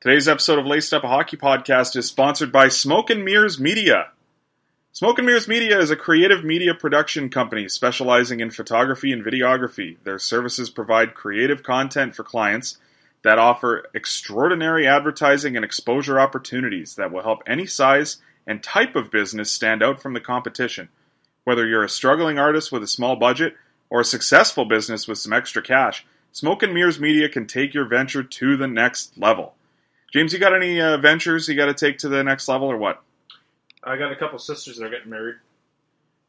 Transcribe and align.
Today's 0.00 0.28
episode 0.28 0.60
of 0.60 0.64
Laced 0.64 0.94
Up 0.94 1.02
a 1.02 1.08
Hockey 1.08 1.36
Podcast 1.36 1.96
is 1.96 2.06
sponsored 2.06 2.52
by 2.52 2.68
Smoke 2.68 3.10
and 3.10 3.24
Mirrors 3.24 3.58
Media. 3.58 4.10
Smoke 4.92 5.18
and 5.18 5.26
Mirrors 5.26 5.48
Media 5.48 5.76
is 5.80 5.90
a 5.90 5.96
creative 5.96 6.44
media 6.44 6.72
production 6.72 7.28
company 7.28 7.68
specializing 7.68 8.38
in 8.38 8.52
photography 8.52 9.10
and 9.10 9.24
videography. 9.24 9.96
Their 10.04 10.20
services 10.20 10.70
provide 10.70 11.16
creative 11.16 11.64
content 11.64 12.14
for 12.14 12.22
clients 12.22 12.78
that 13.24 13.40
offer 13.40 13.90
extraordinary 13.92 14.86
advertising 14.86 15.56
and 15.56 15.64
exposure 15.64 16.20
opportunities 16.20 16.94
that 16.94 17.10
will 17.10 17.24
help 17.24 17.42
any 17.44 17.66
size 17.66 18.18
and 18.46 18.62
type 18.62 18.94
of 18.94 19.10
business 19.10 19.50
stand 19.50 19.82
out 19.82 20.00
from 20.00 20.12
the 20.14 20.20
competition. 20.20 20.90
Whether 21.42 21.66
you're 21.66 21.82
a 21.82 21.88
struggling 21.88 22.38
artist 22.38 22.70
with 22.70 22.84
a 22.84 22.86
small 22.86 23.16
budget 23.16 23.56
or 23.90 24.02
a 24.02 24.04
successful 24.04 24.64
business 24.64 25.08
with 25.08 25.18
some 25.18 25.32
extra 25.32 25.60
cash, 25.60 26.06
Smoke 26.30 26.62
and 26.62 26.72
Mirrors 26.72 27.00
Media 27.00 27.28
can 27.28 27.48
take 27.48 27.74
your 27.74 27.86
venture 27.86 28.22
to 28.22 28.56
the 28.56 28.68
next 28.68 29.18
level. 29.18 29.56
James, 30.12 30.32
you 30.32 30.38
got 30.38 30.54
any 30.54 30.80
uh, 30.80 30.96
ventures 30.98 31.48
you 31.48 31.54
got 31.54 31.66
to 31.66 31.74
take 31.74 31.98
to 31.98 32.08
the 32.08 32.24
next 32.24 32.48
level 32.48 32.68
or 32.70 32.76
what? 32.76 33.02
I 33.84 33.96
got 33.96 34.10
a 34.12 34.16
couple 34.16 34.38
sisters 34.38 34.76
that 34.78 34.84
are 34.86 34.90
getting 34.90 35.10
married. 35.10 35.36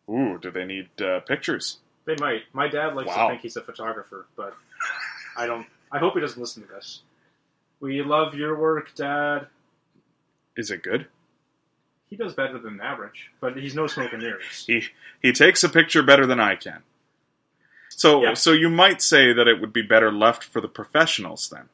Ooh, 0.10 0.38
do 0.42 0.52
they 0.52 0.66
need 0.66 0.90
uh, 1.02 1.22
pictures? 1.22 1.78
They 2.06 2.16
might. 2.20 2.44
My 2.54 2.68
dad 2.68 2.96
likes 2.96 3.08
Wow. 3.08 3.28
to 3.28 3.34
think 3.34 3.42
he's 3.42 3.56
a 3.56 3.62
photographer, 3.62 4.26
but 4.36 4.56
I 5.38 5.46
don't. 5.46 5.68
I 5.92 6.00
hope 6.00 6.14
he 6.16 6.20
doesn't 6.20 6.40
listen 6.40 6.64
to 6.64 6.70
this. 6.70 7.02
We 7.80 8.02
love 8.02 8.34
your 8.36 8.58
work, 8.58 8.94
Dad. 8.96 9.48
Is 10.58 10.72
it 10.72 10.84
good? 10.84 11.08
He 12.10 12.16
does 12.16 12.34
better 12.34 12.58
than 12.60 12.82
average, 12.82 13.32
but 13.40 13.56
he's 13.56 13.76
no 13.76 13.88
smoke 13.88 14.12
and 14.14 14.22
mirrors. 14.22 14.64
He 14.68 14.84
he 15.22 15.32
takes 15.32 15.64
a 15.64 15.70
picture 15.70 16.02
better 16.04 16.26
than 16.26 16.40
I 16.40 16.56
can. 16.56 16.82
So 17.90 18.24
Yeah. 18.24 18.34
so 18.34 18.52
you 18.52 18.70
might 18.70 19.02
say 19.02 19.32
that 19.34 19.48
it 19.48 19.62
would 19.62 19.72
be 19.74 19.82
better 19.84 20.12
left 20.12 20.44
for 20.44 20.60
the 20.62 20.68
professionals 20.68 21.50
then. 21.50 21.70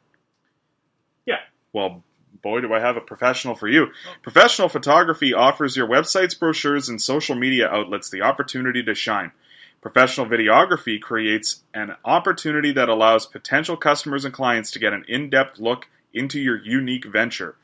Well, 1.75 2.05
boy, 2.41 2.61
do 2.61 2.73
I 2.73 2.79
have 2.79 2.95
a 2.95 3.01
professional 3.01 3.53
for 3.53 3.67
you. 3.67 3.87
Professional 4.23 4.69
photography 4.69 5.33
offers 5.33 5.75
your 5.75 5.89
websites, 5.89 6.39
brochures, 6.39 6.87
and 6.87 7.01
social 7.01 7.35
media 7.35 7.67
outlets 7.67 8.09
the 8.09 8.21
opportunity 8.21 8.81
to 8.83 8.95
shine. 8.95 9.33
Professional 9.81 10.25
videography 10.25 11.01
creates 11.01 11.63
an 11.73 11.97
opportunity 12.05 12.71
that 12.71 12.87
allows 12.87 13.25
potential 13.25 13.75
customers 13.75 14.23
and 14.23 14.33
clients 14.33 14.71
to 14.71 14.79
get 14.79 14.93
an 14.93 15.03
in 15.09 15.29
depth 15.29 15.59
look 15.59 15.89
into 16.13 16.39
your 16.39 16.55
unique 16.63 17.03
venture. 17.03 17.57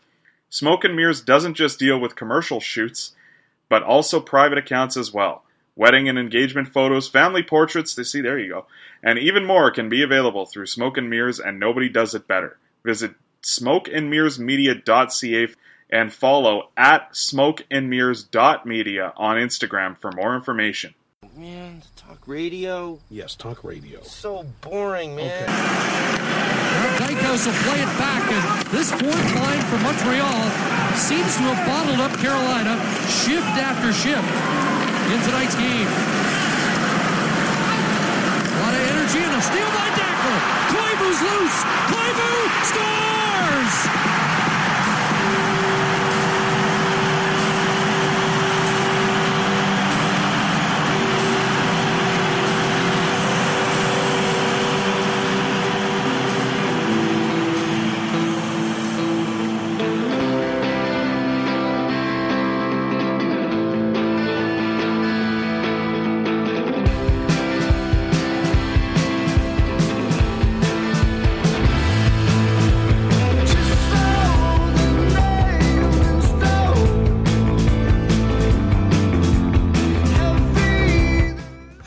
Smoke 0.49 0.83
and 0.83 0.93
Mirrors 0.93 1.21
doesn't 1.21 1.53
just 1.53 1.79
deal 1.79 1.97
with 1.97 2.17
commercial 2.17 2.59
shoots, 2.59 3.13
but 3.69 3.81
also 3.81 4.19
private 4.19 4.57
accounts 4.57 4.97
as 4.97 5.13
well. 5.13 5.45
Wedding 5.77 6.09
and 6.09 6.19
engagement 6.19 6.67
photos, 6.67 7.07
family 7.07 7.43
portraits, 7.43 7.95
they 7.95 8.03
see 8.03 8.19
there 8.19 8.37
you 8.37 8.49
go, 8.49 8.65
and 9.01 9.17
even 9.17 9.45
more 9.45 9.71
can 9.71 9.87
be 9.87 10.03
available 10.03 10.45
through 10.45 10.65
Smoke 10.65 10.97
and 10.97 11.09
Mirrors, 11.09 11.39
and 11.39 11.61
nobody 11.61 11.87
does 11.87 12.13
it 12.13 12.27
better. 12.27 12.57
Visit 12.83 13.15
smokeandmirrorsmedia.ca 13.43 15.47
and 15.89 16.13
follow 16.13 16.69
at 16.77 17.11
smokeandmirrors.media 17.11 19.13
on 19.17 19.37
Instagram 19.37 19.97
for 19.97 20.11
more 20.11 20.35
information. 20.35 20.93
Man, 21.35 21.81
talk 21.95 22.27
radio. 22.27 22.99
Yes, 23.09 23.33
talk 23.35 23.63
radio. 23.63 24.01
So 24.03 24.45
boring, 24.61 25.15
man. 25.15 25.47
Dykhuis 26.97 27.45
will 27.45 27.53
play 27.63 27.81
it 27.81 27.97
back, 27.97 28.31
and 28.31 28.67
this 28.67 28.91
fourth 28.91 29.35
line 29.35 29.61
from 29.69 29.81
Montreal 29.83 30.49
seems 30.95 31.35
to 31.37 31.43
have 31.51 31.65
bottled 31.67 31.99
up 31.99 32.17
Carolina 32.19 32.75
shift 33.07 33.47
after 33.59 33.91
shift 33.93 34.27
in 35.11 35.19
tonight's 35.23 35.55
game. 35.55 35.87
A 38.47 38.49
lot 38.63 38.73
of 38.73 38.81
energy 38.91 39.19
and 39.19 39.35
a 39.35 39.41
steal 39.41 39.69
by 39.71 39.87
Dackell. 39.87 39.89
Koivu's 39.90 39.90
loose. 41.21 41.59
Koivu 41.91 42.31
scores! 42.69 44.30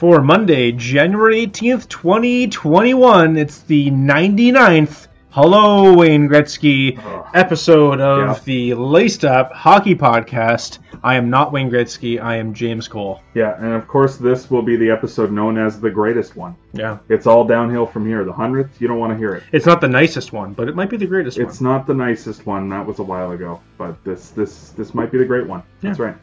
For 0.05 0.21
Monday, 0.21 0.71
January 0.71 1.47
18th, 1.47 1.89
2021. 1.89 3.39
It's 3.39 3.61
the 3.61 3.91
99th 3.91 5.07
Hello 5.31 5.95
Wayne 5.95 6.29
Gretzky 6.29 7.01
episode 7.33 8.03
of 8.03 8.19
Yeah. 8.19 8.39
the 8.45 8.75
Laced 8.75 9.25
Up 9.25 9.53
Hockey 9.55 9.95
Podcast. 9.95 10.81
I 11.03 11.15
am 11.15 11.31
not 11.31 11.53
Wayne 11.53 11.71
Gretzky, 11.71 12.21
I 12.23 12.37
am 12.37 12.53
James 12.53 12.87
Cole. 12.87 13.23
Yeah, 13.33 13.57
and 13.59 13.73
of 13.73 13.89
course, 13.89 14.19
this 14.19 14.51
will 14.51 14.61
be 14.61 14.77
the 14.77 14.91
episode 14.91 15.33
known 15.33 15.57
as 15.57 15.81
the 15.81 15.89
greatest 15.91 16.37
one. 16.37 16.55
Yeah. 16.75 16.99
It's 17.09 17.27
all 17.27 17.47
downhill 17.47 17.87
from 17.87 18.07
here. 18.07 18.25
The 18.25 18.33
hundredth, 18.35 18.83
you 18.83 18.89
don't 18.89 18.99
want 18.99 19.15
to 19.15 19.17
hear 19.17 19.33
it. 19.35 19.43
It's 19.53 19.65
not 19.65 19.81
the 19.81 19.89
nicest 19.89 20.35
one, 20.35 20.53
but 20.53 20.69
it 20.69 20.77
might 20.77 20.91
be 20.91 20.99
the 20.99 21.07
greatest 21.07 21.39
It's 21.39 21.45
one. 21.45 21.51
It's 21.51 21.61
not 21.63 21.87
the 21.87 21.95
nicest 21.95 22.45
one. 22.45 22.69
That 22.69 22.85
was 22.87 22.99
a 22.99 23.03
while 23.05 23.31
ago, 23.31 23.59
but 23.79 24.05
this 24.05 24.29
this 24.29 24.69
this 24.73 24.93
might 24.93 25.11
be 25.11 25.17
the 25.17 25.25
great 25.25 25.47
one. 25.47 25.63
That's 25.81 25.99
right. 25.99 26.17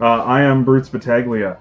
Uh, 0.00 0.24
I 0.24 0.42
am 0.42 0.64
Bruce 0.64 0.88
Battaglia. 0.88 1.58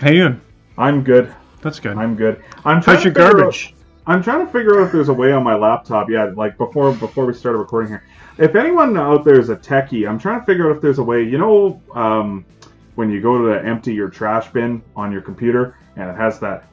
How 0.00 0.10
you? 0.10 0.40
I'm 0.76 1.02
good. 1.02 1.34
That's 1.60 1.80
good. 1.80 1.96
I'm 1.96 2.14
good. 2.14 2.42
I'm 2.64 2.80
trying 2.80 2.96
How's 2.96 3.04
your 3.04 3.12
garbage? 3.12 3.74
Out, 3.74 4.14
I'm 4.14 4.22
trying 4.22 4.46
to 4.46 4.52
figure 4.52 4.80
out 4.80 4.86
if 4.86 4.92
there's 4.92 5.08
a 5.08 5.12
way 5.14 5.32
on 5.32 5.42
my 5.42 5.54
laptop. 5.56 6.08
Yeah, 6.08 6.30
like 6.36 6.56
before 6.56 6.92
before 6.94 7.26
we 7.26 7.34
started 7.34 7.58
recording 7.58 7.90
here. 7.90 8.04
If 8.38 8.54
anyone 8.54 8.96
out 8.96 9.24
there 9.24 9.38
is 9.40 9.50
a 9.50 9.56
techie, 9.56 10.08
I'm 10.08 10.18
trying 10.18 10.40
to 10.40 10.46
figure 10.46 10.70
out 10.70 10.76
if 10.76 10.82
there's 10.82 10.98
a 10.98 11.02
way. 11.02 11.24
You 11.24 11.38
know, 11.38 11.82
um, 11.94 12.46
when 12.94 13.10
you 13.10 13.20
go 13.20 13.46
to 13.46 13.64
empty 13.66 13.92
your 13.92 14.08
trash 14.08 14.48
bin 14.50 14.82
on 14.96 15.10
your 15.12 15.20
computer 15.20 15.76
and 15.96 16.08
it 16.08 16.16
has 16.16 16.38
that 16.40 16.64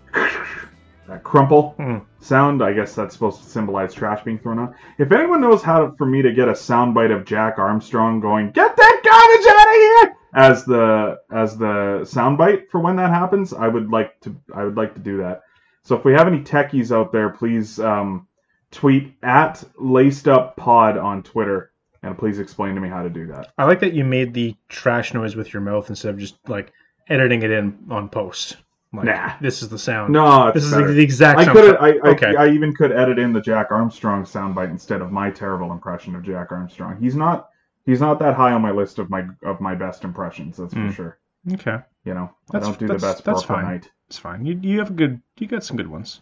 that 1.07 1.23
crumple 1.23 1.73
Hmm. 1.77 1.97
sound. 2.19 2.63
I 2.63 2.73
guess 2.73 2.93
that's 2.95 3.13
supposed 3.13 3.43
to 3.43 3.49
symbolize 3.49 3.93
trash 3.93 4.23
being 4.23 4.37
thrown 4.39 4.59
out. 4.59 4.73
If 4.97 5.11
anyone 5.11 5.41
knows 5.41 5.61
how 5.63 5.85
to, 5.85 5.95
for 5.97 6.05
me 6.05 6.21
to 6.21 6.31
get 6.31 6.47
a 6.47 6.53
soundbite 6.53 7.13
of 7.15 7.25
Jack 7.25 7.57
Armstrong 7.59 8.19
going, 8.19 8.51
"Get 8.51 8.75
that 8.75 9.01
garbage 9.03 9.47
out 9.47 9.67
of 9.67 9.73
here," 9.75 10.14
as 10.35 10.66
the 10.66 11.22
as 11.31 11.57
the 11.57 12.01
soundbite 12.03 12.69
for 12.69 12.81
when 12.81 12.97
that 12.97 13.09
happens, 13.09 13.53
I 13.53 13.68
would 13.68 13.90
like 13.90 14.19
to 14.22 14.35
I 14.53 14.66
would 14.66 14.75
like 14.75 14.94
to 14.96 15.00
do 15.00 15.18
that. 15.19 15.44
So 15.84 15.96
if 15.96 16.03
we 16.03 16.12
have 16.12 16.28
any 16.28 16.41
techies 16.41 16.94
out 16.94 17.12
there, 17.13 17.29
please 17.29 17.79
um, 17.79 18.28
tweet 18.69 19.16
at 19.23 19.63
Laced 19.79 20.28
Up 20.28 20.57
Pod 20.57 20.97
on 20.97 21.23
Twitter, 21.23 21.72
and 22.03 22.18
please 22.18 22.40
explain 22.40 22.75
to 22.75 22.81
me 22.81 22.90
how 22.90 23.01
to 23.03 23.09
do 23.09 23.28
that. 23.28 23.53
I 23.57 23.63
like 23.63 23.79
that 23.79 23.94
you 23.94 24.03
made 24.03 24.34
the 24.34 24.56
trash 24.68 25.13
noise 25.13 25.35
with 25.35 25.53
your 25.53 25.62
mouth 25.62 25.90
instead 25.90 26.09
of 26.13 26.19
just 26.19 26.35
like 26.50 26.73
editing 27.07 27.41
it 27.44 27.52
in 27.52 27.78
on 27.90 28.09
post. 28.09 28.57
Like, 28.91 29.06
Nah. 29.06 29.34
This 29.40 29.62
is 29.62 29.69
the 29.69 29.79
sound. 29.79 30.12
No, 30.12 30.47
it's 30.47 30.56
This 30.56 30.66
is 30.66 30.72
the 30.72 31.02
exact 31.02 31.40
I 31.40 31.52
could 31.52 31.75
I, 31.78 31.88
I, 31.88 32.12
okay. 32.12 32.35
I 32.35 32.50
even 32.50 32.73
could 32.75 32.91
edit 32.91 33.19
in 33.19 33.31
the 33.31 33.41
Jack 33.41 33.67
Armstrong 33.72 34.23
soundbite 34.23 34.69
instead 34.69 35.02
of 35.02 35.12
my 35.12 35.31
terrible 35.31 35.72
impression 35.72 36.16
of 36.16 36.23
Jack 36.23 36.52
Armstrong. 36.52 36.97
He's 37.00 37.16
not 37.16 37.50
he's 37.85 38.01
not 38.01 38.19
that 38.19 38.35
high 38.35 38.51
on 38.51 38.62
my 38.62 38.72
list 38.72 39.00
of 39.00 39.09
my 39.09 39.25
of 39.44 39.62
my 39.62 39.75
best 39.75 40.03
impressions. 40.03 40.57
That's 40.57 40.73
Hmm. 40.73 40.88
for 40.90 40.94
sure. 40.94 41.18
okay. 41.53 41.78
You 42.03 42.13
know, 42.13 42.29
That's- 42.51 42.68
I 42.68 42.72
don't 42.72 42.79
do 42.79 42.88
the 42.88 42.94
best 43.00 43.23
that's 43.23 43.44
fine. 43.44 43.66
night. 43.66 43.90
It's 44.07 44.18
fine. 44.18 44.46
You 44.46 44.59
you 44.62 44.79
have 44.79 44.90
a 44.91 44.94
good 44.94 45.22
you 45.38 45.47
got 45.47 45.63
some 45.63 45.78
good 45.78 45.88
ones. 45.88 46.22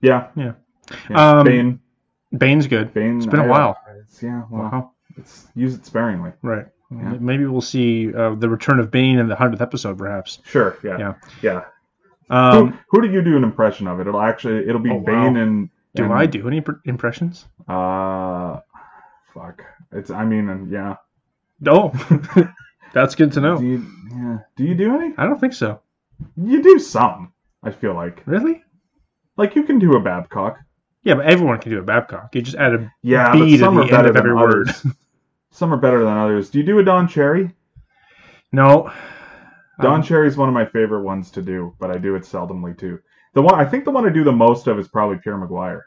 Yeah, 0.00 0.28
Yeah. 0.34 0.52
yeah. 1.08 1.38
Um, 1.38 1.46
Bane, 1.46 1.80
Bane's 2.36 2.66
good. 2.66 2.92
Bane. 2.92 3.16
It's 3.18 3.26
been 3.26 3.40
a 3.40 3.44
I- 3.44 3.48
while. 3.48 3.76
It's, 4.00 4.22
yeah, 4.22 4.42
well, 4.50 4.62
Wow. 4.62 4.90
it's 5.16 5.46
use 5.54 5.74
it 5.74 5.86
sparingly. 5.86 6.32
Right. 6.42 6.66
Yeah. 6.90 7.16
Maybe 7.18 7.46
we'll 7.46 7.60
see 7.62 8.12
uh, 8.14 8.34
the 8.34 8.48
return 8.48 8.78
of 8.78 8.90
Bane 8.90 9.18
in 9.18 9.28
the 9.28 9.34
hundredth 9.36 9.62
episode, 9.62 9.98
perhaps. 9.98 10.40
Sure. 10.44 10.76
Yeah. 10.84 10.98
Yeah. 10.98 11.14
Yeah. 11.42 11.60
Um, 12.30 12.72
who, 12.72 12.78
who 13.00 13.02
do 13.06 13.12
you 13.12 13.22
do 13.22 13.36
an 13.36 13.44
impression 13.44 13.86
of? 13.88 14.00
It'll 14.00 14.20
actually 14.20 14.66
it'll 14.68 14.80
be 14.80 14.90
Oh, 14.90 14.96
wow. 14.96 15.04
Bane 15.04 15.36
and. 15.36 15.70
do 15.94 16.04
and, 16.04 16.12
I 16.12 16.26
do 16.26 16.46
any 16.48 16.62
impressions? 16.84 17.46
Uh, 17.68 18.60
fuck. 19.32 19.64
It's. 19.94 20.10
I 20.10 20.24
mean, 20.24 20.48
and 20.48 20.70
yeah. 20.70 20.96
No. 21.60 21.92
That's 22.92 23.14
good 23.14 23.32
to 23.32 23.40
Do 23.40 23.40
know. 23.40 23.60
you? 23.60 23.86
Yeah. 24.10 24.38
Do 24.56 24.64
you 24.64 24.74
do 24.74 24.94
any? 24.94 25.14
I 25.16 25.24
don't 25.26 25.40
think 25.40 25.52
so. 25.54 25.80
You 26.36 26.62
do 26.62 26.78
some. 26.78 27.32
I 27.62 27.70
feel 27.70 27.94
like. 27.94 28.22
Really? 28.26 28.62
Like 29.36 29.56
you 29.56 29.64
can 29.64 29.78
do 29.78 29.94
a 29.96 30.00
Babcock. 30.00 30.58
Yeah, 31.02 31.14
but 31.14 31.26
everyone 31.26 31.58
can 31.60 31.72
do 31.72 31.78
a 31.78 31.82
Babcock. 31.82 32.34
You 32.34 32.42
just 32.42 32.56
add 32.56 32.74
a 32.74 32.92
Yeah, 33.02 33.32
B 33.32 33.56
to 33.56 33.58
the 33.58 33.66
end 33.80 33.90
better 33.90 34.10
of 34.10 34.16
every 34.16 34.34
word. 34.34 34.70
some 35.50 35.72
are 35.72 35.76
better 35.76 36.04
than 36.04 36.16
others. 36.16 36.50
Do 36.50 36.58
you 36.58 36.64
do 36.64 36.78
a 36.78 36.84
Don 36.84 37.08
Cherry? 37.08 37.50
No. 38.52 38.90
Don 39.80 39.96
Um, 39.96 40.02
Cherry 40.02 40.28
is 40.28 40.36
one 40.36 40.48
of 40.48 40.54
my 40.54 40.64
favorite 40.64 41.02
ones 41.02 41.30
to 41.32 41.42
do, 41.42 41.74
but 41.80 41.90
I 41.90 41.98
do 41.98 42.14
it 42.14 42.22
seldomly 42.22 42.78
too. 42.78 43.00
The 43.34 43.42
one 43.42 43.54
I 43.58 43.64
think 43.64 43.84
the 43.84 43.90
one 43.90 44.06
I 44.06 44.10
do 44.10 44.22
the 44.24 44.32
most 44.32 44.66
of 44.68 44.78
is 44.78 44.86
probably 44.88 45.18
Pierre 45.18 45.36
McGuire. 45.36 45.82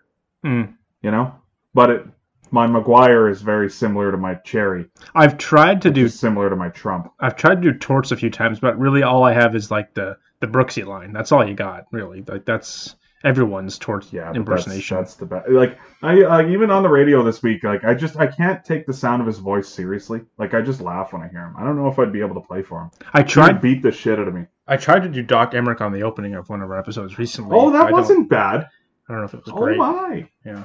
Mm. 0.45 0.75
You 1.01 1.11
know, 1.11 1.33
but 1.73 1.89
it 1.89 2.05
my 2.51 2.67
McGuire 2.67 3.29
is 3.31 3.41
very 3.41 3.69
similar 3.69 4.11
to 4.11 4.17
my 4.17 4.35
Cherry, 4.35 4.85
I've 5.15 5.37
tried 5.37 5.81
to 5.83 5.91
do 5.91 6.07
similar 6.07 6.49
to 6.49 6.55
my 6.55 6.69
Trump. 6.69 7.11
I've 7.19 7.35
tried 7.35 7.61
to 7.61 7.71
do 7.71 7.77
torts 7.77 8.11
a 8.11 8.17
few 8.17 8.29
times, 8.29 8.59
but 8.59 8.77
really 8.79 9.03
all 9.03 9.23
I 9.23 9.33
have 9.33 9.55
is 9.55 9.71
like 9.71 9.93
the 9.93 10.17
the 10.39 10.47
Brooksy 10.47 10.85
line. 10.85 11.13
That's 11.13 11.31
all 11.31 11.47
you 11.47 11.55
got, 11.55 11.85
really. 11.91 12.23
Like 12.27 12.45
that's 12.45 12.95
everyone's 13.23 13.79
tort 13.79 14.05
Yeah, 14.13 14.31
impersonation. 14.33 14.97
That's, 14.97 15.15
that's 15.15 15.19
the 15.19 15.25
best. 15.25 15.49
Like 15.49 15.79
I 16.03 16.21
uh, 16.21 16.47
even 16.47 16.69
on 16.69 16.83
the 16.83 16.89
radio 16.89 17.23
this 17.23 17.41
week, 17.41 17.63
like 17.63 17.83
I 17.83 17.93
just 17.95 18.17
I 18.17 18.27
can't 18.27 18.63
take 18.63 18.85
the 18.85 18.93
sound 18.93 19.21
of 19.21 19.27
his 19.27 19.39
voice 19.39 19.67
seriously. 19.67 20.21
Like 20.37 20.53
I 20.53 20.61
just 20.61 20.81
laugh 20.81 21.13
when 21.13 21.23
I 21.23 21.27
hear 21.27 21.41
him. 21.41 21.55
I 21.57 21.63
don't 21.63 21.75
know 21.75 21.87
if 21.87 21.97
I'd 21.97 22.13
be 22.13 22.21
able 22.21 22.35
to 22.35 22.47
play 22.47 22.61
for 22.61 22.81
him. 22.81 22.91
I 23.13 23.23
tried 23.23 23.61
beat 23.61 23.81
the 23.81 23.91
shit 23.91 24.19
out 24.19 24.27
of 24.27 24.33
me. 24.35 24.45
I 24.67 24.77
tried 24.77 25.03
to 25.03 25.09
do 25.09 25.23
Doc 25.23 25.53
Emrick 25.53 25.81
on 25.81 25.91
the 25.93 26.03
opening 26.03 26.35
of 26.35 26.49
one 26.49 26.61
of 26.61 26.69
our 26.69 26.77
episodes 26.77 27.17
recently. 27.17 27.57
Oh, 27.57 27.71
that 27.71 27.87
I 27.87 27.91
wasn't 27.91 28.29
bad. 28.29 28.67
I 29.09 29.13
don't 29.13 29.19
know 29.21 29.25
if 29.25 29.33
it 29.33 29.45
was 29.45 29.53
Oh 29.55 29.61
great. 29.63 29.77
my! 29.77 30.27
Yeah, 30.45 30.63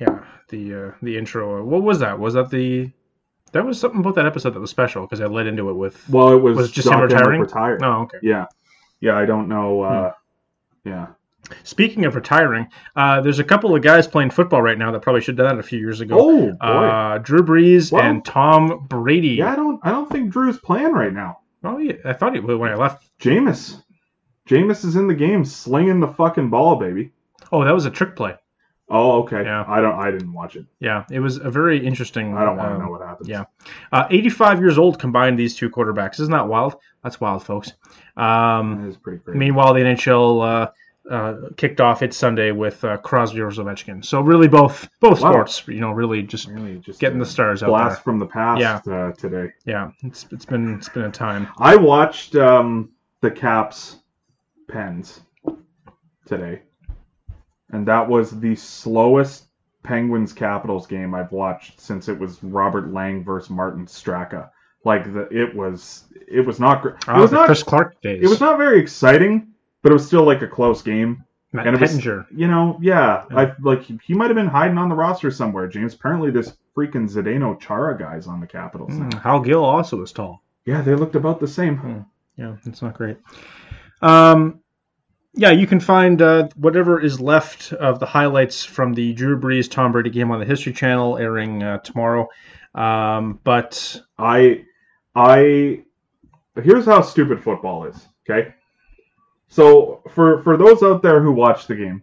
yeah. 0.00 0.20
The 0.48 0.74
uh, 0.74 0.90
the 1.02 1.16
intro. 1.18 1.62
What 1.64 1.82
was 1.82 1.98
that? 2.00 2.18
Was 2.18 2.34
that 2.34 2.50
the? 2.50 2.90
that 3.52 3.64
was 3.64 3.80
something 3.80 4.00
about 4.00 4.14
that 4.16 4.26
episode 4.26 4.50
that 4.54 4.60
was 4.60 4.70
special 4.70 5.02
because 5.02 5.20
I 5.20 5.26
led 5.26 5.46
into 5.46 5.70
it 5.70 5.74
with. 5.74 6.06
Well, 6.08 6.32
it 6.32 6.36
was, 6.40 6.56
Was 6.56 6.68
it 6.70 6.72
just 6.72 6.88
Doc 6.88 6.96
him 6.96 7.02
retiring? 7.02 7.40
retired. 7.40 7.82
Oh, 7.82 8.02
okay. 8.02 8.18
Yeah, 8.22 8.46
yeah. 9.00 9.16
I 9.16 9.24
don't 9.26 9.48
know. 9.48 9.82
Uh, 9.82 10.12
Yeah, 10.84 11.08
Speaking 11.64 12.04
of 12.04 12.14
retiring, 12.14 12.68
uh, 12.96 13.20
there's 13.20 13.38
a 13.38 13.44
couple 13.44 13.74
of 13.74 13.82
guys 13.82 14.06
playing 14.06 14.30
football 14.30 14.60
right 14.62 14.76
now 14.78 14.90
that 14.90 15.00
probably 15.02 15.20
should 15.20 15.38
have 15.38 15.46
done 15.48 15.56
that 15.56 15.60
a 15.64 15.66
few 15.66 15.78
years 15.78 16.00
ago. 16.00 16.16
Oh 16.18 16.52
boy. 16.52 16.66
uh, 16.66 17.18
Drew 17.18 17.42
Brees 17.42 17.90
Well- 17.92 18.02
and 18.02 18.24
Tom 18.24 18.86
Brady. 18.88 19.36
yeah, 19.36 19.52
I 19.52 19.56
don't. 19.56 19.80
I 19.82 19.90
don't 19.90 20.10
think 20.10 20.30
Drew's 20.30 20.58
playing 20.58 20.92
right 20.92 21.12
now. 21.12 21.38
Oh, 21.64 21.78
yeah. 21.78 21.94
I 22.04 22.12
thought 22.12 22.34
he 22.34 22.40
when 22.40 22.70
I 22.70 22.76
left. 22.76 23.06
Jameis. 23.18 23.82
Jameis 24.48 24.84
is 24.84 24.96
in 24.96 25.08
the 25.08 25.14
game, 25.14 25.44
slinging 25.44 26.00
the 26.00 26.08
fucking 26.08 26.48
ball, 26.50 26.76
baby. 26.76 27.12
Oh, 27.52 27.64
that 27.64 27.74
was 27.74 27.84
a 27.86 27.90
trick 27.90 28.14
play. 28.16 28.34
Oh, 28.90 29.22
okay. 29.22 29.42
Yeah. 29.44 29.64
I 29.68 29.80
don't. 29.80 29.94
I 29.98 30.10
didn't 30.10 30.32
watch 30.32 30.56
it. 30.56 30.64
Yeah, 30.80 31.04
it 31.10 31.20
was 31.20 31.36
a 31.36 31.50
very 31.50 31.84
interesting. 31.86 32.34
I 32.36 32.44
don't 32.44 32.56
want 32.56 32.70
to 32.70 32.74
um, 32.76 32.82
know 32.82 32.90
what 32.90 33.02
happens. 33.02 33.28
yeah. 33.28 33.44
Uh, 33.92 34.06
85 34.10 34.60
years 34.60 34.78
old 34.78 34.98
combined 34.98 35.38
these 35.38 35.54
two 35.54 35.68
quarterbacks. 35.68 36.14
Isn't 36.20 36.32
that 36.32 36.48
wild? 36.48 36.76
That's 37.02 37.20
wild, 37.20 37.44
folks. 37.44 37.72
Um, 38.16 38.82
that 38.82 38.88
is 38.88 38.96
pretty 38.96 39.18
crazy. 39.18 39.38
meanwhile, 39.38 39.74
the 39.74 39.80
NHL 39.80 40.42
uh, 41.08 41.12
uh, 41.12 41.48
kicked 41.58 41.80
off 41.82 42.02
its 42.02 42.16
Sunday 42.16 42.50
with 42.50 42.82
uh, 42.82 42.96
Crosby 42.98 43.40
versus 43.40 43.58
Ovechkin. 43.62 44.02
So 44.04 44.20
really, 44.22 44.48
both 44.48 44.88
both 45.00 45.20
Wow. 45.20 45.32
sports, 45.32 45.62
you 45.68 45.80
know, 45.80 45.90
really 45.92 46.22
just 46.22 46.48
really 46.48 46.78
just 46.78 46.98
getting 46.98 47.18
the 47.18 47.26
stars 47.26 47.62
out 47.62 47.68
blast 47.68 48.02
from 48.02 48.18
the 48.18 48.26
past 48.26 48.60
Yeah. 48.60 48.80
uh, 48.90 49.12
today. 49.12 49.52
Yeah, 49.66 49.90
it's 50.02 50.26
it's 50.32 50.46
been 50.46 50.76
it's 50.76 50.88
been 50.88 51.04
a 51.04 51.10
time. 51.10 51.48
I 51.58 51.76
watched 51.76 52.36
um, 52.36 52.90
the 53.20 53.30
Caps 53.30 53.96
Pens 54.66 55.20
today, 56.26 56.62
and 57.70 57.86
that 57.86 58.08
was 58.08 58.38
the 58.40 58.54
slowest 58.56 59.44
Penguins 59.82 60.32
Capitals 60.32 60.86
game 60.86 61.14
I've 61.14 61.32
watched 61.32 61.80
since 61.80 62.08
it 62.08 62.18
was 62.18 62.42
Robert 62.42 62.92
Lang 62.92 63.24
versus 63.24 63.50
Martin 63.50 63.86
Straka. 63.86 64.50
Like 64.84 65.12
the, 65.12 65.28
it 65.30 65.54
was, 65.54 66.04
it 66.26 66.40
was 66.46 66.60
not 66.60 66.82
great. 66.82 66.94
It 66.96 67.04
Oh, 67.08 67.20
was 67.20 67.32
not. 67.32 67.46
Chris 67.46 67.62
Clark 67.62 68.00
days. 68.00 68.22
It 68.22 68.28
was 68.28 68.40
not 68.40 68.58
very 68.58 68.80
exciting, 68.80 69.48
but 69.82 69.90
it 69.90 69.94
was 69.94 70.06
still 70.06 70.24
like 70.24 70.42
a 70.42 70.48
close 70.48 70.82
game. 70.82 71.24
Matt 71.52 71.66
and 71.66 71.80
was- 71.80 72.04
You 72.04 72.46
know, 72.48 72.78
yeah, 72.80 73.24
Yeah. 73.30 73.36
I 73.38 73.52
like 73.60 73.82
he, 73.82 73.98
he 74.04 74.14
might 74.14 74.26
have 74.28 74.36
been 74.36 74.46
hiding 74.48 74.76
on 74.78 74.88
the 74.88 74.94
roster 74.94 75.30
somewhere. 75.30 75.66
James, 75.66 75.94
apparently 75.94 76.30
this 76.30 76.56
freaking 76.76 77.10
Zdeno 77.10 77.58
Chara 77.58 77.98
guy's 77.98 78.26
on 78.26 78.40
the 78.40 78.46
Capitals. 78.46 78.92
Mm, 78.92 79.20
Hal 79.22 79.40
Gill 79.40 79.64
also 79.64 80.00
is 80.02 80.12
tall. 80.12 80.42
Yeah, 80.66 80.82
they 80.82 80.94
looked 80.94 81.14
about 81.16 81.40
the 81.40 81.48
same. 81.48 81.76
Hmm. 81.78 81.98
Yeah, 82.36 82.56
it's 82.66 82.82
not 82.82 82.94
great. 82.94 83.16
Um, 84.02 84.60
yeah, 85.34 85.50
you 85.50 85.66
can 85.66 85.80
find 85.80 86.20
uh, 86.20 86.48
whatever 86.56 87.00
is 87.00 87.20
left 87.20 87.72
of 87.72 88.00
the 88.00 88.06
highlights 88.06 88.64
from 88.64 88.94
the 88.94 89.12
Drew 89.12 89.38
Brees 89.40 89.70
Tom 89.70 89.92
Brady 89.92 90.10
game 90.10 90.30
on 90.30 90.40
the 90.40 90.46
History 90.46 90.72
Channel, 90.72 91.18
airing 91.18 91.62
uh, 91.62 91.78
tomorrow. 91.78 92.28
Um, 92.74 93.40
but 93.44 94.00
I, 94.18 94.64
I, 95.14 95.82
here's 96.62 96.84
how 96.86 97.02
stupid 97.02 97.42
football 97.42 97.84
is. 97.84 98.08
Okay, 98.28 98.54
so 99.48 100.02
for 100.14 100.42
for 100.42 100.56
those 100.56 100.82
out 100.82 101.02
there 101.02 101.22
who 101.22 101.32
watched 101.32 101.68
the 101.68 101.74
game, 101.76 102.02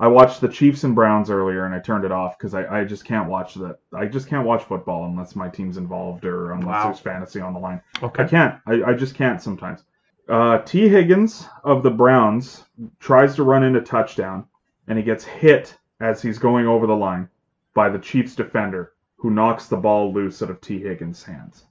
I 0.00 0.08
watched 0.08 0.40
the 0.40 0.48
Chiefs 0.48 0.84
and 0.84 0.94
Browns 0.94 1.30
earlier, 1.30 1.66
and 1.66 1.74
I 1.74 1.78
turned 1.80 2.04
it 2.04 2.12
off 2.12 2.38
because 2.38 2.54
I, 2.54 2.80
I 2.80 2.84
just 2.84 3.04
can't 3.04 3.28
watch 3.28 3.54
that. 3.54 3.78
I 3.94 4.06
just 4.06 4.28
can't 4.28 4.46
watch 4.46 4.62
football 4.64 5.04
unless 5.06 5.36
my 5.36 5.48
team's 5.48 5.76
involved 5.76 6.24
or 6.24 6.52
unless 6.52 6.66
Wow. 6.66 6.84
there's 6.84 7.00
fantasy 7.00 7.40
on 7.40 7.52
the 7.52 7.60
line. 7.60 7.80
Okay, 8.02 8.22
I 8.22 8.26
can't. 8.28 8.60
I, 8.66 8.82
I 8.90 8.94
just 8.94 9.14
can't 9.14 9.42
sometimes. 9.42 9.82
Uh, 10.28 10.58
T. 10.58 10.90
Higgins 10.90 11.48
of 11.64 11.82
the 11.82 11.90
Browns 11.90 12.66
tries 13.00 13.34
to 13.36 13.44
run 13.44 13.62
into 13.62 13.80
touchdown, 13.80 14.44
and 14.86 14.98
he 14.98 15.02
gets 15.02 15.24
hit 15.24 15.78
as 16.00 16.20
he's 16.20 16.38
going 16.38 16.66
over 16.66 16.86
the 16.86 16.94
line 16.94 17.30
by 17.72 17.88
the 17.88 17.98
Chiefs 17.98 18.34
defender, 18.34 18.92
who 19.16 19.30
knocks 19.30 19.68
the 19.68 19.76
ball 19.78 20.12
loose 20.12 20.42
out 20.42 20.50
of 20.50 20.60
T. 20.60 20.82
Higgins' 20.82 21.24
hands, 21.24 21.64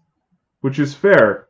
which 0.62 0.80
is 0.80 0.96
fair. 0.96 1.48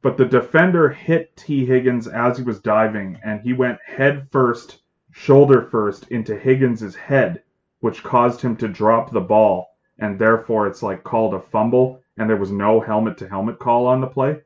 But 0.00 0.16
the 0.16 0.24
defender 0.24 0.88
hit 0.88 1.36
T. 1.36 1.66
Higgins 1.66 2.08
as 2.08 2.38
he 2.38 2.42
was 2.42 2.58
diving, 2.60 3.18
and 3.22 3.42
he 3.42 3.52
went 3.52 3.78
head 3.84 4.26
first, 4.30 4.80
shoulder 5.12 5.68
first 5.70 6.08
into 6.08 6.38
Higgins' 6.38 6.94
head, 6.94 7.42
which 7.80 8.02
caused 8.02 8.40
him 8.40 8.56
to 8.56 8.68
drop 8.68 9.10
the 9.10 9.20
ball, 9.20 9.76
and 9.98 10.18
therefore 10.18 10.66
it's 10.66 10.82
like 10.82 11.04
called 11.04 11.34
a 11.34 11.40
fumble, 11.40 12.00
and 12.16 12.30
there 12.30 12.38
was 12.38 12.50
no 12.50 12.80
helmet 12.80 13.18
to 13.18 13.28
helmet 13.28 13.58
call 13.58 13.86
on 13.86 14.00
the 14.00 14.06
play. 14.06 14.40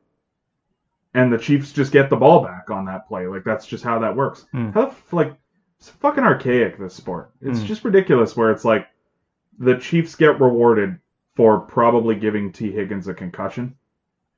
And 1.15 1.31
the 1.31 1.37
Chiefs 1.37 1.71
just 1.71 1.91
get 1.93 2.09
the 2.09 2.15
ball 2.17 2.43
back 2.43 2.69
on 2.69 2.85
that 2.85 3.07
play. 3.07 3.25
Like 3.25 3.43
that's 3.45 3.65
just 3.65 3.83
how 3.83 3.99
that 3.99 4.15
works. 4.15 4.45
Hmm. 4.51 4.71
How 4.71 4.87
the 5.09 5.15
like 5.15 5.33
it's 5.79 5.89
fucking 5.89 6.23
archaic 6.23 6.77
this 6.77 6.93
sport. 6.93 7.31
It's 7.41 7.59
Hmm. 7.61 7.65
just 7.65 7.83
ridiculous 7.85 8.35
where 8.35 8.51
it's 8.51 8.65
like 8.65 8.87
the 9.57 9.77
Chiefs 9.77 10.15
get 10.15 10.39
rewarded 10.41 10.99
for 11.35 11.59
probably 11.61 12.15
giving 12.15 12.51
T 12.51 12.71
Higgins 12.71 13.07
a 13.07 13.13
concussion. 13.13 13.75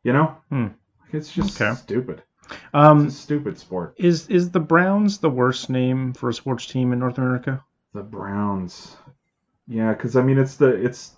You 0.04 0.14
know? 0.14 0.36
Hmm. 0.50 0.68
It's 1.12 1.34
just 1.34 1.60
Okay. 1.60 1.74
stupid. 1.74 2.22
um, 2.74 3.08
It's 3.08 3.16
a 3.16 3.22
stupid 3.22 3.58
sport. 3.58 3.96
is 3.98 4.28
is 4.30 4.52
the 4.52 4.60
Browns 4.60 5.18
the 5.18 5.30
worst 5.30 5.70
name 5.70 6.14
for 6.14 6.30
a 6.30 6.34
sports 6.34 6.66
team 6.68 6.94
in 6.94 7.00
North 7.00 7.18
America? 7.18 7.64
The 7.94 8.04
Browns. 8.04 8.96
Yeah, 9.68 9.94
because 9.94 10.16
I 10.16 10.22
mean, 10.22 10.38
it's 10.38 10.56
the 10.58 10.68
it's 10.76 11.18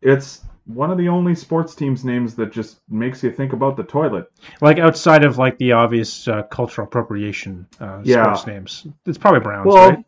it's 0.00 0.42
one 0.64 0.90
of 0.90 0.98
the 0.98 1.08
only 1.08 1.34
sports 1.34 1.74
teams 1.74 2.04
names 2.04 2.36
that 2.36 2.52
just 2.52 2.80
makes 2.88 3.22
you 3.22 3.30
think 3.32 3.52
about 3.52 3.76
the 3.76 3.82
toilet. 3.82 4.30
Like 4.60 4.78
outside 4.78 5.24
of 5.24 5.38
like 5.38 5.58
the 5.58 5.72
obvious 5.72 6.28
uh, 6.28 6.42
cultural 6.44 6.86
appropriation 6.86 7.66
uh, 7.80 8.00
Yeah. 8.04 8.32
sports 8.34 8.46
names, 8.46 8.86
it's 9.06 9.18
probably 9.18 9.40
Browns, 9.40 9.66
Well, 9.66 9.90
right? 9.90 10.04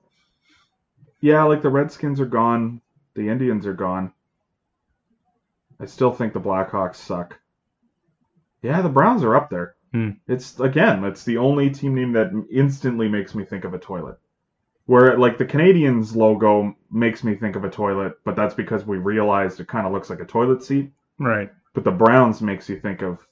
yeah, 1.21 1.43
like 1.45 1.63
the 1.63 1.71
Redskins 1.71 2.21
are 2.21 2.27
gone, 2.27 2.81
the 3.15 3.29
Indians 3.29 3.67
are 3.67 3.75
gone. 3.75 4.13
I 5.81 5.87
still 5.87 6.13
think 6.13 6.33
the 6.33 6.41
Blackhawks 6.41 6.97
suck. 6.97 7.39
Yeah, 8.63 8.81
the 8.81 8.89
Browns 8.89 9.25
are 9.25 9.35
up 9.35 9.51
there. 9.51 9.75
Hmm. 9.93 10.11
It's 10.29 10.59
again, 10.61 11.05
it's 11.05 11.25
the 11.25 11.39
only 11.39 11.71
team 11.71 11.95
name 11.95 12.13
that 12.13 12.31
instantly 12.51 13.09
makes 13.09 13.35
me 13.35 13.45
think 13.45 13.65
of 13.65 13.75
a 13.75 13.79
toilet. 13.79 14.19
Where 14.87 15.19
like 15.19 15.39
the 15.39 15.47
Canadiens 15.47 16.15
logo 16.15 16.77
makes 16.91 17.25
me 17.25 17.35
think 17.35 17.57
of 17.57 17.65
a 17.65 17.71
toilet, 17.71 18.15
but 18.25 18.37
that's 18.37 18.55
because 18.55 18.85
we 18.85 18.99
realized 18.99 19.59
it 19.61 19.67
kind 19.69 19.87
of 19.87 19.93
looks 19.93 20.11
like 20.11 20.21
a 20.21 20.27
toilet 20.27 20.63
seat. 20.63 20.91
Right. 21.19 21.51
But 21.73 21.85
the 21.85 21.91
Browns 21.91 22.43
makes 22.43 22.69
you 22.69 22.79
think 22.79 23.01
of 23.03 23.27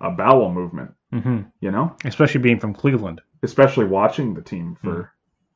a 0.00 0.10
bowel 0.10 0.52
movement, 0.52 0.92
hmm 1.12 1.40
you 1.60 1.70
know? 1.70 1.96
Especially 2.04 2.40
being 2.42 2.60
from 2.60 2.74
Cleveland. 2.74 3.22
Especially 3.42 3.86
watching 3.86 4.34
the 4.34 4.42
team 4.42 4.76
for 4.82 5.12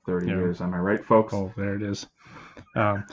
30 0.07 0.25
Hmm. 0.27 0.31
Yeah. 0.31 0.39
years. 0.39 0.61
Am 0.63 0.73
I 0.73 0.79
right, 0.79 1.05
folks? 1.05 1.35
Oh, 1.35 1.53
there 1.57 1.75
it 1.75 1.83
is. 1.83 2.07
Um, 2.75 3.05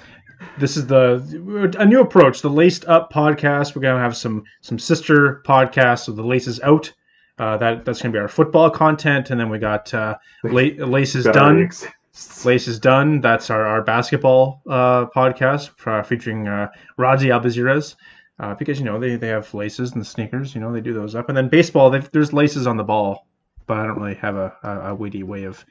this 0.60 0.78
is 0.78 0.88
the 0.88 1.74
a 1.78 1.86
new 1.86 2.00
approach, 2.00 2.42
the 2.42 2.50
Laced 2.50 2.86
Up 2.86 3.12
podcast. 3.12 3.76
We're 3.76 3.82
gonna 3.82 4.00
have 4.00 4.16
some 4.16 4.44
some 4.62 4.80
sister 4.80 5.42
podcasts 5.46 6.08
of 6.08 6.16
the 6.16 6.24
Laces 6.24 6.62
Out. 6.62 6.94
Uh, 7.40 7.58
that 7.58 7.86
that's 7.86 8.02
gonna 8.02 8.14
be 8.14 8.20
our 8.20 8.28
football 8.28 8.70
content, 8.70 9.30
and 9.32 9.40
then 9.40 9.50
we 9.50 9.60
got 9.60 9.94
uh, 9.94 10.16
La- 10.44 10.86
Laces 10.86 11.26
Done. 11.26 11.38
already 11.38 11.70
Exists. 12.18 12.46
Laces 12.46 12.80
Done. 12.80 13.22
That's 13.22 13.50
our, 13.50 13.66
our 13.66 13.84
basketball 13.84 14.62
uh, 14.68 15.06
podcast 15.08 15.72
uh, 15.86 16.04
featuring 16.04 16.48
uh, 16.48 16.70
Razi 16.98 17.30
Albaziras. 17.30 17.96
Uh, 18.40 18.54
because 18.54 18.78
you 18.78 18.86
know 18.86 19.00
they, 19.00 19.16
they 19.16 19.30
have 19.30 19.52
laces 19.56 19.94
and 19.94 20.06
sneakers, 20.06 20.54
you 20.54 20.62
know 20.62 20.72
they 20.72 20.82
do 20.82 20.94
those 20.94 21.16
up, 21.16 21.28
and 21.28 21.36
then 21.36 21.50
baseball 21.50 21.90
there's 21.90 22.34
laces 22.34 22.68
on 22.68 22.78
the 22.78 22.84
ball, 22.84 23.26
but 23.66 23.78
I 23.80 23.88
don't 23.88 24.00
really 24.00 24.14
have 24.14 24.36
a, 24.36 24.56
a, 24.62 24.80
a 24.92 24.96
witty 24.96 25.24
way 25.24 25.46
of 25.46 25.66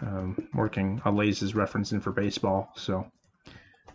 um, 0.00 0.48
working 0.54 1.02
a 1.04 1.10
laces 1.10 1.56
reference 1.56 1.90
in 1.90 2.00
for 2.00 2.12
baseball. 2.12 2.70
So 2.76 3.10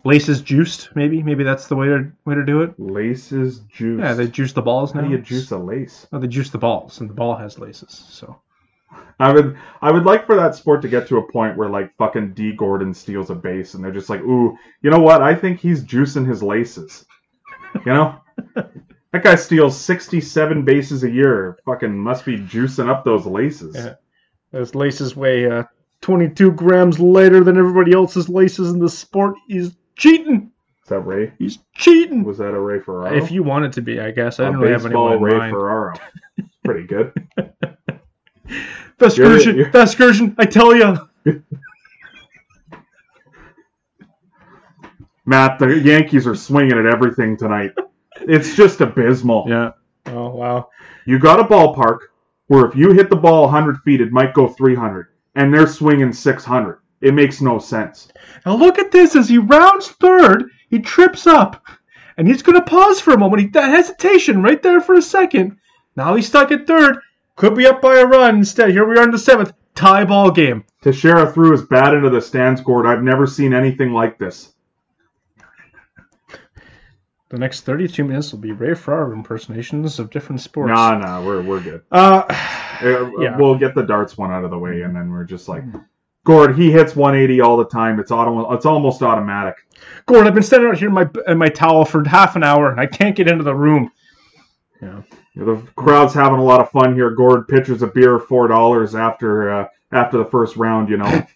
laces 0.04 0.42
juiced, 0.42 0.94
maybe 0.94 1.22
maybe 1.22 1.42
that's 1.42 1.68
the 1.68 1.76
way 1.76 1.86
to 1.86 2.12
way 2.26 2.34
to 2.34 2.44
do 2.44 2.60
it. 2.60 2.78
Laces 2.78 3.60
juice. 3.60 4.00
Yeah, 4.00 4.12
they 4.12 4.28
juice 4.28 4.52
the 4.52 4.60
balls 4.60 4.94
now. 4.94 5.00
How 5.00 5.06
do 5.06 5.12
you 5.14 5.22
juice 5.22 5.50
a 5.50 5.56
lace? 5.56 6.06
Oh, 6.12 6.18
they 6.18 6.28
juice 6.28 6.50
the 6.50 6.58
balls, 6.58 7.00
and 7.00 7.08
the 7.08 7.14
ball 7.14 7.36
has 7.36 7.58
laces. 7.58 8.04
So 8.10 8.42
I 9.18 9.32
would 9.32 9.56
I 9.80 9.90
would 9.90 10.04
like 10.04 10.26
for 10.26 10.36
that 10.36 10.54
sport 10.54 10.82
to 10.82 10.88
get 10.88 11.06
to 11.08 11.18
a 11.18 11.32
point 11.32 11.56
where 11.56 11.68
like 11.68 11.96
fucking 11.96 12.34
Dee 12.34 12.52
Gordon 12.52 12.92
steals 12.92 13.30
a 13.30 13.34
base 13.34 13.74
and 13.74 13.84
they're 13.84 13.92
just 13.92 14.08
like, 14.08 14.20
ooh, 14.20 14.56
you 14.82 14.90
know 14.90 15.00
what? 15.00 15.22
I 15.22 15.34
think 15.34 15.60
he's 15.60 15.84
juicing 15.84 16.28
his 16.28 16.42
laces. 16.42 17.04
You 17.86 17.92
know? 17.92 18.20
that 18.54 19.22
guy 19.22 19.34
steals 19.36 19.78
sixty 19.78 20.20
seven 20.20 20.64
bases 20.64 21.04
a 21.04 21.10
year. 21.10 21.58
Fucking 21.64 21.96
must 21.96 22.24
be 22.24 22.36
juicing 22.36 22.88
up 22.88 23.04
those 23.04 23.26
laces. 23.26 23.76
Yeah. 23.76 23.94
those 24.50 24.74
laces 24.74 25.14
weigh 25.14 25.50
uh, 25.50 25.64
22 26.02 26.52
grams 26.52 26.98
lighter 27.00 27.44
than 27.44 27.56
everybody 27.56 27.92
else's 27.92 28.28
laces 28.28 28.72
in 28.72 28.78
the 28.78 28.88
sport. 28.88 29.36
He's 29.46 29.74
cheating. 29.96 30.50
Is 30.82 30.88
that 30.88 31.00
Ray? 31.00 31.32
He's 31.38 31.58
cheating. 31.74 32.24
Was 32.24 32.38
that 32.38 32.52
a 32.52 32.60
Ray 32.60 32.80
Ferraro? 32.80 33.16
If 33.16 33.30
you 33.30 33.44
want 33.44 33.64
it 33.64 33.72
to 33.74 33.82
be, 33.82 34.00
I 34.00 34.10
guess. 34.10 34.40
I 34.40 34.44
a 34.44 34.46
don't 34.50 34.60
really 34.60 34.72
have 34.72 34.82
baseball 34.82 35.12
anyone 35.12 35.30
in 35.30 35.34
Ray 35.34 35.38
mind. 35.38 35.52
Ferraro. 35.52 35.94
Pretty 36.64 36.86
good. 36.86 37.12
Vescursion, 38.98 39.56
You're- 39.56 39.70
Vescursion, 39.70 40.34
I 40.38 40.44
tell 40.44 40.74
you. 40.74 40.98
Matt, 45.24 45.58
the 45.58 45.78
Yankees 45.78 46.26
are 46.26 46.34
swinging 46.34 46.78
at 46.78 46.86
everything 46.86 47.36
tonight. 47.36 47.72
It's 48.22 48.56
just 48.56 48.80
abysmal. 48.80 49.46
Yeah. 49.48 49.70
Oh, 50.06 50.30
wow. 50.30 50.70
You 51.06 51.18
got 51.18 51.40
a 51.40 51.44
ballpark 51.44 51.98
where 52.48 52.66
if 52.66 52.74
you 52.76 52.92
hit 52.92 53.08
the 53.08 53.16
ball 53.16 53.42
100 53.42 53.78
feet, 53.82 54.00
it 54.00 54.12
might 54.12 54.34
go 54.34 54.48
300, 54.48 55.08
and 55.36 55.54
they're 55.54 55.66
swinging 55.66 56.12
600. 56.12 56.80
It 57.00 57.14
makes 57.14 57.40
no 57.40 57.58
sense. 57.58 58.08
Now 58.46 58.54
look 58.56 58.78
at 58.78 58.92
this 58.92 59.16
as 59.16 59.28
he 59.28 59.38
rounds 59.38 59.88
third, 59.88 60.50
he 60.70 60.78
trips 60.80 61.26
up, 61.26 61.64
and 62.16 62.28
he's 62.28 62.42
going 62.42 62.58
to 62.58 62.64
pause 62.64 63.00
for 63.00 63.12
a 63.12 63.18
moment. 63.18 63.42
He 63.42 63.48
that 63.48 63.70
hesitation 63.70 64.42
right 64.42 64.62
there 64.62 64.80
for 64.80 64.94
a 64.94 65.02
second. 65.02 65.58
Now 65.96 66.14
he's 66.14 66.26
stuck 66.28 66.52
at 66.52 66.66
third. 66.66 66.98
Could 67.36 67.54
be 67.54 67.66
up 67.66 67.80
by 67.80 67.96
a 67.98 68.06
run. 68.06 68.36
Instead, 68.36 68.70
here 68.70 68.86
we 68.88 68.96
are 68.98 69.04
in 69.04 69.10
the 69.10 69.18
seventh. 69.18 69.52
Tie 69.74 70.04
ball 70.04 70.30
game. 70.30 70.64
Teixeira 70.82 71.32
threw 71.32 71.52
his 71.52 71.62
bat 71.62 71.94
into 71.94 72.10
the 72.10 72.20
stands, 72.20 72.60
Gord. 72.60 72.86
I've 72.86 73.02
never 73.02 73.26
seen 73.26 73.54
anything 73.54 73.92
like 73.92 74.18
this. 74.18 74.52
The 77.30 77.38
next 77.38 77.62
32 77.62 78.04
minutes 78.04 78.32
will 78.32 78.40
be 78.40 78.52
Ray 78.52 78.74
Ferraro 78.74 79.12
impersonations 79.14 79.98
of 79.98 80.10
different 80.10 80.42
sports. 80.42 80.68
Nah, 80.68 80.98
nah, 80.98 81.24
we're 81.24 81.40
we're 81.42 81.60
good. 81.60 81.82
Uh, 81.90 82.24
Uh, 82.82 83.10
Yeah. 83.20 83.36
We'll 83.38 83.56
get 83.56 83.74
the 83.74 83.84
darts 83.84 84.18
one 84.18 84.30
out 84.32 84.44
of 84.44 84.50
the 84.50 84.58
way, 84.58 84.82
and 84.82 84.94
then 84.94 85.10
we're 85.10 85.24
just 85.24 85.48
like, 85.48 85.62
Gord, 86.24 86.56
he 86.56 86.70
hits 86.70 86.94
180 86.96 87.40
all 87.40 87.56
the 87.56 87.64
time. 87.64 88.00
It's 88.00 88.10
auto, 88.10 88.52
it's 88.52 88.66
almost 88.66 89.02
automatic. 89.02 89.54
Gordon, 90.04 90.26
I've 90.26 90.34
been 90.34 90.42
standing 90.42 90.68
out 90.68 90.76
here 90.78 90.88
in 90.88 90.94
my 90.94 91.08
in 91.28 91.38
my 91.38 91.48
towel 91.48 91.84
for 91.84 92.06
half 92.06 92.34
an 92.36 92.42
hour, 92.42 92.70
and 92.70 92.78
I 92.80 92.86
can't 92.86 93.16
get 93.16 93.28
into 93.28 93.44
the 93.44 93.54
room. 93.54 93.90
Yeah. 94.82 95.02
You 95.34 95.44
know, 95.44 95.54
the 95.56 95.72
crowd's 95.72 96.14
having 96.14 96.38
a 96.38 96.44
lot 96.44 96.60
of 96.60 96.70
fun 96.70 96.94
here. 96.94 97.10
Gord 97.10 97.48
pitchers 97.48 97.82
a 97.82 97.86
beer 97.86 98.18
four 98.18 98.48
dollars 98.48 98.94
after 98.94 99.50
uh, 99.50 99.68
after 99.90 100.18
the 100.18 100.26
first 100.26 100.56
round. 100.56 100.88
You 100.90 100.98
know, 100.98 101.04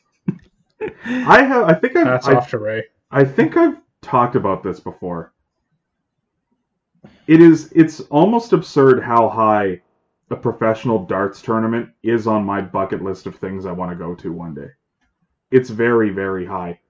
I 1.04 1.42
have. 1.42 1.64
I 1.64 1.74
think 1.74 1.96
I've. 1.96 2.04
That's 2.06 2.28
I, 2.28 2.34
off 2.34 2.50
to 2.50 2.58
Ray. 2.58 2.84
I 3.10 3.24
think 3.24 3.56
I've 3.56 3.78
talked 4.02 4.36
about 4.36 4.62
this 4.62 4.80
before. 4.80 5.32
It 7.26 7.40
is. 7.40 7.72
It's 7.74 8.00
almost 8.00 8.52
absurd 8.52 9.02
how 9.02 9.28
high 9.28 9.80
a 10.30 10.36
professional 10.36 11.06
darts 11.06 11.40
tournament 11.40 11.90
is 12.02 12.26
on 12.26 12.44
my 12.44 12.60
bucket 12.60 13.02
list 13.02 13.26
of 13.26 13.36
things 13.36 13.64
I 13.64 13.72
want 13.72 13.92
to 13.92 13.96
go 13.96 14.14
to 14.16 14.32
one 14.32 14.54
day. 14.54 14.68
It's 15.50 15.70
very, 15.70 16.10
very 16.10 16.44
high. 16.44 16.80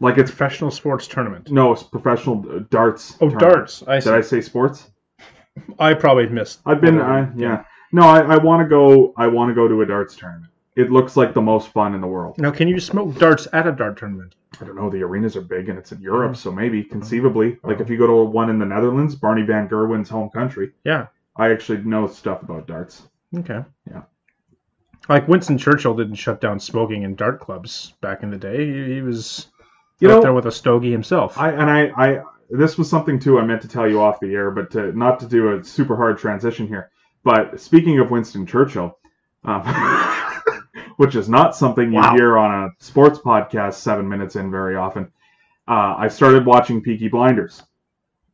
Like 0.00 0.18
it's 0.18 0.30
Professional 0.30 0.70
sports 0.72 1.06
tournament. 1.06 1.50
no, 1.50 1.72
it's 1.72 1.84
professional 1.84 2.44
uh, 2.50 2.58
darts. 2.68 3.14
Oh, 3.20 3.30
tournament. 3.30 3.40
darts. 3.40 3.82
I 3.86 4.00
Did. 4.00 4.12
I 4.12 4.20
say 4.20 4.40
sports? 4.40 4.90
I 5.78 5.94
probably 5.94 6.28
missed. 6.28 6.60
I've 6.66 6.80
been, 6.80 6.96
whatever. 6.96 7.12
I, 7.12 7.32
yeah. 7.36 7.64
No, 7.92 8.02
I, 8.02 8.20
I 8.20 8.36
want 8.38 8.62
to 8.62 8.68
go. 8.68 9.14
I 9.16 9.26
want 9.28 9.50
to 9.50 9.54
go 9.54 9.68
to 9.68 9.82
a 9.82 9.86
darts 9.86 10.16
tournament. 10.16 10.50
It 10.76 10.90
looks 10.90 11.16
like 11.16 11.34
the 11.34 11.40
most 11.40 11.68
fun 11.68 11.94
in 11.94 12.00
the 12.00 12.08
world. 12.08 12.36
Now, 12.38 12.50
can 12.50 12.66
you 12.66 12.80
smoke 12.80 13.16
darts 13.16 13.46
at 13.52 13.68
a 13.68 13.72
dart 13.72 13.96
tournament? 13.96 14.34
I 14.60 14.64
don't 14.64 14.74
know. 14.74 14.90
The 14.90 15.02
arenas 15.02 15.36
are 15.36 15.40
big 15.40 15.68
and 15.68 15.78
it's 15.78 15.92
in 15.92 16.00
Europe, 16.00 16.36
so 16.36 16.50
maybe 16.50 16.80
uh-huh. 16.80 16.88
conceivably, 16.90 17.58
like 17.62 17.80
if 17.80 17.88
you 17.88 17.96
go 17.96 18.06
to 18.06 18.24
one 18.24 18.50
in 18.50 18.58
the 18.58 18.66
Netherlands, 18.66 19.14
Barney 19.14 19.42
Van 19.42 19.68
Gerwen's 19.68 20.08
home 20.08 20.30
country. 20.30 20.72
Yeah. 20.84 21.06
I 21.36 21.50
actually 21.50 21.78
know 21.78 22.06
stuff 22.06 22.42
about 22.42 22.66
darts. 22.66 23.02
Okay. 23.36 23.64
Yeah. 23.88 24.02
Like 25.08 25.28
Winston 25.28 25.58
Churchill 25.58 25.94
didn't 25.94 26.14
shut 26.16 26.40
down 26.40 26.58
smoking 26.60 27.02
in 27.02 27.14
dart 27.14 27.40
clubs 27.40 27.94
back 28.00 28.22
in 28.22 28.30
the 28.30 28.36
day. 28.36 28.66
He, 28.66 28.94
he 28.94 29.00
was 29.00 29.48
You 30.00 30.10
out 30.10 30.14
know, 30.14 30.20
there 30.22 30.32
with 30.32 30.46
a 30.46 30.52
stogie 30.52 30.92
himself. 30.92 31.38
I 31.38 31.50
and 31.50 31.70
I, 31.70 31.92
I 31.96 32.22
this 32.50 32.76
was 32.78 32.88
something 32.88 33.18
too 33.18 33.38
I 33.38 33.44
meant 33.44 33.62
to 33.62 33.68
tell 33.68 33.88
you 33.88 34.00
off 34.00 34.20
the 34.20 34.34
air, 34.34 34.50
but 34.50 34.70
to, 34.72 34.92
not 34.96 35.20
to 35.20 35.26
do 35.26 35.54
a 35.56 35.64
super 35.64 35.96
hard 35.96 36.18
transition 36.18 36.66
here. 36.66 36.90
But 37.22 37.60
speaking 37.60 37.98
of 38.00 38.10
Winston 38.10 38.46
Churchill, 38.46 38.98
um, 39.44 39.62
which 40.96 41.14
is 41.14 41.28
not 41.28 41.56
something 41.56 41.92
you 41.92 41.98
Wow. 42.00 42.14
hear 42.14 42.38
on 42.38 42.64
a 42.64 42.68
sports 42.84 43.18
podcast 43.18 43.74
seven 43.74 44.08
minutes 44.08 44.36
in 44.36 44.50
very 44.50 44.76
often, 44.76 45.10
uh, 45.66 45.94
I 45.98 46.08
started 46.08 46.44
watching 46.46 46.82
Peaky 46.82 47.08
Blinders 47.08 47.62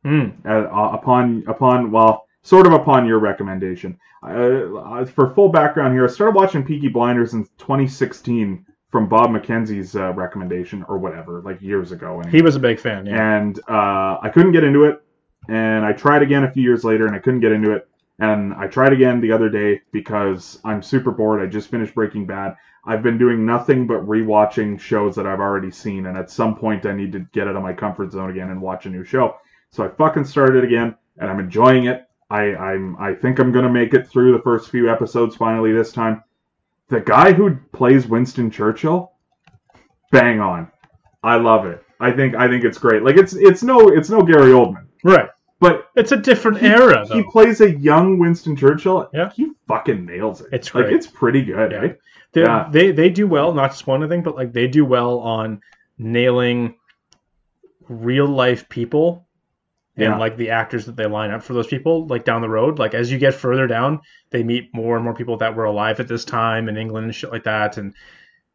Hmm. 0.03 0.29
uh, 0.45 0.67
upon 0.93 1.43
upon 1.47 1.91
well, 1.91 2.25
sort 2.41 2.65
of 2.65 2.73
upon 2.73 3.05
your 3.05 3.19
recommendation. 3.19 3.99
Uh, 4.23 5.05
for 5.05 5.31
full 5.33 5.49
background 5.49 5.93
here, 5.93 6.03
I 6.05 6.07
started 6.07 6.35
watching 6.35 6.63
Peaky 6.63 6.87
Blinders 6.89 7.33
in 7.33 7.45
2016 7.59 8.65
from 8.91 9.07
Bob 9.07 9.29
McKenzie's 9.29 9.95
uh, 9.95 10.11
recommendation 10.13 10.83
or 10.87 10.97
whatever, 10.97 11.41
like 11.41 11.61
years 11.61 11.91
ago. 11.91 12.19
anyway 12.19 12.31
He 12.31 12.41
was 12.41 12.55
a 12.55 12.59
big 12.59 12.79
fan. 12.79 13.05
Yeah. 13.05 13.37
and 13.37 13.59
uh, 13.69 14.17
I 14.21 14.29
couldn't 14.33 14.51
get 14.51 14.63
into 14.63 14.83
it. 14.83 15.01
And 15.47 15.83
I 15.85 15.93
tried 15.93 16.21
again 16.21 16.43
a 16.43 16.51
few 16.51 16.61
years 16.61 16.83
later, 16.83 17.07
and 17.07 17.15
I 17.15 17.19
couldn't 17.19 17.39
get 17.39 17.51
into 17.51 17.71
it. 17.71 17.87
And 18.19 18.53
I 18.53 18.67
tried 18.67 18.93
again 18.93 19.19
the 19.19 19.31
other 19.31 19.49
day 19.49 19.81
because 19.91 20.59
I'm 20.63 20.83
super 20.83 21.09
bored. 21.09 21.41
I 21.41 21.47
just 21.47 21.71
finished 21.71 21.95
Breaking 21.95 22.27
Bad. 22.27 22.55
I've 22.85 23.01
been 23.01 23.17
doing 23.17 23.45
nothing 23.45 23.87
but 23.87 24.05
rewatching 24.05 24.79
shows 24.79 25.15
that 25.15 25.25
I've 25.25 25.39
already 25.39 25.71
seen, 25.71 26.05
and 26.05 26.17
at 26.17 26.29
some 26.29 26.55
point 26.55 26.85
I 26.85 26.93
need 26.93 27.11
to 27.13 27.19
get 27.31 27.47
out 27.47 27.55
of 27.55 27.63
my 27.63 27.73
comfort 27.73 28.11
zone 28.11 28.29
again 28.29 28.49
and 28.51 28.61
watch 28.61 28.85
a 28.85 28.89
new 28.89 29.03
show. 29.03 29.37
So 29.71 29.83
I 29.83 29.87
fucking 29.87 30.25
started 30.25 30.63
again, 30.63 30.95
and 31.17 31.29
I'm 31.29 31.39
enjoying 31.39 31.85
it. 31.85 32.07
I 32.29 32.55
I'm 32.55 32.95
I 32.97 33.13
think 33.13 33.39
I'm 33.39 33.51
gonna 33.51 33.69
make 33.71 33.93
it 33.93 34.07
through 34.07 34.31
the 34.33 34.41
first 34.43 34.69
few 34.69 34.89
episodes 34.91 35.35
finally 35.35 35.71
this 35.71 35.91
time. 35.91 36.23
The 36.91 36.99
guy 36.99 37.31
who 37.31 37.55
plays 37.71 38.05
Winston 38.05 38.51
Churchill, 38.51 39.13
bang 40.11 40.41
on. 40.41 40.69
I 41.23 41.37
love 41.37 41.65
it. 41.65 41.81
I 42.01 42.11
think 42.11 42.35
I 42.35 42.49
think 42.49 42.65
it's 42.65 42.77
great. 42.77 43.01
Like 43.01 43.15
it's 43.15 43.33
it's 43.33 43.63
no 43.63 43.87
it's 43.87 44.09
no 44.09 44.21
Gary 44.21 44.51
Oldman, 44.51 44.87
right. 45.05 45.29
but 45.61 45.87
It's 45.95 46.11
a 46.11 46.17
different 46.17 46.57
he, 46.57 46.67
era, 46.67 47.05
though. 47.07 47.15
he 47.15 47.23
plays 47.31 47.61
a 47.61 47.71
young 47.79 48.19
Winston 48.19 48.57
Churchill. 48.57 49.09
Yeah. 49.13 49.31
he 49.33 49.51
fucking 49.69 50.05
nails 50.05 50.41
it. 50.41 50.47
It's 50.51 50.75
like 50.75 50.87
it's 50.87 51.07
pretty 51.07 51.43
good. 51.45 51.71
Yeah. 51.71 51.77
Right? 51.77 51.97
they, 52.33 52.41
yeah. 52.41 52.67
they 52.69 52.91
they 52.91 53.09
do 53.09 53.25
well, 53.25 53.53
not 53.53 53.71
to 53.71 53.77
spoil 53.77 53.95
anything, 53.95 54.21
but 54.21 54.35
like 54.35 54.51
they 54.51 54.67
do 54.67 54.83
well 54.83 55.19
on 55.19 55.61
nailing 55.97 56.75
real 57.87 58.27
life 58.27 58.67
people 58.67 59.25
Yeah. 60.01 60.11
and 60.11 60.19
like 60.19 60.35
the 60.37 60.49
actors 60.49 60.85
that 60.87 60.95
they 60.95 61.05
line 61.05 61.31
up 61.31 61.43
for 61.43 61.53
those 61.53 61.67
people 61.67 62.07
like 62.07 62.25
down 62.25 62.41
the 62.41 62.49
road 62.49 62.79
like 62.79 62.93
as 62.93 63.11
you 63.11 63.17
get 63.17 63.33
further 63.33 63.67
down 63.67 63.99
they 64.31 64.43
meet 64.43 64.69
more 64.73 64.95
and 64.95 65.03
more 65.03 65.13
people 65.13 65.37
that 65.37 65.55
were 65.55 65.65
alive 65.65 65.99
at 65.99 66.07
this 66.07 66.25
time 66.25 66.67
in 66.69 66.77
england 66.77 67.05
and 67.05 67.15
shit 67.15 67.31
like 67.31 67.43
that 67.43 67.77
and 67.77 67.93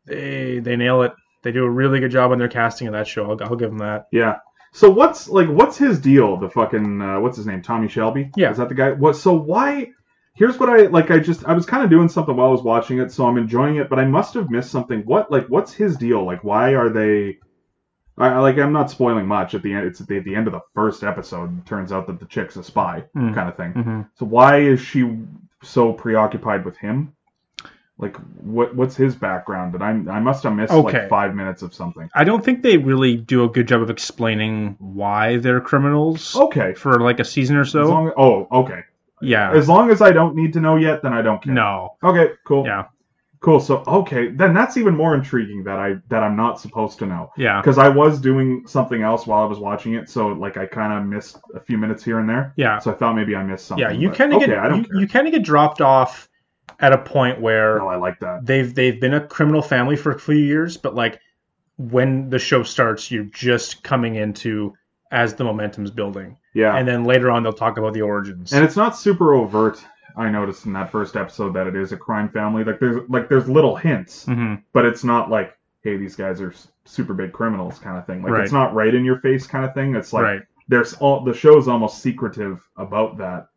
they 0.06 0.58
they 0.58 0.76
nail 0.76 1.02
it 1.02 1.12
they 1.42 1.52
do 1.52 1.64
a 1.64 1.70
really 1.70 2.00
good 2.00 2.10
job 2.10 2.32
on 2.32 2.38
their 2.38 2.48
casting 2.48 2.86
of 2.88 2.92
that 2.92 3.06
show 3.06 3.30
i'll, 3.30 3.42
I'll 3.42 3.56
give 3.56 3.70
them 3.70 3.78
that 3.78 4.06
Yeah. 4.12 4.36
So 4.72 4.90
what's 4.90 5.28
like 5.28 5.48
what's 5.48 5.78
his 5.78 5.98
deal? 6.00 6.36
The 6.36 6.50
fucking 6.50 7.00
uh, 7.00 7.20
what's 7.20 7.38
his 7.38 7.46
name? 7.46 7.62
Tommy 7.62 7.88
Shelby. 7.88 8.30
Yeah. 8.36 8.50
Is 8.50 8.58
that 8.58 8.68
the 8.68 8.74
guy? 8.74 8.90
What? 8.92 9.16
So 9.16 9.32
why? 9.32 9.92
Here's 10.34 10.58
what 10.58 10.68
I 10.68 10.88
like. 10.88 11.10
I 11.10 11.18
just 11.18 11.46
I 11.46 11.54
was 11.54 11.64
kind 11.64 11.82
of 11.82 11.88
doing 11.88 12.10
something 12.10 12.36
while 12.36 12.48
I 12.48 12.50
was 12.50 12.62
watching 12.62 12.98
it, 12.98 13.10
so 13.10 13.26
I'm 13.26 13.38
enjoying 13.38 13.76
it. 13.76 13.88
But 13.88 13.98
I 14.00 14.04
must 14.04 14.34
have 14.34 14.50
missed 14.50 14.70
something. 14.70 15.00
What 15.06 15.30
like 15.30 15.46
what's 15.46 15.72
his 15.72 15.96
deal? 15.96 16.26
Like 16.26 16.44
why 16.44 16.74
are 16.74 16.90
they? 16.90 17.38
I 18.18 18.38
like 18.38 18.56
I'm 18.58 18.72
not 18.72 18.90
spoiling 18.90 19.26
much 19.26 19.54
at 19.54 19.62
the 19.62 19.72
end. 19.74 19.86
It's 19.86 20.00
at 20.00 20.06
the, 20.08 20.16
at 20.18 20.24
the 20.24 20.34
end 20.34 20.46
of 20.46 20.52
the 20.54 20.62
first 20.74 21.02
episode. 21.04 21.58
It 21.58 21.66
turns 21.66 21.92
out 21.92 22.06
that 22.06 22.18
the 22.18 22.26
chick's 22.26 22.56
a 22.56 22.62
spy, 22.64 23.04
Mm. 23.14 23.34
kind 23.34 23.48
of 23.48 23.56
thing. 23.56 23.72
mm-hmm. 23.74 24.00
So 24.18 24.24
why 24.26 24.60
is 24.60 24.80
she 24.80 25.18
so 25.62 25.92
preoccupied 25.92 26.64
with 26.64 26.76
him? 26.78 27.12
Like 27.98 28.16
what 28.42 28.74
what's 28.76 28.94
his 28.96 29.14
background? 29.16 29.72
That 29.74 29.82
I 29.82 29.88
I 29.90 30.20
must 30.20 30.42
have 30.44 30.52
missed 30.54 30.72
Okay. 30.72 31.00
like 31.00 31.08
five 31.08 31.34
minutes 31.34 31.62
of 31.62 31.72
something. 31.74 32.10
i 32.14 32.24
don't 32.24 32.44
think 32.44 32.62
they 32.62 32.76
really 32.76 33.16
do 33.16 33.44
a 33.44 33.48
good 33.48 33.66
job 33.68 33.80
of 33.80 33.88
explaining 33.90 34.76
why 34.78 35.38
they're 35.38 35.62
criminals 35.62 36.36
Okay. 36.36 36.74
for 36.74 37.00
like 37.00 37.20
a 37.20 37.24
season 37.24 37.56
or 37.56 37.62
As 37.62 37.72
so 37.72 37.84
long, 37.84 38.12
oh, 38.18 38.48
okay. 38.52 38.80
yeah 39.22 39.50
As 39.52 39.66
long 39.66 39.90
as 39.90 40.02
I 40.02 40.12
don't 40.12 40.34
need 40.36 40.52
to 40.54 40.60
know 40.60 40.76
yet, 40.76 41.02
then 41.02 41.14
I 41.14 41.22
don't 41.22 41.42
care. 41.42 41.54
no 41.54 41.96
Okay, 42.02 42.32
cool. 42.44 42.66
yeah 42.66 42.84
Cool. 43.46 43.60
So 43.60 43.84
okay, 43.86 44.26
then 44.26 44.52
that's 44.54 44.76
even 44.76 44.96
more 44.96 45.14
intriguing 45.14 45.62
that 45.62 45.78
I 45.78 45.94
that 46.08 46.24
I'm 46.24 46.34
not 46.34 46.60
supposed 46.60 46.98
to 46.98 47.06
know 47.06 47.30
yeah 47.36 47.60
because 47.60 47.78
I 47.78 47.88
was 47.88 48.20
doing 48.20 48.66
something 48.66 49.02
else 49.02 49.24
while 49.24 49.40
I 49.40 49.46
was 49.46 49.60
watching 49.60 49.94
it, 49.94 50.10
so 50.10 50.26
like 50.30 50.56
I 50.56 50.66
kind 50.66 50.92
of 50.92 51.06
missed 51.06 51.38
a 51.54 51.60
few 51.60 51.78
minutes 51.78 52.02
here 52.02 52.18
and 52.18 52.28
there. 52.28 52.52
yeah 52.56 52.80
So 52.80 52.90
I 52.90 52.94
thought 52.94 53.14
maybe 53.14 53.36
I 53.36 53.44
missed 53.44 53.66
something. 53.66 53.84
Yeah, 53.84 53.92
you 53.92 54.10
kind 54.10 54.32
of 54.32 54.42
okay, 54.42 54.48
get 54.48 54.74
you, 54.74 55.00
you 55.02 55.06
kind 55.06 55.28
of 55.28 55.32
get 55.32 55.44
dropped 55.44 55.80
off 55.80 56.28
at 56.80 56.92
a 56.92 56.98
point 56.98 57.40
where 57.40 57.80
oh, 57.80 57.86
I 57.86 57.94
like 57.94 58.18
that. 58.18 58.44
they've 58.44 58.74
they've 58.74 59.00
been 59.00 59.14
a 59.14 59.24
criminal 59.24 59.62
family 59.62 59.94
for 59.94 60.10
a 60.10 60.18
few 60.18 60.34
years, 60.34 60.76
but 60.76 60.96
like 60.96 61.20
when 61.78 62.28
the 62.30 62.40
show 62.40 62.64
starts, 62.64 63.12
you're 63.12 63.26
just 63.26 63.84
coming 63.84 64.16
into 64.16 64.74
as 65.12 65.34
the 65.34 65.44
momentum's 65.44 65.92
building, 65.92 66.36
Yeah, 66.52 66.76
and 66.76 66.88
then 66.88 67.04
later 67.04 67.30
on 67.30 67.44
they'll 67.44 67.52
talk 67.52 67.78
about 67.78 67.94
the 67.94 68.02
origins. 68.02 68.52
and 68.52 68.64
it's 68.64 68.74
not 68.74 68.96
super 68.96 69.34
overt. 69.34 69.78
I 70.16 70.30
noticed 70.30 70.64
in 70.66 70.72
that 70.72 70.90
first 70.90 71.14
episode 71.16 71.52
that 71.54 71.66
it 71.66 71.76
is 71.76 71.92
a 71.92 71.96
crime 71.96 72.28
family. 72.30 72.64
Like 72.64 72.80
there's 72.80 73.08
like 73.08 73.28
there's 73.28 73.48
little 73.48 73.76
hints, 73.76 74.24
hmm 74.24 74.54
but 74.72 74.84
it's 74.86 75.04
not 75.04 75.30
like 75.30 75.56
hey 75.82 75.96
these 75.96 76.16
guys 76.16 76.40
are 76.40 76.52
super 76.84 77.14
big 77.14 77.32
criminals 77.32 77.78
kind 77.78 77.98
of 77.98 78.06
thing. 78.06 78.22
Like 78.22 78.32
Right. 78.32 78.42
it's 78.44 78.52
not 78.52 78.74
right 78.74 78.94
in 78.94 79.04
your 79.04 79.18
face 79.20 79.46
kind 79.46 79.64
of 79.64 79.74
thing. 79.74 79.94
It's 79.94 80.12
like 80.12 80.22
right. 80.22 80.42
there's 80.68 80.94
all 80.94 81.22
the 81.24 81.34
show's 81.34 81.68
almost 81.68 82.00
secretive 82.00 82.66
about 82.76 83.18
that 83.18 83.48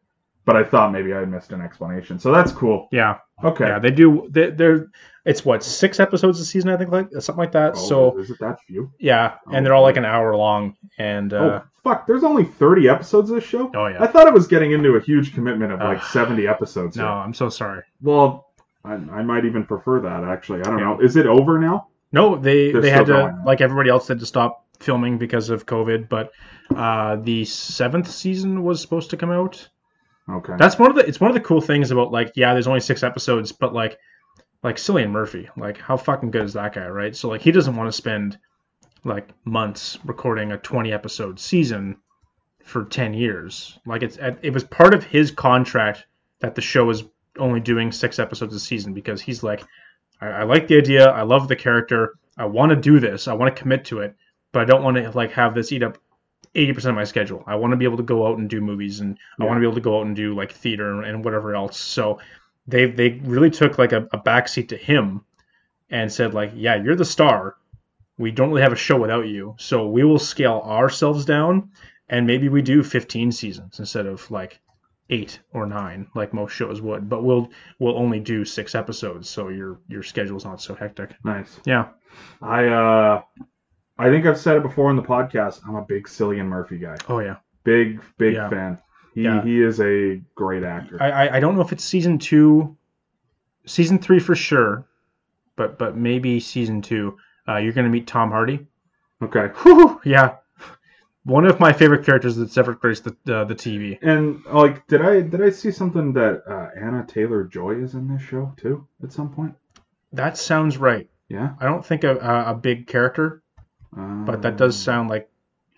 but 0.45 0.55
I 0.55 0.63
thought 0.63 0.91
maybe 0.91 1.13
I 1.13 1.25
missed 1.25 1.51
an 1.51 1.61
explanation. 1.61 2.17
So 2.17 2.31
that's 2.31 2.51
cool. 2.51 2.87
Yeah, 2.91 3.19
Okay. 3.43 3.67
yeah, 3.67 3.77
they 3.77 3.91
do. 3.91 4.27
They, 4.31 4.49
they're 4.49 4.87
it's 5.23 5.45
what 5.45 5.63
six 5.63 5.99
episodes 5.99 6.39
a 6.39 6.45
season, 6.45 6.71
I 6.71 6.77
think, 6.77 6.89
like 6.91 7.09
something 7.19 7.35
like 7.37 7.51
that. 7.51 7.73
Oh, 7.75 7.87
so 7.87 8.17
is 8.17 8.31
it 8.31 8.39
that 8.39 8.59
few? 8.61 8.91
yeah, 8.99 9.35
Oh, 9.45 9.51
and 9.51 9.63
they're 9.63 9.75
all 9.75 9.83
like 9.83 9.97
an 9.97 10.05
hour 10.05 10.35
long, 10.35 10.75
and 10.97 11.31
uh, 11.33 11.37
oh 11.37 11.63
fuck! 11.89 12.07
There's 12.07 12.23
only 12.23 12.43
30 12.45 12.89
episodes 12.89 13.29
of 13.29 13.35
this 13.35 13.43
show. 13.43 13.71
oh 13.75 13.87
yeah. 13.87 14.01
I 14.03 14.07
thought 14.07 14.27
it 14.27 14.33
was 14.33 14.47
getting 14.47 14.71
into 14.71 14.95
a 14.95 15.01
huge 15.01 15.33
commitment 15.33 15.71
of 15.71 15.79
like 15.79 15.97
Ugh. 15.99 16.03
70 16.11 16.47
episodes. 16.47 16.95
no, 16.97 17.03
here. 17.03 17.11
I'm 17.11 17.33
so 17.33 17.49
sorry. 17.49 17.83
Well, 18.01 18.47
I, 18.85 18.93
I 18.93 19.23
might 19.23 19.45
even 19.45 19.65
prefer 19.65 19.99
that 20.01 20.23
actually. 20.23 20.61
I 20.61 20.63
don't 20.63 20.79
Yeah. 20.79 20.85
know. 20.85 20.99
Is 21.01 21.15
it 21.15 21.25
over 21.25 21.59
now? 21.59 21.87
No, 22.11 22.35
they 22.35 22.71
They're 22.71 22.81
they 22.81 22.89
had 22.89 23.05
to 23.07 23.13
going 23.13 23.43
like 23.45 23.61
everybody 23.61 23.89
else 23.89 24.07
had 24.07 24.19
to 24.19 24.25
stop 24.25 24.65
filming 24.79 25.17
because 25.17 25.49
of 25.49 25.65
COVID. 25.65 26.09
But 26.09 26.31
uh, 26.75 27.17
the 27.17 27.45
seventh 27.45 28.09
season 28.09 28.63
was 28.63 28.81
supposed 28.81 29.09
to 29.11 29.17
come 29.17 29.31
out. 29.31 29.67
Okay. 30.29 30.53
That's 30.57 30.77
one 30.79 30.89
of 30.91 30.95
the 30.95 31.05
it's 31.07 31.19
one 31.19 31.29
of 31.29 31.35
the 31.35 31.41
cool 31.41 31.61
things 31.61 31.91
about 31.91 32.11
like 32.11 32.33
yeah, 32.35 32.53
there's 32.53 32.67
only 32.67 32.79
six 32.79 33.03
episodes, 33.03 33.51
but 33.51 33.73
like 33.73 33.97
like 34.63 34.77
Cillian 34.77 35.11
Murphy, 35.11 35.49
like 35.57 35.77
how 35.79 35.97
fucking 35.97 36.31
good 36.31 36.43
is 36.43 36.53
that 36.53 36.73
guy, 36.73 36.87
right? 36.87 37.15
So 37.15 37.29
like 37.29 37.41
he 37.41 37.51
doesn't 37.51 37.75
want 37.75 37.87
to 37.89 37.91
spend 37.97 38.37
like 39.03 39.29
months 39.45 39.97
recording 40.03 40.51
a 40.51 40.57
20 40.57 40.91
episode 40.91 41.39
season 41.39 41.97
for 42.63 42.85
10 42.85 43.13
years. 43.13 43.79
Like 43.85 44.03
it's 44.03 44.17
it 44.17 44.53
was 44.53 44.63
part 44.63 44.93
of 44.93 45.03
his 45.03 45.31
contract 45.31 46.05
that 46.39 46.55
the 46.55 46.61
show 46.61 46.85
was 46.85 47.03
only 47.37 47.59
doing 47.59 47.91
six 47.91 48.19
episodes 48.19 48.53
a 48.55 48.59
season 48.59 48.93
because 48.93 49.21
he's 49.21 49.43
like, 49.43 49.63
I, 50.21 50.27
I 50.27 50.43
like 50.43 50.67
the 50.67 50.77
idea, 50.77 51.09
I 51.09 51.23
love 51.23 51.47
the 51.47 51.55
character, 51.55 52.15
I 52.37 52.45
want 52.45 52.71
to 52.71 52.75
do 52.75 52.99
this, 52.99 53.27
I 53.27 53.33
want 53.33 53.55
to 53.55 53.61
commit 53.61 53.85
to 53.85 53.99
it, 53.99 54.15
but 54.51 54.61
I 54.61 54.65
don't 54.65 54.83
want 54.83 54.97
to 54.97 55.11
like 55.11 55.31
have 55.31 55.55
this 55.55 55.71
eat 55.71 55.83
up 55.83 55.97
80% 56.55 56.89
of 56.89 56.95
my 56.95 57.03
schedule. 57.03 57.43
I 57.45 57.55
want 57.55 57.71
to 57.71 57.77
be 57.77 57.85
able 57.85 57.97
to 57.97 58.03
go 58.03 58.27
out 58.27 58.37
and 58.37 58.49
do 58.49 58.61
movies 58.61 58.99
and 58.99 59.17
I 59.39 59.45
want 59.45 59.57
to 59.57 59.61
be 59.61 59.65
able 59.65 59.75
to 59.75 59.81
go 59.81 59.99
out 59.99 60.05
and 60.05 60.15
do 60.15 60.35
like 60.35 60.51
theater 60.51 61.01
and 61.01 61.23
whatever 61.23 61.55
else. 61.55 61.77
So 61.77 62.19
they 62.67 62.85
they 62.85 63.09
really 63.23 63.49
took 63.49 63.77
like 63.77 63.91
a, 63.91 64.07
a 64.11 64.19
backseat 64.19 64.69
to 64.69 64.77
him 64.77 65.23
and 65.89 66.11
said 66.11 66.33
like, 66.33 66.51
yeah, 66.55 66.75
you're 66.75 66.95
the 66.95 67.05
star. 67.05 67.55
We 68.19 68.29
don't 68.31 68.49
really 68.49 68.61
have 68.61 68.73
a 68.73 68.75
show 68.75 68.97
without 68.99 69.27
you. 69.27 69.55
So 69.57 69.87
we 69.87 70.03
will 70.03 70.19
scale 70.19 70.61
ourselves 70.63 71.25
down 71.25 71.71
and 72.07 72.27
maybe 72.27 72.49
we 72.49 72.61
do 72.61 72.83
15 72.83 73.31
seasons 73.31 73.79
instead 73.79 74.05
of 74.05 74.29
like 74.29 74.59
eight 75.09 75.39
or 75.53 75.65
nine 75.65 76.05
like 76.13 76.33
most 76.33 76.51
shows 76.53 76.81
would. 76.81 77.09
But 77.09 77.23
we'll 77.23 77.49
we'll 77.79 77.97
only 77.97 78.19
do 78.19 78.45
six 78.45 78.75
episodes 78.75 79.27
so 79.29 79.47
your 79.49 79.79
your 79.87 80.03
schedule's 80.03 80.45
not 80.45 80.61
so 80.61 80.75
hectic. 80.75 81.15
nice. 81.23 81.59
Yeah. 81.65 81.87
I 82.41 82.67
uh, 82.67 83.21
I 83.97 84.09
think 84.09 84.25
I've 84.25 84.37
said 84.39 84.57
it 84.57 84.63
before 84.63 84.89
in 84.91 84.95
the 84.97 85.01
podcast. 85.03 85.61
I'm 85.67 85.75
a 85.75 85.81
big 85.81 86.05
Cillian 86.07 86.45
Murphy 86.47 86.77
guy. 86.77 86.97
Oh 87.07 87.19
yeah. 87.19 87.37
Big 87.63 88.01
big 88.17 88.33
Yeah. 88.35 88.49
fan. 88.49 88.77
He 89.15 89.23
Yeah. 89.23 89.41
he 89.43 89.61
is 89.61 89.79
a 89.79 90.21
great 90.35 90.63
actor. 90.63 91.01
I, 91.01 91.09
I 91.11 91.35
I 91.37 91.39
don't 91.39 91.55
know 91.55 91.61
if 91.61 91.71
it's 91.71 91.83
season 91.83 92.19
two, 92.19 92.75
season 93.65 93.99
three 93.99 94.19
for 94.19 94.35
sure, 94.35 94.85
but 95.55 95.77
but 95.79 95.95
maybe 95.97 96.39
season 96.39 96.81
two. 96.81 97.17
Uh, 97.49 97.57
you're 97.57 97.73
gonna 97.73 97.89
meet 97.89 98.05
Tom 98.07 98.29
Hardy. 98.31 98.67
okay. 99.23 99.47
Whew, 99.63 99.99
yeah, 100.05 100.35
one 101.23 101.45
of 101.45 101.59
my 101.59 101.73
favorite 101.73 102.05
characters 102.05 102.35
that's 102.35 102.57
ever 102.57 102.73
graced 102.75 103.05
the 103.05 103.35
uh, 103.35 103.43
the 103.45 103.55
TV. 103.55 103.97
And 104.01 104.43
like, 104.45 104.85
did 104.87 105.01
I 105.01 105.21
did 105.21 105.41
I 105.41 105.49
see 105.49 105.71
something 105.71 106.13
that 106.13 106.43
uh, 106.47 106.69
Anya 106.85 107.05
Taylor 107.07 107.43
Joy 107.45 107.71
is 107.81 107.93
in 107.95 108.07
this 108.07 108.21
show 108.21 108.53
too 108.57 108.87
at 109.03 109.11
some 109.11 109.29
point? 109.33 109.55
That 110.13 110.37
sounds 110.37 110.77
right. 110.77 111.09
Yeah. 111.27 111.53
I 111.59 111.65
don't 111.65 111.85
think 111.85 112.03
a, 112.03 112.17
a, 112.17 112.51
a 112.51 112.53
big 112.55 112.87
character, 112.87 113.43
Um, 113.95 114.25
but 114.25 114.41
that 114.43 114.57
does 114.57 114.77
sound 114.77 115.09
like. 115.09 115.29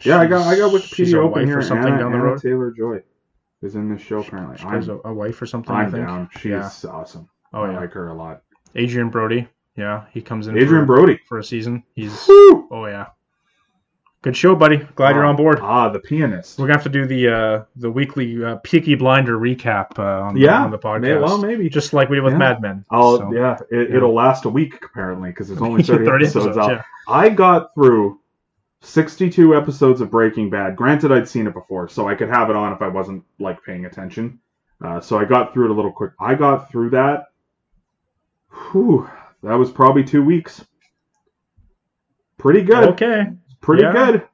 Yeah, 0.03 0.19
I 0.19 0.25
got 0.25 0.47
I 0.47 0.55
got 0.57 0.71
Wikipedia 0.73 1.15
open 1.15 1.45
here. 1.45 1.59
or 1.59 1.61
something 1.61 1.87
Anna, 1.93 1.99
down 1.99 2.11
the 2.11 2.17
Anya 2.17 2.29
road. 2.31 2.41
Taylor 2.41 2.71
Joy 2.71 3.01
is 3.61 3.75
in 3.75 3.89
this 3.93 4.01
show 4.01 4.19
apparently. 4.19 4.57
She 4.57 4.65
plays 4.65 4.89
I'm, 4.89 5.01
a, 5.05 5.09
a 5.09 5.13
wife 5.13 5.39
or 5.41 5.45
something. 5.45 5.75
I 5.75 5.83
I'm 5.83 5.91
think. 5.91 6.05
down. 6.07 6.29
She's 6.39 6.45
Yeah. 6.51 6.69
awesome. 6.89 7.29
Oh 7.53 7.61
I 7.63 7.71
yeah. 7.71 7.79
like 7.79 7.91
her 7.93 8.07
a 8.07 8.13
lot. 8.13 8.41
Adrien 8.75 9.09
Brody. 9.09 9.47
Yeah, 9.81 10.05
he 10.13 10.21
comes 10.21 10.47
in. 10.47 10.55
Adrien 10.57 10.85
for, 10.85 10.95
Brody. 10.95 11.19
for 11.27 11.39
a 11.39 11.43
season. 11.43 11.83
He's. 11.95 12.25
Woo! 12.27 12.67
Oh 12.71 12.85
yeah. 12.85 13.07
Good 14.23 14.37
show, 14.37 14.55
buddy. 14.55 14.77
Glad 14.93 15.15
you're 15.15 15.25
Ah, 15.25 15.29
on 15.29 15.35
board. 15.35 15.57
Ah, 15.63 15.89
the 15.89 15.99
pianist. 15.99 16.59
We're 16.59 16.67
gonna 16.67 16.77
have 16.77 16.83
to 16.83 16.89
do 16.89 17.07
the 17.07 17.27
uh, 17.27 17.63
the 17.75 17.89
weekly 17.89 18.43
uh, 18.43 18.57
Peaky 18.63 18.93
Blinder 18.93 19.39
recap 19.39 19.97
uh, 19.97 20.27
on, 20.27 20.35
the, 20.35 20.47
on 20.47 20.69
the 20.69 20.77
podcast. 20.77 21.01
may- 21.01 21.17
well, 21.17 21.39
maybe. 21.39 21.67
just 21.69 21.91
like 21.93 22.07
we 22.09 22.17
did 22.17 22.23
with 22.23 22.33
Yeah. 22.33 22.37
Mad 22.37 22.61
Men. 22.61 22.85
I'll 22.91 23.17
So, 23.17 23.33
yeah, 23.33 23.57
it, 23.71 23.89
yeah. 23.89 23.95
it'll 23.97 24.13
last 24.13 24.45
a 24.45 24.49
week 24.49 24.75
apparently 24.85 25.29
because 25.31 25.47
there's 25.47 25.59
only 25.61 25.81
30, 25.83 26.05
30 26.05 26.25
episodes, 26.25 26.45
episodes, 26.45 26.57
out. 26.59 26.69
yeah. 26.71 26.83
I 27.07 27.29
got 27.29 27.73
through 27.73 28.19
62 28.81 29.55
episodes 29.55 30.01
of 30.01 30.11
Breaking 30.11 30.51
Bad. 30.51 30.75
Granted, 30.75 31.11
I'd 31.11 31.27
seen 31.27 31.47
it 31.47 31.53
before, 31.55 31.89
so 31.89 32.07
I 32.07 32.13
could 32.13 32.29
have 32.29 32.51
it 32.51 32.55
on 32.55 32.73
if 32.73 32.81
I 32.83 32.89
wasn't 32.89 33.23
like 33.39 33.63
paying 33.63 33.85
attention. 33.85 34.39
Uh, 34.83 34.99
so 35.01 35.17
I 35.17 35.25
got 35.25 35.51
through 35.53 35.65
it 35.65 35.71
a 35.71 35.73
little 35.73 35.91
quick. 35.91 36.11
I 36.19 36.35
got 36.35 36.69
through 36.71 36.91
that. 36.91 37.25
Whew, 38.71 39.09
that 39.43 39.55
was 39.55 39.71
probably 39.71 40.03
two 40.03 40.23
weeks. 40.23 40.65
Pretty 42.37 42.61
good. 42.63 42.89
Okay. 42.89 43.27
Pretty 43.61 43.83
Yeah. 43.83 43.93
good. 43.93 44.27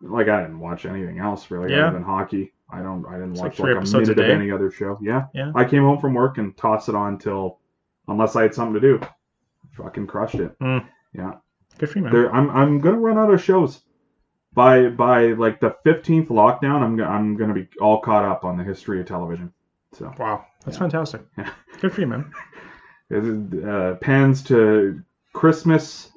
Like 0.00 0.28
I 0.28 0.42
didn't 0.42 0.58
watch 0.58 0.84
anything 0.84 1.18
else 1.18 1.50
really 1.50 1.72
Yeah. 1.72 1.86
other 1.86 1.94
than 1.94 2.02
hockey. 2.02 2.52
I 2.68 2.80
don't. 2.82 3.06
I 3.06 3.12
didn't 3.12 3.32
It's 3.32 3.40
watch 3.40 3.58
like 3.58 3.68
like, 3.68 3.74
a 3.74 3.76
episodes 3.78 4.08
a 4.08 4.14
minute 4.14 4.30
of 4.30 4.40
any 4.40 4.50
other 4.50 4.70
show. 4.70 4.98
Yeah. 5.02 5.26
Yeah. 5.34 5.52
I 5.54 5.64
came 5.64 5.82
home 5.82 5.98
from 5.98 6.14
work 6.14 6.38
and 6.38 6.56
tossed 6.56 6.88
it 6.88 6.94
on 6.94 7.18
till, 7.18 7.58
unless 8.08 8.34
I 8.34 8.42
had 8.42 8.54
something 8.54 8.74
to 8.74 8.80
do. 8.80 9.00
Fucking 9.72 10.06
crushed 10.06 10.36
it. 10.36 10.58
Mm. 10.58 10.84
Yeah. 11.12 11.34
Good 11.78 11.90
for 11.90 11.98
you, 11.98 12.04
man. 12.04 12.12
There, 12.12 12.34
I'm 12.34 12.50
I'm 12.50 12.80
gonna 12.80 12.98
run 12.98 13.18
out 13.18 13.32
of 13.32 13.42
shows. 13.42 13.82
By 14.54 14.88
by 14.88 15.28
like 15.32 15.60
the 15.60 15.76
15th 15.86 16.28
lockdown, 16.28 16.82
I'm 16.82 17.00
I'm 17.00 17.36
gonna 17.36 17.54
be 17.54 17.68
all 17.80 18.00
caught 18.00 18.24
up 18.24 18.44
on 18.44 18.56
the 18.56 18.64
history 18.64 19.00
of 19.00 19.06
television. 19.06 19.52
So 19.92 20.12
Wow, 20.18 20.46
that's 20.64 20.76
Yeah. 20.76 20.80
fantastic. 20.80 21.22
Yeah. 21.38 21.50
Good 21.80 21.92
for 21.92 22.00
you, 22.00 22.06
man. 22.06 22.32
uh, 23.12 23.94
pans 24.00 24.42
to 24.44 25.02
Christmas 25.32 26.10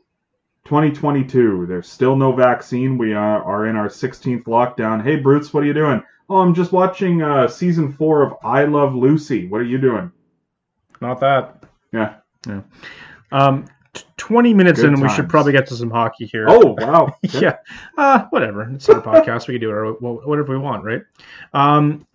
2022. 0.65 1.65
There's 1.67 1.87
still 1.87 2.15
no 2.15 2.31
vaccine. 2.31 2.97
We 2.97 3.13
are, 3.13 3.43
are 3.43 3.67
in 3.67 3.75
our 3.75 3.87
16th 3.87 4.43
lockdown. 4.43 5.03
Hey, 5.03 5.17
Bruce, 5.17 5.53
what 5.53 5.63
are 5.63 5.67
you 5.67 5.73
doing? 5.73 6.03
Oh, 6.29 6.37
I'm 6.37 6.53
just 6.55 6.71
watching 6.71 7.21
uh, 7.21 7.47
season 7.47 7.93
four 7.93 8.23
of 8.23 8.33
I 8.43 8.65
Love 8.65 8.95
Lucy. 8.95 9.47
What 9.47 9.61
are 9.61 9.65
you 9.65 9.77
doing? 9.77 10.11
Not 11.01 11.19
that. 11.19 11.63
Yeah. 11.91 12.15
Yeah. 12.47 12.61
Um, 13.31 13.65
t- 13.93 14.03
twenty 14.17 14.53
minutes 14.53 14.81
Good 14.81 14.93
in, 14.93 15.01
we 15.01 15.09
should 15.09 15.29
probably 15.29 15.51
get 15.51 15.67
to 15.67 15.75
some 15.75 15.91
hockey 15.91 16.25
here. 16.25 16.45
Oh, 16.47 16.75
wow. 16.79 17.15
Yeah. 17.23 17.57
Uh, 17.97 18.25
whatever. 18.31 18.63
It's 18.73 18.89
our 18.89 19.01
podcast. 19.01 19.47
We 19.47 19.55
can 19.55 19.61
do 19.61 19.67
whatever, 19.67 19.93
whatever 19.93 20.53
we 20.53 20.59
want, 20.59 20.83
right? 20.83 21.01
Um, 21.53 22.07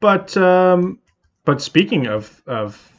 but 0.00 0.36
um, 0.36 0.98
but 1.44 1.62
speaking 1.62 2.06
of 2.08 2.42
of 2.46 2.92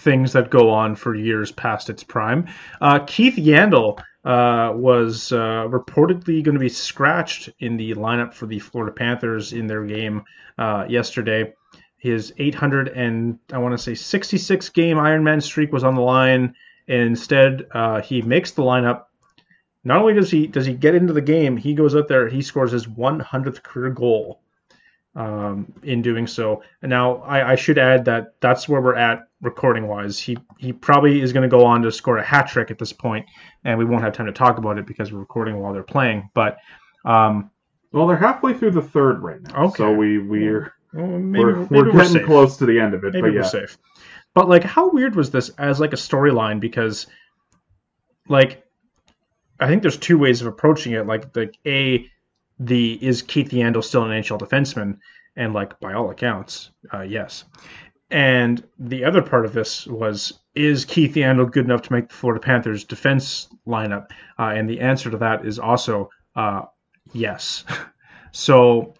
things 0.00 0.32
that 0.32 0.50
go 0.50 0.70
on 0.70 0.96
for 0.96 1.14
years 1.14 1.52
past 1.52 1.90
its 1.90 2.02
prime, 2.02 2.48
uh, 2.80 3.00
Keith 3.06 3.36
Yandle 3.36 4.00
uh, 4.24 4.72
was 4.74 5.32
uh, 5.32 5.66
reportedly 5.68 6.42
going 6.42 6.54
to 6.54 6.60
be 6.60 6.68
scratched 6.68 7.48
in 7.58 7.76
the 7.76 7.94
lineup 7.94 8.34
for 8.34 8.46
the 8.46 8.58
Florida 8.58 8.92
Panthers 8.92 9.52
in 9.52 9.66
their 9.66 9.84
game 9.84 10.24
uh, 10.58 10.84
yesterday. 10.88 11.54
His 11.96 12.32
800 12.38 12.88
and 12.88 13.38
I 13.52 13.58
want 13.58 13.72
to 13.72 13.78
say 13.78 13.94
66 13.94 14.68
game 14.70 14.96
Ironman 14.96 15.42
streak 15.42 15.72
was 15.72 15.84
on 15.84 15.94
the 15.94 16.00
line. 16.00 16.54
And 16.88 17.02
instead, 17.02 17.66
uh, 17.72 18.00
he 18.00 18.20
makes 18.22 18.52
the 18.52 18.62
lineup 18.62 19.04
not 19.84 20.00
only 20.00 20.14
does 20.14 20.30
he 20.30 20.46
does 20.46 20.66
he 20.66 20.74
get 20.74 20.94
into 20.94 21.12
the 21.12 21.22
game, 21.22 21.56
he 21.56 21.74
goes 21.74 21.96
out 21.96 22.08
there, 22.08 22.28
he 22.28 22.42
scores 22.42 22.72
his 22.72 22.86
100th 22.86 23.62
career 23.62 23.90
goal 23.90 24.40
um, 25.14 25.72
in 25.82 26.02
doing 26.02 26.26
so. 26.26 26.62
And 26.82 26.90
now 26.90 27.16
I, 27.16 27.52
I 27.52 27.56
should 27.56 27.78
add 27.78 28.04
that 28.04 28.34
that's 28.40 28.68
where 28.68 28.80
we're 28.80 28.96
at 28.96 29.28
recording 29.42 29.88
wise. 29.88 30.18
He 30.18 30.36
he 30.58 30.72
probably 30.72 31.20
is 31.20 31.32
going 31.32 31.48
to 31.48 31.56
go 31.56 31.64
on 31.64 31.82
to 31.82 31.92
score 31.92 32.18
a 32.18 32.24
hat 32.24 32.48
trick 32.48 32.70
at 32.70 32.78
this 32.78 32.92
point, 32.92 33.26
and 33.64 33.78
we 33.78 33.84
won't 33.84 34.02
have 34.02 34.12
time 34.12 34.26
to 34.26 34.32
talk 34.32 34.58
about 34.58 34.78
it 34.78 34.86
because 34.86 35.12
we're 35.12 35.20
recording 35.20 35.58
while 35.58 35.72
they're 35.72 35.82
playing. 35.82 36.30
But 36.34 36.58
um, 37.04 37.50
Well, 37.92 38.06
they're 38.06 38.16
halfway 38.16 38.54
through 38.54 38.72
the 38.72 38.82
third 38.82 39.22
right 39.22 39.40
now. 39.40 39.64
Okay. 39.66 39.76
So 39.76 39.92
we, 39.92 40.18
we're, 40.18 40.74
well, 40.92 41.06
maybe, 41.06 41.44
we're, 41.44 41.56
maybe 41.56 41.68
we're 41.70 41.84
we're 41.86 41.92
getting 41.92 42.12
safe. 42.12 42.26
close 42.26 42.56
to 42.58 42.66
the 42.66 42.80
end 42.80 42.94
of 42.94 43.04
it. 43.04 43.14
maybe 43.14 43.30
but 43.30 43.34
we're 43.34 43.44
safe. 43.44 43.78
But 44.34 44.48
like, 44.48 44.64
how 44.64 44.90
weird 44.90 45.16
was 45.16 45.30
this 45.30 45.48
as 45.50 45.80
like 45.80 45.92
a 45.92 45.96
storyline? 45.96 46.60
Because 46.60 47.06
like, 48.28 48.64
I 49.58 49.66
think 49.66 49.82
there's 49.82 49.98
two 49.98 50.18
ways 50.18 50.40
of 50.40 50.46
approaching 50.46 50.92
it. 50.92 51.06
Like, 51.06 51.34
like 51.36 51.58
a 51.66 52.06
the 52.58 52.92
is 53.04 53.22
Keith 53.22 53.50
Yandle 53.50 53.82
still 53.82 54.04
an 54.04 54.10
NHL 54.10 54.38
defenseman? 54.38 54.98
And 55.36 55.54
like 55.54 55.80
by 55.80 55.94
all 55.94 56.10
accounts, 56.10 56.70
uh, 56.92 57.02
yes. 57.02 57.44
And 58.10 58.62
the 58.78 59.04
other 59.04 59.22
part 59.22 59.44
of 59.44 59.52
this 59.52 59.86
was 59.86 60.40
is 60.54 60.84
Keith 60.84 61.14
Yandle 61.14 61.50
good 61.50 61.64
enough 61.64 61.82
to 61.82 61.92
make 61.92 62.08
the 62.08 62.14
Florida 62.14 62.40
Panthers 62.40 62.84
defense 62.84 63.48
lineup? 63.66 64.10
Uh, 64.38 64.52
and 64.54 64.68
the 64.68 64.80
answer 64.80 65.10
to 65.10 65.18
that 65.18 65.46
is 65.46 65.58
also 65.58 66.10
uh, 66.34 66.62
yes. 67.12 67.64
so 68.32 68.94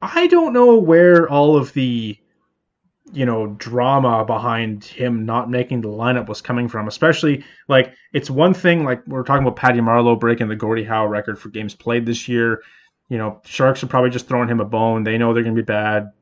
I 0.00 0.26
don't 0.28 0.52
know 0.52 0.78
where 0.78 1.28
all 1.28 1.56
of 1.56 1.72
the 1.72 2.16
you 3.12 3.26
know 3.26 3.48
drama 3.58 4.24
behind 4.24 4.84
him 4.84 5.26
not 5.26 5.50
making 5.50 5.82
the 5.82 5.88
lineup 5.88 6.28
was 6.28 6.40
coming 6.40 6.68
from 6.68 6.88
especially 6.88 7.44
like 7.68 7.92
it's 8.14 8.30
one 8.30 8.54
thing 8.54 8.84
like 8.84 9.02
we're 9.06 9.22
talking 9.22 9.46
about 9.46 9.56
Patty 9.56 9.80
Marleau 9.80 10.18
breaking 10.18 10.48
the 10.48 10.56
Gordie 10.56 10.84
Howe 10.84 11.06
record 11.06 11.38
for 11.38 11.50
games 11.50 11.74
played 11.74 12.06
this 12.06 12.26
year 12.26 12.62
you 13.10 13.18
know 13.18 13.40
Sharks 13.44 13.82
are 13.82 13.88
probably 13.88 14.10
just 14.10 14.28
throwing 14.28 14.48
him 14.48 14.60
a 14.60 14.64
bone 14.64 15.04
they 15.04 15.18
know 15.18 15.34
they're 15.34 15.42
going 15.42 15.54
to 15.54 15.62
be 15.62 15.66
bad 15.66 16.12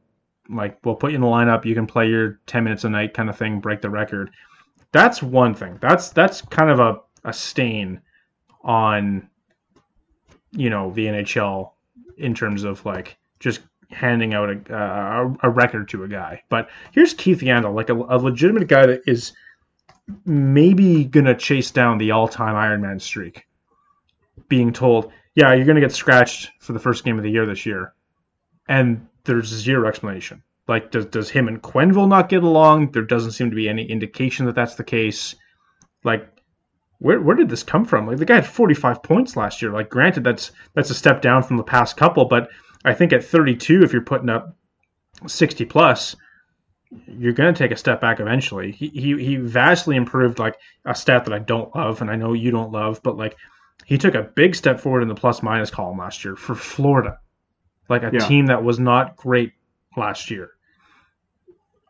like 0.51 0.79
we'll 0.85 0.97
put 0.97 1.13
you 1.13 1.17
in 1.17 1.21
the 1.21 1.27
lineup, 1.27 1.65
you 1.65 1.75
can 1.75 1.87
play 1.87 2.09
your 2.09 2.41
10 2.47 2.65
minutes 2.65 2.85
a 2.85 2.91
night 2.91 3.15
kind 3.15 3.29
of 3.29 3.37
thing, 3.37 3.61
break 3.61 3.81
the 3.81 3.91
record. 3.91 4.31
That's 4.93 5.23
one 5.23 5.55
thing. 5.55 5.79
That's 5.81 6.11
that's 6.11 6.43
kind 6.43 6.71
of 6.71 6.81
a, 6.81 7.01
a 7.25 7.33
stain 7.33 8.01
on 8.63 9.29
you 10.53 10.71
know 10.71 10.91
the 10.91 11.07
NHL 11.07 11.73
in 12.17 12.35
terms 12.35 12.65
of 12.65 12.85
like 12.85 13.17
just 13.39 13.61
handing 13.91 14.35
out 14.35 14.51
a, 14.51 14.75
a, 14.75 15.37
a 15.45 15.51
record 15.51 15.89
to 15.91 16.05
a 16.05 16.09
guy. 16.09 16.43
But 16.49 16.69
here's 16.93 17.15
Keith 17.15 17.41
Yandle, 17.41 17.75
like 17.75 17.91
a, 17.91 17.95
a 17.95 18.19
legitimate 18.19 18.69
guy 18.69 18.87
that 18.87 19.03
is 19.07 19.33
maybe 20.25 21.05
gonna 21.05 21.37
chase 21.37 21.71
down 21.71 21.99
the 21.99 22.13
all-time 22.13 22.55
Ironman 22.55 23.01
streak. 23.01 23.47
Being 24.49 24.73
told, 24.73 25.13
yeah, 25.35 25.55
you're 25.55 25.67
gonna 25.67 25.81
get 25.81 25.93
scratched 25.93 26.51
for 26.61 26.73
the 26.73 26.81
first 26.81 27.05
game 27.05 27.17
of 27.17 27.23
the 27.23 27.31
year 27.31 27.47
this 27.47 27.65
year, 27.65 27.95
and 28.69 29.07
there's 29.25 29.47
zero 29.47 29.89
explanation. 29.89 30.43
Like, 30.69 30.91
does 30.91 31.07
does 31.07 31.31
him 31.31 31.49
and 31.49 31.63
Quenneville 31.63 32.09
not 32.09 32.29
get 32.29 32.43
along? 32.43 32.93
There 32.93 33.03
doesn't 33.03 33.33
seem 33.33 33.51
to 33.51 33.57
be 33.57 33.69
any 33.69 33.85
indication 33.85 34.47
that 34.47 34.55
that's 34.55 34.77
the 34.77 34.85
case. 34.85 35.35
Like, 36.05 36.29
where 36.99 37.21
where 37.21 37.37
did 37.37 37.49
this 37.49 37.63
come 37.63 37.85
from? 37.85 38.07
Like, 38.07 38.19
the 38.19 38.25
guy 38.25 38.37
had 38.37 38.47
45 38.47 39.03
points 39.03 39.37
last 39.37 39.63
year. 39.63 39.73
Like, 39.73 39.91
granted, 39.91 40.25
that's 40.25 40.53
that's 40.75 40.91
a 40.91 40.95
step 40.95 41.23
down 41.23 41.43
from 41.43 41.57
the 41.57 41.65
past 41.65 41.97
couple, 41.97 42.27
but 42.27 42.51
I 42.85 42.95
think 42.95 43.13
at 43.13 43.25
32, 43.25 43.83
if 43.83 43.93
you're 43.93 44.03
putting 44.03 44.31
up 44.31 44.57
60 45.27 45.67
plus, 45.67 46.17
you're 47.07 47.33
going 47.33 47.53
to 47.53 47.59
take 47.59 47.73
a 47.73 47.77
step 47.77 48.01
back 48.01 48.21
eventually. 48.21 48.73
He, 48.73 48.89
he 48.89 49.25
he 49.25 49.37
vastly 49.37 49.97
improved 49.97 50.39
like 50.39 50.57
a 50.85 50.95
stat 50.95 51.25
that 51.25 51.35
I 51.35 51.39
don't 51.39 51.75
love, 51.75 52.01
and 52.01 52.11
I 52.11 52.17
know 52.17 52.33
you 52.33 52.51
don't 52.51 52.73
love, 52.73 53.03
but 53.03 53.17
like 53.17 53.37
he 53.85 53.99
took 53.99 54.15
a 54.15 54.23
big 54.23 54.55
step 54.55 54.81
forward 54.81 55.03
in 55.03 55.09
the 55.09 55.15
plus 55.15 55.43
minus 55.43 55.71
column 55.71 55.99
last 55.99 56.25
year 56.25 56.37
for 56.37 56.55
Florida, 56.55 57.19
like 57.91 58.03
a 58.05 58.11
Yeah. 58.13 58.21
team 58.27 58.47
that 58.47 58.63
was 58.65 58.79
not 58.79 59.17
great 59.17 59.53
last 59.97 60.31
year. 60.31 60.51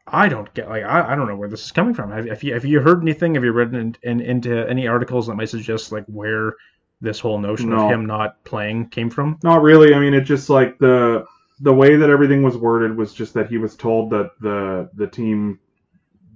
I 0.06 0.28
don't 0.28 0.52
get 0.54 0.68
like 0.68 0.82
I, 0.82 1.12
I 1.12 1.14
don't 1.14 1.28
know 1.28 1.36
where 1.36 1.48
this 1.48 1.64
is 1.64 1.72
coming 1.72 1.94
from. 1.94 2.10
Have, 2.10 2.26
have 2.26 2.42
you 2.42 2.54
have 2.54 2.64
you 2.64 2.80
heard 2.80 3.02
anything? 3.02 3.34
Have 3.34 3.44
you 3.44 3.52
read 3.52 3.74
in, 3.74 3.94
in, 4.02 4.20
into 4.20 4.68
any 4.68 4.88
articles 4.88 5.26
that 5.28 5.36
might 5.36 5.48
suggest 5.50 5.92
like 5.92 6.04
where 6.06 6.54
this 7.00 7.20
whole 7.20 7.38
notion 7.38 7.70
No. 7.70 7.84
of 7.84 7.90
him 7.92 8.06
not 8.06 8.42
playing 8.44 8.88
came 8.88 9.08
from? 9.10 9.38
Not 9.44 9.62
really. 9.62 9.94
I 9.94 10.00
mean, 10.00 10.14
it 10.14 10.22
just 10.22 10.50
like 10.50 10.78
the 10.78 11.24
the 11.60 11.72
way 11.72 11.94
that 11.96 12.10
everything 12.10 12.42
was 12.42 12.56
worded 12.56 12.96
was 12.96 13.12
just 13.14 13.34
that 13.34 13.48
he 13.48 13.58
was 13.58 13.76
told 13.76 14.10
that 14.10 14.30
the 14.40 14.90
the 14.94 15.06
team 15.06 15.60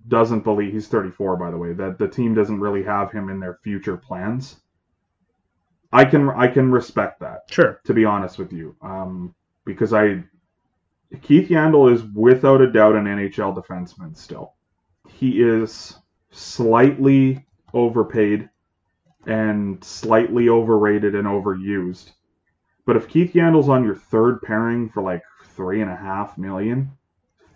doesn't 0.07 0.45
believe 0.45 0.73
he's 0.75 0.87
34 0.87 1.37
by 1.39 1.51
the 1.51 1.57
way 1.57 1.73
that 1.73 1.99
the 1.99 2.07
team 2.07 2.35
doesn't 2.35 2.61
really 2.61 2.83
have 2.85 3.11
him 3.11 3.31
in 3.31 3.41
their 3.41 3.59
future 3.65 3.97
plans. 3.97 4.61
I 5.93 6.05
can 6.05 6.29
I 6.29 6.47
can 6.49 6.71
respect 6.71 7.21
that 7.21 7.43
Sure. 7.51 7.81
to 7.85 7.95
be 7.95 8.05
honest 8.05 8.39
with 8.39 8.53
you, 8.53 8.77
um, 8.83 9.35
because 9.65 9.93
I 9.93 10.25
Keith 11.23 11.49
Yandle 11.49 11.93
is 11.93 12.03
without 12.03 12.61
a 12.61 12.71
doubt 12.71 12.97
an 12.97 13.05
NHL 13.05 13.57
defenseman 13.57 14.17
still. 14.17 14.55
He 15.09 15.43
is 15.43 15.97
slightly 16.31 17.47
overpaid 17.73 18.49
and 19.27 19.83
slightly 19.83 20.49
overrated 20.49 21.15
and 21.15 21.27
overused. 21.27 22.11
But 22.87 22.97
if 22.97 23.09
Keith 23.09 23.33
Yandle's 23.33 23.69
on 23.69 23.85
your 23.85 23.95
third 23.95 24.43
pairing 24.43 24.91
for 24.91 25.03
like 25.03 25.23
three 25.57 25.81
and 25.81 25.91
a 25.91 25.97
half 25.97 26.37
million, 26.37 26.93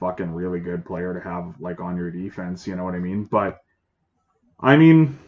fucking 0.00 0.32
really 0.32 0.60
good 0.60 0.84
player 0.84 1.12
to 1.12 1.20
have 1.20 1.54
like 1.60 1.80
on 1.80 1.96
your 1.96 2.10
defense, 2.10 2.66
you 2.66 2.76
know 2.76 2.84
what 2.84 2.94
I 2.94 2.98
mean? 2.98 3.24
But 3.24 3.58
I 4.60 4.76
mean 4.76 5.18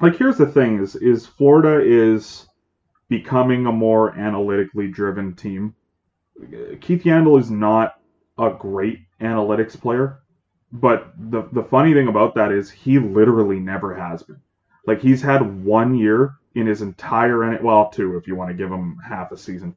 like 0.00 0.16
here's 0.16 0.38
the 0.38 0.46
thing 0.46 0.80
is 0.80 0.94
is 0.96 1.26
Florida 1.26 1.80
is 1.82 2.46
becoming 3.08 3.66
a 3.66 3.72
more 3.72 4.16
analytically 4.16 4.88
driven 4.88 5.34
team. 5.34 5.74
Keith 6.80 7.04
Yandle 7.04 7.38
is 7.38 7.50
not 7.50 8.00
a 8.38 8.50
great 8.50 9.00
analytics 9.20 9.78
player, 9.80 10.20
but 10.72 11.12
the 11.16 11.42
the 11.52 11.62
funny 11.64 11.92
thing 11.92 12.08
about 12.08 12.34
that 12.34 12.52
is 12.52 12.70
he 12.70 12.98
literally 12.98 13.60
never 13.60 13.94
has 13.94 14.22
been. 14.22 14.40
Like 14.86 15.00
he's 15.00 15.22
had 15.22 15.64
one 15.64 15.96
year 15.96 16.34
in 16.54 16.66
his 16.66 16.82
entire 16.82 17.60
well, 17.62 17.90
two 17.90 18.16
if 18.16 18.26
you 18.26 18.34
want 18.34 18.50
to 18.50 18.56
give 18.56 18.70
him 18.70 18.98
half 19.06 19.32
a 19.32 19.36
season. 19.36 19.76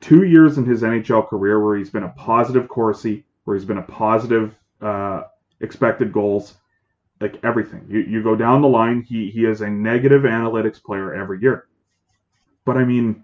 Two 0.00 0.24
years 0.24 0.58
in 0.58 0.64
his 0.64 0.82
NHL 0.82 1.28
career 1.28 1.64
where 1.64 1.76
he's 1.76 1.90
been 1.90 2.02
a 2.02 2.08
positive 2.16 2.68
Corsi, 2.68 3.24
where 3.44 3.56
he's 3.56 3.64
been 3.64 3.78
a 3.78 3.82
positive 3.82 4.54
uh, 4.80 5.22
expected 5.60 6.12
goals, 6.12 6.54
like 7.20 7.38
everything. 7.44 7.86
You 7.88 8.00
you 8.00 8.22
go 8.22 8.36
down 8.36 8.62
the 8.62 8.68
line, 8.68 9.02
he 9.02 9.30
he 9.30 9.44
is 9.44 9.60
a 9.60 9.68
negative 9.68 10.22
analytics 10.22 10.82
player 10.82 11.14
every 11.14 11.40
year. 11.40 11.68
But 12.64 12.76
I 12.76 12.84
mean, 12.84 13.23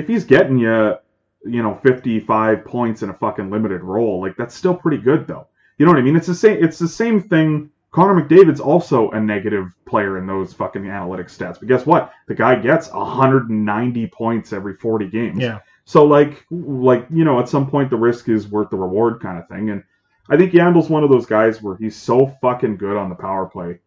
if 0.00 0.08
he's 0.08 0.24
getting 0.24 0.58
you, 0.58 0.96
you 1.44 1.62
know, 1.62 1.78
55 1.82 2.64
points 2.64 3.02
in 3.02 3.10
a 3.10 3.14
fucking 3.14 3.50
limited 3.50 3.82
role, 3.82 4.20
like 4.20 4.36
that's 4.36 4.54
still 4.54 4.74
pretty 4.74 4.98
good 4.98 5.26
though. 5.26 5.46
You 5.78 5.86
know 5.86 5.92
what 5.92 5.98
I 5.98 6.02
mean? 6.02 6.16
It's 6.16 6.26
the 6.26 6.34
same. 6.34 6.62
It's 6.62 6.78
the 6.78 6.88
same 6.88 7.22
thing. 7.22 7.70
Connor 7.92 8.22
McDavid's 8.22 8.60
also 8.60 9.10
a 9.10 9.20
negative 9.20 9.74
player 9.84 10.18
in 10.18 10.26
those 10.26 10.52
fucking 10.52 10.82
analytics 10.82 11.36
stats. 11.36 11.58
But 11.58 11.68
guess 11.68 11.84
what? 11.84 12.12
The 12.28 12.34
guy 12.34 12.54
gets 12.56 12.90
190 12.90 14.06
points 14.08 14.52
every 14.52 14.74
40 14.74 15.08
games. 15.08 15.38
Yeah. 15.38 15.60
So 15.84 16.04
like, 16.04 16.44
like 16.50 17.06
you 17.10 17.24
know, 17.24 17.40
at 17.40 17.48
some 17.48 17.68
point 17.68 17.90
the 17.90 17.96
risk 17.96 18.28
is 18.28 18.46
worth 18.46 18.70
the 18.70 18.76
reward 18.76 19.20
kind 19.20 19.38
of 19.38 19.48
thing. 19.48 19.70
And 19.70 19.82
I 20.28 20.36
think 20.36 20.52
Yandle's 20.52 20.88
one 20.88 21.02
of 21.02 21.10
those 21.10 21.26
guys 21.26 21.60
where 21.60 21.76
he's 21.76 21.96
so 21.96 22.26
fucking 22.40 22.76
good 22.76 22.96
on 22.96 23.08
the 23.08 23.16
power 23.16 23.46
play, 23.46 23.80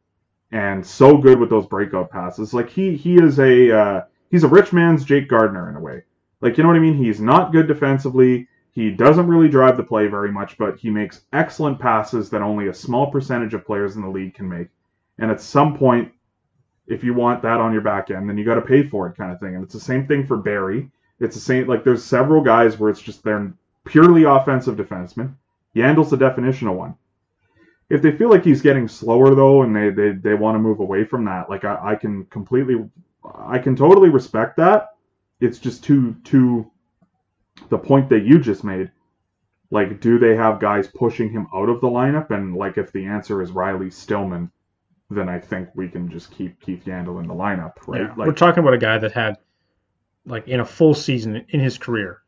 and 0.51 0.85
so 0.85 1.17
good 1.17 1.39
with 1.39 1.49
those 1.49 1.65
breakout 1.65 2.11
passes. 2.11 2.53
Like 2.53 2.69
he 2.69 2.97
he 2.97 3.15
is 3.15 3.39
a 3.39 3.71
uh, 3.71 4.01
he's 4.33 4.43
a 4.43 4.47
rich 4.47 4.73
man's 4.73 5.05
Jake 5.05 5.29
Gardiner 5.29 5.69
in 5.69 5.75
a 5.75 5.79
way. 5.79 6.01
Like 6.41 6.57
you 6.57 6.63
know 6.63 6.69
what 6.69 6.75
I 6.75 6.81
mean? 6.81 6.97
He's 6.97 7.21
not 7.21 7.51
good 7.51 7.67
defensively. 7.67 8.47
He 8.71 8.89
doesn't 8.89 9.27
really 9.27 9.47
drive 9.47 9.77
the 9.77 9.83
play 9.83 10.07
very 10.07 10.31
much, 10.31 10.57
but 10.57 10.79
he 10.79 10.89
makes 10.89 11.21
excellent 11.31 11.79
passes 11.79 12.31
that 12.31 12.41
only 12.41 12.67
a 12.67 12.73
small 12.73 13.11
percentage 13.11 13.53
of 13.53 13.63
players 13.63 13.95
in 13.95 14.01
the 14.01 14.09
league 14.09 14.33
can 14.33 14.49
make. 14.49 14.69
And 15.19 15.29
at 15.29 15.39
some 15.39 15.77
point, 15.77 16.11
if 16.87 17.03
you 17.03 17.13
want 17.13 17.43
that 17.43 17.61
on 17.61 17.73
your 17.73 17.83
back 17.83 18.09
end, 18.09 18.27
then 18.27 18.35
you 18.35 18.43
got 18.43 18.55
to 18.55 18.61
pay 18.61 18.81
for 18.81 19.07
it, 19.07 19.15
kind 19.15 19.31
of 19.31 19.39
thing. 19.39 19.53
And 19.53 19.63
it's 19.63 19.75
the 19.75 19.79
same 19.79 20.07
thing 20.07 20.25
for 20.25 20.35
Barrie. 20.35 20.89
It's 21.19 21.35
the 21.35 21.41
same. 21.41 21.67
Like 21.67 21.83
there's 21.83 22.03
several 22.03 22.41
guys 22.41 22.79
where 22.79 22.89
it's 22.89 23.01
just 23.01 23.23
they're 23.23 23.53
purely 23.85 24.23
offensive 24.23 24.75
defensemen. 24.75 25.35
Yandle's 25.75 26.09
the 26.09 26.17
definition 26.17 26.67
of 26.67 26.75
one. 26.75 26.95
If 27.91 28.01
they 28.01 28.11
feel 28.11 28.31
like 28.31 28.43
he's 28.43 28.63
getting 28.63 28.87
slower 28.87 29.35
though, 29.35 29.61
and 29.61 29.75
they 29.75 29.91
they, 29.91 30.11
they 30.13 30.33
want 30.33 30.55
to 30.55 30.59
move 30.59 30.79
away 30.79 31.05
from 31.05 31.25
that, 31.25 31.51
like 31.51 31.63
I, 31.63 31.91
I 31.91 31.95
can 31.95 32.25
completely, 32.25 32.89
I 33.23 33.57
can 33.59 33.75
totally 33.75 34.09
respect 34.09 34.57
that. 34.57 34.89
It's 35.39 35.59
just 35.59 35.83
too 35.83 36.15
too 36.23 36.69
the 37.69 37.77
point 37.77 38.09
that 38.09 38.23
you 38.23 38.39
just 38.39 38.63
made. 38.63 38.91
Like, 39.71 39.99
do 40.01 40.19
they 40.19 40.35
have 40.35 40.59
guys 40.59 40.87
pushing 40.87 41.31
him 41.31 41.47
out 41.53 41.67
of 41.69 41.81
the 41.81 41.87
lineup? 41.87 42.29
And 42.29 42.55
like, 42.55 42.77
if 42.77 42.91
the 42.91 43.05
answer 43.05 43.41
is 43.41 43.51
Riley 43.51 43.89
Stillman, 43.89 44.51
then 45.09 45.29
I 45.29 45.39
think 45.39 45.69
we 45.73 45.87
can 45.89 46.09
just 46.09 46.31
keep 46.31 46.59
Keith 46.61 46.83
Yandle 46.85 47.19
in 47.19 47.27
the 47.27 47.33
lineup, 47.33 47.73
right? 47.87 48.01
Yeah. 48.01 48.13
Like, 48.15 48.27
We're 48.27 48.33
talking 48.33 48.61
about 48.61 48.75
a 48.75 48.77
guy 48.77 48.99
that 48.99 49.11
had, 49.13 49.37
like, 50.25 50.47
in 50.47 50.59
a 50.59 50.65
full 50.65 50.93
season 50.93 51.45
in 51.49 51.59
his 51.59 51.77
career, 51.79 52.21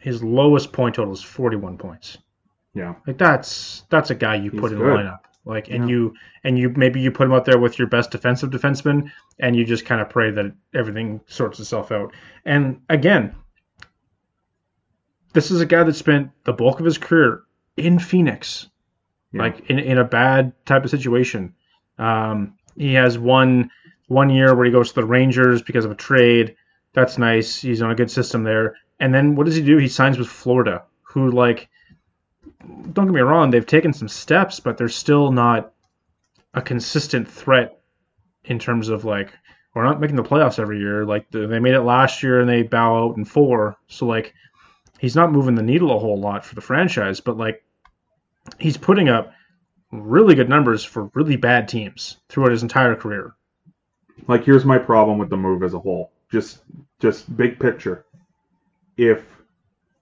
his 0.00 0.22
lowest 0.22 0.72
point 0.72 0.94
total 0.94 1.12
is 1.12 1.22
41 1.22 1.76
points. 1.78 2.18
yeah, 2.74 2.94
Like 3.06 3.18
that's 3.18 3.84
that's 3.90 4.10
a 4.10 4.14
guy 4.14 4.36
you 4.36 4.50
He's 4.50 4.60
put 4.60 4.72
in 4.72 4.78
the 4.78 4.84
lineup. 4.84 5.20
Like, 5.46 5.68
and 5.68 5.88
Yeah. 5.88 5.94
you 5.96 6.14
and 6.42 6.58
you 6.58 6.70
maybe 6.70 7.00
you 7.00 7.10
put 7.10 7.26
him 7.26 7.32
out 7.34 7.44
there 7.44 7.58
with 7.58 7.78
your 7.78 7.88
best 7.88 8.10
defensive 8.10 8.50
defenseman, 8.50 9.10
and 9.38 9.54
you 9.54 9.64
just 9.64 9.84
kind 9.84 10.00
of 10.00 10.08
pray 10.08 10.30
that 10.30 10.52
everything 10.74 11.20
sorts 11.26 11.60
itself 11.60 11.92
out. 11.92 12.12
And 12.46 12.80
again, 12.88 13.34
this 15.32 15.50
is 15.50 15.60
a 15.60 15.66
guy 15.66 15.82
that 15.82 15.94
spent 15.96 16.30
the 16.44 16.52
bulk 16.52 16.78
of 16.80 16.86
his 16.86 16.98
career 16.98 17.42
in 17.76 17.98
Phoenix, 17.98 18.68
Yeah. 19.32 19.42
like 19.42 19.68
in, 19.70 19.78
in 19.78 19.98
a 19.98 20.04
bad 20.04 20.52
type 20.64 20.84
of 20.84 20.90
situation. 20.90 21.54
Um, 21.98 22.54
he 22.76 22.94
has 22.94 23.18
one 23.18 23.70
one 24.06 24.30
year 24.30 24.54
where 24.54 24.66
he 24.66 24.70
goes 24.72 24.90
to 24.90 25.00
the 25.00 25.06
Rangers 25.06 25.62
because 25.62 25.84
of 25.84 25.90
a 25.90 25.94
trade. 25.96 26.56
That's 26.92 27.18
nice. 27.18 27.60
He's 27.60 27.82
on 27.82 27.90
a 27.90 27.94
good 27.94 28.10
system 28.10 28.44
there. 28.44 28.76
And 29.00 29.12
then 29.14 29.34
what 29.34 29.46
does 29.46 29.56
he 29.56 29.62
do? 29.62 29.76
He 29.78 29.88
signs 29.88 30.18
with 30.18 30.28
Florida, 30.28 30.84
who 31.02 31.30
like 31.30 31.68
don't 32.92 33.06
get 33.06 33.14
me 33.14 33.20
wrong, 33.20 33.50
they've 33.50 33.66
taken 33.66 33.92
some 33.92 34.08
steps, 34.08 34.60
but 34.60 34.76
they're 34.78 34.88
still 34.88 35.32
not 35.32 35.72
a 36.52 36.62
consistent 36.62 37.28
threat 37.28 37.80
in 38.44 38.58
terms 38.58 38.88
of 38.88 39.04
like 39.04 39.32
we're 39.74 39.84
not 39.84 40.00
making 40.00 40.16
the 40.16 40.22
playoffs 40.22 40.58
every 40.58 40.78
year. 40.78 41.04
Like 41.04 41.30
they 41.30 41.58
made 41.58 41.74
it 41.74 41.82
last 41.82 42.22
year 42.22 42.40
and 42.40 42.48
they 42.48 42.62
bow 42.62 43.04
out 43.04 43.16
in 43.16 43.24
four. 43.24 43.76
So 43.88 44.06
like 44.06 44.34
he's 44.98 45.16
not 45.16 45.32
moving 45.32 45.54
the 45.54 45.62
needle 45.62 45.94
a 45.94 45.98
whole 45.98 46.18
lot 46.18 46.44
for 46.44 46.54
the 46.54 46.60
franchise, 46.60 47.20
but 47.20 47.36
like 47.36 47.64
he's 48.58 48.76
putting 48.76 49.08
up 49.08 49.32
really 49.90 50.34
good 50.34 50.48
numbers 50.48 50.84
for 50.84 51.10
really 51.14 51.36
bad 51.36 51.68
teams 51.68 52.18
throughout 52.28 52.50
his 52.50 52.62
entire 52.62 52.94
career. 52.94 53.34
like 54.28 54.44
here's 54.44 54.64
my 54.64 54.78
problem 54.78 55.18
with 55.18 55.30
the 55.30 55.36
move 55.36 55.62
as 55.62 55.74
a 55.74 55.78
whole. 55.78 56.12
Just 56.30 56.60
just 57.00 57.36
big 57.36 57.58
picture. 57.58 58.04
If 58.96 59.24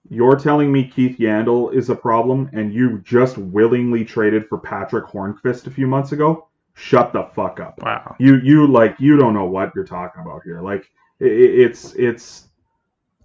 you're 0.09 0.35
telling 0.35 0.71
me 0.71 0.87
Keith 0.87 1.17
Yandle 1.17 1.73
is 1.73 1.89
a 1.89 1.95
problem 1.95 2.49
and 2.53 2.73
you 2.73 2.99
just 2.99 3.37
willingly 3.37 4.03
traded 4.05 4.47
for 4.47 4.57
Patric 4.57 5.05
Hornqvist 5.05 5.67
a 5.67 5.71
few 5.71 5.87
months 5.87 6.11
ago, 6.11 6.47
shut 6.75 7.13
the 7.13 7.23
fuck 7.35 7.59
up. 7.59 7.79
Wow. 7.81 8.15
You 8.19 8.37
you 8.37 8.67
like 8.67 8.97
you 8.99 9.17
don't 9.17 9.33
know 9.33 9.45
what 9.45 9.73
you're 9.75 9.85
talking 9.85 10.21
about 10.21 10.41
here. 10.43 10.61
Like 10.61 10.89
i 11.21 11.25
i- 11.25 11.27
it's 11.27 11.93
it's 11.95 12.47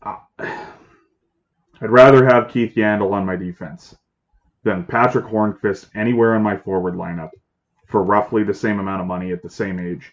uh, 0.02 0.16
I'd 0.38 1.90
rather 1.90 2.24
have 2.24 2.48
Keith 2.50 2.74
Yandle 2.74 3.12
on 3.12 3.26
my 3.26 3.36
defense 3.36 3.96
than 4.64 4.84
Patric 4.84 5.24
Hornqvist 5.26 5.88
anywhere 5.94 6.34
in 6.36 6.42
my 6.42 6.56
forward 6.56 6.94
lineup 6.94 7.30
for 7.86 8.02
roughly 8.02 8.44
the 8.44 8.54
same 8.54 8.80
amount 8.80 9.00
of 9.00 9.06
money 9.06 9.32
at 9.32 9.42
the 9.42 9.50
same 9.50 9.78
age. 9.78 10.12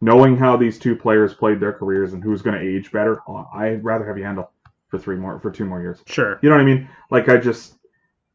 Knowing 0.00 0.36
how 0.36 0.56
these 0.56 0.78
two 0.78 0.94
players 0.96 1.34
played 1.34 1.60
their 1.60 1.72
careers 1.72 2.12
and 2.12 2.22
who's 2.22 2.42
going 2.42 2.58
to 2.58 2.64
age 2.66 2.92
better, 2.92 3.20
oh, 3.28 3.46
I'd 3.54 3.84
rather 3.84 4.06
have 4.06 4.16
Yandle 4.16 4.48
for 4.94 5.02
three 5.02 5.16
more 5.16 5.40
for 5.40 5.50
two 5.50 5.64
more 5.64 5.80
years. 5.80 6.02
Sure. 6.06 6.38
You 6.42 6.48
know 6.48 6.56
what 6.56 6.62
I 6.62 6.66
mean? 6.66 6.88
Like 7.10 7.28
I 7.28 7.36
just 7.36 7.74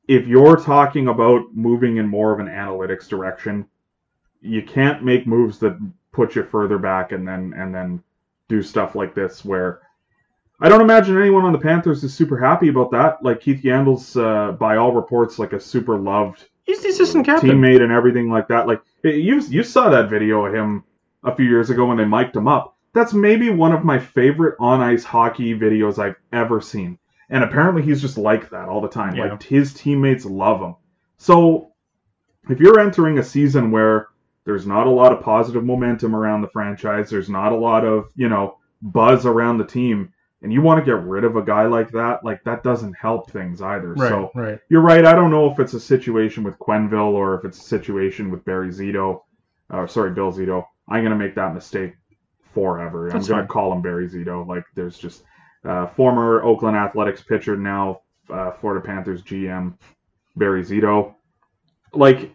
if 0.08 0.28
you're 0.28 0.58
talking 0.58 1.08
about 1.08 1.54
moving 1.54 1.98
in 1.98 2.08
more 2.08 2.34
of 2.34 2.40
an 2.40 2.48
analytics 2.48 3.08
direction, 3.08 3.66
you 4.42 4.64
can't 4.64 5.04
make 5.04 5.26
moves 5.28 5.60
that 5.60 5.78
put 6.12 6.36
you 6.36 6.44
further 6.44 6.78
back 6.78 7.12
and 7.12 7.28
then 7.28 7.54
and 7.56 7.74
then 7.74 8.04
do 8.48 8.62
stuff 8.62 8.96
like 8.96 9.14
this 9.14 9.46
where 9.46 9.82
I 10.60 10.68
don't 10.68 10.82
imagine 10.82 11.18
anyone 11.18 11.46
on 11.46 11.54
the 11.54 11.60
Panthers 11.60 12.04
is 12.04 12.14
super 12.14 12.38
happy 12.38 12.68
about 12.68 12.92
that. 12.92 13.24
Like 13.24 13.40
Keith 13.40 13.64
Yandle's, 13.64 14.18
uh, 14.18 14.52
by 14.52 14.76
all 14.76 14.92
reports, 14.92 15.40
like 15.40 15.54
a 15.54 15.60
super 15.60 15.98
loved 15.98 16.46
He's 16.64 16.82
the 16.82 16.90
assistant 16.90 17.26
captain. 17.26 17.50
teammate 17.50 17.82
and 17.82 17.92
everything 17.92 18.30
like 18.30 18.50
that. 18.50 18.68
Like 18.68 18.82
you 19.04 19.42
you 19.42 19.64
saw 19.64 19.90
that 19.90 20.10
video 20.10 20.46
of 20.46 20.54
him 20.54 20.84
a 21.24 21.34
few 21.34 21.46
years 21.46 21.70
ago 21.70 21.86
when 21.86 21.98
they 21.98 22.06
mic'd 22.06 22.36
him 22.36 22.48
up. 22.48 22.76
That's 22.94 23.14
maybe 23.14 23.50
one 23.50 23.72
of 23.72 23.84
my 23.84 24.00
favorite 24.00 24.56
on 24.60 24.82
ice 24.82 25.04
hockey 25.04 25.58
videos 25.58 26.00
I've 26.00 26.16
ever 26.34 26.62
seen. 26.62 26.98
And 27.30 27.44
apparently 27.44 27.84
he's 27.84 28.02
just 28.02 28.18
like 28.18 28.50
that 28.50 28.68
all 28.68 28.82
the 28.82 28.90
time. 28.90 29.16
Yeah. 29.16 29.32
Like 29.32 29.44
his 29.44 29.74
teammates 29.74 30.26
love 30.26 30.62
him. 30.62 30.76
So 31.18 31.74
if 32.50 32.60
you're 32.60 32.80
entering 32.80 33.20
a 33.20 33.24
season 33.24 33.72
where 33.72 34.08
there's 34.46 34.66
not 34.66 34.88
a 34.88 34.92
lot 34.92 35.12
of 35.12 35.22
positive 35.22 35.64
momentum 35.64 36.16
around 36.16 36.42
the 36.42 36.50
franchise, 36.50 37.10
there's 37.10 37.30
not 37.30 37.52
a 37.52 37.58
lot 37.58 37.86
of, 37.86 38.12
you 38.16 38.30
know, 38.30 38.58
buzz 38.82 39.26
around 39.26 39.58
the 39.58 39.66
team, 39.66 40.14
and 40.42 40.54
you 40.54 40.62
want 40.62 40.80
to 40.80 40.86
get 40.86 41.04
rid 41.04 41.24
of 41.24 41.36
a 41.36 41.44
guy 41.44 41.66
like 41.66 41.92
that, 41.92 42.24
like 42.24 42.44
that 42.46 42.64
doesn't 42.64 42.94
help 42.94 43.30
things 43.30 43.62
either. 43.62 43.94
Right. 43.94 44.10
So 44.10 44.32
right. 44.34 44.60
you're 44.70 44.82
right. 44.82 45.06
I 45.06 45.14
don't 45.14 45.32
know 45.32 45.52
if 45.52 45.60
it's 45.60 45.74
a 45.74 45.80
situation 45.80 46.44
with 46.44 46.58
Quenneville 46.58 47.14
or 47.14 47.38
if 47.38 47.46
it's 47.46 47.60
a 47.60 47.64
situation 47.64 48.32
with 48.32 48.46
Barry 48.46 48.70
Zito. 48.70 49.24
Uh, 49.70 49.86
sorry, 49.86 50.12
Bill 50.12 50.32
Zito. 50.32 50.66
I'm 50.88 51.04
gonna 51.04 51.16
make 51.16 51.36
that 51.36 51.54
mistake 51.54 51.96
forever. 52.54 53.10
That's 53.12 53.30
I'm 53.30 53.36
gonna 53.36 53.48
call 53.48 53.74
him 53.74 53.82
Barry 53.82 54.08
Zito. 54.08 54.48
Like 54.48 54.64
there's 54.76 54.98
just 54.98 55.24
uh, 55.64 55.88
former 55.88 56.44
Oakland 56.44 56.78
Athletics 56.78 57.22
pitcher, 57.22 57.58
now 57.58 58.02
uh, 58.30 58.52
Florida 58.52 58.86
Panthers 58.86 59.24
GM 59.24 59.74
Barry 60.36 60.64
Zito. 60.64 61.14
Like 61.94 62.32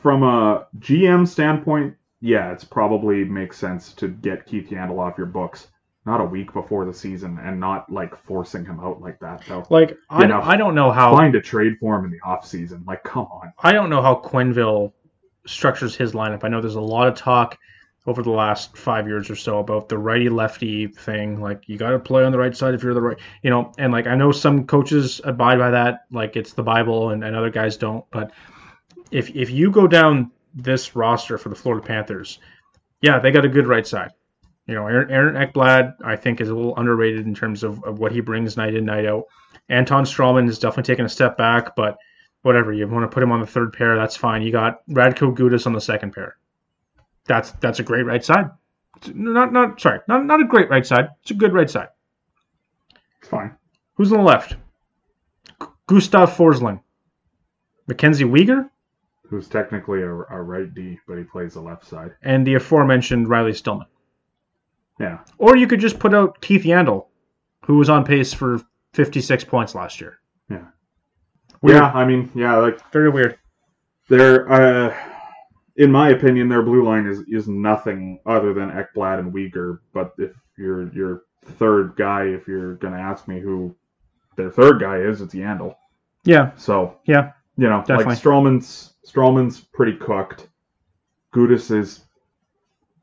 from 0.00 0.22
a 0.22 0.66
GM 0.78 1.26
standpoint, 1.26 1.96
yeah, 2.20 2.52
it's 2.52 2.64
probably 2.64 3.24
makes 3.24 3.58
sense 3.58 3.92
to 3.94 4.08
get 4.08 4.46
Keith 4.46 4.70
Yandle 4.70 4.98
off 4.98 5.18
your 5.18 5.26
books. 5.26 5.68
Not 6.06 6.20
a 6.22 6.24
week 6.24 6.54
before 6.54 6.86
the 6.86 6.94
season, 6.94 7.38
and 7.42 7.60
not 7.60 7.92
like 7.92 8.16
forcing 8.24 8.64
him 8.64 8.80
out 8.80 9.02
like 9.02 9.18
that. 9.20 9.42
Though, 9.46 9.66
Like 9.68 9.96
I, 10.08 10.24
know, 10.26 10.40
I 10.40 10.56
don't 10.56 10.74
know 10.74 10.90
how 10.90 11.14
find 11.14 11.34
a 11.34 11.40
trade 11.40 11.76
for 11.78 11.98
him 11.98 12.06
in 12.06 12.10
the 12.10 12.20
off 12.24 12.46
season. 12.46 12.82
Like, 12.86 13.04
come 13.04 13.24
on. 13.24 13.52
I 13.58 13.72
don't 13.72 13.90
know 13.90 14.00
how 14.00 14.14
Quenneville 14.14 14.92
structures 15.46 15.94
his 15.94 16.12
lineup. 16.12 16.44
I 16.44 16.48
know 16.48 16.62
there's 16.62 16.76
a 16.76 16.80
lot 16.80 17.08
of 17.08 17.14
talk 17.14 17.58
over 18.08 18.22
the 18.22 18.30
last 18.30 18.76
five 18.76 19.06
years 19.06 19.28
or 19.28 19.36
so 19.36 19.58
about 19.58 19.88
the 19.88 19.98
righty 19.98 20.30
lefty 20.30 20.86
thing. 20.86 21.40
Like 21.40 21.68
you 21.68 21.76
got 21.76 21.90
to 21.90 21.98
play 21.98 22.24
on 22.24 22.32
the 22.32 22.38
right 22.38 22.56
side 22.56 22.74
if 22.74 22.82
you're 22.82 22.94
the 22.94 23.02
right, 23.02 23.18
you 23.42 23.50
know. 23.50 23.72
And 23.76 23.92
like 23.92 24.06
I 24.06 24.16
know 24.16 24.32
some 24.32 24.66
coaches 24.66 25.20
abide 25.22 25.58
by 25.58 25.70
that, 25.70 26.06
like 26.10 26.34
it's 26.34 26.54
the 26.54 26.62
Bible, 26.62 27.10
and, 27.10 27.22
and 27.22 27.36
other 27.36 27.50
guys 27.50 27.76
don't. 27.76 28.04
But 28.10 28.32
if 29.10 29.36
if 29.36 29.50
you 29.50 29.70
go 29.70 29.86
down 29.86 30.30
this 30.54 30.96
roster 30.96 31.36
for 31.36 31.50
the 31.50 31.54
Florida 31.54 31.86
Panthers, 31.86 32.38
yeah, 33.02 33.18
they 33.18 33.30
got 33.30 33.44
a 33.44 33.48
good 33.48 33.66
right 33.66 33.86
side. 33.86 34.12
You 34.66 34.74
know, 34.74 34.86
Aaron, 34.86 35.10
Aaron 35.10 35.34
Ekblad, 35.34 35.94
I 36.04 36.16
think, 36.16 36.40
is 36.40 36.48
a 36.48 36.54
little 36.54 36.76
underrated 36.76 37.26
in 37.26 37.34
terms 37.34 37.62
of, 37.62 37.84
of 37.84 37.98
what 37.98 38.12
he 38.12 38.20
brings 38.20 38.56
night 38.56 38.74
in, 38.74 38.84
night 38.84 39.06
out. 39.06 39.24
Anton 39.68 40.04
Stralman 40.04 40.46
has 40.46 40.58
definitely 40.58 40.92
taken 40.92 41.04
a 41.04 41.10
step 41.10 41.36
back, 41.36 41.76
but 41.76 41.98
whatever. 42.42 42.72
You 42.72 42.86
want 42.88 43.10
to 43.10 43.14
put 43.14 43.22
him 43.22 43.32
on 43.32 43.40
the 43.40 43.46
third 43.46 43.72
pair, 43.72 43.96
that's 43.96 44.16
fine. 44.16 44.42
You 44.42 44.52
got 44.52 44.86
Radko 44.88 45.34
Gudas 45.34 45.66
on 45.66 45.74
the 45.74 45.80
second 45.80 46.12
pair. 46.12 46.36
That's 47.28 47.52
that's 47.52 47.78
a 47.78 47.82
great 47.84 48.06
right 48.06 48.24
side. 48.24 48.50
It's 48.96 49.10
not 49.14 49.52
not 49.52 49.80
sorry, 49.80 50.00
not 50.08 50.24
not 50.24 50.40
a 50.40 50.46
great 50.46 50.68
right 50.70 50.84
side. 50.84 51.10
It's 51.22 51.30
a 51.30 51.34
good 51.34 51.52
right 51.52 51.70
side. 51.70 51.88
It's 53.20 53.28
fine. 53.28 53.54
Who's 53.94 54.10
on 54.12 54.18
the 54.18 54.24
left? 54.24 54.56
G- 55.60 55.66
Gustav 55.86 56.30
Forsling. 56.36 56.80
Mackenzie 57.86 58.24
Weegar 58.24 58.68
Who's 59.30 59.48
technically 59.48 60.02
a, 60.02 60.08
a 60.10 60.42
right 60.42 60.72
D, 60.72 60.98
but 61.06 61.18
he 61.18 61.24
plays 61.24 61.54
the 61.54 61.60
left 61.60 61.86
side. 61.86 62.14
and 62.22 62.46
the 62.46 62.54
aforementioned 62.54 63.28
Riley 63.28 63.52
Stillman. 63.52 63.86
Yeah. 64.98 65.18
Or 65.38 65.56
you 65.56 65.66
could 65.66 65.80
just 65.80 65.98
put 65.98 66.14
out 66.14 66.40
Keith 66.40 66.64
Yandle, 66.64 67.06
who 67.66 67.76
was 67.76 67.88
on 67.90 68.04
pace 68.04 68.32
for 68.32 68.60
56 68.94 69.44
points 69.44 69.74
last 69.74 70.00
year. 70.00 70.18
Yeah. 70.50 70.64
Weird. 71.60 71.76
Yeah, 71.76 71.90
I 71.92 72.04
mean, 72.06 72.30
yeah, 72.34 72.56
like 72.56 72.80
Very 72.92 73.10
weird. 73.10 73.38
they're 74.08 74.50
uh 74.50 74.96
in 75.78 75.90
my 75.90 76.10
opinion, 76.10 76.48
their 76.48 76.62
blue 76.62 76.84
line 76.84 77.06
is 77.06 77.20
is 77.28 77.48
nothing 77.48 78.20
other 78.26 78.52
than 78.52 78.70
Ekblad 78.70 79.18
and 79.20 79.32
Weegar. 79.32 79.78
But 79.94 80.12
if 80.18 80.32
your 80.58 80.92
your 80.92 81.22
third 81.44 81.94
guy, 81.96 82.24
if 82.24 82.46
you're 82.46 82.74
gonna 82.74 82.98
ask 82.98 83.26
me 83.26 83.40
who 83.40 83.74
their 84.36 84.50
third 84.50 84.80
guy 84.80 84.98
is, 84.98 85.20
it's 85.22 85.34
Yandle. 85.34 85.74
Yeah, 86.24 86.50
So 86.56 86.98
yeah. 87.06 87.32
you 87.56 87.68
know, 87.68 87.78
Definitely. 87.80 88.04
like 88.06 88.18
Stralman's 88.18 88.94
Stralman's 89.06 89.60
pretty 89.60 89.96
cooked. 89.96 90.48
Gudas 91.34 91.70
is 91.74 92.04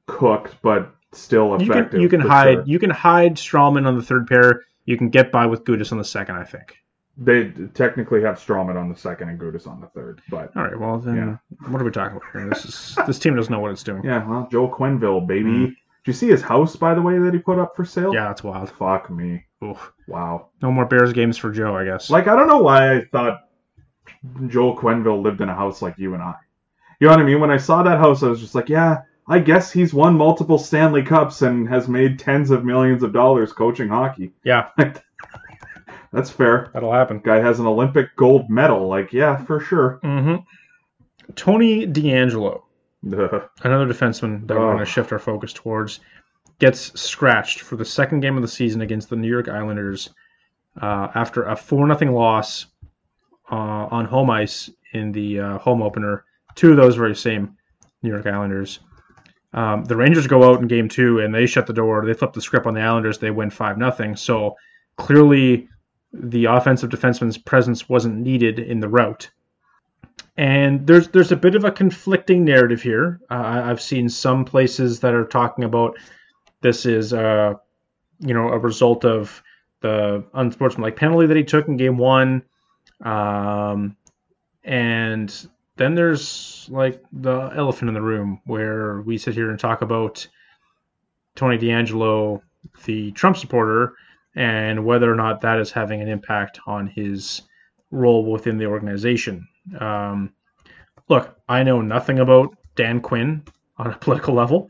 cooked, 0.05 0.55
but 0.61 0.93
still 1.13 1.49
You 1.59 1.71
effective. 1.71 1.91
can 1.91 2.01
you 2.01 2.09
can 2.09 2.19
hide 2.21 2.53
sure. 2.55 2.63
you 2.65 2.79
can 2.79 2.89
hide 2.91 3.35
Stralman 3.35 3.87
on 3.87 3.97
the 3.97 4.03
third 4.03 4.27
pair. 4.27 4.63
You 4.85 4.97
can 4.97 5.09
get 5.09 5.31
by 5.31 5.45
with 5.47 5.63
Gudas 5.63 5.91
on 5.91 5.97
the 5.97 6.03
second, 6.05 6.35
I 6.35 6.43
think. 6.43 6.77
They 7.17 7.51
technically 7.73 8.21
have 8.23 8.35
Stralman 8.37 8.75
on 8.75 8.89
the 8.89 8.95
second 8.97 9.29
and 9.29 9.39
Gudas 9.39 9.67
on 9.67 9.79
the 9.79 9.87
third, 9.87 10.21
but 10.29 10.51
All 10.57 10.63
right. 10.63 10.77
Well, 10.77 10.97
then 10.99 11.15
Yeah. 11.15 11.67
what 11.69 11.81
are 11.81 11.85
we 11.85 11.91
talking 11.91 12.17
about 12.17 12.29
here? 12.33 12.49
This 12.49 12.65
is 12.65 12.97
this 13.07 13.19
team 13.19 13.35
doesn't 13.37 13.51
know 13.51 13.59
what 13.59 13.71
it's 13.71 13.83
doing. 13.83 14.03
yeah, 14.03 14.27
well, 14.27 14.47
Joel 14.51 14.69
Quenneville, 14.69 15.25
baby. 15.25 15.49
Mm. 15.49 15.65
Did 15.67 15.75
you 16.07 16.13
see 16.13 16.27
his 16.27 16.41
house, 16.41 16.75
by 16.75 16.93
the 16.93 17.01
way, 17.01 17.17
that 17.17 17.33
he 17.33 17.39
put 17.39 17.57
up 17.57 17.75
for 17.75 17.85
sale? 17.85 18.13
Yeah, 18.13 18.25
that's 18.27 18.43
wild. 18.43 18.69
Fuck 18.69 19.09
me. 19.09 19.45
Oof. 19.63 19.93
Wow. 20.07 20.49
No 20.61 20.71
more 20.71 20.85
Bears 20.85 21.13
games 21.13 21.37
for 21.37 21.51
Joe, 21.51 21.75
I 21.75 21.85
guess. 21.85 22.09
Like, 22.09 22.27
I 22.27 22.35
don't 22.35 22.47
know 22.47 22.59
why 22.61 22.95
I 22.97 23.05
thought 23.05 23.39
Joel 24.47 24.77
Quenneville 24.77 25.23
lived 25.23 25.41
in 25.41 25.49
a 25.49 25.55
house 25.55 25.81
like 25.81 25.97
you 25.97 26.13
and 26.13 26.21
I. 26.21 26.35
You 26.99 27.07
know 27.07 27.13
what 27.13 27.21
I 27.21 27.25
mean? 27.25 27.39
When 27.39 27.51
I 27.51 27.57
saw 27.57 27.81
that 27.83 27.97
house, 27.99 28.23
I 28.23 28.27
was 28.27 28.39
just 28.39 28.55
like, 28.55 28.69
yeah, 28.69 28.99
I 29.27 29.39
guess 29.39 29.71
he's 29.71 29.93
won 29.93 30.15
multiple 30.15 30.57
Stanley 30.57 31.01
Cups 31.03 31.41
and 31.41 31.67
has 31.69 31.87
made 31.87 32.19
tens 32.19 32.51
of 32.51 32.63
millions 32.63 33.01
of 33.03 33.11
dollars 33.11 33.51
coaching 33.53 33.89
hockey. 33.89 34.33
yeah, 34.43 34.69
That's 36.15 36.29
fair. 36.29 36.69
that'll 36.73 36.93
happen. 36.93 37.19
Guy 37.19 37.39
has 37.39 37.59
an 37.59 37.67
Olympic 37.67 38.15
gold 38.15 38.49
medal. 38.49 38.87
Like, 38.87 39.13
yeah, 39.13 39.37
for 39.45 39.59
sure. 39.59 39.99
hmm 40.03 40.35
Tony 41.35 41.87
DeAngelo, 41.87 42.61
Ugh. 43.11 43.49
another 43.63 43.87
defenseman 43.87 44.47
that 44.47 44.55
we're 44.57 44.73
going 44.73 44.77
to 44.79 44.85
shift 44.85 45.11
our 45.11 45.17
focus 45.19 45.53
towards, 45.53 45.99
gets 46.59 46.99
scratched 47.01 47.61
for 47.61 47.75
the 47.77 47.85
second 47.85 48.19
game 48.19 48.35
of 48.35 48.41
the 48.43 48.47
season 48.47 48.81
against 48.81 49.09
the 49.09 49.15
New 49.15 49.27
York 49.27 49.49
Islanders 49.49 50.09
uh, 50.79 51.07
after 51.15 51.43
a 51.43 51.55
4 51.55 51.95
0 51.97 52.13
loss 52.13 52.67
uh, 53.51 53.55
on 53.55 54.05
home 54.05 54.29
ice 54.29 54.69
in 54.93 55.11
the 55.11 55.39
uh, 55.39 55.57
home 55.57 55.81
opener. 55.81 56.25
Two 56.53 56.71
of 56.71 56.77
those 56.77 56.95
very 56.95 57.15
same 57.15 57.57
New 58.03 58.09
York 58.11 58.27
Islanders. 58.27 58.79
Um, 59.53 59.83
the 59.85 59.95
Rangers 59.95 60.27
go 60.27 60.43
out 60.43 60.61
in 60.61 60.67
game 60.67 60.89
two 60.89 61.19
and 61.19 61.33
they 61.33 61.45
shut 61.47 61.65
the 61.65 61.73
door. 61.73 62.05
They 62.05 62.13
flip 62.13 62.33
the 62.33 62.41
script 62.41 62.67
on 62.67 62.73
the 62.75 62.81
Islanders. 62.81 63.17
They 63.17 63.31
win 63.31 63.49
5 63.49 63.77
0. 63.77 64.15
So 64.15 64.55
clearly 64.97 65.69
the 66.17 66.45
offensive 66.45 66.89
defenseman's 66.89 67.37
presence 67.37 67.89
wasn't 67.89 68.17
needed 68.17 68.59
in 68.59 68.79
the 68.79 68.89
route. 68.89 69.29
And 70.37 70.85
there's 70.85 71.09
there's 71.09 71.31
a 71.31 71.37
bit 71.37 71.55
of 71.55 71.63
a 71.63 71.71
conflicting 71.71 72.43
narrative 72.43 72.81
here. 72.81 73.21
Uh, 73.29 73.61
I've 73.65 73.81
seen 73.81 74.09
some 74.09 74.45
places 74.45 74.99
that 75.01 75.13
are 75.13 75.25
talking 75.25 75.63
about 75.63 75.97
this 76.61 76.85
is 76.85 77.13
uh, 77.13 77.53
you 78.19 78.33
know 78.33 78.49
a 78.49 78.57
result 78.57 79.05
of 79.05 79.41
the 79.81 80.25
unsportsmanlike 80.33 80.95
penalty 80.95 81.27
that 81.27 81.37
he 81.37 81.43
took 81.43 81.67
in 81.67 81.77
game 81.77 81.97
one, 81.97 82.43
um, 83.01 83.95
and 84.63 85.47
then 85.77 85.95
there's 85.95 86.67
like 86.69 87.01
the 87.13 87.51
elephant 87.55 87.89
in 87.89 87.93
the 87.93 88.01
room 88.01 88.41
where 88.45 89.01
we 89.01 89.17
sit 89.17 89.35
here 89.35 89.49
and 89.51 89.59
talk 89.59 89.81
about 89.81 90.27
Tony 91.35 91.57
DeAngelo, 91.57 92.41
the 92.85 93.11
Trump 93.11 93.37
supporter, 93.37 93.95
and 94.35 94.85
whether 94.85 95.11
or 95.11 95.15
not 95.15 95.41
that 95.41 95.59
is 95.59 95.71
having 95.71 96.01
an 96.01 96.07
impact 96.07 96.59
on 96.67 96.87
his 96.87 97.41
role 97.91 98.29
within 98.29 98.57
the 98.57 98.65
organization. 98.65 99.47
Um, 99.79 100.33
look, 101.07 101.35
I 101.47 101.63
know 101.63 101.81
nothing 101.81 102.19
about 102.19 102.55
Dan 102.75 103.01
Quinn 103.01 103.43
on 103.77 103.87
a 103.87 103.97
political 103.99 104.33
level. 104.33 104.69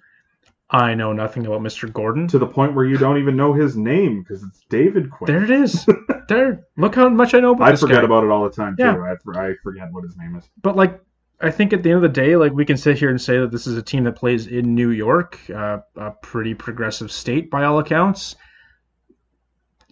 I 0.70 0.96
know 0.96 1.14
nothing 1.14 1.46
about 1.46 1.62
Mr. 1.62 1.92
Gordon. 1.92 2.28
to 2.30 2.40
the 2.40 2.48
point 2.48 2.74
where 2.74 2.86
you 2.86 2.98
don't 2.98 3.20
even 3.20 3.36
know 3.36 3.54
his 3.54 3.78
name 3.78 4.24
because 4.24 4.44
it's 4.44 4.62
David 4.70 5.12
Quinn. 5.12 5.32
There 5.32 5.44
it 5.44 5.52
is. 5.52 5.86
there. 6.28 6.66
Look 6.76 6.96
how 6.96 7.08
much 7.10 7.36
I 7.36 7.40
know 7.40 7.52
about 7.52 7.72
I 7.72 7.76
forget 7.76 7.98
guy. 7.98 8.04
about 8.04 8.24
it 8.24 8.32
all 8.32 8.44
the 8.44 8.50
time, 8.50 8.76
too. 8.76 8.84
Yeah. 8.84 8.96
I, 8.96 9.50
I 9.50 9.54
forget 9.64 9.92
what 9.92 10.04
his 10.04 10.18
name 10.18 10.36
is. 10.36 10.44
but 10.62 10.76
like, 10.76 11.00
I 11.40 11.52
think 11.52 11.74
at 11.74 11.84
the 11.84 11.92
end 11.92 11.98
of 11.98 12.02
the 12.02 12.22
day, 12.22 12.36
like 12.36 12.54
we 12.54 12.66
can 12.66 12.78
sit 12.78 12.98
here 12.98 13.10
and 13.10 13.22
say 13.22 13.40
that 13.40 13.52
this 13.52 13.68
is 13.68 13.78
a 13.78 13.82
team 13.82 14.06
that 14.06 14.16
plays 14.16 14.48
in 14.48 14.74
New 14.74 14.90
York, 14.90 15.40
uh, 15.50 15.80
a 15.96 16.12
pretty 16.12 16.54
progressive 16.54 17.12
state 17.12 17.52
by 17.52 17.66
all 17.66 17.78
accounts. 17.80 18.36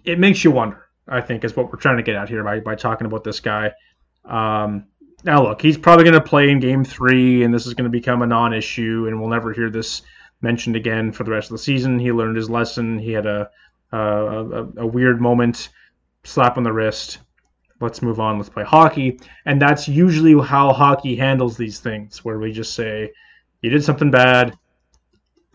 It 0.04 0.20
makes 0.20 0.44
you 0.44 0.52
wonder. 0.52 0.84
I 1.08 1.22
think 1.22 1.44
is 1.44 1.56
what 1.56 1.72
we're 1.72 1.80
trying 1.80 1.98
to 1.98 2.04
get 2.04 2.16
out 2.16 2.30
here 2.30 2.44
by, 2.44 2.60
by 2.62 2.76
talking 2.76 3.06
about 3.06 3.24
this 3.24 3.39
guy. 3.39 3.74
Um, 4.24 4.86
now, 5.26 5.44
look, 5.44 5.62
he's 5.62 5.78
probably 5.78 6.06
going 6.06 6.13
to 6.13 6.22
play 6.22 6.50
in 6.50 6.60
game 6.60 6.84
three, 6.84 7.44
and 7.44 7.54
this 7.54 7.66
is 7.66 7.74
going 7.74 7.86
to 7.86 7.89
become 7.89 8.22
a 8.22 8.28
non 8.28 8.54
issue, 8.54 9.06
and 9.08 9.20
we'll 9.20 9.30
never 9.30 9.54
hear 9.54 9.70
this 9.70 10.02
mentioned 10.42 10.76
again 10.76 11.12
for 11.12 11.24
the 11.24 11.32
rest 11.32 11.50
of 11.50 11.56
the 11.58 11.63
season. 11.63 12.00
He 12.00 12.12
learned 12.12 12.36
his 12.36 12.50
lesson. 12.50 13.00
He 13.00 13.12
had 13.12 13.26
a, 13.26 13.50
a, 13.92 13.98
a, 13.98 14.68
a 14.78 14.86
weird 14.86 15.22
moment, 15.22 15.70
slap 16.24 16.58
on 16.58 16.63
the 16.63 16.74
wrist. 16.74 17.20
Let's 17.80 18.02
move 18.02 18.20
on. 18.20 18.38
Let's 18.38 18.50
play 18.50 18.63
hockey. 18.63 19.20
And 19.46 19.62
that's 19.62 19.88
usually 19.88 20.34
how 20.46 20.74
hockey 20.74 21.16
handles 21.16 21.58
these 21.58 21.80
things, 21.80 22.24
where 22.24 22.39
we 22.39 22.52
just 22.52 22.74
say, 22.74 23.12
you 23.62 23.70
did 23.70 23.84
something 23.84 24.12
bad. 24.12 24.58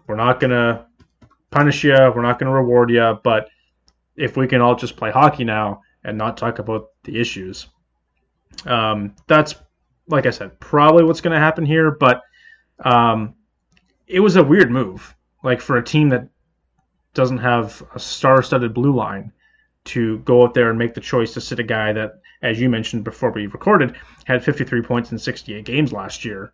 We're 0.07 0.17
not 0.17 0.41
going 0.41 0.51
to 0.51 0.87
punish 1.51 1.85
you. 1.85 1.93
We're 1.93 2.23
not 2.23 2.39
going 2.39 2.51
to 2.51 2.57
reward 2.57 2.91
you. 2.91 3.19
But 3.23 3.51
if 4.19 4.37
we 4.37 4.49
can 4.49 4.61
all 4.61 4.75
just 4.75 4.97
play 4.97 5.11
hockey 5.11 5.45
now 5.45 5.83
and 6.05 6.19
not 6.19 6.37
talk 6.37 6.59
about 6.59 6.89
the 7.05 7.21
issues, 7.21 7.69
um, 8.67 9.15
that's, 9.27 9.55
like 10.09 10.27
I 10.27 10.31
said, 10.31 10.59
probably 10.61 11.05
what's 11.05 11.21
going 11.21 11.35
to 11.35 11.41
happen 11.41 11.65
here. 11.65 11.91
But 11.93 12.23
um, 12.85 13.35
it 14.07 14.21
was 14.21 14.37
a 14.37 14.43
weird 14.43 14.71
move, 14.71 15.15
like 15.43 15.61
for 15.61 15.77
a 15.77 15.85
team 15.85 16.09
that 16.11 16.29
doesn't 17.15 17.39
have 17.39 17.83
a 17.95 17.99
star-studded 17.99 18.75
blue 18.75 18.95
line 18.95 19.33
to 19.85 20.19
go 20.19 20.43
out 20.45 20.55
there 20.55 20.71
and 20.71 20.79
make 20.79 20.95
the 20.95 21.01
choice 21.01 21.35
to 21.35 21.41
sit 21.41 21.61
a 21.61 21.65
guy 21.65 21.93
that, 21.93 22.21
as 22.43 22.61
you 22.61 22.69
mentioned 22.69 23.05
before 23.05 23.31
we 23.31 23.47
recorded, 23.47 23.97
had 24.25 24.45
53 24.45 24.83
points 24.83 25.13
in 25.13 25.19
68 25.19 25.65
games 25.65 25.93
last 25.93 26.25
year. 26.25 26.53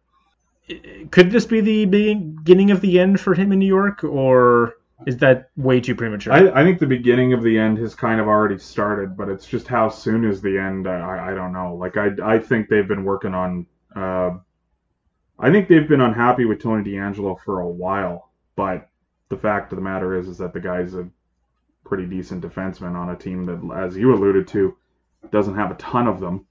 Could 1.10 1.30
this 1.30 1.44
be 1.44 1.60
the 1.60 1.84
beginning 1.84 2.70
of 2.70 2.80
the 2.80 2.98
end 2.98 3.20
for 3.20 3.34
him 3.34 3.52
in 3.52 3.58
New 3.58 3.66
York, 3.66 4.04
or 4.04 4.74
is 5.06 5.16
that 5.18 5.50
way 5.56 5.80
too 5.80 5.94
premature? 5.94 6.32
I, 6.32 6.60
I 6.60 6.64
think 6.64 6.78
the 6.78 6.86
beginning 6.86 7.32
of 7.32 7.42
the 7.42 7.58
end 7.58 7.78
has 7.78 7.94
kind 7.94 8.20
of 8.20 8.28
already 8.28 8.58
started, 8.58 9.16
but 9.16 9.28
it's 9.28 9.46
just 9.46 9.66
how 9.66 9.88
soon 9.88 10.24
is 10.24 10.40
the 10.40 10.58
end? 10.58 10.86
I, 10.88 11.30
I 11.30 11.34
don't 11.34 11.52
know. 11.52 11.74
Like 11.74 11.96
I, 11.96 12.10
I 12.22 12.38
think 12.38 12.68
they've 12.68 12.86
been 12.86 13.04
working 13.04 13.34
on. 13.34 13.66
Uh, 13.94 14.38
I 15.38 15.50
think 15.50 15.68
they've 15.68 15.88
been 15.88 16.00
unhappy 16.00 16.44
with 16.44 16.62
Tony 16.62 16.84
DeAngelo 16.84 17.38
for 17.44 17.60
a 17.60 17.68
while, 17.68 18.30
but 18.54 18.88
the 19.28 19.36
fact 19.36 19.72
of 19.72 19.76
the 19.76 19.82
matter 19.82 20.16
is, 20.16 20.28
is 20.28 20.38
that 20.38 20.52
the 20.52 20.60
guy's 20.60 20.94
a 20.94 21.08
pretty 21.84 22.06
decent 22.06 22.42
defenseman 22.42 22.94
on 22.94 23.10
a 23.10 23.16
team 23.16 23.44
that, 23.44 23.60
as 23.76 23.96
you 23.96 24.14
alluded 24.14 24.46
to, 24.48 24.76
doesn't 25.30 25.56
have 25.56 25.70
a 25.70 25.74
ton 25.74 26.06
of 26.06 26.20
them. 26.20 26.46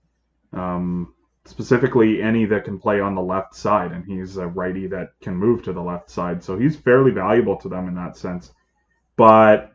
Um, 0.51 1.13
specifically, 1.45 2.21
any 2.21 2.45
that 2.45 2.65
can 2.65 2.79
play 2.79 2.99
on 2.99 3.15
the 3.15 3.21
left 3.21 3.55
side, 3.55 3.91
and 3.91 4.05
he's 4.05 4.37
a 4.37 4.47
righty 4.47 4.87
that 4.87 5.13
can 5.21 5.35
move 5.35 5.63
to 5.63 5.73
the 5.73 5.81
left 5.81 6.09
side, 6.09 6.43
so 6.43 6.57
he's 6.57 6.75
fairly 6.75 7.11
valuable 7.11 7.57
to 7.57 7.69
them 7.69 7.87
in 7.87 7.95
that 7.95 8.17
sense. 8.17 8.53
But 9.15 9.73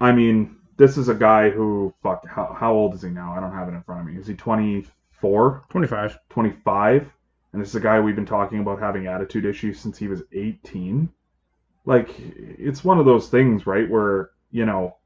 I 0.00 0.12
mean, 0.12 0.56
this 0.76 0.98
is 0.98 1.08
a 1.08 1.14
guy 1.14 1.50
who 1.50 1.94
fuck. 2.02 2.26
How, 2.26 2.54
how 2.58 2.72
old 2.72 2.94
is 2.94 3.02
he 3.02 3.08
now? 3.08 3.34
I 3.36 3.40
don't 3.40 3.52
have 3.52 3.68
it 3.68 3.74
in 3.74 3.82
front 3.82 4.02
of 4.02 4.06
me. 4.06 4.20
Is 4.20 4.26
he 4.26 4.34
24? 4.34 5.64
25. 5.70 6.18
25? 6.28 7.10
And 7.52 7.62
this 7.62 7.70
is 7.70 7.76
a 7.76 7.80
guy 7.80 7.98
we've 8.00 8.14
been 8.14 8.26
talking 8.26 8.58
about 8.58 8.80
having 8.80 9.06
attitude 9.06 9.46
issues 9.46 9.80
since 9.80 9.96
he 9.96 10.08
was 10.08 10.22
18. 10.32 11.08
Like, 11.86 12.10
it's 12.18 12.84
one 12.84 12.98
of 12.98 13.06
those 13.06 13.28
things, 13.28 13.66
right, 13.66 13.88
where 13.88 14.30
you 14.50 14.66
know, 14.66 14.96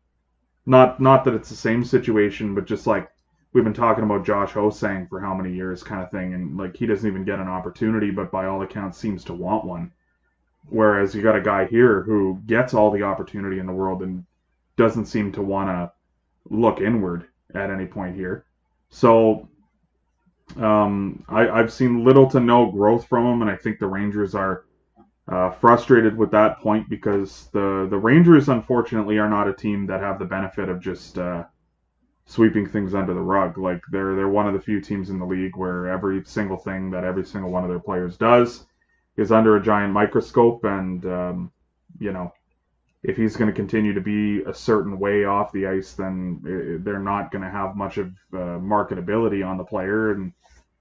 not 0.66 1.00
not 1.00 1.24
that 1.24 1.34
it's 1.34 1.48
the 1.48 1.56
same 1.56 1.84
situation, 1.84 2.54
but 2.54 2.66
just 2.66 2.86
like 2.86 3.10
we've 3.52 3.64
been 3.64 3.74
talking 3.74 4.04
about 4.04 4.24
Josh 4.24 4.52
Ho-Sang 4.52 5.06
for 5.08 5.20
how 5.20 5.34
many 5.34 5.54
years, 5.54 5.82
kind 5.82 6.02
of 6.02 6.10
thing, 6.10 6.34
and 6.34 6.56
like 6.56 6.76
he 6.76 6.86
doesn't 6.86 7.08
even 7.08 7.24
get 7.24 7.40
an 7.40 7.48
opportunity, 7.48 8.10
but 8.10 8.30
by 8.30 8.46
all 8.46 8.62
accounts 8.62 8.98
seems 8.98 9.24
to 9.24 9.34
want 9.34 9.64
one. 9.64 9.92
Whereas 10.68 11.14
you 11.14 11.22
got 11.22 11.36
a 11.36 11.42
guy 11.42 11.66
here 11.66 12.02
who 12.02 12.40
gets 12.46 12.74
all 12.74 12.90
the 12.90 13.02
opportunity 13.02 13.58
in 13.58 13.66
the 13.66 13.72
world 13.72 14.02
and 14.02 14.24
doesn't 14.76 15.06
seem 15.06 15.32
to 15.32 15.42
want 15.42 15.68
to 15.68 15.92
look 16.54 16.80
inward 16.80 17.26
at 17.54 17.70
any 17.70 17.86
point 17.86 18.14
here. 18.14 18.44
So 18.90 19.48
um, 20.56 21.24
I, 21.28 21.48
I've 21.48 21.72
seen 21.72 22.04
little 22.04 22.30
to 22.30 22.40
no 22.40 22.70
growth 22.70 23.06
from 23.06 23.26
him, 23.26 23.42
and 23.42 23.50
I 23.50 23.56
think 23.56 23.78
the 23.78 23.86
Rangers 23.86 24.34
are 24.34 24.64
uh, 25.28 25.50
frustrated 25.50 26.16
with 26.16 26.32
that 26.32 26.58
point 26.58 26.88
because 26.88 27.48
the 27.52 27.86
the 27.88 27.96
Rangers 27.96 28.48
unfortunately 28.48 29.18
are 29.18 29.28
not 29.28 29.48
a 29.48 29.52
team 29.52 29.86
that 29.86 30.00
have 30.00 30.18
the 30.18 30.24
benefit 30.24 30.68
of 30.68 30.80
just 30.80 31.18
uh, 31.18 31.44
sweeping 32.26 32.68
things 32.68 32.94
under 32.94 33.14
the 33.14 33.20
rug. 33.20 33.58
Like 33.58 33.82
they're 33.90 34.14
they're 34.14 34.28
one 34.28 34.46
of 34.46 34.54
the 34.54 34.60
few 34.60 34.80
teams 34.80 35.10
in 35.10 35.18
the 35.18 35.26
league 35.26 35.56
where 35.56 35.88
every 35.88 36.24
single 36.24 36.56
thing 36.56 36.90
that 36.90 37.04
every 37.04 37.24
single 37.24 37.50
one 37.50 37.64
of 37.64 37.70
their 37.70 37.80
players 37.80 38.16
does 38.16 38.66
is 39.16 39.32
under 39.32 39.56
a 39.56 39.62
giant 39.62 39.92
microscope, 39.92 40.64
and 40.64 41.04
um, 41.06 41.52
you 41.98 42.12
know 42.12 42.32
if 43.02 43.16
he's 43.16 43.36
going 43.36 43.48
to 43.50 43.56
continue 43.56 43.94
to 43.94 44.00
be 44.00 44.42
a 44.42 44.52
certain 44.52 44.98
way 44.98 45.24
off 45.24 45.52
the 45.52 45.66
ice, 45.66 45.94
then 45.94 46.38
uh, 46.44 46.84
they're 46.84 46.98
not 46.98 47.30
going 47.30 47.42
to 47.42 47.50
have 47.50 47.74
much 47.74 47.96
of 47.96 48.08
uh, 48.34 48.60
marketability 48.60 49.46
on 49.46 49.56
the 49.56 49.64
player, 49.64 50.12
and 50.12 50.32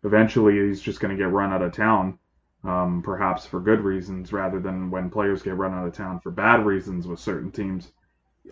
eventually 0.03 0.67
he's 0.67 0.81
just 0.81 0.99
going 0.99 1.15
to 1.15 1.21
get 1.21 1.31
run 1.31 1.53
out 1.53 1.61
of 1.61 1.71
town 1.71 2.19
um, 2.63 3.01
perhaps 3.01 3.45
for 3.45 3.59
good 3.59 3.81
reasons 3.81 4.33
rather 4.33 4.59
than 4.59 4.91
when 4.91 5.09
players 5.09 5.41
get 5.41 5.55
run 5.55 5.73
out 5.73 5.87
of 5.87 5.93
town 5.93 6.19
for 6.19 6.31
bad 6.31 6.65
reasons 6.65 7.07
with 7.07 7.19
certain 7.19 7.51
teams. 7.51 7.91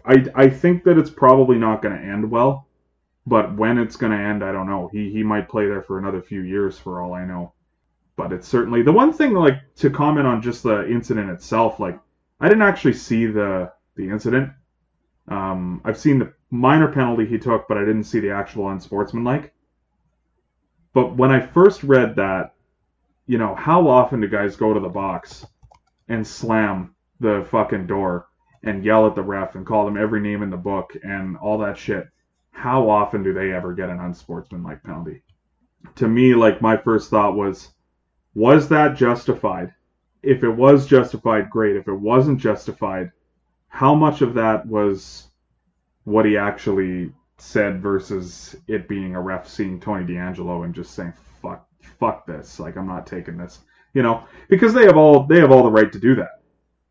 I, 0.06 0.26
I 0.36 0.50
think 0.50 0.84
that 0.86 0.98
it's 0.98 1.10
probably 1.10 1.58
not 1.58 1.82
going 1.82 1.98
to 1.98 2.02
end 2.04 2.30
well, 2.30 2.67
but 3.28 3.54
when 3.58 3.78
it's 3.78 3.98
going 3.98 4.14
to 4.14 4.18
end, 4.18 4.42
I 4.42 4.54
don't 4.54 4.68
know. 4.68 4.88
He 4.88 5.12
he 5.12 5.22
might 5.22 5.50
play 5.50 5.68
there 5.68 5.82
for 5.82 6.00
another 6.00 6.22
few 6.22 6.42
years 6.42 6.80
for 6.80 7.02
all 7.02 7.14
I 7.14 7.26
know. 7.26 7.52
But 8.16 8.32
it's 8.32 8.48
certainly 8.48 8.82
the 8.84 8.94
one 8.94 9.12
thing 9.12 9.34
like 9.34 9.60
to 9.76 9.90
comment 9.90 10.26
on 10.26 10.42
just 10.42 10.64
the 10.64 10.90
incident 10.90 11.30
itself. 11.30 11.78
Like 11.78 12.00
I 12.40 12.48
didn't 12.48 12.64
actually 12.64 12.94
see 12.94 13.26
the 13.26 13.74
the 13.98 14.10
incident. 14.10 14.52
Um, 15.28 15.82
I've 15.84 15.98
seen 15.98 16.20
the 16.20 16.34
minor 16.52 16.88
penalty 16.88 17.26
he 17.26 17.38
took, 17.38 17.68
but 17.68 17.78
I 17.78 17.82
didn't 17.82 18.06
see 18.06 18.22
the 18.22 18.32
actual 18.32 18.70
unsportsmanlike. 18.70 19.54
But 20.94 21.18
when 21.18 21.30
I 21.30 21.46
first 21.46 21.84
read 21.84 22.16
that, 22.16 22.54
you 23.28 23.38
know, 23.38 23.56
how 23.56 23.90
often 23.90 24.22
do 24.22 24.30
guys 24.30 24.56
go 24.56 24.74
to 24.74 24.80
the 24.80 24.88
box 24.88 25.46
and 26.08 26.26
slam 26.26 26.96
the 27.20 27.46
fucking 27.52 27.88
door 27.88 28.28
and 28.64 28.86
yell 28.86 29.06
at 29.06 29.16
the 29.16 29.22
ref 29.22 29.56
and 29.56 29.66
call 29.66 29.84
them 29.84 29.98
every 29.98 30.22
name 30.22 30.44
in 30.44 30.50
the 30.50 30.56
book 30.56 30.96
and 31.04 31.36
all 31.36 31.58
that 31.58 31.78
shit? 31.78 32.08
How 32.58 32.90
often 32.90 33.22
do 33.22 33.34
they 33.34 33.54
ever 33.54 33.72
get 33.76 33.90
an 33.92 34.00
unsportsmanlike 34.00 34.82
penalty? 34.82 35.22
To 35.98 36.08
me, 36.08 36.34
like 36.34 36.60
my 36.60 36.76
first 36.76 37.12
thought 37.12 37.36
was, 37.36 37.70
was 38.34 38.68
that 38.70 38.98
justified? 38.98 39.76
If 40.24 40.44
it 40.44 40.50
was 40.50 40.88
justified, 40.88 41.52
great. 41.52 41.76
If 41.76 41.88
it 41.88 41.94
wasn't 41.94 42.40
justified, 42.42 43.12
how 43.68 43.94
much 43.94 44.24
of 44.24 44.34
that 44.34 44.66
was 44.66 45.28
what 46.06 46.26
he 46.26 46.36
actually 46.36 47.12
said 47.38 47.80
versus 47.80 48.56
it 48.68 48.88
being 48.88 49.14
a 49.16 49.22
ref 49.22 49.48
seeing 49.48 49.80
Tony 49.80 50.04
DeAngelo 50.04 50.66
and 50.66 50.74
just 50.74 50.96
saying, 50.96 51.14
fuck 51.44 51.68
fuck 52.00 52.26
this. 52.26 52.60
Like 52.60 52.76
I'm 52.76 52.88
not 52.88 53.06
taking 53.06 53.38
this. 53.38 53.60
You 53.94 54.02
know, 54.02 54.24
because 54.50 54.74
they 54.74 54.86
have 54.86 54.98
all 54.98 55.28
they 55.28 55.40
have 55.40 55.52
all 55.52 55.64
the 55.64 55.70
right 55.70 55.92
to 55.92 56.00
do 56.00 56.16
that. 56.16 56.42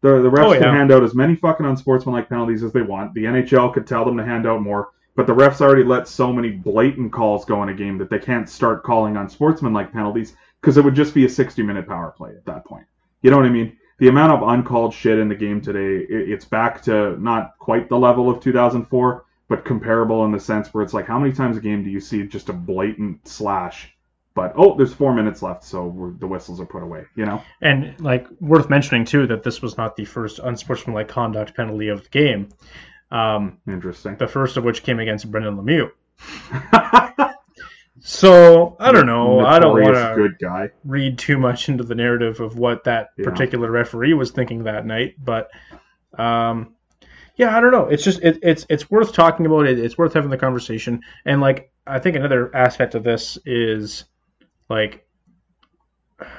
The 0.03 0.23
the 0.23 0.31
refs 0.31 0.45
Oh, 0.47 0.53
yeah. 0.53 0.61
can 0.61 0.75
hand 0.75 0.93
out 0.93 1.03
as 1.03 1.17
many 1.17 1.35
fucking 1.35 1.67
unsportsmanlike 1.67 2.29
penalties 2.29 2.63
as 2.63 2.73
they 2.73 2.83
want. 2.83 3.15
The 3.15 3.25
NHL 3.25 3.75
could 3.75 3.89
tell 3.89 4.05
them 4.05 4.17
to 4.17 4.25
hand 4.25 4.47
out 4.47 4.63
more, 4.63 4.91
but 5.17 5.27
the 5.27 5.35
refs 5.35 5.63
already 5.63 5.83
let 5.83 6.07
so 6.07 6.33
many 6.33 6.51
blatant 6.51 7.11
calls 7.11 7.45
go 7.45 7.63
in 7.63 7.71
a 7.71 7.75
game 7.75 7.99
that 7.99 8.11
they 8.11 8.19
can't 8.19 8.49
start 8.49 8.85
calling 8.85 9.17
unsportsmanlike 9.17 9.93
penalties 9.93 10.37
because 10.61 10.77
it 10.77 10.85
would 10.85 10.95
just 10.95 11.15
be 11.15 11.25
a 11.25 11.29
60 11.29 11.63
minute 11.63 11.89
power 11.89 12.15
play 12.17 12.31
at 12.31 12.45
that 12.45 12.65
point. 12.67 12.87
You 13.23 13.31
know 13.31 13.39
what 13.39 13.47
I 13.47 13.51
mean? 13.51 13.77
The 13.99 14.09
amount 14.09 14.33
of 14.33 14.49
uncalled 14.49 14.93
shit 14.93 15.19
in 15.19 15.29
the 15.29 15.35
game 15.35 15.63
today, 15.63 16.05
it's 16.09 16.45
back 16.45 16.83
to 16.83 17.19
not 17.19 17.59
quite 17.59 17.89
the 17.89 17.99
level 17.99 18.29
of 18.29 18.41
2004, 18.41 19.25
but 19.49 19.65
comparable 19.65 20.25
in 20.27 20.33
the 20.33 20.41
sense 20.41 20.73
where 20.75 20.85
it's 20.85 20.93
like, 20.93 21.07
how 21.07 21.19
many 21.19 21.33
times 21.33 21.57
a 21.57 21.61
game 21.61 21.83
do 21.83 21.89
you 21.89 22.01
see 22.01 22.27
just 22.27 22.51
a 22.51 22.53
blatant 22.53 23.27
slash? 23.27 23.97
But 24.35 24.53
oh, 24.57 24.77
there's 24.77 24.93
four 24.93 25.15
minutes 25.15 25.41
left, 25.41 25.65
so 25.65 26.15
the 26.19 26.27
whistles 26.27 26.61
are 26.61 26.67
put 26.67 26.83
away. 26.83 27.05
You 27.15 27.25
know? 27.25 27.43
And 27.63 27.99
like 28.01 28.27
worth 28.39 28.69
mentioning 28.69 29.07
too 29.07 29.27
that 29.29 29.43
this 29.43 29.63
was 29.63 29.79
not 29.79 29.97
the 29.97 30.05
first 30.05 30.41
unsportsmanlike 30.41 31.09
conduct 31.09 31.57
penalty 31.57 31.89
of 31.89 32.03
the 32.03 32.11
game. 32.11 32.51
Um, 33.11 33.59
Interesting. 33.69 34.17
the 34.17 34.27
first 34.27 34.57
of 34.57 34.65
which 34.65 34.83
came 34.83 34.99
against 35.01 35.31
Brendan 35.31 35.57
Lemieux. 35.57 35.91
So 38.01 38.77
I 38.79 38.93
don't 38.93 39.07
know. 39.07 39.41
I 39.41 39.59
don't 39.59 39.81
want 39.81 39.95
to 39.95 40.13
good 40.17 40.39
guy. 40.39 40.69
read 40.85 41.19
too 41.19 41.39
much 41.39 41.69
into 41.69 41.83
the 41.83 41.95
narrative 41.95 42.41
of 42.41 42.57
what 42.59 42.85
that 42.85 43.09
Yeah. 43.17 43.25
particular 43.25 43.71
referee 43.71 44.13
was 44.13 44.31
thinking 44.31 44.65
that 44.65 44.85
night, 44.85 45.15
but 45.19 45.51
um, 46.17 46.75
yeah, 47.37 47.57
I 47.57 47.61
don't 47.61 47.73
know. 47.73 47.87
It's 47.87 48.05
just 48.05 48.23
it, 48.23 48.39
it's 48.43 48.67
it's 48.69 48.91
worth 48.91 49.13
talking 49.15 49.47
about 49.47 49.67
it. 49.67 49.79
It's 49.79 49.97
worth 49.97 50.13
having 50.13 50.31
the 50.31 50.37
conversation. 50.39 51.03
And 51.25 51.41
like 51.41 51.73
I 51.87 51.99
think 51.99 52.17
another 52.17 52.55
aspect 52.55 52.95
of 52.95 53.03
this 53.03 53.39
is 53.47 54.05
like 54.69 55.07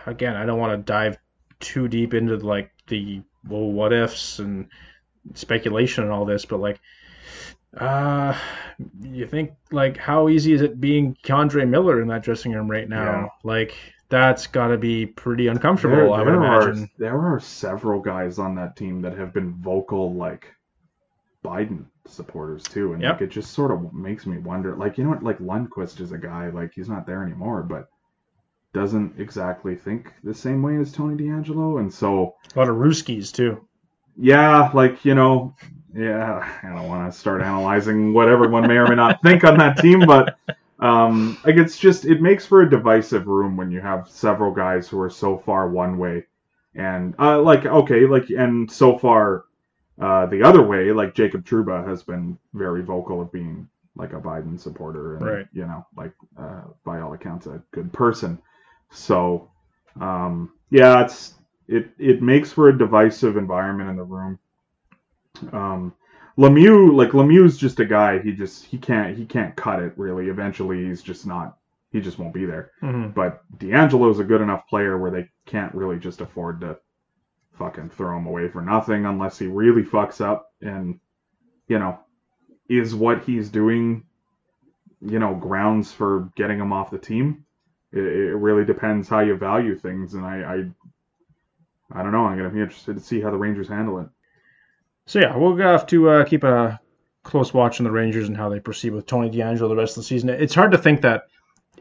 again, 0.06 0.36
I 0.36 0.46
don't 0.46 0.60
want 0.60 0.80
to 0.80 0.92
dive 0.92 1.18
too 1.60 1.88
deep 1.88 2.14
into 2.14 2.38
like 2.38 2.72
the 2.88 3.24
well 3.48 3.72
what 3.72 3.94
ifs 3.94 4.38
and 4.40 4.70
speculation 5.36 6.04
and 6.04 6.12
all 6.14 6.26
this, 6.26 6.46
but 6.46 6.60
like 6.60 6.80
uh 7.78 8.38
you 9.02 9.28
think 9.28 9.52
like 9.72 9.98
how 9.98 10.30
easy 10.30 10.54
is 10.54 10.62
it 10.62 10.80
being 10.80 11.16
K'Andre 11.24 11.68
Miller 11.68 12.02
in 12.02 12.08
that 12.10 12.24
dressing 12.24 12.54
room 12.54 12.70
right 12.70 12.88
now? 12.88 13.04
Yeah. 13.04 13.28
Like 13.44 13.76
that's 14.10 14.48
got 14.48 14.68
to 14.70 14.78
be 14.78 15.06
pretty 15.06 15.48
uncomfortable, 15.48 15.96
There, 15.98 16.12
I 16.14 16.20
would 16.20 16.28
there 16.28 16.44
are, 16.44 16.70
imagine. 16.70 16.90
there 16.98 17.20
are 17.20 17.40
several 17.42 18.00
guys 18.00 18.40
on 18.40 18.56
that 18.56 18.78
team 18.78 19.02
that 19.02 19.18
have 19.18 19.34
been 19.34 19.54
vocal 19.56 20.14
like 20.14 20.48
Biden 21.44 21.86
supporters 22.08 22.64
too, 22.64 22.94
and 22.94 23.02
Yep. 23.02 23.12
like 23.14 23.22
it 23.24 23.28
just 23.32 23.52
sort 23.52 23.72
of 23.72 23.94
makes 23.94 24.26
me 24.26 24.38
wonder. 24.38 24.76
Like 24.76 24.98
you 24.98 25.04
know 25.04 25.10
what? 25.12 25.24
Like 25.24 25.40
Lundqvist 25.40 26.00
is 26.00 26.12
a 26.14 26.18
guy 26.18 26.50
like 26.50 26.72
he's 26.74 26.88
not 26.90 27.06
there 27.06 27.22
anymore, 27.24 27.64
but 27.64 27.90
doesn't 28.74 29.20
exactly 29.20 29.76
think 29.76 30.14
the 30.24 30.34
same 30.34 30.62
way 30.62 30.78
as 30.78 30.92
Tony 30.92 31.16
DeAngelo, 31.22 31.80
and 31.80 31.94
so 31.94 32.36
A 32.56 32.60
lot 32.60 32.70
of 32.70 32.76
Ruskies 32.78 33.34
too. 33.34 33.68
Yeah, 34.18 34.72
like 34.74 35.06
you 35.06 35.16
know, 35.16 35.56
yeah, 35.96 36.60
I 36.64 36.70
don't 36.70 36.88
want 36.88 37.12
to 37.12 37.18
start 37.18 37.42
analyzing 37.42 38.14
what 38.14 38.30
everyone 38.30 38.68
may 38.68 38.78
or 38.78 38.88
may 38.88 38.96
not 38.96 39.22
think 39.24 39.44
on 39.46 39.58
that 39.58 39.80
team, 39.80 40.06
but 40.06 40.34
um, 40.80 41.40
like 41.46 41.58
it's 41.58 41.78
just 41.78 42.06
it 42.06 42.22
makes 42.22 42.46
for 42.46 42.62
a 42.64 42.70
divisive 42.70 43.28
room 43.28 43.58
when 43.58 43.72
you 43.72 43.82
have 43.82 44.10
several 44.10 44.52
guys 44.54 44.88
who 44.90 45.00
are 45.02 45.10
so 45.10 45.38
far 45.38 45.70
one 45.70 45.98
way, 46.00 46.26
and 46.76 47.16
uh, 47.20 47.42
like 47.42 47.66
okay, 47.66 48.08
like 48.08 48.30
and 48.32 48.72
so 48.72 48.98
far 48.98 49.46
uh, 50.02 50.26
the 50.28 50.44
other 50.44 50.64
way, 50.64 50.92
like 50.92 51.16
Jacob 51.16 51.46
Trouba 51.46 51.88
has 51.88 52.04
been 52.04 52.38
very 52.54 52.84
vocal 52.84 53.22
of 53.22 53.32
being 53.32 53.70
like 53.96 54.14
a 54.14 54.22
Biden 54.22 54.60
supporter, 54.60 55.18
and 55.18 55.26
Right. 55.26 55.48
you 55.54 55.64
know, 55.68 55.86
like 55.98 56.14
uh, 56.40 56.64
by 56.86 57.02
all 57.02 57.14
accounts, 57.14 57.48
a 57.48 57.64
good 57.72 57.94
person. 57.94 58.40
So 58.92 59.52
um, 60.02 60.54
yeah, 60.72 61.04
it's 61.04 61.36
it 61.68 61.90
it 62.00 62.22
makes 62.22 62.52
for 62.52 62.70
a 62.70 62.78
divisive 62.78 63.38
environment 63.38 63.90
in 63.90 63.96
the 63.98 64.04
room. 64.04 64.40
Um, 65.52 65.94
Lemieux, 66.38 66.94
like 66.96 67.12
Lemieux's 67.12 67.58
just 67.58 67.80
a 67.80 67.86
guy. 67.86 68.20
He 68.20 68.32
just 68.32 68.66
he 68.66 68.78
can't 68.78 69.18
he 69.18 69.26
can't 69.26 69.56
cut 69.56 69.82
it 69.82 69.94
really. 69.98 70.30
Eventually, 70.30 70.86
he's 70.86 71.02
just 71.02 71.26
not. 71.26 71.58
He 71.92 72.02
just 72.02 72.20
won't 72.20 72.34
be 72.34 72.46
there. 72.46 72.72
hmm 72.82 73.08
But 73.10 73.44
DeAngelo's 73.60 74.20
a 74.20 74.24
good 74.24 74.42
enough 74.42 74.68
player 74.68 74.98
where 74.98 75.12
they 75.12 75.30
can't 75.46 75.74
really 75.74 76.00
just 76.00 76.22
afford 76.22 76.62
to 76.62 76.78
fucking 77.54 77.90
throw 77.90 78.18
him 78.18 78.28
away 78.28 78.48
for 78.50 78.62
nothing 78.62 79.06
unless 79.06 79.40
he 79.40 79.48
really 79.48 79.84
fucks 79.84 80.22
up. 80.22 80.52
And 80.62 81.00
you 81.68 81.80
know, 81.80 82.00
is 82.70 82.96
what 82.96 83.24
he's 83.24 83.50
doing, 83.50 84.04
you 85.02 85.20
know, 85.20 85.36
grounds 85.36 85.92
for 85.92 86.32
getting 86.36 86.60
him 86.60 86.74
off 86.74 86.92
the 86.92 86.98
team? 87.00 87.46
It, 87.92 88.00
it 88.04 88.36
really 88.36 88.66
depends 88.66 89.08
how 89.10 89.22
you 89.22 89.36
value 89.36 89.78
things, 89.78 90.14
and 90.14 90.26
I, 90.26 90.38
I, 90.44 90.66
I 91.92 92.04
don't 92.04 92.12
know. 92.12 92.26
I'm 92.26 92.38
gonna 92.38 92.50
be 92.50 92.62
interested 92.62 92.96
to 92.96 93.04
see 93.04 93.22
how 93.22 93.32
the 93.32 93.38
Rangers 93.38 93.68
handle 93.68 94.00
it. 94.00 94.08
So 95.06 95.20
yeah, 95.20 95.36
we'll 95.36 95.56
have 95.58 95.88
to 95.88 96.10
uh, 96.10 96.26
keep 96.26 96.44
a 96.44 96.80
close 97.24 97.54
watch 97.54 97.80
on 97.80 97.86
the 97.86 97.92
Rangers 97.92 98.28
and 98.28 98.38
how 98.38 98.50
they 98.50 98.60
proceed 98.60 98.92
with 98.92 99.06
Tony 99.06 99.30
DeAngelo 99.30 99.70
the 99.70 99.76
rest 99.76 99.98
of 99.98 100.04
the 100.04 100.08
season. 100.08 100.30
It's 100.30 100.56
hard 100.56 100.72
to 100.72 100.78
think 100.78 101.02
that 101.02 101.28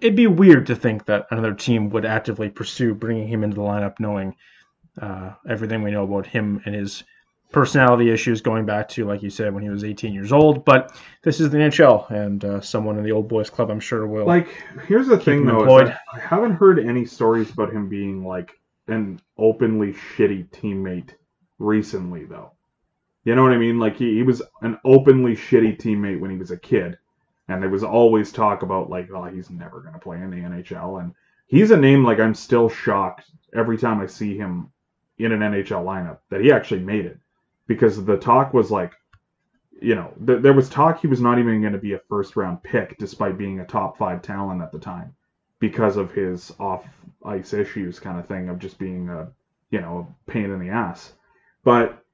it'd 0.00 0.16
be 0.16 0.26
weird 0.26 0.66
to 0.66 0.76
think 0.76 1.06
that 1.06 1.26
another 1.30 1.54
team 1.54 1.90
would 1.90 2.04
actively 2.04 2.48
pursue 2.48 2.94
bringing 2.94 3.28
him 3.28 3.44
into 3.44 3.56
the 3.56 3.62
lineup, 3.62 3.98
knowing 3.98 4.36
uh, 5.00 5.32
everything 5.48 5.82
we 5.82 5.90
know 5.90 6.04
about 6.04 6.26
him 6.26 6.60
and 6.64 6.74
his 6.74 7.04
personality 7.52 8.10
issues 8.10 8.40
going 8.40 8.66
back 8.66 8.88
to, 8.90 9.04
like 9.04 9.22
you 9.22 9.30
said, 9.30 9.54
when 9.54 9.62
he 9.62 9.70
was 9.70 9.84
18 9.84 10.12
years 10.12 10.32
old. 10.32 10.64
But 10.64 10.96
this 11.22 11.40
is 11.40 11.50
the 11.50 11.58
NHL, 11.58 12.10
and 12.10 12.44
uh, 12.44 12.60
someone 12.60 12.98
in 12.98 13.04
the 13.04 13.12
old 13.12 13.28
boys 13.28 13.50
club, 13.50 13.70
I'm 13.70 13.80
sure, 13.80 14.06
will. 14.06 14.26
Like, 14.26 14.48
here's 14.86 15.06
the 15.06 15.18
thing 15.18 15.46
though, 15.46 15.56
is 15.56 15.62
employed. 15.62 15.86
that 15.88 16.00
I 16.12 16.18
haven't 16.18 16.52
heard 16.52 16.78
any 16.78 17.04
stories 17.04 17.50
about 17.50 17.72
him 17.72 17.88
being 17.88 18.24
like 18.24 18.52
an 18.88 19.20
openly 19.36 19.92
shitty 19.92 20.48
teammate 20.50 21.10
recently 21.58 22.24
though. 22.24 22.52
You 23.24 23.34
know 23.34 23.42
what 23.42 23.52
I 23.52 23.58
mean? 23.58 23.78
Like 23.78 23.96
he, 23.96 24.14
he 24.14 24.22
was 24.22 24.42
an 24.62 24.78
openly 24.84 25.34
shitty 25.34 25.80
teammate 25.80 26.20
when 26.20 26.30
he 26.30 26.38
was 26.38 26.50
a 26.50 26.56
kid. 26.56 26.98
And 27.48 27.62
there 27.62 27.70
was 27.70 27.84
always 27.84 28.32
talk 28.32 28.62
about 28.62 28.90
like, 28.90 29.08
oh, 29.12 29.24
he's 29.24 29.50
never 29.50 29.80
gonna 29.80 29.98
play 29.98 30.18
in 30.18 30.30
the 30.30 30.36
NHL. 30.36 31.00
And 31.00 31.12
he's 31.46 31.70
a 31.70 31.76
name 31.76 32.04
like 32.04 32.20
I'm 32.20 32.34
still 32.34 32.68
shocked 32.68 33.30
every 33.54 33.78
time 33.78 34.00
I 34.00 34.06
see 34.06 34.36
him 34.36 34.72
in 35.18 35.32
an 35.32 35.40
NHL 35.40 35.84
lineup 35.84 36.18
that 36.30 36.40
he 36.40 36.52
actually 36.52 36.80
made 36.80 37.06
it. 37.06 37.18
Because 37.66 38.04
the 38.04 38.16
talk 38.16 38.54
was 38.54 38.70
like, 38.70 38.92
you 39.80 39.94
know, 39.94 40.12
th- 40.24 40.42
there 40.42 40.52
was 40.52 40.68
talk 40.68 41.00
he 41.00 41.08
was 41.08 41.20
not 41.20 41.38
even 41.38 41.60
going 41.60 41.72
to 41.72 41.78
be 41.78 41.94
a 41.94 42.00
first 42.08 42.36
round 42.36 42.62
pick 42.62 42.96
despite 42.98 43.38
being 43.38 43.60
a 43.60 43.66
top 43.66 43.98
five 43.98 44.22
talent 44.22 44.62
at 44.62 44.70
the 44.70 44.78
time 44.78 45.14
because 45.58 45.96
of 45.96 46.12
his 46.12 46.52
off 46.58 46.84
ice 47.24 47.52
issues 47.52 47.98
kind 47.98 48.18
of 48.18 48.26
thing 48.26 48.48
of 48.48 48.58
just 48.58 48.78
being 48.78 49.08
a, 49.08 49.28
you 49.70 49.80
know, 49.80 50.06
a 50.28 50.30
pain 50.30 50.50
in 50.50 50.60
the 50.60 50.68
ass. 50.68 51.12
But 51.64 52.04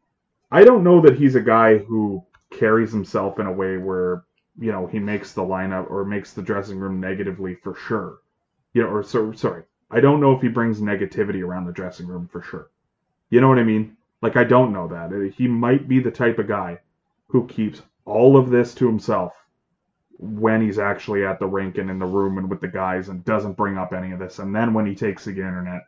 I 0.51 0.65
don't 0.65 0.85
know 0.85 1.01
that 1.03 1.17
he's 1.17 1.35
a 1.35 1.41
guy 1.41 1.79
who 1.79 2.25
carries 2.51 2.93
himself 2.93 3.39
in 3.39 3.47
a 3.47 3.53
way 3.53 3.77
where, 3.77 4.25
you 4.59 4.71
know, 4.71 4.87
he 4.87 4.99
makes 4.99 5.33
the 5.33 5.43
lineup 5.43 5.91
or 5.91 6.05
makes 6.05 6.33
the 6.33 6.43
dressing 6.43 6.79
room 6.79 7.01
negatively 7.01 7.55
for 7.55 7.75
sure. 7.75 8.19
You 8.75 8.83
know, 8.83 8.89
or 8.89 9.03
so, 9.03 9.33
sorry, 9.33 9.65
I 9.91 10.01
don't 10.01 10.21
know 10.21 10.33
if 10.33 10.41
he 10.41 10.49
brings 10.49 10.81
negativity 10.81 11.43
around 11.43 11.67
the 11.67 11.73
dressing 11.73 12.07
room 12.07 12.29
for 12.31 12.43
sure. 12.43 12.71
You 13.31 13.41
know 13.41 13.49
what 13.49 13.59
I 13.59 13.65
mean? 13.65 13.97
Like, 14.23 14.37
I 14.37 14.45
don't 14.45 14.73
know 14.73 14.89
that. 14.89 15.35
He 15.37 15.49
might 15.49 15.89
be 15.89 16.01
the 16.01 16.11
type 16.11 16.39
of 16.39 16.49
guy 16.49 16.79
who 17.29 17.47
keeps 17.47 17.83
all 18.05 18.37
of 18.37 18.51
this 18.51 18.75
to 18.77 18.87
himself 18.87 19.33
when 20.19 20.63
he's 20.63 20.79
actually 20.79 21.25
at 21.25 21.39
the 21.39 21.47
rink 21.47 21.79
and 21.79 21.91
in 21.91 21.99
the 21.99 22.07
room 22.07 22.39
and 22.39 22.49
with 22.49 22.61
the 22.61 22.69
guys 22.69 23.09
and 23.09 23.25
doesn't 23.25 23.57
bring 23.57 23.77
up 23.77 23.93
any 23.93 24.13
of 24.13 24.19
this. 24.19 24.39
And 24.39 24.55
then 24.55 24.75
when 24.75 24.87
he 24.87 24.95
takes 24.95 25.25
the 25.25 25.33
internet, 25.33 25.83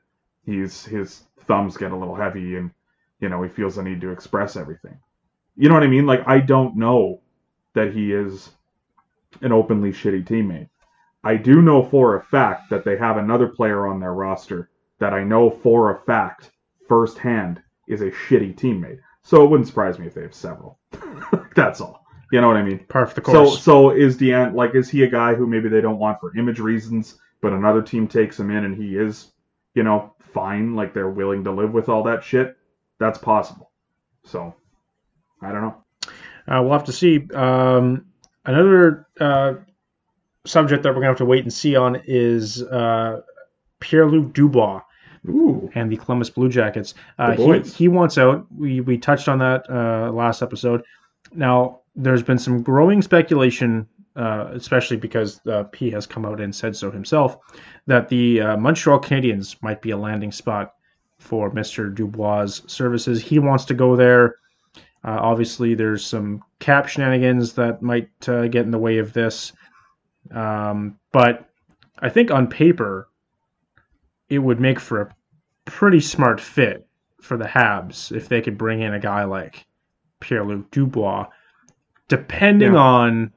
he's 0.45 0.85
his 0.85 1.23
thumbs 1.47 1.77
get 1.77 1.93
a 1.93 1.97
little 1.97 2.15
heavy 2.17 2.57
and 2.57 2.71
you 3.21 3.29
know 3.29 3.43
he 3.43 3.49
feels 3.49 3.77
the 3.77 3.83
need 3.83 4.01
to 4.01 4.11
express 4.11 4.57
everything. 4.57 4.99
You 5.57 5.69
know 5.69 5.75
what 5.75 5.85
I 5.85 5.89
mean? 5.89 6.07
Like 6.07 6.27
I 6.27 6.41
don't 6.41 6.77
know 6.77 7.21
that 7.75 7.93
he 7.93 8.13
is 8.13 8.51
an 9.41 9.53
openly 9.53 9.93
shitty 9.93 10.27
teammate. 10.27 10.69
I 11.23 11.37
do 11.37 11.63
know 11.63 11.83
for 11.83 12.17
a 12.17 12.23
fact 12.23 12.71
that 12.71 12.85
they 12.85 12.97
have 12.97 13.17
another 13.17 13.49
player 13.49 13.87
on 13.87 14.01
their 14.01 14.13
roster 14.13 14.71
that 14.99 15.15
I 15.15 15.25
know 15.25 15.51
for 15.51 15.91
a 15.91 16.01
fact 16.05 16.51
firsthand 16.89 17.63
is 17.89 18.01
a 18.03 18.11
shitty 18.11 18.57
teammate. 18.57 19.01
So 19.23 19.43
it 19.43 19.51
wouldn't 19.51 19.69
surprise 19.69 19.99
me 19.99 20.07
if 20.07 20.15
they 20.15 20.23
have 20.23 20.35
several. 20.35 20.79
That's 21.55 21.81
all. 21.81 22.04
You 22.33 22.41
know 22.41 22.49
what 22.49 22.57
I 22.57 22.63
mean? 22.63 22.81
Par 22.89 23.07
for 23.07 23.21
the 23.21 23.25
So 23.27 23.45
course. 23.45 23.63
so 23.63 23.91
is 23.91 24.17
Dean 24.17 24.55
like 24.55 24.75
is 24.75 24.89
he 24.91 25.03
a 25.05 25.11
guy 25.11 25.35
who 25.35 25.47
maybe 25.47 25.69
they 25.69 25.81
don't 25.81 25.99
want 25.99 26.21
for 26.21 26.37
image 26.37 26.59
reasons, 26.59 27.17
but 27.41 27.53
another 27.53 27.83
team 27.83 28.09
takes 28.09 28.39
him 28.39 28.51
in 28.51 28.65
and 28.65 28.77
he 28.77 28.97
is, 28.97 29.31
you 29.75 29.83
know, 29.83 30.15
fine, 30.33 30.75
like 30.75 30.95
they're 30.95 31.11
willing 31.11 31.45
to 31.45 31.53
live 31.53 31.73
with 31.73 31.89
all 31.89 32.05
that 32.05 32.25
shit? 32.25 32.57
That's 32.99 33.19
possible. 33.19 33.71
So 34.25 34.55
I 35.43 35.53
don't 35.53 35.63
know. 35.63 35.85
Uh, 36.47 36.63
we'll 36.63 36.73
have 36.73 36.85
to 36.85 36.93
see. 36.93 37.27
Um, 37.33 38.07
another 38.45 39.07
uh, 39.21 39.55
subject 40.45 40.83
that 40.83 40.91
we're 40.91 40.97
going 40.97 41.05
to 41.05 41.11
have 41.11 41.19
to 41.19 41.25
wait 41.25 41.43
and 41.45 41.53
see 41.53 41.77
on 41.77 42.03
is 42.07 42.63
uh, 42.63 43.23
Pierre 43.81 44.09
Luc 44.09 44.33
Dubois 44.33 44.83
Ooh. 45.27 45.71
and 45.75 45.91
the 45.91 45.97
Columbus 45.97 46.31
Blue 46.31 46.49
Jackets. 46.49 46.95
Uh, 47.19 47.33
he, 47.33 47.61
he 47.71 47.89
wants 47.89 48.19
out. 48.19 48.47
We, 48.55 48.81
we 48.81 48.99
touched 48.99 49.29
on 49.29 49.39
that 49.39 49.69
uh, 49.71 50.11
last 50.13 50.43
episode. 50.43 50.85
Now, 51.33 51.81
there's 51.97 52.23
been 52.23 52.39
some 52.39 52.63
growing 52.63 53.03
speculation, 53.03 53.89
uh, 54.17 54.49
especially 54.53 54.97
because 54.97 55.41
uh, 55.47 55.65
P 55.65 55.91
has 55.91 56.07
come 56.07 56.25
out 56.25 56.41
and 56.41 56.55
said 56.55 56.77
so 56.77 56.91
himself, 56.91 57.39
that 57.87 58.09
the 58.09 58.41
uh, 58.41 58.57
Montreal 58.57 59.01
Canadiens 59.01 59.57
might 59.63 59.81
be 59.81 59.91
a 59.91 59.97
landing 59.97 60.33
spot 60.33 60.75
for 61.19 61.51
Mr. 61.51 61.95
Dubois' 61.95 62.63
services. 62.67 63.23
He 63.23 63.39
wants 63.39 63.67
to 63.67 63.75
go 63.75 63.97
there. 63.97 64.37
Uh, 65.05 65.19
obviously, 65.21 65.75
there's 65.75 66.05
some 66.05 66.43
cap 66.59 66.89
shenanigans 66.89 67.55
that 67.55 67.83
might 67.83 68.09
uh, 68.29 68.49
get 68.49 68.65
in 68.65 68.71
the 68.71 68.79
way 68.79 68.99
of 68.99 69.13
this. 69.13 69.53
Um, 70.31 70.99
but 71.13 71.49
I 71.99 72.09
think 72.09 72.31
on 72.31 72.47
paper, 72.49 73.09
it 74.29 74.39
would 74.39 74.61
make 74.61 74.81
for 74.81 75.03
a 75.03 75.15
pretty 75.65 76.01
smart 76.01 76.41
fit 76.41 76.87
for 77.21 77.37
the 77.37 77.45
Habs 77.45 78.15
if 78.15 78.29
they 78.29 78.41
could 78.41 78.59
bring 78.59 78.83
in 78.83 78.95
a 78.95 79.01
guy 79.01 79.25
like 79.25 79.67
Pierre 80.21 80.45
Luc 80.45 80.71
Dubois, 80.71 81.27
depending 82.09 82.75
Yeah. 82.75 82.79
on 82.81 83.33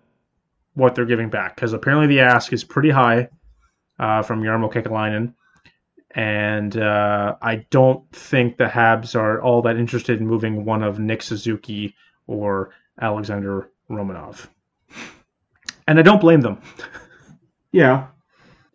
what 0.74 0.96
they're 0.96 1.06
giving 1.06 1.30
back. 1.30 1.56
Because 1.56 1.74
apparently 1.74 2.08
the 2.08 2.22
ask 2.22 2.54
is 2.54 2.64
pretty 2.64 2.90
high 2.92 3.30
uh, 4.00 4.22
from 4.22 4.42
Jarmo 4.42 4.72
Kekalainen. 4.72 5.34
And 6.16 6.76
uh, 6.78 7.36
I 7.42 7.66
don't 7.70 8.10
think 8.12 8.58
the 8.58 8.66
Habs 8.66 9.16
are 9.16 9.42
all 9.42 9.62
that 9.64 9.78
interested 9.78 10.20
in 10.20 10.28
moving 10.28 10.66
one 10.66 10.82
of 10.84 11.00
Nick 11.00 11.22
Suzuki 11.22 11.96
or 12.26 12.72
Alexander 13.00 13.70
Romanov. 13.90 14.48
And 15.88 16.00
I 16.00 16.02
don't 16.02 16.20
blame 16.22 16.42
them. 16.42 16.62
Yeah. 17.72 18.08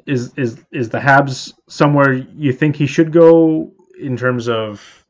Is 0.06 0.32
is 0.36 0.64
is 0.72 0.88
the 0.90 0.98
Habs 0.98 1.52
somewhere 1.68 2.12
you 2.12 2.52
think 2.52 2.74
he 2.76 2.86
should 2.86 3.12
go 3.12 3.72
in 3.98 4.16
terms 4.16 4.48
of 4.48 5.04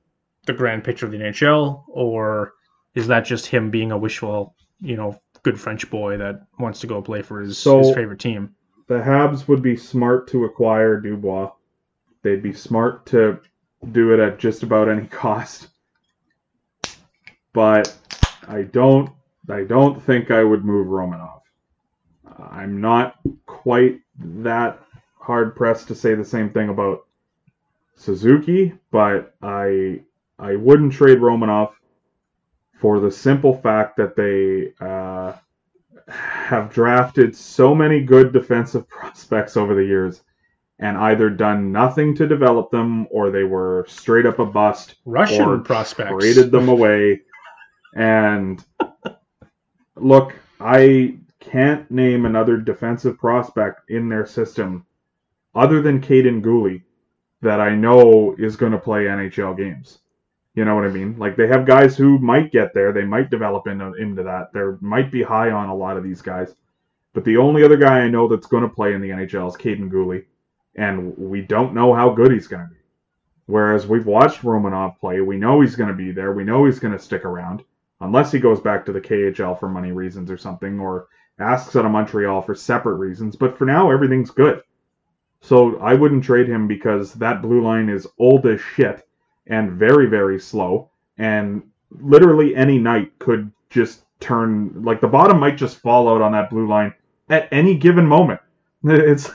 the 0.47 0.53
grand 0.53 0.85
picture 0.85 1.07
of 1.07 1.13
the 1.13 1.19
NHL, 1.19 1.85
or 1.89 2.53
is 2.95 3.07
that 3.07 3.25
just 3.25 3.47
him 3.47 3.71
being 3.71 3.91
a 3.91 3.97
wishful, 3.97 4.55
you 4.83 4.97
know, 4.97 5.21
good 5.43 5.59
French 5.61 5.89
boy 5.91 6.17
that 6.19 6.47
wants 6.59 6.81
to 6.81 6.87
go 6.87 7.01
play 7.01 7.23
for 7.23 7.41
his, 7.41 7.57
So- 7.59 7.79
his 7.79 7.95
favorite 7.95 8.21
team? 8.21 8.55
The 8.89 8.99
Habs 8.99 9.49
would 9.49 9.63
be 9.63 9.77
smart 9.77 10.29
to 10.29 10.45
acquire 10.45 11.01
Dubois. 11.01 11.53
They'd 12.23 12.43
be 12.43 12.53
smart 12.53 13.07
to 13.07 13.41
do 13.93 14.13
it 14.13 14.21
at 14.21 14.39
just 14.39 14.63
about 14.63 14.89
any 14.89 15.07
cost. 15.09 15.69
But 17.53 17.95
I 18.47 18.63
don't 18.63 19.11
I 19.49 19.65
don't 19.65 20.01
think 20.03 20.31
I 20.31 20.43
would 20.43 20.65
move 20.65 20.89
Romanov. 20.89 21.41
I'm 22.39 22.81
not 22.81 23.19
quite 23.47 24.01
that 24.19 24.81
hard 25.19 25.55
pressed 25.57 25.89
to 25.89 25.95
say 25.95 26.15
the 26.15 26.25
same 26.25 26.51
thing 26.51 26.69
about 26.69 27.05
Suzuki, 27.97 28.75
but 28.91 29.35
I 29.43 30.03
I 30.39 30.57
wouldn't 30.57 30.93
trade 30.93 31.19
Romanov 31.19 31.73
for 32.83 32.99
the 32.99 33.13
simple 33.13 33.57
fact 33.57 33.97
that 33.97 34.17
they 34.17 34.75
uh, 34.85 35.33
have 36.09 36.73
drafted 36.73 37.35
so 37.35 37.73
many 37.77 38.01
good 38.01 38.33
defensive 38.33 38.89
prospects 38.89 39.57
over 39.57 39.77
the 39.77 39.85
years 39.85 40.23
and 40.81 40.99
either 40.99 41.31
done 41.31 41.71
nothing 41.71 42.13
to 42.17 42.27
develop 42.27 42.73
them 42.73 43.07
or 43.13 43.31
they 43.31 43.45
were 43.45 43.87
straight 43.89 44.27
up 44.27 44.41
a 44.41 44.45
bust 44.45 44.97
Russian 45.05 45.49
or 45.49 45.59
prospects. 45.59 46.11
traded 46.11 46.51
them 46.51 46.69
away. 46.69 47.21
And 47.95 48.63
look, 49.95 50.35
I 50.59 51.19
can't 51.39 51.89
name 51.89 52.27
another 52.27 52.57
defensive 52.57 53.17
prospect 53.17 53.91
in 53.91 54.09
their 54.09 54.27
system 54.27 54.85
other 55.55 55.83
than 55.83 56.01
Kaiden 56.01 56.43
Guhle 56.43 56.83
that 57.43 57.61
I 57.61 57.77
know 57.77 58.35
is 58.37 58.57
going 58.57 58.73
to 58.73 58.79
play 58.79 59.05
NHL 59.05 59.57
games. 59.57 59.99
You 60.55 60.67
know 60.67 60.75
what 60.75 60.85
I 60.85 60.89
mean? 60.89 61.19
Like 61.19 61.37
they 61.37 61.47
have 61.49 61.65
guys 61.65 61.97
who 61.97 62.19
might 62.19 62.53
get 62.53 62.75
there, 62.75 62.93
they 62.93 63.05
might 63.05 63.31
develop 63.31 63.67
into 63.67 63.95
into 63.95 64.23
that. 64.25 64.53
There 64.53 64.77
might 64.81 65.11
be 65.11 65.23
high 65.23 65.51
on 65.51 65.71
a 65.71 65.75
lot 65.75 65.97
of 65.97 66.05
these 66.05 66.21
guys, 66.21 66.55
but 67.15 67.25
the 67.25 67.39
only 67.39 67.65
other 67.65 67.79
guy 67.79 68.01
I 68.01 68.09
know 68.09 68.29
that's 68.29 68.47
going 68.47 68.63
to 68.63 68.69
play 68.69 68.93
in 68.93 69.01
the 69.01 69.11
NHL 69.11 69.49
is 69.49 69.57
Kaiden 69.57 69.91
Guhle, 69.91 70.25
and 70.77 71.17
we 71.17 71.41
don't 71.41 71.75
know 71.75 71.95
how 71.95 72.11
good 72.11 72.33
he's 72.33 72.49
going 72.49 72.65
to 72.65 72.71
be. 72.71 72.81
Whereas 73.47 73.87
we've 73.87 74.07
watched 74.07 74.43
Romanov 74.43 74.99
play, 74.99 75.21
we 75.21 75.37
know 75.39 75.63
he's 75.63 75.77
going 75.77 75.89
to 75.89 75.95
be 75.95 76.13
there, 76.13 76.33
we 76.33 76.45
know 76.45 76.67
he's 76.67 76.79
going 76.79 76.97
to 76.97 77.03
stick 77.03 77.25
around, 77.25 77.65
unless 78.03 78.31
he 78.31 78.39
goes 78.39 78.61
back 78.61 78.85
to 78.85 78.93
the 78.93 79.01
KHL 79.01 79.59
for 79.59 79.71
money 79.71 79.93
reasons 79.93 80.31
or 80.31 80.37
something, 80.37 80.79
or 80.79 81.09
asks 81.39 81.75
out 81.77 81.87
of 81.87 81.91
Montreal 81.91 82.43
for 82.43 82.55
separate 82.55 82.97
reasons. 82.97 83.37
But 83.37 83.57
for 83.57 83.65
now, 83.65 83.91
everything's 83.91 84.31
good. 84.31 84.63
So 85.41 85.79
I 85.79 85.95
wouldn't 85.95 86.25
trade 86.25 86.47
him 86.47 86.69
because 86.69 87.15
that 87.15 87.43
blue 87.43 87.63
line 87.63 87.89
is 87.89 88.07
old 88.19 88.47
as 88.47 88.61
shit 88.61 89.07
and 89.47 89.73
very, 89.73 90.07
very 90.07 90.39
slow. 90.41 90.91
And 91.19 91.63
literally 91.91 92.55
any 92.55 92.79
night 92.79 93.19
could 93.19 93.53
just 93.71 94.03
turn, 94.21 94.83
like 94.85 95.01
the 95.01 95.09
bottom 95.09 95.41
might 95.41 95.57
just 95.57 95.79
fall 95.79 96.09
out 96.09 96.23
on 96.23 96.33
that 96.33 96.51
blue 96.51 96.67
line 96.67 96.95
at 97.29 97.49
any 97.53 97.77
given 97.77 98.07
moment. 98.07 98.41
It's, 98.85 99.31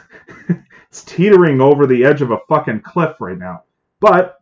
it's 0.90 1.04
teetering 1.04 1.62
over 1.62 1.88
the 1.88 2.04
edge 2.04 2.22
of 2.22 2.32
a 2.32 2.40
fucking 2.50 2.82
cliff 2.82 3.16
right 3.22 3.38
now. 3.38 3.64
But 4.02 4.42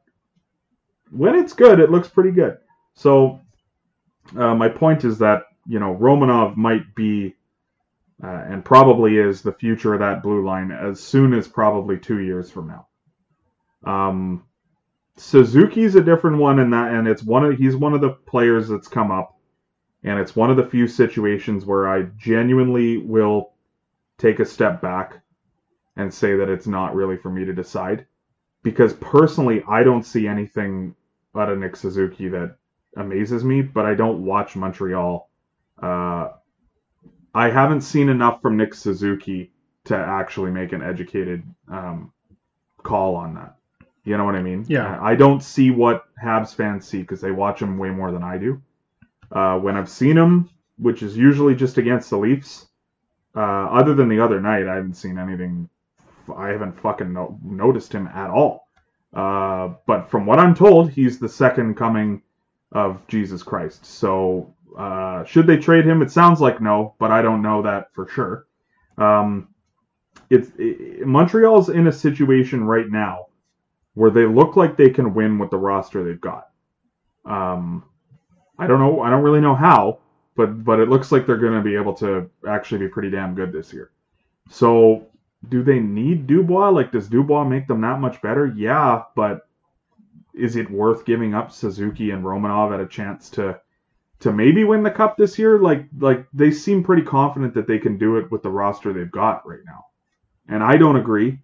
when 1.11 1.35
it's 1.35 1.53
good, 1.53 1.79
it 1.79 1.91
looks 1.91 2.07
pretty 2.07 2.31
good. 2.31 2.57
So 2.95 3.41
uh, 4.35 4.55
my 4.55 4.67
point 4.67 5.03
is 5.03 5.19
that, 5.19 5.43
you 5.67 5.79
know, 5.79 5.95
Romanov 5.95 6.57
might 6.57 6.95
be 6.95 7.35
uh, 8.23 8.27
and 8.47 8.63
probably 8.63 9.17
is 9.17 9.41
the 9.41 9.51
future 9.51 9.93
of 9.93 9.99
that 9.99 10.23
blue 10.23 10.45
line 10.45 10.71
as 10.71 11.01
soon 11.01 11.33
as 11.33 11.47
probably 11.47 11.97
two 11.97 12.19
years 12.19 12.49
from 12.49 12.67
now. 12.67 12.87
Um, 13.83 14.45
Suzuki's 15.17 15.95
a 15.95 16.01
different 16.01 16.37
one 16.37 16.59
in 16.59 16.71
that, 16.71 16.93
and 16.93 17.07
it's 17.07 17.23
one 17.23 17.45
of 17.45 17.57
he's 17.57 17.75
one 17.75 17.93
of 17.93 18.01
the 18.01 18.09
players 18.09 18.67
that's 18.67 18.87
come 18.87 19.11
up, 19.11 19.37
and 20.03 20.19
it's 20.19 20.35
one 20.35 20.51
of 20.51 20.57
the 20.57 20.65
few 20.65 20.87
situations 20.87 21.65
where 21.65 21.87
I 21.87 22.03
genuinely 22.17 22.97
will 22.97 23.53
take 24.17 24.39
a 24.39 24.45
step 24.45 24.81
back 24.81 25.21
and 25.95 26.13
say 26.13 26.35
that 26.35 26.49
it's 26.49 26.67
not 26.67 26.95
really 26.95 27.17
for 27.17 27.29
me 27.29 27.45
to 27.45 27.53
decide, 27.53 28.05
because 28.63 28.93
personally 28.93 29.63
I 29.69 29.83
don't 29.83 30.05
see 30.05 30.27
anything 30.27 30.95
out 31.35 31.49
of 31.49 31.59
Nick 31.59 31.75
Suzuki 31.75 32.27
that 32.29 32.57
amazes 32.97 33.43
me, 33.43 33.61
but 33.61 33.85
I 33.85 33.95
don't 33.95 34.25
watch 34.25 34.55
Montreal. 34.55 35.29
Uh, 35.81 36.29
I 37.33 37.49
haven't 37.49 37.81
seen 37.81 38.09
enough 38.09 38.41
from 38.41 38.57
Nick 38.57 38.73
Suzuki 38.73 39.51
to 39.85 39.95
actually 39.95 40.51
make 40.51 40.71
an 40.71 40.81
educated 40.81 41.43
um, 41.69 42.11
call 42.83 43.15
on 43.15 43.35
that. 43.35 43.55
You 44.05 44.17
know 44.17 44.23
what 44.23 44.35
I 44.35 44.41
mean? 44.41 44.65
Yeah. 44.67 44.99
I 45.01 45.15
don't 45.15 45.41
see 45.41 45.71
what 45.71 46.05
Habs 46.23 46.53
fans 46.53 46.87
see 46.87 47.01
because 47.01 47.21
they 47.21 47.31
watch 47.31 47.61
him 47.61 47.79
way 47.79 47.89
more 47.89 48.11
than 48.11 48.23
I 48.23 48.37
do. 48.37 48.61
Uh, 49.31 49.57
when 49.57 49.75
I've 49.75 49.89
seen 49.89 50.15
him, 50.15 50.49
which 50.77 51.01
is 51.01 51.17
usually 51.17 51.55
just 51.55 51.79
against 51.79 52.11
the 52.11 52.17
Leafs, 52.17 52.67
uh, 53.35 53.39
other 53.39 53.95
than 53.95 54.07
the 54.07 54.19
other 54.19 54.39
night, 54.39 54.67
I 54.67 54.75
haven't 54.75 54.93
seen 54.93 55.17
anything. 55.17 55.67
I 56.33 56.49
haven't 56.49 56.79
fucking 56.79 57.11
no- 57.11 57.39
noticed 57.43 57.93
him 57.93 58.07
at 58.07 58.29
all. 58.29 58.67
Uh, 59.11 59.73
but 59.87 60.11
from 60.11 60.27
what 60.27 60.39
I'm 60.39 60.53
told, 60.53 60.91
he's 60.91 61.17
the 61.17 61.29
second 61.29 61.75
coming 61.75 62.21
of 62.71 63.05
Jesus 63.07 63.41
Christ. 63.41 63.85
So 63.85 64.53
uh, 64.77 65.23
should 65.23 65.47
they 65.47 65.57
trade 65.57 65.85
him? 65.85 66.03
It 66.03 66.11
sounds 66.11 66.41
like 66.41 66.61
no, 66.61 66.93
but 66.99 67.09
I 67.09 67.23
don't 67.23 67.41
know 67.41 67.63
that 67.63 67.91
for 67.93 68.07
sure. 68.07 68.45
Um, 68.97 69.47
it's 70.29 70.51
it, 70.59 71.07
Montreal's 71.07 71.69
in 71.69 71.87
a 71.87 71.91
situation 71.91 72.63
right 72.63 72.89
now 72.89 73.27
where 73.95 74.11
they 74.11 74.25
look 74.25 74.55
like 74.55 74.77
they 74.77 74.89
can 74.89 75.13
win 75.13 75.39
with 75.39 75.49
the 75.49 75.57
roster 75.57 76.03
they've 76.03 76.21
got. 76.21 76.49
Um, 77.25 77.83
I 78.59 78.67
don't 78.67 78.79
know. 78.79 79.01
I 79.01 79.09
don't 79.09 79.23
really 79.23 79.41
know 79.41 79.55
how, 79.55 79.99
but 80.35 80.63
but 80.63 80.79
it 80.79 80.89
looks 80.89 81.11
like 81.11 81.25
they're 81.25 81.37
going 81.37 81.57
to 81.57 81.61
be 81.61 81.75
able 81.75 81.93
to 81.95 82.29
actually 82.47 82.79
be 82.79 82.87
pretty 82.87 83.09
damn 83.09 83.35
good 83.35 83.51
this 83.51 83.73
year. 83.73 83.91
So 84.49 85.07
do 85.49 85.63
they 85.63 85.79
need 85.79 86.27
Dubois? 86.27 86.69
Like, 86.69 86.91
does 86.91 87.07
Dubois 87.07 87.43
make 87.43 87.67
them 87.67 87.81
that 87.81 87.99
much 87.99 88.21
better? 88.21 88.53
Yeah, 88.55 89.03
but 89.15 89.47
is 90.33 90.55
it 90.55 90.69
worth 90.69 91.05
giving 91.05 91.33
up 91.33 91.51
Suzuki 91.51 92.11
and 92.11 92.23
Romanov 92.23 92.73
at 92.73 92.81
a 92.81 92.87
chance 92.87 93.29
to 93.31 93.59
to 94.19 94.31
maybe 94.31 94.63
win 94.63 94.83
the 94.83 94.91
cup 94.91 95.17
this 95.17 95.39
year? 95.39 95.59
Like 95.59 95.87
like 95.99 96.27
they 96.33 96.51
seem 96.51 96.83
pretty 96.83 97.03
confident 97.03 97.53
that 97.53 97.67
they 97.67 97.79
can 97.79 97.97
do 97.97 98.17
it 98.17 98.31
with 98.31 98.43
the 98.43 98.49
roster 98.49 98.93
they've 98.93 99.11
got 99.11 99.47
right 99.47 99.63
now. 99.65 99.85
And 100.47 100.61
I 100.61 100.77
don't 100.77 100.97
agree. 100.97 101.39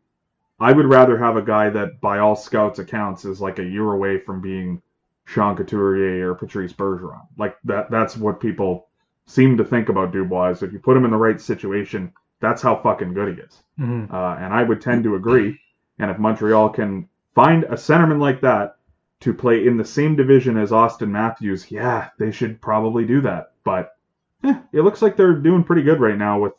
I 0.62 0.72
would 0.72 0.86
rather 0.86 1.18
have 1.18 1.38
a 1.38 1.42
guy 1.42 1.72
that 1.72 2.00
by 2.02 2.20
all 2.20 2.36
scouts 2.36 2.78
accounts 2.78 3.26
is 3.26 3.42
like 3.42 3.58
a 3.58 3.64
year 3.64 3.92
away 3.92 4.20
from 4.20 4.42
being 4.42 4.82
Sean 5.26 5.56
Couturier 5.56 6.32
or 6.32 6.36
Patrice 6.36 6.72
Bergeron. 6.72 7.26
Like 7.36 7.58
that 7.64 7.90
that's 7.90 8.16
what 8.16 8.40
people 8.40 8.88
seem 9.26 9.58
to 9.58 9.66
think 9.66 9.90
about 9.90 10.12
Dubois. 10.12 10.62
If 10.62 10.72
you 10.72 10.78
put 10.80 10.96
him 10.96 11.06
in 11.06 11.12
the 11.12 11.18
right 11.18 11.42
situation, 11.42 12.14
that's 12.40 12.62
how 12.62 12.76
fucking 12.76 13.14
good 13.16 13.36
he 13.36 13.42
is. 13.42 13.64
Mhm. 13.80 14.14
Uh, 14.14 14.36
and 14.40 14.54
I 14.54 14.62
would 14.62 14.82
tend 14.82 15.04
to 15.06 15.16
agree. 15.16 15.60
And 15.98 16.12
if 16.12 16.20
Montreal 16.20 16.70
can 16.70 17.08
find 17.34 17.64
a 17.64 17.76
centerman 17.76 18.20
like 18.20 18.42
that 18.42 18.78
to 19.22 19.34
play 19.34 19.66
in 19.66 19.78
the 19.78 19.86
same 19.86 20.16
division 20.16 20.58
as 20.58 20.72
Auston 20.72 21.10
Matthews, 21.10 21.72
yeah, 21.72 22.10
they 22.20 22.32
should 22.32 22.62
probably 22.62 23.06
do 23.06 23.22
that. 23.22 23.54
But 23.64 23.96
eh, 24.44 24.60
it 24.74 24.82
looks 24.82 25.02
like 25.02 25.16
they're 25.16 25.34
doing 25.34 25.64
pretty 25.64 25.82
good 25.84 26.00
right 26.00 26.18
now 26.18 26.40
with 26.40 26.54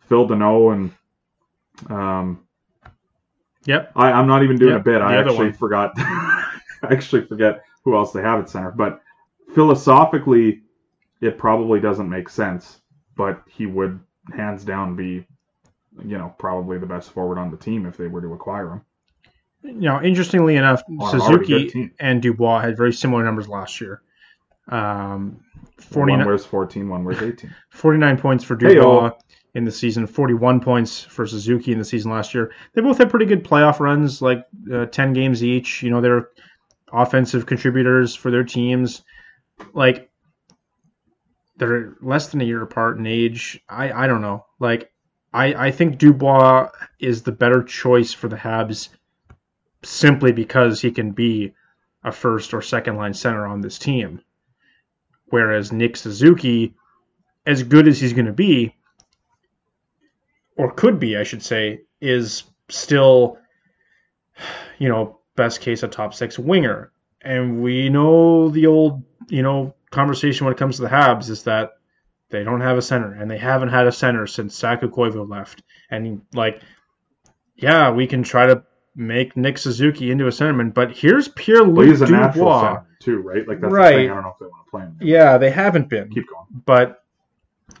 Phil 0.00 0.28
Danault 0.28 0.72
and 0.74 0.90
um, 1.90 2.40
Yep. 3.66 3.92
I, 3.94 4.12
I'm 4.12 4.26
not 4.26 4.42
even 4.42 4.56
doing 4.56 4.72
Yep, 4.72 4.80
a 4.80 4.84
bit. 4.84 5.02
I 5.02 5.16
actually 5.16 5.36
one. 5.36 5.52
forgot. 5.52 5.92
I 5.96 6.54
actually 6.90 7.26
forget 7.26 7.62
who 7.84 7.94
else 7.96 8.12
they 8.12 8.22
have 8.22 8.40
at 8.40 8.48
center. 8.48 8.70
But 8.70 9.00
philosophically, 9.54 10.62
it 11.20 11.38
probably 11.38 11.80
doesn't 11.80 12.08
make 12.08 12.28
sense. 12.28 12.80
But 13.16 13.42
he 13.46 13.66
would 13.66 14.00
hands 14.34 14.64
down 14.64 14.96
be, 14.96 15.26
you 16.04 16.16
know, 16.16 16.34
probably 16.38 16.78
the 16.78 16.86
best 16.86 17.10
forward 17.10 17.38
on 17.38 17.50
the 17.50 17.56
team 17.56 17.84
if 17.86 17.96
they 17.96 18.06
were 18.06 18.22
to 18.22 18.32
acquire 18.32 18.70
him. 18.70 18.82
You 19.62 19.72
know, 19.74 20.02
interestingly 20.02 20.56
enough, 20.56 20.82
On 20.88 21.14
an 21.14 21.20
already 21.20 21.46
good 21.46 21.70
Suzuki 21.70 21.90
and 22.00 22.22
Dubois 22.22 22.60
had 22.60 22.78
very 22.78 22.94
similar 22.94 23.22
numbers 23.24 23.46
last 23.46 23.78
year. 23.80 24.00
Um, 24.68 25.40
49, 25.78 26.18
One 26.20 26.26
wears 26.26 26.46
14, 26.46 26.88
one 26.88 27.04
wears 27.04 27.20
18. 27.20 27.54
49 27.70 28.16
points 28.18 28.44
for 28.44 28.56
Hey-o. 28.58 29.12
In 29.52 29.64
the 29.64 29.72
season, 29.72 30.06
41 30.06 30.60
points 30.60 31.00
for 31.02 31.26
Suzuki 31.26 31.72
in 31.72 31.78
the 31.78 31.84
season 31.84 32.12
last 32.12 32.34
year. 32.34 32.52
They 32.72 32.82
both 32.82 32.98
had 32.98 33.10
pretty 33.10 33.26
good 33.26 33.44
playoff 33.44 33.80
runs, 33.80 34.22
like 34.22 34.46
uh, 34.72 34.86
10 34.86 35.12
games 35.12 35.42
each. 35.42 35.82
You 35.82 35.90
know, 35.90 36.00
they're 36.00 36.28
offensive 36.92 37.46
contributors 37.46 38.14
for 38.14 38.30
their 38.30 38.44
teams. 38.44 39.02
Like, 39.72 40.08
they're 41.56 41.96
less 42.00 42.28
than 42.28 42.40
a 42.40 42.44
year 42.44 42.62
apart 42.62 42.98
in 42.98 43.06
age. 43.06 43.60
I, 43.68 43.90
I 43.92 44.06
don't 44.06 44.22
know. 44.22 44.46
Like, 44.60 44.92
I, 45.32 45.54
I 45.54 45.70
think 45.70 45.98
Dubois 45.98 46.70
is 46.98 47.22
the 47.22 47.32
better 47.32 47.62
choice 47.62 48.12
for 48.12 48.28
the 48.28 48.36
Habs 48.36 48.88
simply 49.82 50.32
because 50.32 50.80
he 50.80 50.90
can 50.90 51.12
be 51.12 51.54
a 52.02 52.12
first 52.12 52.54
or 52.54 52.62
second 52.62 52.96
line 52.96 53.14
center 53.14 53.46
on 53.46 53.60
this 53.60 53.78
team. 53.78 54.20
Whereas 55.26 55.72
Nick 55.72 55.96
Suzuki, 55.96 56.74
as 57.46 57.62
good 57.62 57.86
as 57.86 58.00
he's 58.00 58.12
going 58.12 58.26
to 58.26 58.32
be, 58.32 58.74
or 60.60 60.70
could 60.72 61.00
be, 61.00 61.16
I 61.16 61.22
should 61.22 61.42
say, 61.42 61.80
is 62.00 62.44
still, 62.68 63.38
you 64.78 64.88
know, 64.90 65.20
best 65.36 65.60
case 65.62 65.82
a 65.82 65.88
top 65.88 66.12
six 66.14 66.38
winger. 66.38 66.92
And 67.22 67.62
we 67.62 67.88
know 67.88 68.50
the 68.50 68.66
old, 68.66 69.02
you 69.28 69.42
know, 69.42 69.74
conversation 69.90 70.44
when 70.44 70.52
it 70.54 70.58
comes 70.58 70.76
to 70.76 70.82
the 70.82 70.88
Habs 70.88 71.30
is 71.30 71.44
that 71.44 71.72
they 72.28 72.44
don't 72.44 72.60
have 72.60 72.76
a 72.78 72.82
center, 72.82 73.12
and 73.14 73.30
they 73.30 73.38
haven't 73.38 73.70
had 73.70 73.86
a 73.86 73.92
center 73.92 74.26
since 74.26 74.54
Saku 74.54 74.88
Koivu 74.90 75.28
left. 75.28 75.62
And 75.90 76.22
like, 76.34 76.60
yeah, 77.56 77.90
we 77.90 78.06
can 78.06 78.22
try 78.22 78.46
to 78.46 78.62
make 78.94 79.36
Nick 79.36 79.56
Suzuki 79.58 80.10
into 80.10 80.26
a 80.26 80.30
centerman, 80.30 80.74
but 80.74 80.92
here's 80.92 81.26
Pierre 81.28 81.64
Well, 81.64 81.72
Luc 81.72 81.88
he's 81.88 82.02
a 82.02 82.06
natural 82.06 82.44
Dubois. 82.46 82.60
center, 82.62 82.86
too, 83.00 83.18
right? 83.22 83.48
Like, 83.48 83.60
that's 83.60 83.72
Right. 83.72 83.90
the 83.92 83.96
thing. 84.02 84.10
I 84.10 84.14
don't 84.14 84.22
know 84.24 84.30
if 84.30 84.38
they 84.38 84.46
want 84.46 84.66
to 84.66 84.70
play 84.70 84.82
him. 84.82 84.96
Yeah, 85.00 85.38
they 85.38 85.50
haven't 85.50 85.88
been. 85.88 86.10
Keep 86.10 86.28
going. 86.28 86.46
But 86.66 87.02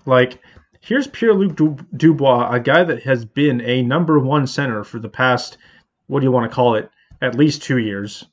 like, 0.06 0.38
here's 0.80 1.06
Pierre 1.06 1.34
Luc 1.34 1.56
Dubois, 1.96 2.50
a 2.50 2.60
guy 2.60 2.84
that 2.84 3.02
has 3.02 3.24
been 3.24 3.60
a 3.60 3.82
number 3.82 4.18
one 4.18 4.46
center 4.46 4.82
for 4.84 4.98
the 4.98 5.08
past, 5.08 5.58
what 6.06 6.20
do 6.20 6.24
you 6.24 6.32
want 6.32 6.50
to 6.50 6.54
call 6.54 6.74
it, 6.74 6.90
at 7.20 7.34
least 7.34 7.62
two 7.62 7.78
years, 7.78 8.24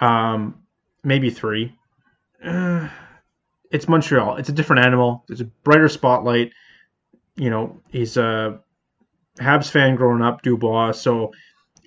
um, 0.00 0.62
maybe 1.02 1.30
three. 1.30 1.74
Uh, 2.44 2.88
it's 3.70 3.88
Montreal. 3.88 4.36
It's 4.36 4.48
a 4.48 4.52
different 4.52 4.86
animal. 4.86 5.24
There's 5.26 5.40
a 5.40 5.46
brighter 5.46 5.88
spotlight. 5.88 6.52
You 7.36 7.50
know, 7.50 7.80
he's 7.88 8.16
a 8.16 8.60
Habs 9.38 9.70
fan 9.70 9.96
growing 9.96 10.22
up, 10.22 10.42
Dubois. 10.42 10.92
So 10.92 11.32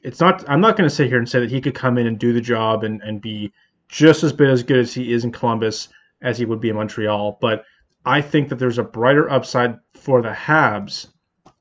it's 0.04 0.20
not. 0.20 0.50
I'm 0.50 0.62
not 0.62 0.78
going 0.78 0.90
to 0.90 0.96
sit 0.96 1.08
here 1.08 1.18
and 1.18 1.30
say 1.30 1.40
that 1.40 1.52
he 1.52 1.62
could 1.62 1.76
come 1.76 1.98
in 1.98 2.08
and 2.08 2.20
do 2.20 2.34
the 2.34 2.42
job 2.42 2.84
and, 2.84 3.02
and 3.02 3.22
be 3.22 3.54
just 3.88 4.24
as 4.24 4.34
bit 4.34 4.50
as 4.50 4.64
good 4.64 4.80
as 4.80 4.94
he 4.94 5.12
is 5.12 5.24
in 5.24 5.32
Columbus 5.32 5.90
as 6.22 6.38
he 6.38 6.46
would 6.46 6.62
be 6.62 6.70
in 6.70 6.76
Montreal. 6.76 7.38
But 7.42 7.66
I 8.06 8.22
think 8.22 8.50
that 8.50 8.56
there's 8.56 8.78
a 8.80 8.84
brighter 8.84 9.30
upside 9.30 9.80
for 9.94 10.22
the 10.22 10.32
Habs 10.32 11.08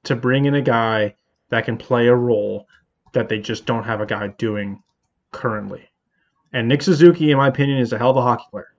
to 0.04 0.16
bring 0.16 0.46
in 0.46 0.54
a 0.54 0.62
guy 0.62 1.16
that 1.50 1.64
can 1.64 1.76
play 1.76 2.06
a 2.06 2.14
role 2.14 2.66
that 3.12 3.28
they 3.28 3.38
just 3.38 3.66
don't 3.66 3.84
have 3.84 4.00
a 4.00 4.06
guy 4.06 4.28
doing 4.28 4.82
currently. 5.32 5.88
And 6.52 6.68
Nick 6.68 6.82
Suzuki, 6.82 7.30
in 7.30 7.36
my 7.36 7.48
opinion, 7.48 7.78
is 7.78 7.92
a 7.92 7.98
hell 7.98 8.10
of 8.10 8.16
a 8.16 8.22
hockey 8.22 8.44
player. 8.50 8.74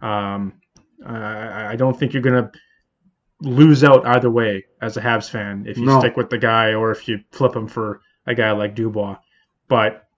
Um, 0.00 0.54
I, 1.04 1.72
I 1.72 1.76
don't 1.76 1.98
think 1.98 2.12
you're 2.12 2.22
going 2.22 2.44
to 2.44 2.50
lose 3.40 3.84
out 3.84 4.06
either 4.06 4.30
way 4.30 4.64
as 4.80 4.96
a 4.96 5.00
Habs 5.02 5.28
fan 5.28 5.64
if 5.68 5.76
you 5.76 5.84
No. 5.84 5.98
stick 6.00 6.16
with 6.16 6.30
the 6.30 6.38
guy 6.38 6.72
or 6.74 6.90
if 6.90 7.06
you 7.06 7.20
flip 7.32 7.54
him 7.54 7.68
for 7.68 8.00
a 8.26 8.34
guy 8.34 8.50
like 8.52 8.74
Dubois. 8.74 9.16
But 9.68 10.08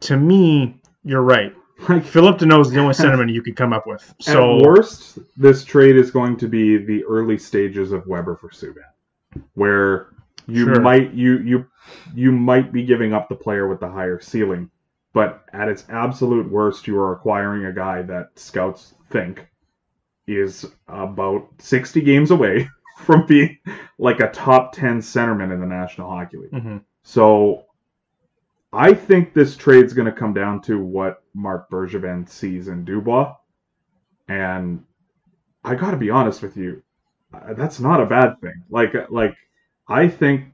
to 0.00 0.16
me, 0.16 0.80
you're 1.04 1.22
right. 1.22 1.54
Like, 1.88 2.04
Philip 2.04 2.38
Danault 2.38 2.62
is 2.62 2.70
the 2.70 2.78
only 2.80 2.94
centerman 2.94 3.32
you 3.32 3.42
could 3.42 3.56
come 3.56 3.72
up 3.72 3.86
with. 3.86 4.14
So 4.20 4.58
At 4.58 4.62
worst, 4.62 5.18
this 5.36 5.64
trade 5.64 5.96
is 5.96 6.10
going 6.10 6.36
to 6.38 6.48
be 6.48 6.76
the 6.78 7.04
early 7.04 7.38
stages 7.38 7.92
of 7.92 8.06
Weber 8.06 8.36
for 8.36 8.48
Subban, 8.50 9.42
where 9.54 10.08
you 10.46 10.64
Sure. 10.64 10.80
might 10.80 11.12
you 11.12 11.38
you 11.38 11.66
you 12.14 12.32
might 12.32 12.72
be 12.72 12.84
giving 12.84 13.12
up 13.12 13.28
the 13.28 13.34
player 13.34 13.66
with 13.68 13.80
the 13.80 13.88
higher 13.88 14.20
ceiling, 14.20 14.70
but 15.12 15.44
at 15.52 15.68
its 15.68 15.84
absolute 15.88 16.50
worst, 16.50 16.86
you 16.86 16.98
are 17.00 17.12
acquiring 17.12 17.64
a 17.66 17.72
guy 17.72 18.02
that 18.02 18.38
scouts 18.38 18.94
think 19.10 19.46
is 20.26 20.64
about 20.88 21.48
sixty 21.58 22.00
games 22.00 22.30
away 22.30 22.68
from 22.98 23.26
being 23.26 23.58
like 23.98 24.20
a 24.20 24.30
top 24.30 24.72
ten 24.72 25.00
centerman 25.00 25.52
in 25.52 25.58
the 25.60 25.66
National 25.66 26.08
Hockey 26.08 26.36
League. 26.36 26.52
Mhm. 26.52 26.84
So 27.02 27.64
I 28.72 28.94
think 28.94 29.34
this 29.34 29.56
trade's 29.56 29.92
going 29.92 30.06
to 30.06 30.12
come 30.18 30.34
down 30.34 30.62
to 30.62 30.82
what 30.82 31.22
Marc 31.34 31.70
Bergevin 31.70 32.28
sees 32.28 32.68
in 32.68 32.84
Dubois. 32.84 33.34
And 34.28 34.84
I 35.64 35.74
got 35.74 35.90
to 35.92 35.96
be 35.96 36.10
honest 36.10 36.42
with 36.42 36.56
you, 36.56 36.82
uh, 37.34 37.54
that's 37.54 37.80
not 37.80 38.00
a 38.00 38.06
bad 38.06 38.40
thing. 38.40 38.64
Like 38.70 38.94
like 39.10 39.36
I 39.88 40.08
think 40.08 40.46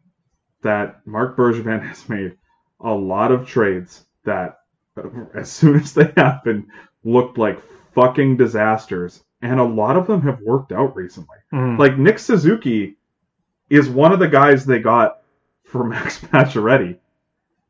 that 0.62 1.06
Marc 1.06 1.36
Bergevin 1.36 1.82
has 1.88 2.08
made 2.08 2.36
a 2.80 2.92
lot 2.92 3.32
of 3.32 3.46
trades 3.46 4.04
that 4.24 4.60
uh, 4.96 5.08
as 5.34 5.50
soon 5.50 5.76
as 5.76 5.94
they 5.94 6.12
happened 6.16 6.68
looked 7.04 7.38
like 7.38 7.60
fucking 7.94 8.36
disasters 8.36 9.22
and 9.42 9.60
a 9.60 9.64
lot 9.64 9.96
of 9.96 10.06
them 10.06 10.22
have 10.22 10.40
worked 10.40 10.72
out 10.72 10.96
recently. 10.96 11.36
mhm. 11.52 11.78
Like 11.78 11.98
Nick 11.98 12.18
Suzuki 12.18 12.96
is 13.70 13.88
one 13.88 14.12
of 14.12 14.18
the 14.18 14.28
guys 14.28 14.64
they 14.66 14.78
got 14.80 15.22
for 15.64 15.84
Max 15.94 16.18
Pacioretty. 16.18 16.98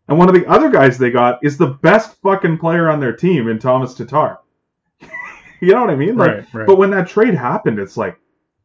And 0.09 0.19
one 0.19 0.29
of 0.29 0.35
the 0.35 0.47
other 0.47 0.71
guys 0.71 0.97
they 0.97 1.11
got 1.11 1.45
is 1.45 1.59
the 1.59 1.67
best 1.67 2.17
fucking 2.23 2.59
player 2.59 2.89
on 2.89 2.99
their 2.99 3.13
team 3.13 3.49
in 3.49 3.59
Tomas 3.59 3.95
Tatar. 3.95 4.39
you 5.61 5.73
know 5.73 5.83
what 5.83 5.91
I 5.91 5.97
mean? 5.97 6.17
Like, 6.17 6.31
right, 6.31 6.55
right. 6.55 6.67
But 6.67 6.79
when 6.79 6.91
that 6.91 7.09
trade 7.09 7.35
happened, 7.35 7.79
it's 7.79 7.97
like, 7.97 8.19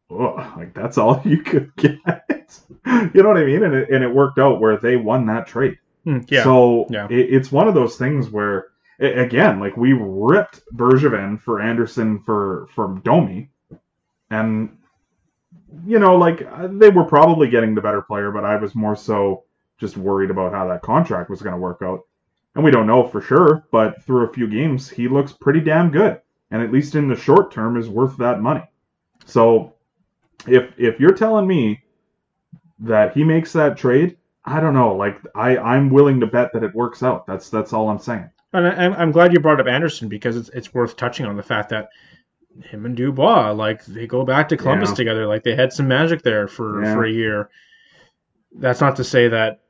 oh, 0.10 0.54
like 0.58 0.74
that's 0.74 0.98
all 0.98 1.22
you 1.26 1.38
could 1.40 1.76
get. 1.76 2.60
you 2.86 3.22
know 3.22 3.30
what 3.30 3.38
I 3.38 3.46
mean? 3.46 3.64
And 3.64 3.74
it, 3.74 3.90
and 3.90 4.04
it 4.04 4.14
worked 4.14 4.40
out 4.40 4.62
where 4.62 4.78
they 4.78 4.96
won 4.96 5.26
that 5.28 5.48
trade. 5.48 5.78
Hmm, 6.06 6.20
yeah. 6.30 6.44
So 6.44 6.88
Yeah. 6.90 7.08
It, 7.10 7.34
it's 7.34 7.52
one 7.52 7.68
of 7.68 7.74
those 7.74 7.98
things 7.98 8.30
where, 8.30 8.68
again, 9.00 9.60
like 9.60 9.76
we 9.76 9.94
ripped 9.94 10.62
Bergevin 10.74 11.42
for 11.42 11.62
Anderson 11.62 12.20
for 12.20 12.68
from 12.74 13.02
Domi, 13.02 13.50
and 14.30 14.78
you 15.86 16.00
know, 16.00 16.16
like 16.16 16.42
uh, 16.50 16.68
they 16.72 16.90
were 16.90 17.06
probably 17.06 17.50
getting 17.50 17.76
the 17.76 17.82
better 17.82 18.02
player, 18.02 18.32
but 18.32 18.46
I 18.46 18.56
was 18.58 18.76
more 18.76 18.96
so 18.96 19.44
just 19.80 19.98
worried 19.98 20.30
about 20.32 20.54
how 20.54 20.68
that 20.68 20.82
contract 20.82 21.30
was 21.30 21.42
going 21.42 21.54
to 21.54 21.60
work 21.60 21.82
out. 21.84 22.02
And 22.56 22.64
we 22.64 22.72
don't 22.72 22.88
know 22.88 23.08
for 23.08 23.22
sure, 23.22 23.66
but 23.72 24.04
through 24.04 24.26
a 24.28 24.34
few 24.34 24.48
games, 24.48 24.88
he 24.90 25.08
looks 25.08 25.32
pretty 25.34 25.60
damn 25.60 25.90
good, 25.90 26.22
and 26.52 26.62
at 26.62 26.72
least 26.72 26.94
in 26.96 27.08
the 27.08 27.16
short 27.16 27.52
term, 27.52 27.78
is 27.78 27.90
worth 27.90 28.18
that 28.18 28.42
money. 28.42 28.64
So, 29.26 29.74
if 30.48 30.74
if 30.78 31.00
you're 31.00 31.14
telling 31.16 31.48
me 31.48 31.84
that 32.80 33.14
he 33.14 33.24
makes 33.24 33.54
that 33.54 33.78
trade, 33.78 34.18
I 34.46 34.60
don't 34.60 34.74
know. 34.76 34.96
Like 34.96 35.20
I, 35.34 35.58
I'm 35.58 35.90
willing 35.90 36.20
to 36.20 36.28
bet 36.28 36.54
that 36.54 36.64
it 36.64 36.76
works 36.76 37.02
out. 37.02 37.26
That's 37.26 37.50
that's 37.50 37.74
all 37.74 37.90
I'm 37.90 38.00
saying. 38.00 38.30
And 38.52 38.68
I, 38.68 38.72
I'm- 38.72 38.94
I'm 38.94 39.12
glad 39.12 39.34
you 39.34 39.40
brought 39.40 39.60
up 39.60 39.68
Anderson 39.68 40.08
because 40.10 40.36
it's 40.38 40.50
it's 40.50 40.74
worth 40.74 40.96
touching 40.96 41.26
on 41.26 41.38
the 41.38 41.44
fact 41.44 41.70
that 41.70 41.90
him 42.66 42.86
and 42.86 42.96
Dubois, 42.96 43.52
like 43.54 43.84
they 43.86 44.06
go 44.06 44.24
back 44.26 44.50
to 44.50 44.58
Columbus 44.58 44.90
Yeah. 44.90 44.96
together, 44.96 45.26
like 45.26 45.42
they 45.44 45.56
had 45.56 45.74
some 45.74 45.88
magic 45.88 46.22
there 46.22 46.48
for 46.48 46.84
Yeah. 46.84 46.94
for 46.94 47.04
a 47.06 47.12
year. 47.12 47.50
That's 48.56 48.82
not 48.82 48.98
to 48.98 49.04
say 49.04 49.30
that 49.30 49.62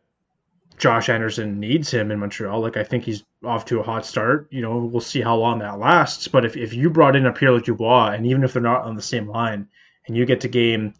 Josh 0.77 1.09
Anderson 1.09 1.59
needs 1.59 1.91
him 1.91 2.11
in 2.11 2.19
Montreal. 2.19 2.61
Like 2.61 2.77
I 2.77 2.83
think 2.83 3.03
he's 3.03 3.23
off 3.43 3.65
to 3.65 3.79
a 3.79 3.83
hot 3.83 4.05
start. 4.05 4.47
You 4.51 4.61
know, 4.61 4.77
we'll 4.77 5.01
see 5.01 5.21
how 5.21 5.35
long 5.37 5.59
that 5.59 5.79
lasts. 5.79 6.27
But 6.27 6.45
if 6.45 6.57
if 6.57 6.73
you 6.73 6.89
brought 6.89 7.15
in 7.15 7.25
a 7.25 7.31
Pierre 7.31 7.59
Dubois, 7.59 8.11
and 8.11 8.25
even 8.25 8.43
if 8.43 8.53
they're 8.53 8.61
not 8.61 8.83
on 8.83 8.95
the 8.95 9.01
same 9.01 9.27
line, 9.27 9.67
and 10.07 10.17
you 10.17 10.25
get 10.25 10.41
to 10.41 10.47
game 10.47 10.93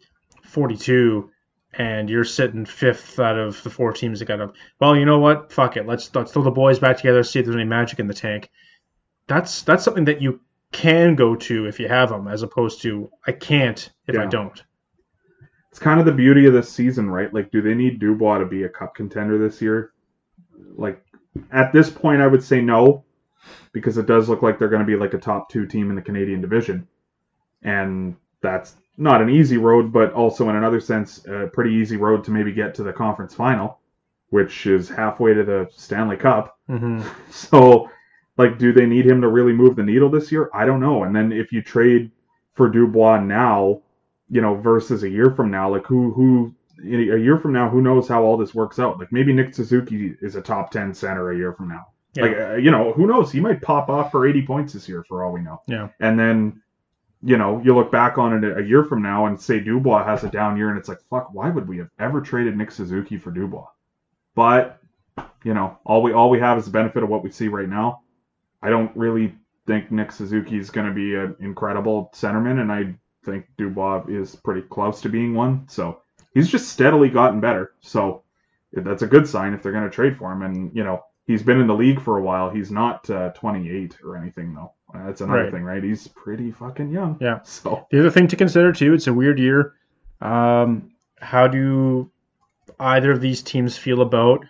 42 0.44 1.30
and 1.76 2.08
you're 2.08 2.24
sitting 2.24 2.64
fifth 2.64 3.18
out 3.18 3.38
of 3.38 3.62
the 3.62 3.70
four 3.70 3.92
teams 3.92 4.20
that 4.20 4.26
got 4.26 4.40
up. 4.40 4.54
Well, 4.80 4.96
you 4.96 5.04
know 5.04 5.18
what? 5.18 5.52
Fuck 5.52 5.76
it. 5.76 5.86
Let's 5.86 6.14
let's 6.14 6.32
throw 6.32 6.42
the 6.42 6.50
boys 6.50 6.78
back 6.78 6.98
together. 6.98 7.22
See 7.22 7.40
if 7.40 7.44
there's 7.44 7.56
any 7.56 7.64
magic 7.64 7.98
in 7.98 8.06
the 8.06 8.14
tank. 8.14 8.50
That's 9.26 9.62
that's 9.62 9.84
something 9.84 10.04
that 10.04 10.22
you 10.22 10.40
can 10.72 11.14
go 11.14 11.36
to 11.36 11.66
if 11.66 11.80
you 11.80 11.88
have 11.88 12.10
them, 12.10 12.28
as 12.28 12.42
opposed 12.42 12.82
to 12.82 13.10
I 13.26 13.32
can't 13.32 13.90
if 14.06 14.18
I 14.18 14.26
don't. 14.26 14.62
It's 15.74 15.80
kind 15.80 15.98
of 15.98 16.06
the 16.06 16.12
beauty 16.12 16.46
of 16.46 16.52
this 16.52 16.72
season, 16.72 17.10
right? 17.10 17.34
Like, 17.34 17.50
do 17.50 17.60
they 17.60 17.74
need 17.74 17.98
Dubois 17.98 18.38
to 18.38 18.46
be 18.46 18.62
a 18.62 18.68
cup 18.68 18.94
contender 18.94 19.38
this 19.38 19.60
year? 19.60 19.90
Like, 20.76 21.04
at 21.50 21.72
this 21.72 21.90
point, 21.90 22.22
I 22.22 22.28
would 22.28 22.44
say 22.44 22.60
no, 22.60 23.02
because 23.72 23.98
it 23.98 24.06
does 24.06 24.28
look 24.28 24.40
like 24.40 24.56
they're 24.56 24.68
going 24.68 24.82
to 24.82 24.86
be 24.86 24.94
like 24.94 25.14
a 25.14 25.18
top 25.18 25.48
two 25.48 25.66
team 25.66 25.90
in 25.90 25.96
the 25.96 26.00
Canadian 26.00 26.40
division, 26.40 26.86
and 27.64 28.14
that's 28.40 28.76
not 28.98 29.20
an 29.20 29.28
easy 29.28 29.56
road, 29.56 29.92
but 29.92 30.12
also 30.12 30.48
in 30.48 30.54
another 30.54 30.78
sense, 30.78 31.26
a 31.26 31.50
pretty 31.52 31.74
easy 31.74 31.96
road 31.96 32.22
to 32.22 32.30
maybe 32.30 32.52
get 32.52 32.76
to 32.76 32.84
the 32.84 32.92
conference 32.92 33.34
final, 33.34 33.80
which 34.30 34.66
is 34.68 34.88
halfway 34.88 35.34
to 35.34 35.42
the 35.42 35.68
Stanley 35.72 36.16
Cup. 36.16 36.56
hmm 36.68 37.02
So, 37.32 37.90
like, 38.38 38.58
do 38.58 38.72
they 38.72 38.86
need 38.86 39.06
him 39.06 39.20
to 39.22 39.28
really 39.28 39.52
move 39.52 39.74
the 39.74 39.82
needle 39.82 40.08
this 40.08 40.30
year? 40.30 40.50
I 40.54 40.66
don't 40.66 40.78
know. 40.78 41.02
And 41.02 41.16
then 41.16 41.32
if 41.32 41.50
you 41.50 41.62
trade 41.62 42.12
for 42.52 42.68
Dubois 42.68 43.18
now, 43.18 43.80
you 44.34 44.40
know, 44.40 44.56
versus 44.56 45.04
a 45.04 45.08
year 45.08 45.30
from 45.30 45.48
now, 45.50 45.70
like 45.70 45.86
who 45.86 46.12
who 46.12 46.52
a 46.82 47.20
year 47.26 47.38
from 47.38 47.52
now, 47.52 47.70
who 47.70 47.80
knows 47.80 48.08
how 48.08 48.24
all 48.24 48.36
this 48.36 48.54
works 48.54 48.78
out? 48.80 48.98
Like 48.98 49.12
maybe 49.12 49.32
Nick 49.32 49.54
Suzuki 49.54 50.16
is 50.20 50.34
a 50.34 50.42
top 50.42 50.72
ten 50.72 50.92
center 50.92 51.30
a 51.30 51.36
year 51.36 51.52
from 51.52 51.68
now. 51.68 51.86
Yeah. 52.14 52.22
Like 52.24 52.36
uh, 52.36 52.54
you 52.56 52.72
know, 52.72 52.92
who 52.92 53.06
knows? 53.06 53.30
He 53.30 53.40
might 53.40 53.62
pop 53.62 53.88
off 53.88 54.10
for 54.10 54.26
eighty 54.26 54.42
points 54.42 54.72
this 54.72 54.88
year 54.88 55.04
for 55.08 55.22
all 55.22 55.32
we 55.32 55.40
know. 55.40 55.62
Yeah. 55.66 55.88
And 56.00 56.18
then. 56.18 56.60
You 57.26 57.38
know, 57.38 57.58
you 57.64 57.74
look 57.74 57.90
back 57.90 58.18
on 58.18 58.44
it 58.44 58.58
a 58.58 58.62
year 58.62 58.84
from 58.84 59.00
now 59.00 59.24
and 59.24 59.40
say 59.40 59.58
Dubois 59.58 60.04
has 60.04 60.24
a 60.24 60.28
down 60.28 60.58
year, 60.58 60.68
and 60.68 60.78
it's 60.78 60.90
like, 60.90 61.00
fuck, 61.08 61.32
why 61.32 61.48
would 61.48 61.66
we 61.66 61.78
have 61.78 61.88
ever 61.98 62.20
traded 62.20 62.54
Nick 62.54 62.70
Suzuki 62.70 63.16
for 63.16 63.30
Dubois? 63.30 63.70
But 64.34 64.78
you 65.42 65.54
know, 65.54 65.78
all 65.86 66.02
we 66.02 66.12
all 66.12 66.28
we 66.28 66.40
have 66.40 66.58
is 66.58 66.66
the 66.66 66.70
benefit 66.70 67.02
of 67.02 67.08
what 67.08 67.24
we 67.24 67.30
see 67.30 67.48
right 67.48 67.66
now. 67.66 68.02
I 68.60 68.68
don't 68.68 68.94
really 68.94 69.34
think 69.66 69.90
Nick 69.90 70.12
Suzuki 70.12 70.58
is 70.58 70.68
going 70.68 70.86
to 70.86 70.92
be 70.92 71.14
an 71.14 71.34
incredible 71.40 72.10
centerman, 72.12 72.60
and 72.60 72.70
I 72.70 72.94
think 73.24 73.46
Dubois 73.56 74.04
is 74.08 74.36
pretty 74.36 74.62
close 74.62 75.00
to 75.02 75.08
being 75.08 75.34
one. 75.34 75.66
So 75.68 76.02
he's 76.32 76.48
just 76.48 76.68
steadily 76.68 77.08
gotten 77.10 77.40
better. 77.40 77.72
So 77.80 78.22
that's 78.72 79.02
a 79.02 79.06
good 79.06 79.28
sign 79.28 79.54
if 79.54 79.62
they're 79.62 79.72
going 79.72 79.84
to 79.84 79.90
trade 79.90 80.16
for 80.16 80.32
him. 80.32 80.42
And 80.42 80.74
you 80.74 80.84
know, 80.84 81.04
he's 81.26 81.42
been 81.42 81.60
in 81.60 81.66
the 81.66 81.74
league 81.74 82.00
for 82.00 82.18
a 82.18 82.22
while. 82.22 82.50
He's 82.50 82.70
not 82.70 83.08
uh, 83.10 83.30
28 83.30 83.98
or 84.04 84.16
anything 84.16 84.54
though. 84.54 84.72
That's 84.94 85.20
another 85.20 85.42
Right. 85.44 85.52
thing, 85.52 85.64
right? 85.64 85.82
He's 85.82 86.06
pretty 86.06 86.52
fucking 86.52 86.90
young. 86.90 87.18
Yeah. 87.20 87.40
So 87.44 87.86
The 87.90 87.98
other 88.00 88.10
thing 88.10 88.28
to 88.28 88.36
consider 88.36 88.72
too, 88.72 88.94
it's 88.94 89.06
a 89.08 89.14
weird 89.14 89.38
year. 89.40 89.74
Um, 90.20 90.92
how 91.20 91.48
do 91.48 92.10
either 92.78 93.10
of 93.12 93.20
these 93.20 93.42
teams 93.42 93.76
feel 93.76 94.00
about 94.02 94.44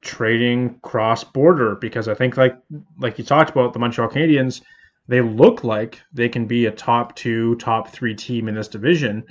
trading 0.00 0.78
cross 0.80 1.24
border? 1.24 1.74
Because 1.76 2.08
I 2.08 2.14
think 2.14 2.36
like 2.36 2.56
like 2.98 3.18
you 3.18 3.24
talked 3.24 3.50
about 3.50 3.72
the 3.72 3.78
Montreal 3.78 4.10
Canadiens, 4.10 4.62
they 5.10 5.20
look 5.20 5.64
like 5.64 6.00
they 6.12 6.28
can 6.28 6.46
be 6.46 6.66
a 6.66 6.70
top 6.70 7.16
two, 7.16 7.56
top 7.56 7.88
three 7.88 8.14
team 8.14 8.46
in 8.46 8.54
this 8.54 8.68
division. 8.68 9.24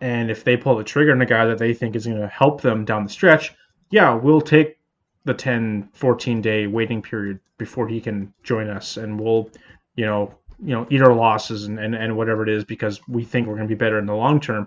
And 0.00 0.30
if 0.30 0.42
they 0.42 0.56
pull 0.56 0.74
the 0.74 0.84
trigger 0.84 1.12
on 1.12 1.20
a 1.20 1.26
guy 1.26 1.44
that 1.44 1.58
they 1.58 1.74
think 1.74 1.94
is 1.94 2.06
going 2.06 2.18
to 2.18 2.28
help 2.28 2.62
them 2.62 2.86
down 2.86 3.04
the 3.04 3.10
stretch, 3.10 3.54
yeah, 3.90 4.14
we'll 4.14 4.40
take 4.40 4.78
the 5.26 5.34
10, 5.34 5.90
14 5.92 6.40
day 6.40 6.66
waiting 6.66 7.02
period 7.02 7.40
before 7.58 7.86
he 7.86 8.00
can 8.00 8.32
join 8.42 8.70
us, 8.70 8.96
and 8.96 9.20
we'll, 9.20 9.50
you 9.96 10.06
know, 10.06 10.34
you 10.58 10.74
know, 10.74 10.86
eat 10.88 11.02
our 11.02 11.14
losses 11.14 11.64
and, 11.64 11.78
and, 11.78 11.94
and 11.94 12.16
whatever 12.16 12.42
it 12.42 12.48
is 12.48 12.64
because 12.64 13.06
we 13.06 13.22
think 13.22 13.46
we're 13.46 13.56
going 13.56 13.68
to 13.68 13.74
be 13.74 13.78
better 13.78 13.98
in 13.98 14.06
the 14.06 14.14
long 14.14 14.40
term. 14.40 14.66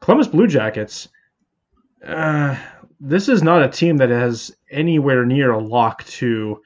Columbus 0.00 0.28
Blue 0.28 0.46
Jackets, 0.46 1.08
uh, 2.02 2.56
this 2.98 3.28
is 3.28 3.42
not 3.42 3.62
a 3.62 3.68
team 3.68 3.98
that 3.98 4.08
has 4.08 4.56
anywhere 4.70 5.26
near 5.26 5.50
a 5.50 5.62
lock 5.62 6.02
to 6.04 6.62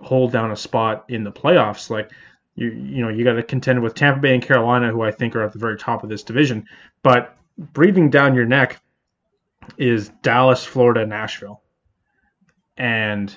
hold 0.00 0.30
down 0.30 0.52
a 0.52 0.56
spot 0.56 1.06
in 1.08 1.24
the 1.24 1.32
playoffs. 1.32 1.90
Like 1.90 2.12
You 2.56 2.70
you 2.70 3.02
know 3.02 3.08
you 3.08 3.24
got 3.24 3.34
to 3.34 3.42
contend 3.42 3.82
with 3.82 3.94
Tampa 3.94 4.20
Bay 4.20 4.34
and 4.34 4.42
Carolina, 4.42 4.90
who 4.90 5.02
I 5.02 5.12
think 5.12 5.36
are 5.36 5.42
at 5.42 5.52
the 5.52 5.58
very 5.58 5.78
top 5.78 6.02
of 6.02 6.08
this 6.08 6.22
division. 6.22 6.66
But 7.02 7.36
breathing 7.56 8.10
down 8.10 8.34
your 8.34 8.46
neck 8.46 8.80
is 9.78 10.08
Dallas, 10.22 10.64
Florida, 10.64 11.06
Nashville, 11.06 11.62
and 12.76 13.36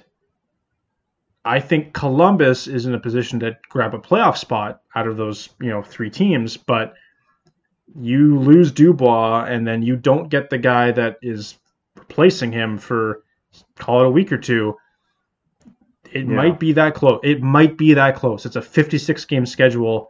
I 1.46 1.60
think 1.60 1.94
Columbus 1.94 2.68
is 2.68 2.86
in 2.86 2.94
a 2.94 3.00
position 3.00 3.40
to 3.42 3.58
grab 3.70 3.94
a 3.94 4.00
playoff 4.00 4.38
spot 4.38 4.82
out 4.96 5.08
of 5.08 5.18
those 5.18 5.50
you 5.60 5.70
know 5.70 5.82
three 5.82 6.10
teams, 6.10 6.58
but 6.58 6.94
you 7.96 8.40
lose 8.40 8.72
Dubois, 8.72 9.46
and 9.46 9.68
then 9.68 9.82
you 9.82 9.96
don't 9.96 10.30
get 10.30 10.50
the 10.50 10.58
guy 10.58 10.92
that 10.92 11.18
is 11.22 11.58
replacing 11.96 12.52
him 12.52 12.78
for 12.78 13.24
call 13.78 14.02
it 14.02 14.08
a 14.08 14.12
week 14.12 14.32
or 14.32 14.38
two. 14.38 14.78
It 16.12 16.26
Yeah. 16.26 16.36
might 16.36 16.60
be 16.60 16.74
that 16.74 16.96
close. 16.96 17.20
It 17.24 17.42
might 17.42 17.78
be 17.78 17.94
that 17.94 18.16
close. 18.16 18.46
It's 18.46 18.56
a 18.56 18.62
56 18.62 19.26
game 19.26 19.46
schedule. 19.46 20.10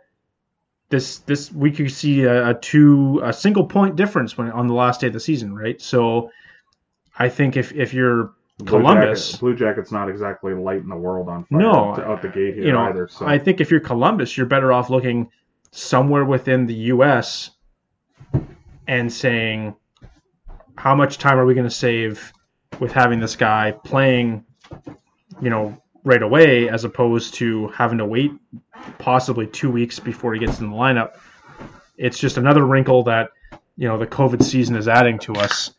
This 0.90 1.20
this 1.20 1.52
we 1.52 1.72
could 1.72 1.92
see 1.92 2.24
a, 2.24 2.50
a 2.50 2.54
two 2.56 3.22
a 3.24 3.32
single 3.32 3.66
point 3.66 3.96
difference 3.96 4.38
when 4.38 4.50
on 4.52 4.68
the 4.68 4.74
last 4.74 5.02
day 5.02 5.08
of 5.08 5.14
the 5.14 5.20
season, 5.20 5.54
right? 5.54 5.80
So 5.82 6.32
I 7.18 7.30
think 7.30 7.58
if 7.58 7.72
if 7.74 7.94
you're 7.94 8.32
Blue 8.58 8.80
Columbus, 8.80 9.28
Jacket- 9.34 9.40
Blue 9.40 9.56
Jacket's 9.56 9.92
not 9.92 10.10
exactly 10.10 10.54
lighting 10.54 10.90
the 10.90 10.96
world 10.98 11.30
on 11.30 11.44
fire 11.46 11.60
No, 11.60 11.96
out 11.96 12.22
the 12.22 12.28
gate 12.30 12.56
here 12.56 12.66
you 12.66 12.72
know, 12.72 12.82
either. 12.82 13.08
So 13.08 13.26
I 13.28 13.38
think 13.38 13.62
if 13.62 13.70
you're 13.72 13.80
Columbus, 13.80 14.36
you're 14.36 14.48
better 14.48 14.74
off 14.74 14.90
looking 14.90 15.30
somewhere 15.72 16.26
within 16.26 16.66
the 16.66 16.74
U.S. 16.74 17.52
and 18.88 19.12
saying, 19.14 19.76
how 20.76 20.96
much 20.96 21.20
time 21.20 21.38
are 21.38 21.46
we 21.46 21.54
going 21.54 21.68
to 21.68 21.74
save 21.74 22.34
with 22.80 22.92
having 22.92 23.20
this 23.20 23.36
guy 23.36 23.72
playing, 23.84 24.44
you 25.42 25.50
know, 25.50 25.82
right 26.04 26.22
away, 26.22 26.70
as 26.70 26.84
opposed 26.84 27.36
to 27.36 27.68
having 27.70 27.98
to 27.98 28.06
wait 28.06 28.32
possibly 28.98 29.48
two 29.48 29.70
weeks 29.70 30.00
before 30.00 30.34
he 30.34 30.40
gets 30.40 30.60
in 30.60 30.70
the 30.70 30.76
lineup. 30.76 31.18
It's 31.98 32.18
just 32.18 32.38
another 32.38 32.66
wrinkle 32.66 33.04
that 33.04 33.32
you 33.76 33.88
know 33.88 33.98
the 33.98 34.08
COVID 34.08 34.44
season 34.44 34.76
is 34.76 34.88
adding 34.88 35.20
to 35.20 35.34
us, 35.36 35.74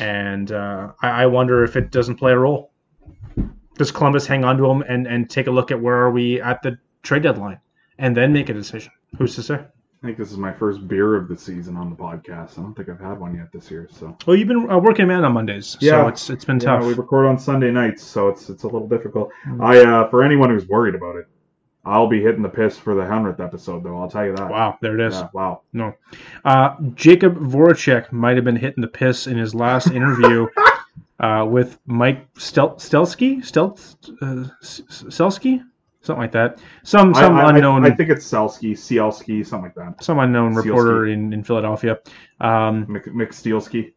and 0.00 0.50
uh, 0.52 0.92
I, 1.02 1.24
I 1.24 1.26
wonder 1.26 1.64
if 1.64 1.76
it 1.76 1.90
doesn't 1.90 2.16
play 2.16 2.32
a 2.32 2.38
role 2.38 2.70
does 3.76 3.90
Columbus 3.90 4.26
hang 4.26 4.44
on 4.44 4.56
to 4.58 4.70
him 4.70 4.82
and, 4.82 5.06
and 5.06 5.28
take 5.28 5.46
a 5.46 5.50
look 5.50 5.70
at 5.70 5.80
where 5.80 5.96
are 5.96 6.10
we 6.10 6.40
at 6.40 6.62
the 6.62 6.78
trade 7.02 7.22
deadline 7.22 7.60
and 7.98 8.16
then 8.16 8.32
make 8.32 8.48
a 8.48 8.54
decision? 8.54 8.92
Who's 9.18 9.34
to 9.36 9.42
say? 9.42 9.64
I 10.04 10.08
think 10.08 10.18
this 10.18 10.32
is 10.32 10.36
my 10.36 10.52
first 10.52 10.86
beer 10.86 11.14
of 11.14 11.28
the 11.28 11.36
season 11.38 11.78
on 11.78 11.88
the 11.88 11.96
podcast. 11.96 12.58
I 12.58 12.62
don't 12.62 12.74
think 12.74 12.90
I've 12.90 13.00
had 13.00 13.18
one 13.18 13.34
yet 13.34 13.50
this 13.54 13.70
year. 13.70 13.88
So 13.90 14.14
Well, 14.26 14.36
you've 14.36 14.48
been 14.48 14.70
uh, 14.70 14.76
working 14.76 15.06
man 15.06 15.24
on 15.24 15.32
Mondays, 15.32 15.78
Yeah. 15.80 15.92
so 16.02 16.08
it's 16.08 16.28
it's 16.28 16.44
been 16.44 16.56
yeah, 16.60 16.76
tough. 16.76 16.84
we 16.84 16.92
record 16.92 17.24
on 17.24 17.38
Sunday 17.38 17.70
nights, 17.70 18.04
so 18.04 18.28
it's 18.28 18.50
it's 18.50 18.64
a 18.64 18.66
little 18.66 18.86
difficult. 18.86 19.30
Mm. 19.48 19.64
I 19.64 19.78
uh, 20.02 20.10
for 20.10 20.22
anyone 20.22 20.50
who's 20.50 20.68
worried 20.68 20.94
about 20.94 21.16
it, 21.16 21.26
I'll 21.86 22.06
be 22.08 22.20
hitting 22.20 22.42
the 22.42 22.50
piss 22.50 22.76
for 22.76 22.94
the 22.94 23.06
hundredth 23.06 23.40
episode, 23.40 23.82
though. 23.82 23.98
I'll 23.98 24.10
tell 24.10 24.26
you 24.26 24.36
that. 24.36 24.50
Wow, 24.50 24.76
there 24.82 25.00
it 25.00 25.06
is. 25.06 25.14
Yeah, 25.14 25.28
wow. 25.32 25.62
No, 25.72 25.94
uh, 26.44 26.76
Jakub 26.76 27.36
Voracek 27.38 28.12
might 28.12 28.36
have 28.36 28.44
been 28.44 28.56
hitting 28.56 28.82
the 28.82 28.88
piss 28.88 29.26
in 29.26 29.38
his 29.38 29.54
last 29.54 29.90
interview 29.90 30.48
uh, 31.18 31.46
with 31.48 31.78
Mike 31.86 32.26
Stel- 32.36 32.74
Stelsky, 32.76 33.42
Stel- 33.42 33.78
uh, 34.20 34.48
Selsky, 34.60 35.64
something 36.04 36.20
like 36.22 36.32
that. 36.32 36.60
Some 36.82 37.14
some 37.14 37.36
I, 37.36 37.44
I- 37.44 37.50
unknown. 37.50 37.84
I, 37.84 37.90
think 37.90 38.10
it's 38.10 38.30
Selsky, 38.30 38.72
Cielski, 38.72 39.44
something 39.46 39.72
like 39.76 39.96
that. 39.96 40.04
some 40.04 40.18
unknown 40.18 40.54
reporter 40.54 41.06
in, 41.06 41.32
in 41.32 41.42
Philadelphia. 41.42 41.98
Um, 42.40 42.86
Mick, 42.86 43.06
Mick 43.08 43.28
Stielski. 43.30 43.92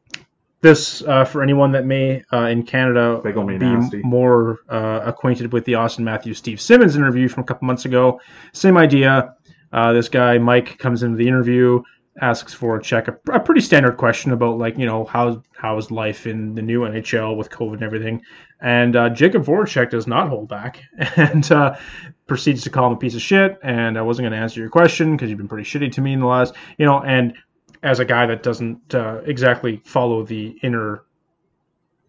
this 0.61 1.01
uh, 1.03 1.25
for 1.25 1.43
anyone 1.43 1.71
that 1.73 1.85
may 1.85 2.23
uh, 2.33 2.45
in 2.47 2.63
Canada 2.63 3.19
Big 3.23 3.37
ol' 3.37 3.43
me 3.45 3.57
be 3.57 3.65
nasty. 3.65 4.01
more 4.03 4.59
uh, 4.69 5.01
acquainted 5.05 5.53
with 5.53 5.65
the 5.65 5.73
Auston 5.73 5.99
Matthews 5.99 6.37
Steve 6.37 6.59
Simmons 6.61 6.95
interview 6.95 7.27
from 7.27 7.43
a 7.43 7.45
couple 7.45 7.67
months 7.67 7.85
ago. 7.85 8.19
Same 8.53 8.77
idea. 8.77 9.35
Uh, 9.71 9.91
this 9.93 10.07
guy 10.09 10.37
Mike 10.37 10.77
comes 10.77 11.03
into 11.03 11.17
the 11.17 11.27
interview, 11.27 11.81
asks 12.21 12.53
for 12.53 12.77
a 12.77 12.81
check, 12.81 13.07
a, 13.07 13.39
pretty 13.39 13.61
standard 13.61 13.97
question 13.97 14.31
about 14.31 14.57
like 14.57 14.77
you 14.77 14.85
know 14.85 15.05
how 15.05 15.43
how's 15.55 15.91
life 15.91 16.25
in 16.25 16.55
the 16.55 16.61
new 16.61 16.81
NHL 16.81 17.37
with 17.37 17.49
COVID 17.49 17.75
and 17.75 17.83
everything. 17.83 18.21
And 18.59 18.95
uh, 18.95 19.09
Jakub 19.09 19.45
Voracek 19.45 19.89
does 19.89 20.07
not 20.07 20.29
hold 20.29 20.49
back 20.49 20.81
and 21.15 21.49
uh, 21.51 21.77
proceeds 22.25 22.63
to 22.63 22.69
call 22.69 22.87
him 22.87 22.93
a 22.93 22.97
piece 22.97 23.15
of 23.15 23.21
shit. 23.21 23.59
And 23.61 23.97
I 23.97 24.01
wasn't 24.01 24.25
going 24.25 24.33
to 24.33 24.39
answer 24.39 24.59
your 24.59 24.69
question 24.69 25.15
because 25.15 25.29
you've 25.29 25.37
been 25.37 25.47
pretty 25.47 25.69
shitty 25.69 25.91
to 25.93 26.01
me 26.01 26.13
in 26.13 26.19
the 26.19 26.25
last, 26.25 26.55
you 26.77 26.85
know. 26.85 27.01
And 27.01 27.35
as 27.83 27.99
a 27.99 28.05
guy 28.05 28.25
that 28.25 28.43
doesn't 28.43 28.95
uh, 28.95 29.21
exactly 29.25 29.81
follow 29.85 30.23
the 30.23 30.57
inner 30.63 31.03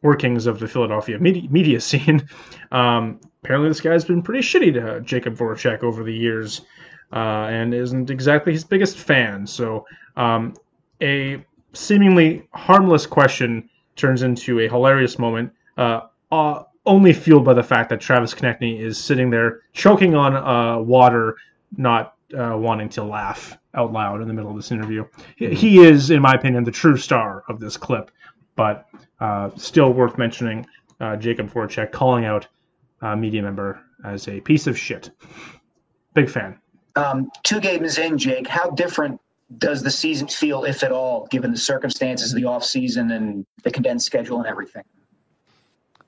workings 0.01 0.47
of 0.47 0.59
the 0.59 0.69
Philadelphia 0.69 1.19
media, 1.19 1.49
media 1.51 1.81
scene, 1.83 2.29
um, 2.73 3.21
apparently 3.43 3.69
this 3.69 3.81
guy's 3.81 4.05
been 4.05 4.23
pretty 4.23 4.41
shitty 4.41 4.73
to 4.75 5.01
Jakub 5.03 5.37
Voracek 5.37 5.83
over 5.83 6.03
the 6.03 6.15
years, 6.15 6.63
uh, 7.13 7.47
and 7.51 7.75
isn't 7.75 8.11
exactly 8.11 8.53
his 8.53 8.65
biggest 8.65 8.99
fan. 8.99 9.47
So 9.47 9.87
um, 10.17 10.55
a 11.01 11.45
seemingly 11.73 12.49
harmless 12.53 13.07
question 13.07 13.69
turns 13.97 14.23
into 14.23 14.61
a 14.61 14.69
hilarious 14.69 15.19
moment, 15.19 15.53
uh, 15.77 16.03
uh, 16.31 16.65
only 16.87 17.13
fueled 17.13 17.45
by 17.45 17.55
the 17.55 17.63
fact 17.63 17.91
that 17.91 18.01
Travis 18.01 18.35
Konecny 18.35 18.81
is 18.81 19.03
sitting 19.03 19.31
there 19.31 19.61
choking 19.73 20.15
on 20.15 20.37
uh, 20.37 20.79
water, 20.81 21.37
not 21.77 22.15
uh, 22.39 22.57
wanting 22.57 22.89
to 22.91 23.05
laugh 23.05 23.59
out 23.75 23.93
loud 23.93 24.21
in 24.23 24.29
the 24.29 24.35
middle 24.35 24.51
of 24.51 24.57
this 24.57 24.73
interview. 24.73 25.05
He, 25.37 25.55
he 25.55 25.79
is, 25.81 26.11
in 26.11 26.23
my 26.23 26.33
opinion, 26.33 26.65
the 26.65 26.71
true 26.71 26.97
star 26.97 27.45
of 27.49 27.61
this 27.61 27.77
clip, 27.77 28.11
but 28.57 28.87
uh, 29.21 29.51
still 29.57 29.93
worth 29.93 30.17
mentioning 30.19 30.67
uh, 31.01 31.17
Jakub 31.17 31.51
Voracek 31.53 31.93
calling 31.93 32.25
out 32.25 32.47
media 33.17 33.43
member 33.43 33.81
as 34.05 34.27
a 34.27 34.41
piece 34.41 34.67
of 34.67 34.77
shit. 34.77 35.11
Big 36.15 36.29
fan. 36.29 36.59
Um, 36.99 37.31
two 37.45 37.61
games 37.61 37.99
in, 37.99 38.19
Jake, 38.19 38.49
how 38.49 38.71
different 38.71 39.21
does 39.59 39.83
the 39.83 39.91
season 39.91 40.27
feel, 40.27 40.65
if 40.65 40.83
at 40.83 40.91
all, 40.91 41.29
given 41.31 41.53
the 41.53 41.59
circumstances 41.73 42.33
of 42.33 42.41
the 42.41 42.45
off 42.45 42.65
season 42.65 43.13
and 43.13 43.47
the 43.63 43.71
condensed 43.71 44.05
schedule 44.05 44.39
and 44.39 44.47
everything? 44.47 44.83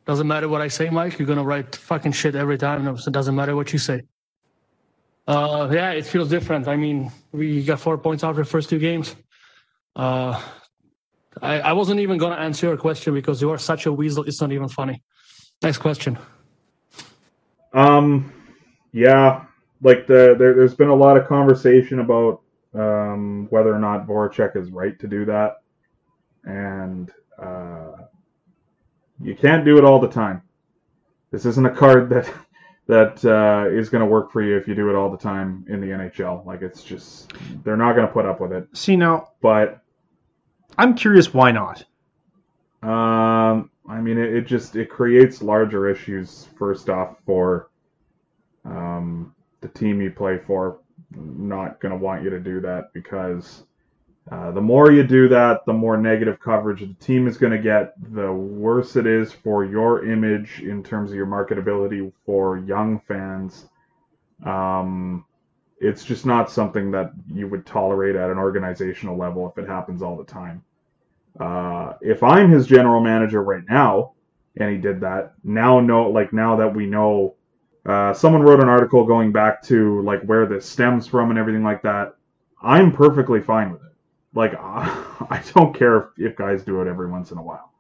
Doesn't 0.05 0.27
matter 0.27 0.49
what 0.49 0.61
I 0.61 0.69
say, 0.69 0.91
Mike. 0.91 1.19
You're 1.19 1.29
gonna 1.29 1.45
write 1.45 1.77
fucking 1.77 2.13
shit 2.13 2.35
every 2.35 2.59
time. 2.59 2.97
So 2.99 3.09
it 3.09 3.13
doesn't 3.13 3.37
matter 3.37 3.55
what 3.55 3.73
you 3.73 3.79
say. 3.79 4.03
Uh, 5.29 5.69
yeah, 5.71 5.93
it 5.93 6.05
feels 6.05 6.29
different. 6.29 6.67
I 6.67 6.75
mean, 6.75 7.13
we 7.31 7.63
got 7.63 7.79
four 7.79 7.97
points 7.97 8.25
after 8.25 8.43
the 8.43 8.49
first 8.49 8.69
two 8.69 8.81
games. 8.81 9.15
Uh, 9.95 10.43
I, 11.41 11.61
I 11.61 11.73
wasn't 11.73 12.01
even 12.01 12.19
gonna 12.19 12.35
answer 12.35 12.67
your 12.67 12.77
question 12.77 13.15
because 13.15 13.41
you 13.41 13.51
are 13.51 13.59
such 13.59 13.87
a 13.87 13.93
weasel. 13.93 14.25
It's 14.25 14.41
not 14.41 14.51
even 14.51 14.69
funny. 14.69 15.03
Next 15.63 15.79
question. 15.79 16.19
Um, 17.73 18.33
yeah, 18.93 19.45
like 19.83 20.07
the 20.07 20.35
there, 20.39 20.55
there's 20.55 20.75
been 20.75 20.89
a 20.89 20.95
lot 20.95 21.17
of 21.17 21.27
conversation 21.27 22.01
about 22.01 22.43
um, 22.75 23.47
whether 23.51 23.75
or 23.75 23.79
not 23.79 24.07
Voracek 24.07 24.57
is 24.57 24.71
right 24.71 24.99
to 25.01 25.09
do 25.09 25.25
that, 25.25 25.63
and 26.45 27.11
uh, 27.41 27.93
you 29.21 29.35
can't 29.35 29.65
do 29.65 29.79
it 29.79 29.85
all 29.85 29.99
the 30.01 30.09
time. 30.09 30.43
This 31.31 31.47
isn't 31.47 31.67
a 31.67 31.75
card 31.75 32.11
that 32.11 32.33
that 32.87 33.25
uh, 33.25 33.71
is 33.71 33.89
going 33.89 34.01
to 34.01 34.07
work 34.07 34.33
for 34.33 34.43
you 34.43 34.57
if 34.57 34.67
you 34.67 34.75
do 34.75 34.91
it 34.91 34.97
all 34.97 35.11
the 35.11 35.17
time 35.17 35.65
in 35.69 35.81
the 35.81 35.89
NHL. 35.89 36.45
Like 36.45 36.63
it's 36.63 36.83
just 36.83 37.33
they're 37.65 37.77
not 37.77 37.95
going 37.95 38.07
to 38.07 38.13
put 38.13 38.27
up 38.27 38.41
with 38.41 38.53
it. 38.53 38.69
See, 38.73 38.97
now, 38.97 39.31
But 39.41 39.81
I'm 40.77 40.95
curious 40.95 41.33
why 41.33 41.53
not? 41.53 41.85
Um, 42.83 43.71
I 43.89 44.01
mean, 44.01 44.19
it, 44.19 44.35
it 44.35 44.47
just 44.47 44.77
it 44.77 44.91
creates 44.91 45.43
larger 45.43 45.89
issues. 45.89 46.49
First 46.59 46.89
off, 46.89 47.17
for 47.27 47.71
um, 48.65 49.35
the 49.61 49.69
team 49.69 50.01
you 50.01 50.11
play 50.11 50.39
for, 50.39 50.79
not 51.15 51.81
going 51.81 51.93
to 51.93 51.99
want 51.99 52.23
you 52.23 52.31
to 52.31 52.41
do 52.41 52.61
that 52.61 52.93
because 52.93 53.65
uh, 54.31 54.53
the 54.53 54.61
more 54.61 54.93
you 54.93 55.03
do 55.03 55.29
that, 55.29 55.65
the 55.67 55.73
more 55.73 55.97
negative 55.97 56.39
coverage 56.39 56.81
the 56.81 56.95
team 56.95 57.27
is 57.27 57.37
going 57.37 57.53
to 57.53 57.59
get. 57.59 57.95
The 58.15 58.33
worse 58.33 58.97
it 58.97 59.07
is 59.07 59.33
for 59.33 59.65
your 59.65 60.05
image 60.05 60.61
in 60.61 60.83
terms 60.83 61.11
of 61.11 61.17
your 61.17 61.27
marketability 61.27 62.13
for 62.25 62.59
young 62.59 63.01
fans. 63.01 63.67
Um, 64.45 65.25
it's 65.81 66.05
just 66.05 66.27
not 66.27 66.51
something 66.51 66.91
that 66.91 67.13
you 67.33 67.49
would 67.49 67.67
tolerate 67.67 68.15
at 68.15 68.31
an 68.31 68.39
organizational 68.39 69.17
level 69.17 69.51
if 69.51 69.63
it 69.63 69.69
happens 69.69 70.03
all 70.03 70.17
the 70.17 70.25
time. 70.25 70.63
Uh, 71.39 71.95
if 72.01 72.23
I'm 72.23 72.51
his 72.51 72.67
general 72.67 73.01
manager 73.01 73.43
right 73.43 73.65
now, 73.69 74.13
and 74.57 74.71
he 74.71 74.77
did 74.77 75.01
that, 75.01 75.33
now 75.43 75.81
know 75.81 76.11
like 76.11 76.33
now 76.33 76.57
that 76.57 76.75
we 76.75 76.87
know, 76.87 77.35
uh, 77.87 78.13
someone 78.15 78.43
wrote 78.43 78.61
an 78.61 78.69
article 78.69 79.05
going 79.05 79.33
back 79.33 79.63
to 79.65 80.03
like 80.03 80.23
where 80.23 80.47
this 80.47 80.69
stems 80.69 81.07
from 81.07 81.31
and 81.31 81.39
everything 81.39 81.65
like 81.65 81.83
that. 81.83 82.17
I'm 82.63 82.93
perfectly 82.93 83.41
fine 83.41 83.73
with 83.73 83.83
it. 83.83 83.93
Like 84.35 84.55
I 84.59 85.43
don't 85.55 85.75
care 85.75 85.97
if, 85.99 86.05
if 86.19 86.37
guys 86.37 86.63
do 86.63 86.81
it 86.83 86.89
every 86.89 87.11
once 87.11 87.31
in 87.31 87.39
a 87.39 87.43
while. 87.43 87.73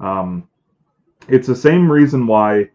Um, 0.00 0.48
it's 1.28 1.48
the 1.48 1.56
same 1.56 1.90
reason 1.90 2.26
why, 2.26 2.70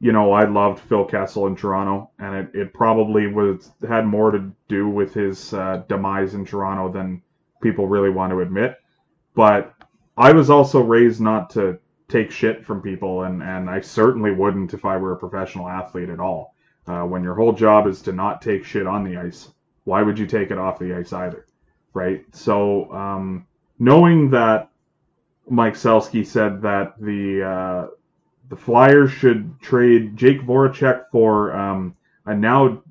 you 0.00 0.12
know, 0.12 0.32
I 0.32 0.44
loved 0.44 0.80
Phil 0.80 1.04
Kessel 1.04 1.46
in 1.46 1.56
Toronto, 1.56 2.10
and 2.18 2.34
it, 2.34 2.50
it 2.54 2.74
probably 2.74 3.26
was 3.28 3.70
had 3.88 4.06
more 4.06 4.30
to 4.32 4.52
do 4.68 4.88
with 4.88 5.14
his 5.14 5.54
uh, 5.54 5.82
demise 5.88 6.34
in 6.34 6.44
Toronto 6.44 6.92
than 6.92 7.22
people 7.62 7.86
really 7.88 8.10
want 8.10 8.32
to 8.32 8.40
admit 8.40 8.78
but 9.38 9.72
I 10.16 10.32
was 10.32 10.50
also 10.50 10.80
raised 10.82 11.20
not 11.20 11.50
to 11.50 11.78
take 12.08 12.30
shit 12.30 12.64
from 12.64 12.80
people, 12.80 13.22
and, 13.22 13.42
and 13.42 13.68
I 13.68 13.80
certainly 13.80 14.32
wouldn't 14.32 14.74
if 14.74 14.84
I 14.84 14.96
were 14.96 15.12
a 15.12 15.18
professional 15.18 15.68
athlete 15.68 16.08
at 16.08 16.20
all. 16.20 16.54
Uh, 16.86 17.02
when 17.02 17.22
your 17.22 17.34
whole 17.34 17.52
job 17.52 17.86
is 17.86 18.00
to 18.02 18.12
not 18.12 18.40
take 18.40 18.64
shit 18.64 18.86
on 18.86 19.04
the 19.04 19.18
ice, 19.18 19.50
why 19.84 20.02
would 20.02 20.18
you 20.18 20.26
take 20.26 20.50
it 20.50 20.58
off 20.58 20.78
the 20.78 20.94
ice 20.94 21.12
either? 21.12 21.46
Right? 21.92 22.24
So, 22.34 22.90
um, 22.92 23.46
knowing 23.78 24.30
that 24.30 24.70
Mike 25.50 25.74
Selsky 25.74 26.26
said 26.26 26.62
that 26.62 26.94
the 26.98 27.42
uh, 27.42 27.86
the 28.48 28.56
Flyers 28.56 29.10
should 29.10 29.60
trade 29.60 30.16
Jake 30.16 30.42
Voracek 30.42 31.10
for 31.10 31.54
um, 31.54 31.96
a 32.24 32.34
now 32.34 32.82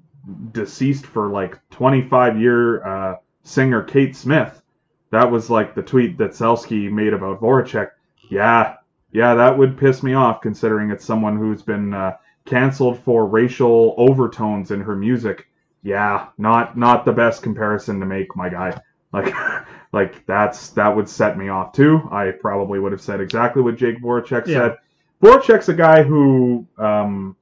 deceased 0.51 1.05
for 1.05 1.29
like 1.29 1.57
25 1.71 2.39
year 2.39 2.85
uh, 2.85 3.15
singer 3.43 3.83
Kate 3.83 4.15
Smith. 4.15 4.61
That 5.09 5.31
was 5.31 5.49
like 5.49 5.73
the 5.73 5.81
tweet 5.81 6.17
that 6.17 6.31
Selsky 6.31 6.91
made 6.91 7.13
about 7.13 7.41
Voracek. 7.41 7.91
Yeah, 8.29 8.75
yeah, 9.17 9.33
that 9.33 9.57
would 9.57 9.79
piss 9.79 10.03
me 10.03 10.13
off 10.13 10.41
considering 10.41 10.91
it's 10.91 11.03
someone 11.03 11.37
who's 11.37 11.63
been 11.63 11.91
uh, 11.91 12.17
canceled 12.45 12.99
for 12.99 13.25
racial 13.25 13.95
overtones 13.97 14.69
in 14.69 14.79
her 14.81 14.95
music. 14.95 15.47
Yeah, 15.81 16.27
not 16.37 16.77
not 16.77 17.03
the 17.03 17.13
best 17.13 17.41
comparison 17.41 17.99
to 17.99 18.05
make, 18.05 18.35
my 18.35 18.49
guy. 18.49 18.79
Like, 19.11 19.33
like 19.91 20.23
that's 20.27 20.69
that 20.71 20.95
would 20.95 21.09
set 21.09 21.35
me 21.35 21.49
off 21.49 21.73
too. 21.73 22.07
I 22.11 22.29
probably 22.29 22.77
would 22.79 22.91
have 22.91 23.01
said 23.01 23.19
exactly 23.19 23.63
what 23.63 23.75
Jake 23.75 23.99
Voracek 24.03 24.45
Yeah. 24.45 24.53
said. 24.53 24.77
Voracek's 25.23 25.67
a 25.69 25.73
guy 25.73 26.03
who 26.03 26.67
um, 26.77 27.35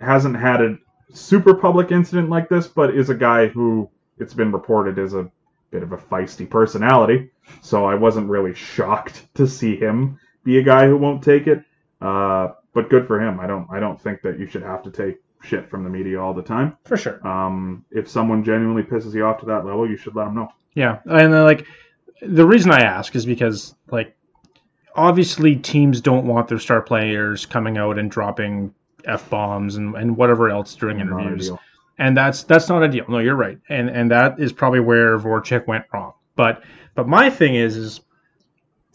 hasn't 0.00 0.38
had 0.38 0.62
a 0.62 0.78
super 1.12 1.52
public 1.52 1.92
incident 1.92 2.30
like 2.30 2.48
this, 2.48 2.66
but 2.66 2.96
is 2.96 3.10
a 3.10 3.14
guy 3.14 3.48
who 3.48 3.90
it's 4.18 4.32
been 4.32 4.50
reported 4.50 4.96
is 4.96 5.12
a 5.12 5.30
bit 5.70 5.82
of 5.82 5.92
a 5.92 5.98
feisty 5.98 6.48
personality. 6.48 7.32
So 7.60 7.84
I 7.84 7.96
wasn't 7.96 8.30
really 8.30 8.54
shocked 8.54 9.26
to 9.34 9.46
see 9.46 9.76
him 9.76 10.18
be 10.44 10.58
a 10.58 10.62
guy 10.62 10.86
who 10.86 10.96
won't 10.96 11.22
take 11.22 11.46
it. 11.46 11.62
Uh, 12.00 12.48
but 12.72 12.88
good 12.88 13.06
for 13.06 13.20
him. 13.20 13.40
I 13.40 13.46
don't 13.46 13.66
I 13.70 13.80
don't 13.80 14.00
think 14.00 14.22
that 14.22 14.38
you 14.38 14.46
should 14.46 14.62
have 14.62 14.82
to 14.84 14.90
take 14.90 15.16
shit 15.42 15.68
from 15.68 15.84
the 15.84 15.90
media 15.90 16.20
all 16.20 16.34
the 16.34 16.42
time. 16.42 16.76
For 16.84 16.96
sure. 16.96 17.26
Um, 17.26 17.84
if 17.90 18.08
someone 18.08 18.44
genuinely 18.44 18.82
pisses 18.82 19.14
you 19.14 19.24
off 19.24 19.40
to 19.40 19.46
that 19.46 19.64
level, 19.64 19.88
you 19.88 19.96
should 19.96 20.14
let 20.14 20.24
them 20.24 20.36
know. 20.36 20.48
Yeah, 20.74 21.00
and 21.04 21.32
then, 21.32 21.44
like 21.44 21.66
the 22.22 22.46
reason 22.46 22.70
I 22.70 22.80
ask 22.80 23.14
is 23.16 23.26
because 23.26 23.74
like 23.90 24.16
obviously 24.94 25.56
teams 25.56 26.00
don't 26.00 26.26
want 26.26 26.48
their 26.48 26.58
star 26.58 26.82
players 26.82 27.46
coming 27.46 27.78
out 27.78 27.98
and 27.98 28.10
dropping 28.10 28.74
f 29.04 29.28
bombs 29.30 29.76
and, 29.76 29.94
and 29.94 30.16
whatever 30.16 30.50
else 30.50 30.74
during 30.74 31.00
interviews, 31.00 31.50
and 31.98 32.16
that's 32.16 32.44
that's 32.44 32.68
not 32.68 32.82
ideal. 32.82 33.06
No, 33.08 33.18
you're 33.18 33.36
right, 33.36 33.58
and 33.68 33.88
and 33.88 34.10
that 34.10 34.38
is 34.38 34.52
probably 34.52 34.80
where 34.80 35.18
Voracek 35.18 35.66
went 35.66 35.86
wrong. 35.92 36.12
But 36.36 36.62
but 36.94 37.08
my 37.08 37.30
thing 37.30 37.56
is 37.56 37.76
is 37.76 38.00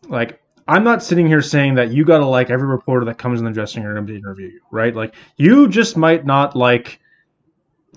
like 0.07 0.41
I'm 0.67 0.83
not 0.83 1.03
sitting 1.03 1.27
here 1.27 1.41
saying 1.41 1.75
that 1.75 1.91
you 1.91 2.05
got 2.05 2.19
to 2.19 2.25
like 2.25 2.49
every 2.49 2.67
reporter 2.67 3.05
that 3.05 3.17
comes 3.17 3.39
in 3.39 3.45
the 3.45 3.51
dressing 3.51 3.83
room 3.83 4.07
to 4.07 4.15
interview 4.15 4.47
you, 4.47 4.61
right? 4.71 4.95
Like 4.95 5.13
you 5.37 5.67
just 5.67 5.95
might 5.95 6.25
not 6.25 6.55
like 6.55 6.99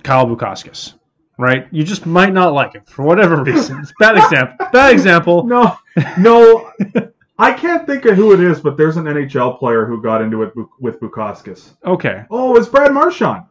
Kyle 0.02 0.26
Bukauskas, 0.26 0.94
right? 1.38 1.66
You 1.70 1.82
just 1.84 2.04
might 2.04 2.32
not 2.32 2.52
like 2.52 2.74
him 2.74 2.82
for 2.86 3.04
whatever 3.04 3.42
reason. 3.44 3.78
It's 3.80 3.92
bad 3.98 4.16
example. 4.18 4.66
Bad 4.72 4.92
example. 4.92 5.44
No, 5.44 5.76
no, 6.18 6.72
I 7.38 7.52
can't 7.52 7.86
think 7.86 8.04
of 8.04 8.16
who 8.16 8.32
it 8.32 8.40
is, 8.40 8.60
but 8.60 8.76
there's 8.76 8.96
an 8.96 9.04
NHL 9.04 9.58
player 9.58 9.86
who 9.86 10.02
got 10.02 10.20
into 10.20 10.42
it 10.42 10.52
with 10.80 11.00
Bukauskas. 11.00 11.70
Okay, 11.84 12.24
Oh, 12.30 12.56
it's 12.56 12.68
Brad 12.68 12.92
Marchand. 12.92 13.44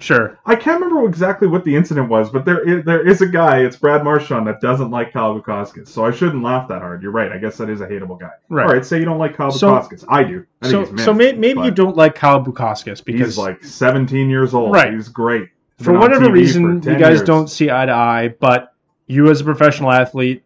Sure. 0.00 0.38
I 0.46 0.56
can't 0.56 0.80
remember 0.80 1.06
exactly 1.08 1.46
what 1.46 1.64
the 1.64 1.76
incident 1.76 2.08
was, 2.08 2.30
but 2.30 2.44
there 2.44 2.66
is, 2.66 2.84
there 2.84 3.06
is 3.06 3.20
a 3.20 3.26
guy, 3.26 3.60
it's 3.60 3.76
Brad 3.76 4.02
Marchand, 4.02 4.46
that 4.46 4.60
doesn't 4.60 4.90
like 4.90 5.12
Kyle 5.12 5.38
Bukauskas. 5.38 5.88
So 5.88 6.04
I 6.04 6.10
shouldn't 6.10 6.42
laugh 6.42 6.68
that 6.68 6.80
hard. 6.80 7.02
You're 7.02 7.12
right. 7.12 7.30
I 7.30 7.38
guess 7.38 7.58
that 7.58 7.68
is 7.68 7.80
a 7.80 7.86
hateable 7.86 8.18
guy. 8.18 8.30
Right. 8.48 8.66
All 8.66 8.72
right, 8.72 8.84
say 8.84 8.98
you 8.98 9.04
don't 9.04 9.18
like 9.18 9.36
Kyle 9.36 9.50
So- 9.50 9.68
Bukauskas. 9.68 10.04
I 10.08 10.24
do. 10.24 10.46
I 10.62 10.68
think 10.68 10.86
So 10.86 10.92
he's 10.92 11.04
so 11.04 11.14
may, 11.14 11.32
maybe 11.32 11.60
you 11.60 11.70
don't 11.70 11.96
like 11.96 12.14
Kyle 12.14 12.42
Bukauskas 12.42 13.04
because 13.04 13.28
He's 13.28 13.38
like 13.38 13.62
17 13.62 14.30
years 14.30 14.54
old. 14.54 14.72
Right. 14.74 14.92
He's 14.92 15.08
great. 15.08 15.48
He's 15.78 15.84
for 15.86 15.92
whatever 15.98 16.30
reason 16.30 16.82
for 16.82 16.90
you 16.92 16.98
guys 16.98 17.16
years. 17.18 17.22
don't 17.22 17.48
see 17.48 17.70
eye 17.70 17.86
to 17.86 17.92
eye. 17.92 18.34
But 18.40 18.72
you 19.06 19.30
as 19.30 19.40
a 19.40 19.44
professional 19.44 19.92
athlete, 19.92 20.42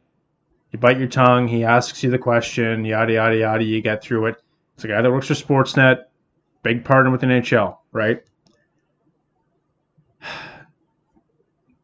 you 0.73 0.79
bite 0.79 0.99
your 0.99 1.09
tongue. 1.09 1.47
He 1.49 1.65
asks 1.65 2.03
you 2.03 2.11
the 2.11 2.19
question, 2.19 2.85
yada 2.85 3.13
yada 3.13 3.37
yada. 3.37 3.63
You 3.65 3.81
get 3.81 4.03
through 4.03 4.27
it. 4.27 4.43
It's 4.75 4.85
a 4.85 4.89
guy 4.89 5.01
that 5.03 5.11
works 5.13 5.29
for 5.29 5.35
Sportsnet, 5.35 6.05
big 6.65 6.85
partner 6.85 7.11
with 7.13 7.21
the 7.21 7.29
NHL, 7.29 7.77
right? 7.93 8.25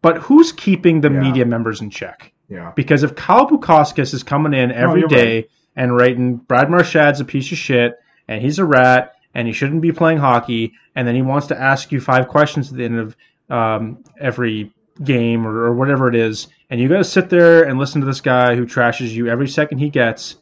But 0.03 0.19
who's 0.19 0.53
keeping 0.53 1.01
the 1.01 1.11
Yeah. 1.11 1.21
media 1.21 1.45
members 1.45 1.81
in 1.81 1.91
check? 1.91 2.33
Yeah. 2.49 2.73
Because 2.75 3.03
if 3.03 3.15
Kyle 3.15 3.47
Bukauskas 3.47 4.15
is 4.15 4.23
coming 4.23 4.55
in 4.55 4.73
every 4.73 5.01
you're 5.01 5.09
day 5.09 5.49
and 5.77 5.95
writing 5.95 6.37
Brad 6.37 6.69
Marchand's 6.71 7.21
a 7.21 7.25
piece 7.25 7.53
of 7.53 7.59
shit 7.59 7.99
and 8.27 8.43
he's 8.43 8.59
a 8.59 8.65
rat 8.65 9.15
and 9.35 9.47
he 9.47 9.53
shouldn't 9.53 9.83
be 9.83 9.93
playing 9.93 10.19
hockey, 10.19 10.73
and 10.97 11.07
then 11.07 11.15
he 11.15 11.23
wants 11.23 11.47
to 11.49 11.61
ask 11.61 11.93
you 11.93 12.01
five 12.01 12.27
questions 12.29 12.71
at 12.73 12.77
the 12.79 12.85
end 12.85 12.99
of 12.99 13.17
um, 13.49 14.03
every 14.21 14.73
game 15.05 15.47
or, 15.47 15.67
or 15.67 15.75
whatever 15.75 16.09
it 16.09 16.15
is, 16.17 16.49
and 16.69 16.81
you 16.81 16.89
got 16.89 16.99
to 16.99 17.05
sit 17.05 17.31
there 17.31 17.63
and 17.63 17.79
listen 17.79 18.01
to 18.01 18.07
this 18.07 18.21
guy 18.21 18.57
who 18.57 18.67
trashes 18.67 19.11
you 19.11 19.29
every 19.29 19.49
second 19.49 19.79
he 19.79 19.89
gets, 19.89 20.37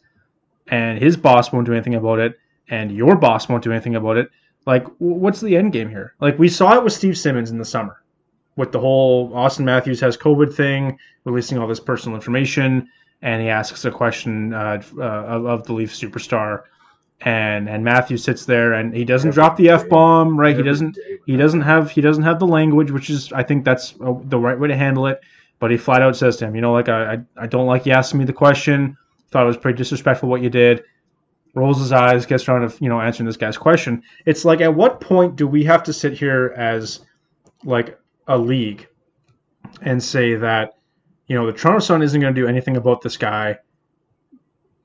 and 0.66 0.98
his 0.98 1.16
boss 1.16 1.52
won't 1.52 1.66
do 1.66 1.72
anything 1.72 1.94
about 1.94 2.18
it, 2.18 2.38
and 2.68 2.90
your 2.90 3.14
boss 3.16 3.48
won't 3.48 3.62
do 3.62 3.70
anything 3.72 3.94
about 3.94 4.16
it. 4.16 4.30
Like, 4.66 4.86
what's 4.98 5.40
the 5.40 5.56
end 5.56 5.72
game 5.72 5.90
here? 5.90 6.14
Like, 6.20 6.38
we 6.38 6.48
saw 6.48 6.74
it 6.76 6.82
with 6.84 6.92
Steve 6.94 7.16
Simmons 7.18 7.50
in 7.50 7.58
the 7.58 7.64
summer 7.64 8.02
with 8.58 8.72
the 8.72 8.80
whole 8.80 9.30
Auston 9.30 9.64
Matthews 9.64 10.00
has 10.00 10.16
COVID 10.16 10.52
thing, 10.52 10.98
releasing 11.24 11.58
all 11.58 11.68
this 11.68 11.78
personal 11.78 12.16
information, 12.16 12.90
and 13.22 13.40
he 13.40 13.48
asks 13.48 13.84
a 13.84 13.90
question 13.92 14.52
uh, 14.52 14.82
uh, 14.98 15.02
of, 15.02 15.64
the 15.64 15.72
Leaf 15.72 15.92
superstar, 15.92 16.64
and 17.20 17.68
and 17.68 17.84
Matthews 17.84 18.24
sits 18.24 18.46
there 18.46 18.72
and 18.72 18.94
he 18.94 19.04
doesn't 19.04 19.30
drop 19.30 19.56
the 19.56 19.70
f 19.70 19.88
bomb, 19.88 20.38
right? 20.38 20.56
He 20.56 20.62
doesn't 20.64 20.98
he 21.24 21.36
doesn't 21.36 21.60
have 21.60 21.90
he 21.92 22.00
doesn't 22.00 22.24
have 22.24 22.40
the 22.40 22.46
language, 22.46 22.90
which 22.90 23.10
is 23.10 23.32
I 23.32 23.44
think 23.44 23.64
that's 23.64 23.94
uh, 24.00 24.14
the 24.24 24.38
right 24.38 24.58
way 24.58 24.68
to 24.68 24.76
handle 24.76 25.06
it. 25.06 25.20
But 25.60 25.70
he 25.70 25.76
flat 25.76 26.02
out 26.02 26.16
says 26.16 26.36
to 26.38 26.46
him, 26.46 26.54
you 26.56 26.60
know, 26.60 26.72
like 26.72 26.88
I 26.88 27.14
I, 27.14 27.18
I 27.36 27.46
don't 27.46 27.66
like 27.66 27.86
you 27.86 27.92
asking 27.92 28.18
me 28.18 28.24
the 28.24 28.32
question. 28.32 28.96
Thought 29.30 29.44
it 29.44 29.46
was 29.46 29.56
pretty 29.56 29.78
disrespectful 29.78 30.28
what 30.28 30.42
you 30.42 30.50
did. 30.50 30.82
Rolls 31.54 31.78
his 31.78 31.92
eyes, 31.92 32.26
gets 32.26 32.48
around 32.48 32.68
to 32.68 32.82
you 32.82 32.88
know 32.88 33.00
answering 33.00 33.26
this 33.26 33.36
guy's 33.36 33.58
question. 33.58 34.02
It's 34.26 34.44
like 34.44 34.60
at 34.60 34.74
what 34.74 35.00
point 35.00 35.36
do 35.36 35.46
we 35.46 35.64
have 35.64 35.84
to 35.84 35.92
sit 35.92 36.14
here 36.14 36.52
as 36.56 37.00
like 37.64 37.98
a 38.28 38.38
league 38.38 38.86
and 39.82 40.02
say 40.02 40.34
that 40.36 40.74
you 41.26 41.36
know 41.36 41.46
the 41.46 41.52
Toronto 41.52 41.80
Sun 41.80 42.02
isn't 42.02 42.20
going 42.20 42.34
to 42.34 42.40
do 42.40 42.46
anything 42.46 42.76
about 42.76 43.02
this 43.02 43.16
guy. 43.16 43.58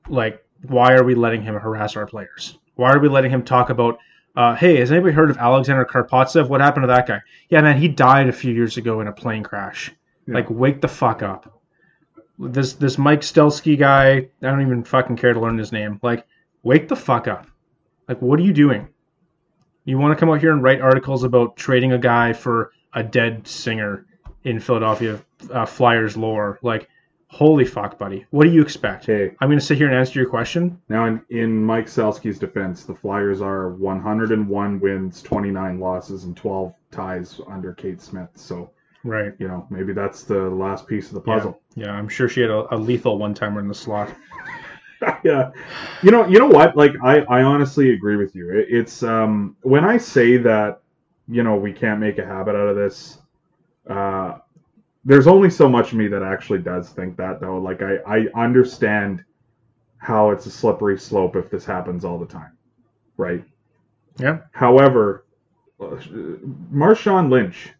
Like, 0.08 0.44
why 0.62 0.94
are 0.94 1.04
we 1.04 1.14
letting 1.14 1.42
him 1.42 1.54
harass 1.54 1.96
our 1.96 2.06
players? 2.06 2.58
Why 2.74 2.92
are 2.92 2.98
we 2.98 3.08
letting 3.08 3.30
him 3.30 3.44
talk 3.44 3.70
about? 3.70 3.98
Uh, 4.36 4.54
hey, 4.54 4.76
has 4.80 4.90
anybody 4.90 5.14
heard 5.14 5.30
of 5.30 5.38
Alexander 5.38 5.84
Karpovtsev? 5.84 6.48
What 6.48 6.60
happened 6.60 6.84
to 6.84 6.88
that 6.88 7.06
guy? 7.06 7.20
Yeah, 7.48 7.60
man, 7.60 7.78
he 7.78 7.86
died 7.86 8.28
a 8.28 8.32
few 8.32 8.52
years 8.52 8.76
ago 8.76 9.00
in 9.00 9.06
a 9.06 9.12
plane 9.12 9.44
crash. 9.44 9.94
Like, 10.26 10.48
wake 10.48 10.80
the 10.80 10.88
fuck 10.88 11.22
up. 11.22 11.60
This 12.38 12.72
this 12.72 12.98
Mike 12.98 13.20
Stelsky 13.20 13.78
guy, 13.78 14.16
I 14.16 14.26
don't 14.40 14.62
even 14.62 14.82
fucking 14.82 15.16
care 15.16 15.34
to 15.34 15.40
learn 15.40 15.58
his 15.58 15.70
name. 15.70 16.00
Like, 16.02 16.26
wake 16.62 16.88
the 16.88 16.96
fuck 16.96 17.28
up. 17.28 17.46
Like, 18.08 18.20
what 18.20 18.40
are 18.40 18.42
you 18.42 18.52
doing? 18.52 18.88
You 19.84 19.98
want 19.98 20.16
to 20.16 20.20
come 20.20 20.30
out 20.30 20.40
here 20.40 20.52
and 20.52 20.62
write 20.62 20.80
articles 20.80 21.24
about 21.24 21.56
trading 21.56 21.92
a 21.92 21.98
guy 21.98 22.32
for 22.32 22.72
a 22.94 23.02
dead 23.02 23.46
singer 23.46 24.06
in 24.44 24.60
Philadelphia 24.60 25.20
uh, 25.50 25.66
Flyers 25.66 26.16
lore? 26.16 26.58
Like, 26.62 26.88
holy 27.28 27.64
fuck, 27.64 27.98
buddy. 27.98 28.26
What 28.30 28.44
do 28.44 28.50
you 28.50 28.62
expect? 28.62 29.08
Okay. 29.08 29.34
I'm 29.40 29.48
going 29.48 29.58
to 29.58 29.64
sit 29.64 29.78
here 29.78 29.88
and 29.88 29.96
answer 29.96 30.18
your 30.20 30.28
question. 30.30 30.80
Now, 30.88 31.06
in, 31.06 31.20
in 31.30 31.64
Mike 31.64 31.86
Selsky's 31.86 32.38
defense, 32.38 32.84
the 32.84 32.94
Flyers 32.94 33.40
are 33.40 33.70
101 33.70 34.80
wins, 34.80 35.22
29 35.22 35.80
losses, 35.80 36.24
and 36.24 36.36
12 36.36 36.74
ties 36.90 37.40
under 37.48 37.72
Kate 37.74 38.00
Smith. 38.00 38.28
So, 38.34 38.70
Right. 39.02 39.32
you 39.38 39.48
know, 39.48 39.66
maybe 39.68 39.92
that's 39.92 40.22
the 40.22 40.48
last 40.48 40.86
piece 40.86 41.08
of 41.08 41.14
the 41.14 41.20
puzzle. 41.20 41.60
Yeah, 41.74 41.90
I'm 41.90 42.08
sure 42.08 42.26
she 42.28 42.40
had 42.40 42.50
a, 42.50 42.74
a 42.74 42.78
lethal 42.78 43.18
one 43.18 43.34
timer 43.34 43.60
in 43.60 43.68
the 43.68 43.74
slot. 43.74 44.14
yeah. 45.24 45.50
You 46.02 46.10
know, 46.10 46.26
you 46.26 46.38
know 46.38 46.46
what? 46.46 46.74
Like, 46.76 46.92
I, 47.02 47.20
I 47.20 47.42
honestly 47.42 47.92
agree 47.92 48.16
with 48.16 48.34
you. 48.34 48.50
It, 48.50 48.66
it's 48.70 49.02
um 49.02 49.56
when 49.60 49.84
I 49.84 49.98
say 49.98 50.38
that, 50.38 50.80
you 51.28 51.42
know, 51.42 51.56
we 51.56 51.72
can't 51.72 52.00
make 52.00 52.18
a 52.18 52.24
habit 52.24 52.54
out 52.54 52.68
of 52.68 52.76
this. 52.76 53.18
Uh, 53.88 54.38
there's 55.04 55.26
only 55.26 55.50
so 55.50 55.68
much 55.68 55.92
of 55.92 55.98
me 55.98 56.08
that 56.08 56.22
actually 56.22 56.60
does 56.60 56.88
think 56.90 57.16
that, 57.16 57.40
though. 57.40 57.58
Like, 57.58 57.82
I 57.82 57.98
I 58.06 58.26
understand 58.34 59.24
how 59.98 60.30
it's 60.30 60.46
a 60.46 60.50
slippery 60.50 60.98
slope 60.98 61.36
if 61.36 61.50
this 61.50 61.64
happens 61.64 62.04
all 62.04 62.18
the 62.18 62.26
time, 62.26 62.52
right? 63.16 63.44
Yeah. 64.18 64.38
However, 64.52 65.24
uh, 65.80 65.96
Marshawn 66.72 67.30
Lynch 67.30 67.72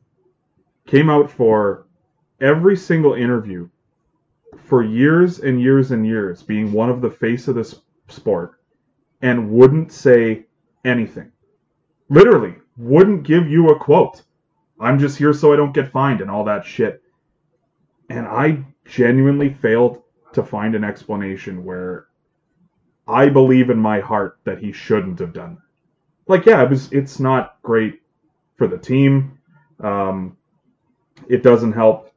came 0.86 1.08
out 1.08 1.30
for 1.30 1.86
every 2.40 2.76
single 2.76 3.14
interview 3.14 3.68
for 4.64 4.82
years 4.82 5.40
and 5.40 5.60
years 5.60 5.90
and 5.90 6.06
years, 6.06 6.42
being 6.42 6.72
one 6.72 6.90
of 6.90 7.00
the 7.00 7.10
face 7.10 7.48
of 7.48 7.54
this 7.54 7.80
sport, 8.08 8.58
and 9.22 9.50
wouldn't 9.50 9.92
say 9.92 10.44
anything. 10.84 11.30
Literally, 12.08 12.54
wouldn't 12.76 13.24
give 13.24 13.48
you 13.48 13.70
a 13.70 13.78
quote. 13.78 14.22
I'm 14.80 14.98
just 14.98 15.18
here 15.18 15.32
so 15.32 15.52
I 15.52 15.56
don't 15.56 15.74
get 15.74 15.92
fined 15.92 16.20
and 16.20 16.30
all 16.30 16.44
that 16.44 16.64
shit. 16.64 17.02
And 18.08 18.26
I 18.26 18.64
genuinely 18.84 19.52
failed 19.52 20.02
to 20.32 20.42
find 20.42 20.74
an 20.74 20.84
explanation 20.84 21.64
where 21.64 22.06
I 23.06 23.28
believe 23.28 23.70
in 23.70 23.78
my 23.78 24.00
heart 24.00 24.38
that 24.44 24.58
he 24.58 24.72
shouldn't 24.72 25.20
have 25.20 25.32
done. 25.32 25.58
Like, 26.26 26.46
yeah, 26.46 26.62
it 26.62 26.70
was. 26.70 26.90
It's 26.92 27.20
not 27.20 27.58
great 27.62 28.00
for 28.56 28.66
the 28.66 28.78
team. 28.78 29.38
Um, 29.80 30.36
it 31.28 31.42
doesn't 31.42 31.72
help 31.72 32.12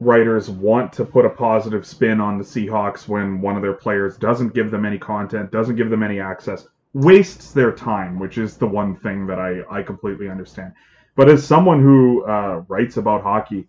writers 0.00 0.48
want 0.48 0.92
to 0.94 1.04
put 1.04 1.24
a 1.24 1.30
positive 1.30 1.86
spin 1.86 2.20
on 2.20 2.38
the 2.38 2.44
Seahawks 2.44 3.08
when 3.08 3.40
one 3.40 3.56
of 3.56 3.62
their 3.62 3.72
players 3.72 4.16
doesn't 4.16 4.54
give 4.54 4.70
them 4.70 4.84
any 4.84 4.98
content, 4.98 5.50
doesn't 5.50 5.76
give 5.76 5.90
them 5.90 6.02
any 6.02 6.20
access, 6.20 6.66
wastes 6.94 7.52
their 7.52 7.72
time, 7.72 8.18
which 8.18 8.38
is 8.38 8.56
the 8.56 8.66
one 8.66 8.96
thing 8.96 9.26
that 9.26 9.38
I, 9.38 9.62
I 9.70 9.82
completely 9.82 10.28
understand. 10.28 10.72
But 11.16 11.28
as 11.28 11.44
someone 11.44 11.82
who 11.82 12.24
uh, 12.24 12.62
writes 12.68 12.96
about 12.96 13.22
hockey, 13.22 13.68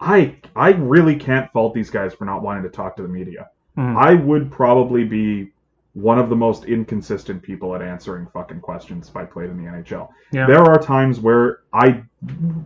I 0.00 0.36
I 0.54 0.70
really 0.72 1.16
can't 1.16 1.50
fault 1.52 1.74
these 1.74 1.90
guys 1.90 2.14
for 2.14 2.24
not 2.24 2.42
wanting 2.42 2.62
to 2.64 2.68
talk 2.68 2.96
to 2.96 3.02
the 3.02 3.08
media. 3.08 3.48
Mhm. 3.76 3.96
I 3.96 4.14
would 4.14 4.50
probably 4.50 5.04
be 5.04 5.52
one 5.94 6.18
of 6.18 6.28
the 6.28 6.36
most 6.36 6.64
inconsistent 6.64 7.40
people 7.42 7.74
at 7.74 7.80
answering 7.80 8.26
fucking 8.32 8.60
questions 8.60 9.08
if 9.08 9.16
I 9.16 9.24
played 9.24 9.50
in 9.50 9.56
the 9.56 9.70
NHL. 9.70 10.08
Yeah. 10.32 10.46
There 10.46 10.62
are 10.62 10.78
times 10.78 11.20
where 11.20 11.60
I 11.72 12.02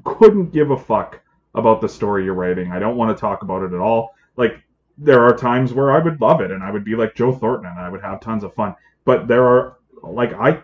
couldn't 0.04 0.50
give 0.50 0.70
a 0.70 0.76
fuck 0.76 1.20
about 1.54 1.80
the 1.80 1.88
story 1.88 2.24
you're 2.24 2.34
writing. 2.34 2.72
I 2.72 2.78
don't 2.78 2.96
want 2.96 3.16
to 3.16 3.20
talk 3.20 3.42
about 3.42 3.62
it 3.62 3.72
at 3.74 3.80
all. 3.80 4.14
Like 4.36 4.62
there 4.96 5.22
are 5.22 5.36
times 5.36 5.72
where 5.74 5.92
I 5.92 5.98
would 5.98 6.20
love 6.20 6.40
it 6.40 6.50
and 6.50 6.62
I 6.62 6.70
would 6.70 6.84
be 6.84 6.96
like 6.96 7.14
Joe 7.14 7.32
Thornton 7.32 7.66
and 7.70 7.78
I 7.78 7.88
would 7.88 8.02
have 8.02 8.20
tons 8.20 8.44
of 8.44 8.54
fun. 8.54 8.74
But 9.04 9.28
there 9.28 9.44
are 9.46 9.77
like 10.02 10.32
I 10.34 10.62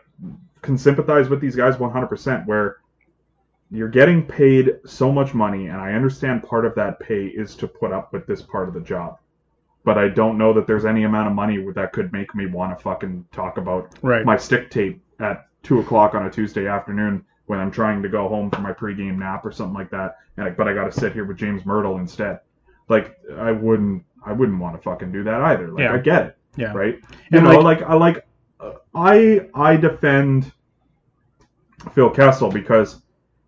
can 0.62 0.78
sympathize 0.78 1.28
with 1.28 1.40
these 1.40 1.56
guys 1.56 1.76
100% 1.76 2.46
where 2.46 2.78
you're 3.70 3.88
getting 3.88 4.24
paid 4.24 4.76
so 4.86 5.10
much 5.10 5.34
money 5.34 5.66
and 5.66 5.76
I 5.80 5.92
understand 5.92 6.42
part 6.42 6.64
of 6.64 6.74
that 6.76 7.00
pay 7.00 7.26
is 7.26 7.54
to 7.56 7.66
put 7.68 7.92
up 7.92 8.12
with 8.12 8.26
this 8.26 8.42
part 8.42 8.68
of 8.68 8.74
the 8.74 8.80
job. 8.80 9.18
But 9.84 9.98
I 9.98 10.08
don't 10.08 10.38
know 10.38 10.52
that 10.54 10.66
there's 10.66 10.84
any 10.86 11.04
amount 11.04 11.28
of 11.28 11.34
money 11.34 11.62
that 11.74 11.92
could 11.92 12.12
make 12.12 12.34
me 12.34 12.46
want 12.46 12.76
to 12.76 12.82
fucking 12.82 13.26
talk 13.32 13.58
about 13.58 13.94
Right. 14.02 14.24
my 14.24 14.36
stick 14.36 14.70
tape 14.70 15.02
at 15.20 15.46
two 15.62 15.80
o'clock 15.80 16.14
on 16.14 16.26
a 16.26 16.30
Tuesday 16.30 16.66
afternoon 16.66 17.24
when 17.46 17.58
I'm 17.58 17.70
trying 17.70 18.02
to 18.02 18.08
go 18.08 18.28
home 18.28 18.50
for 18.50 18.60
my 18.60 18.72
pregame 18.72 19.18
nap 19.18 19.44
or 19.44 19.52
something 19.52 19.74
like 19.74 19.90
that. 19.90 20.16
And 20.36 20.46
I, 20.46 20.50
but 20.50 20.68
I 20.68 20.72
got 20.74 20.84
to 20.84 20.92
sit 20.92 21.12
here 21.12 21.24
with 21.26 21.36
James 21.36 21.62
Mirtle 21.62 21.98
instead. 22.00 22.40
Like 22.88 23.18
I 23.36 23.50
wouldn't, 23.52 24.04
I 24.24 24.32
wouldn't 24.32 24.58
want 24.58 24.76
to 24.76 24.82
fucking 24.82 25.12
do 25.12 25.24
that 25.24 25.40
either. 25.42 25.68
Like 25.68 25.82
Yeah. 25.82 25.92
I 25.92 25.98
get 25.98 26.26
it, 26.26 26.36
Yeah. 26.56 26.72
right? 26.72 26.94
You 27.30 27.38
And 27.38 27.44
know, 27.44 27.58
like- 27.60 27.80
like, 27.80 27.88
I 27.90 27.94
like, 27.94 28.26
I 28.94 29.48
I 29.54 29.76
defend 29.76 30.52
Phil 31.92 32.10
Kessel 32.10 32.50
because 32.50 33.02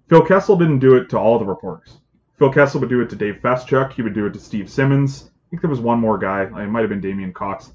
Phil 0.09 0.25
Kessel 0.25 0.57
didn't 0.57 0.81
do 0.81 0.97
it 0.97 1.09
to 1.11 1.19
all 1.19 1.39
the 1.39 1.45
reporters. 1.45 1.99
Phil 2.39 2.53
Kessel 2.53 2.81
would 2.81 2.91
do 2.91 3.01
it 3.01 3.11
to 3.11 3.17
Dave 3.17 3.41
Feschuk. 3.43 3.93
He 3.93 4.03
would 4.03 4.14
do 4.14 4.27
it 4.27 4.35
to 4.35 4.41
Steve 4.41 4.71
Simmons. 4.71 5.31
I 5.31 5.51
think 5.51 5.62
there 5.62 5.71
was 5.71 5.81
one 5.81 6.01
more 6.01 6.19
guy. 6.19 6.43
It 6.43 6.69
might 6.69 6.81
have 6.81 6.91
been 6.91 7.01
Damien 7.01 7.33
Cox, 7.33 7.73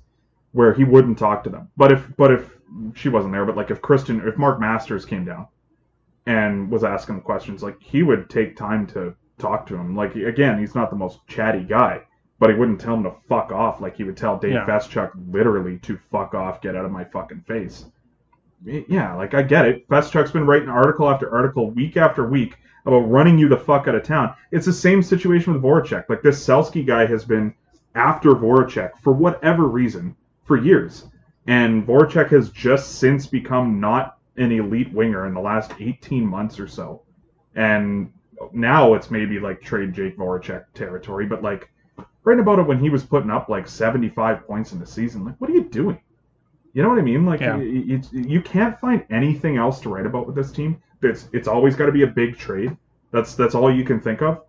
where 0.52 0.74
he 0.74 0.84
wouldn't 0.84 1.18
talk 1.18 1.44
to 1.44 1.50
them. 1.50 1.70
But 1.78 1.92
if 1.92 2.16
but 2.18 2.32
if 2.32 2.58
she 2.96 3.10
wasn't 3.10 3.34
there, 3.34 3.46
but 3.46 3.58
like 3.58 3.72
if 3.72 3.82
Kristen, 3.82 4.28
if 4.28 4.38
Mark 4.38 4.60
Masters 4.60 5.06
came 5.06 5.26
down 5.26 5.48
and 6.26 6.70
was 6.70 6.84
asking 6.84 7.22
questions, 7.22 7.64
like 7.64 7.82
he 7.82 8.04
would 8.04 8.30
take 8.30 8.56
time 8.56 8.86
to 8.88 9.16
talk 9.40 9.66
to 9.68 9.76
him. 9.76 9.96
Like 9.96 10.16
again, 10.16 10.60
he's 10.60 10.76
not 10.76 10.90
the 10.90 10.96
most 10.96 11.26
chatty 11.28 11.64
guy, 11.64 12.02
but 12.42 12.50
he 12.50 12.56
wouldn't 12.56 12.82
tell 12.82 12.96
him 12.96 13.04
to 13.04 13.14
fuck 13.30 13.52
off. 13.52 13.82
Like 13.82 13.96
he 13.96 14.04
would 14.04 14.18
tell 14.18 14.40
Dave 14.40 14.54
Yeah. 14.54 14.66
Feschuk 14.66 15.12
literally 15.32 15.78
to 15.84 16.00
fuck 16.12 16.34
off, 16.34 16.60
get 16.60 16.76
out 16.76 16.86
of 16.86 16.92
my 16.92 17.04
fucking 17.04 17.42
face. 17.42 17.86
Yeah, 18.66 19.14
like 19.14 19.36
I 19.36 19.44
get 19.44 19.68
it. 19.68 19.88
Feschuk's 19.88 20.32
been 20.32 20.48
writing 20.48 20.68
article 20.68 21.08
after 21.08 21.32
article, 21.32 21.70
week 21.70 21.98
after 21.98 22.28
week, 22.28 22.58
about 22.88 23.12
running 23.12 23.38
you 23.38 23.48
the 23.48 23.58
fuck 23.58 23.88
out 23.88 23.94
of 23.94 24.02
town. 24.02 24.34
It's 24.50 24.66
the 24.66 24.74
same 24.74 25.04
situation 25.04 25.54
with 25.54 25.62
Voracek. 25.62 26.10
Like 26.10 26.24
this 26.24 26.44
Sielski 26.44 26.84
guy 26.84 27.06
has 27.06 27.24
been 27.24 27.54
after 27.94 28.32
Voracek 28.32 28.94
for 29.04 29.14
whatever 29.14 29.68
reason 29.68 30.16
for 30.44 30.58
years, 30.58 31.06
and 31.46 31.86
Voracek 31.86 32.30
has 32.30 32.50
just 32.50 32.96
since 32.96 33.28
become 33.28 33.80
not 33.80 34.18
an 34.38 34.52
elite 34.52 34.92
winger 34.92 35.28
in 35.28 35.36
the 35.36 35.42
last 35.42 35.74
18 35.80 36.26
months 36.26 36.60
or 36.60 36.68
so, 36.68 37.04
and 37.54 38.12
now 38.52 38.96
it's 38.96 39.12
maybe 39.12 39.40
like 39.40 39.62
trade 39.62 39.94
Jake 39.94 40.18
Voracek 40.18 40.66
territory. 40.74 41.28
But 41.28 41.44
like 41.44 41.70
right 42.24 42.40
about 42.40 42.60
it 42.60 42.68
when 42.68 42.80
he 42.80 42.90
was 42.90 43.04
putting 43.04 43.30
up 43.32 43.50
like 43.50 43.68
75 43.68 44.46
points 44.48 44.72
in 44.74 44.80
the 44.80 44.86
season, 44.86 45.26
like 45.26 45.36
what 45.40 45.50
are 45.50 45.54
you 45.54 45.64
doing? 45.66 46.00
You 46.74 46.84
know 46.84 46.90
what 46.90 47.00
I 47.00 47.02
mean? 47.02 47.26
Like 47.26 47.42
Yeah. 47.42 47.56
y- 47.58 47.64
y- 47.64 47.84
it's, 47.96 48.14
you 48.14 48.42
can't 48.42 48.80
find 48.80 49.04
anything 49.10 49.58
else 49.58 49.80
to 49.82 49.90
write 49.90 50.06
about 50.06 50.26
with 50.28 50.36
this 50.36 50.52
team. 50.52 50.82
It's 51.02 51.28
it's 51.34 51.48
always 51.48 51.76
got 51.76 51.88
to 51.88 51.92
be 51.92 52.04
a 52.04 52.08
big 52.08 52.38
trade. 52.38 52.76
That's 53.12 53.36
that's 53.36 53.56
all 53.56 53.74
you 53.74 53.84
can 53.84 54.00
think 54.00 54.22
of. 54.22 54.42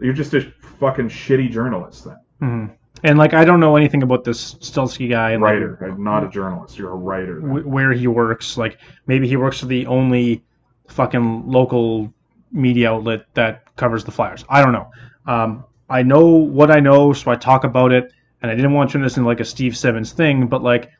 You're 0.00 0.14
just 0.14 0.32
a 0.34 0.52
fucking 0.80 1.08
shitty 1.08 1.50
journalist 1.50 2.04
then. 2.04 2.16
Mhm. 2.40 2.70
And 3.04 3.18
like 3.18 3.34
I 3.34 3.44
don't 3.44 3.58
know 3.60 3.76
anything 3.76 4.02
about 4.02 4.22
this 4.24 4.54
Stelsky 4.54 5.10
guy 5.10 5.32
and 5.32 5.42
like, 5.42 5.54
Writer, 5.54 5.94
not 5.98 6.24
a 6.24 6.28
journalist. 6.28 6.78
You're 6.78 6.90
a 6.92 6.96
writer. 6.96 7.40
then. 7.40 7.64
where 7.64 7.92
he 7.92 8.06
works. 8.06 8.56
Like 8.56 8.78
maybe 9.06 9.26
he 9.28 9.36
works 9.36 9.58
for 9.60 9.66
the 9.66 9.86
only 9.86 10.42
fucking 10.88 11.48
local 11.48 12.12
media 12.52 12.92
outlet 12.92 13.26
that 13.34 13.74
covers 13.76 14.04
the 14.04 14.10
Flyers. 14.12 14.44
I 14.48 14.62
don't 14.62 14.72
know. 14.72 14.90
Um, 15.26 15.64
I 15.92 16.02
know 16.02 16.26
what 16.26 16.70
I 16.70 16.80
know, 16.80 17.12
so 17.12 17.30
I 17.30 17.36
talk 17.36 17.64
about 17.64 17.92
it. 17.92 18.12
And 18.40 18.50
I 18.50 18.54
didn't 18.56 18.72
want 18.72 18.90
to 18.90 18.94
turn 18.94 19.02
this 19.02 19.16
into 19.16 19.28
like 19.28 19.40
a 19.40 19.44
Steve 19.44 19.76
Simmons 19.76 20.12
thing, 20.12 20.48
but 20.48 20.62
like 20.62 20.90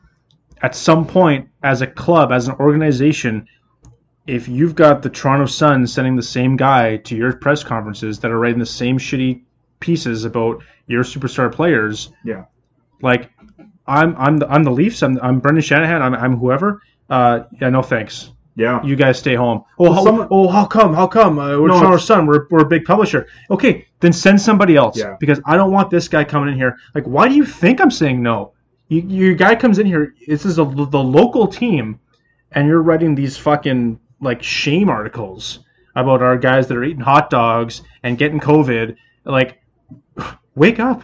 at 0.61 0.75
some 0.75 1.05
point, 1.07 1.49
as 1.61 1.81
a 1.81 1.87
club, 1.87 2.31
as 2.31 2.47
an 2.47 2.55
organization, 2.59 3.47
if 4.25 4.47
you've 4.47 4.75
got 4.75 5.01
the 5.01 5.09
Toronto 5.09 5.45
Sun 5.47 5.87
sending 5.87 6.15
the 6.15 6.23
same 6.23 6.55
guy 6.55 6.97
to 6.97 7.15
your 7.17 7.33
press 7.35 7.63
conferences 7.63 8.19
that 8.19 8.31
are 8.31 8.39
writing 8.39 8.59
the 8.59 8.65
same 8.65 8.97
shitty 8.97 9.41
pieces 9.81 10.23
about 10.23 10.63
your 10.87 11.03
superstar 11.03 11.51
players, 11.51 12.09
Yeah. 12.23 12.45
like 13.01 13.29
I'm 13.85 14.15
I'm 14.17 14.37
the, 14.37 14.47
I'm 14.47 14.63
the 14.63 14.71
Leafs. 14.71 15.03
I'm 15.03 15.19
I'm 15.21 15.39
Brendan 15.39 15.61
Shanahan. 15.63 16.01
I'm 16.01 16.13
I'm 16.13 16.37
whoever. 16.37 16.81
Uh, 17.09 17.43
yeah, 17.59 17.69
no 17.69 17.81
thanks. 17.81 18.31
Yeah. 18.55 18.83
You 18.83 18.95
guys 18.95 19.17
stay 19.17 19.35
home. 19.35 19.63
Oh, 19.79 19.91
how, 19.91 20.03
some- 20.03 20.27
oh, 20.29 20.47
how 20.47 20.65
come? 20.65 20.93
How 20.93 21.07
come? 21.07 21.39
Uh, 21.39 21.59
we're 21.59 21.67
No, 21.67 21.79
Toronto 21.79 21.97
Sun. 21.97 22.27
We're, 22.27 22.47
we're 22.51 22.61
a 22.61 22.67
big 22.67 22.85
publisher. 22.85 23.27
Okay, 23.49 23.87
then 23.99 24.13
send 24.13 24.39
somebody 24.39 24.75
else. 24.75 24.97
Yeah. 24.97 25.15
Because 25.19 25.39
I 25.45 25.57
don't 25.57 25.71
want 25.71 25.89
this 25.89 26.07
guy 26.07 26.23
coming 26.23 26.49
in 26.49 26.55
here. 26.55 26.77
Like, 26.93 27.05
why 27.05 27.27
do 27.27 27.35
you 27.35 27.45
think 27.45 27.81
I'm 27.81 27.89
saying 27.91 28.21
no? 28.21 28.53
You, 28.89 29.01
your 29.01 29.33
guy 29.33 29.55
comes 29.55 29.79
in 29.79 29.87
here. 29.87 30.13
This 30.27 30.45
is 30.45 30.59
a, 30.59 30.65
the 30.65 31.03
local 31.03 31.47
team, 31.47 31.99
and 32.51 32.67
you're 32.67 32.81
writing 32.81 33.15
these 33.15 33.37
fucking 33.37 33.99
like 34.21 34.43
shame 34.43 34.89
articles 34.89 35.59
about 35.95 36.21
our 36.21 36.37
guys 36.37 36.67
that 36.67 36.77
are 36.77 36.83
eating 36.83 37.01
hot 37.01 37.29
dogs 37.29 37.81
and 38.03 38.17
getting 38.17 38.39
COVID. 38.39 38.95
Like, 39.25 39.61
wake 40.55 40.79
up! 40.79 41.03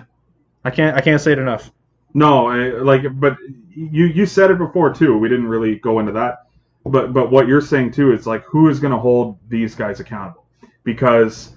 I 0.63 0.69
can't 0.69 0.95
I 0.95 1.01
can't 1.01 1.21
say 1.21 1.31
it 1.31 1.39
enough. 1.39 1.71
No, 2.13 2.47
I, 2.47 2.69
like, 2.81 3.03
but 3.19 3.37
you 3.69 4.05
you 4.05 4.25
said 4.25 4.51
it 4.51 4.57
before 4.57 4.93
too. 4.93 5.17
We 5.17 5.29
didn't 5.29 5.47
really 5.47 5.75
go 5.77 5.99
into 5.99 6.11
that, 6.13 6.39
but 6.89 7.13
but 7.13 7.31
what 7.31 7.47
you're 7.47 7.61
saying 7.61 7.91
too 7.91 8.11
is 8.13 8.27
like 8.27 8.43
who 8.43 8.69
is 8.69 8.79
going 8.79 8.93
to 8.93 8.99
hold 8.99 9.37
these 9.49 9.75
guys 9.75 9.99
accountable? 9.99 10.45
Because 10.83 11.55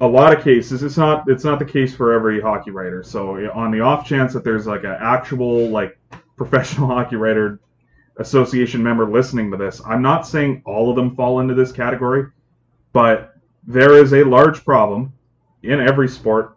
a 0.00 0.06
lot 0.06 0.36
of 0.36 0.44
cases, 0.44 0.82
it's 0.82 0.96
not 0.96 1.28
it's 1.28 1.44
not 1.44 1.58
the 1.58 1.64
case 1.64 1.94
for 1.94 2.12
every 2.12 2.40
hockey 2.40 2.70
writer. 2.70 3.02
So 3.02 3.36
on 3.52 3.70
the 3.70 3.80
off 3.80 4.06
chance 4.06 4.32
that 4.32 4.44
there's 4.44 4.66
like 4.66 4.84
an 4.84 4.96
actual 5.00 5.68
like 5.68 5.98
professional 6.36 6.88
hockey 6.88 7.16
writer 7.16 7.60
association 8.18 8.82
member 8.82 9.08
listening 9.08 9.50
to 9.50 9.56
this, 9.56 9.80
I'm 9.86 10.02
not 10.02 10.26
saying 10.26 10.62
all 10.64 10.90
of 10.90 10.96
them 10.96 11.14
fall 11.16 11.40
into 11.40 11.54
this 11.54 11.72
category, 11.72 12.26
but 12.92 13.34
there 13.66 13.94
is 13.94 14.12
a 14.12 14.24
large 14.24 14.64
problem 14.64 15.12
in 15.62 15.80
every 15.80 16.08
sport 16.08 16.56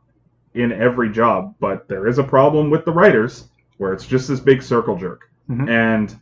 in 0.53 0.71
every 0.71 1.11
job, 1.11 1.55
but 1.59 1.87
there 1.87 2.07
is 2.07 2.17
a 2.17 2.23
problem 2.23 2.69
with 2.69 2.85
the 2.85 2.91
writers 2.91 3.49
where 3.77 3.93
it's 3.93 4.05
just 4.05 4.27
this 4.27 4.39
big 4.39 4.61
circle 4.61 4.97
jerk. 4.97 5.29
Mhm. 5.49 5.69
And 5.69 6.19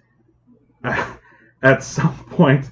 at 1.62 1.84
some 1.84 2.16
point, 2.32 2.72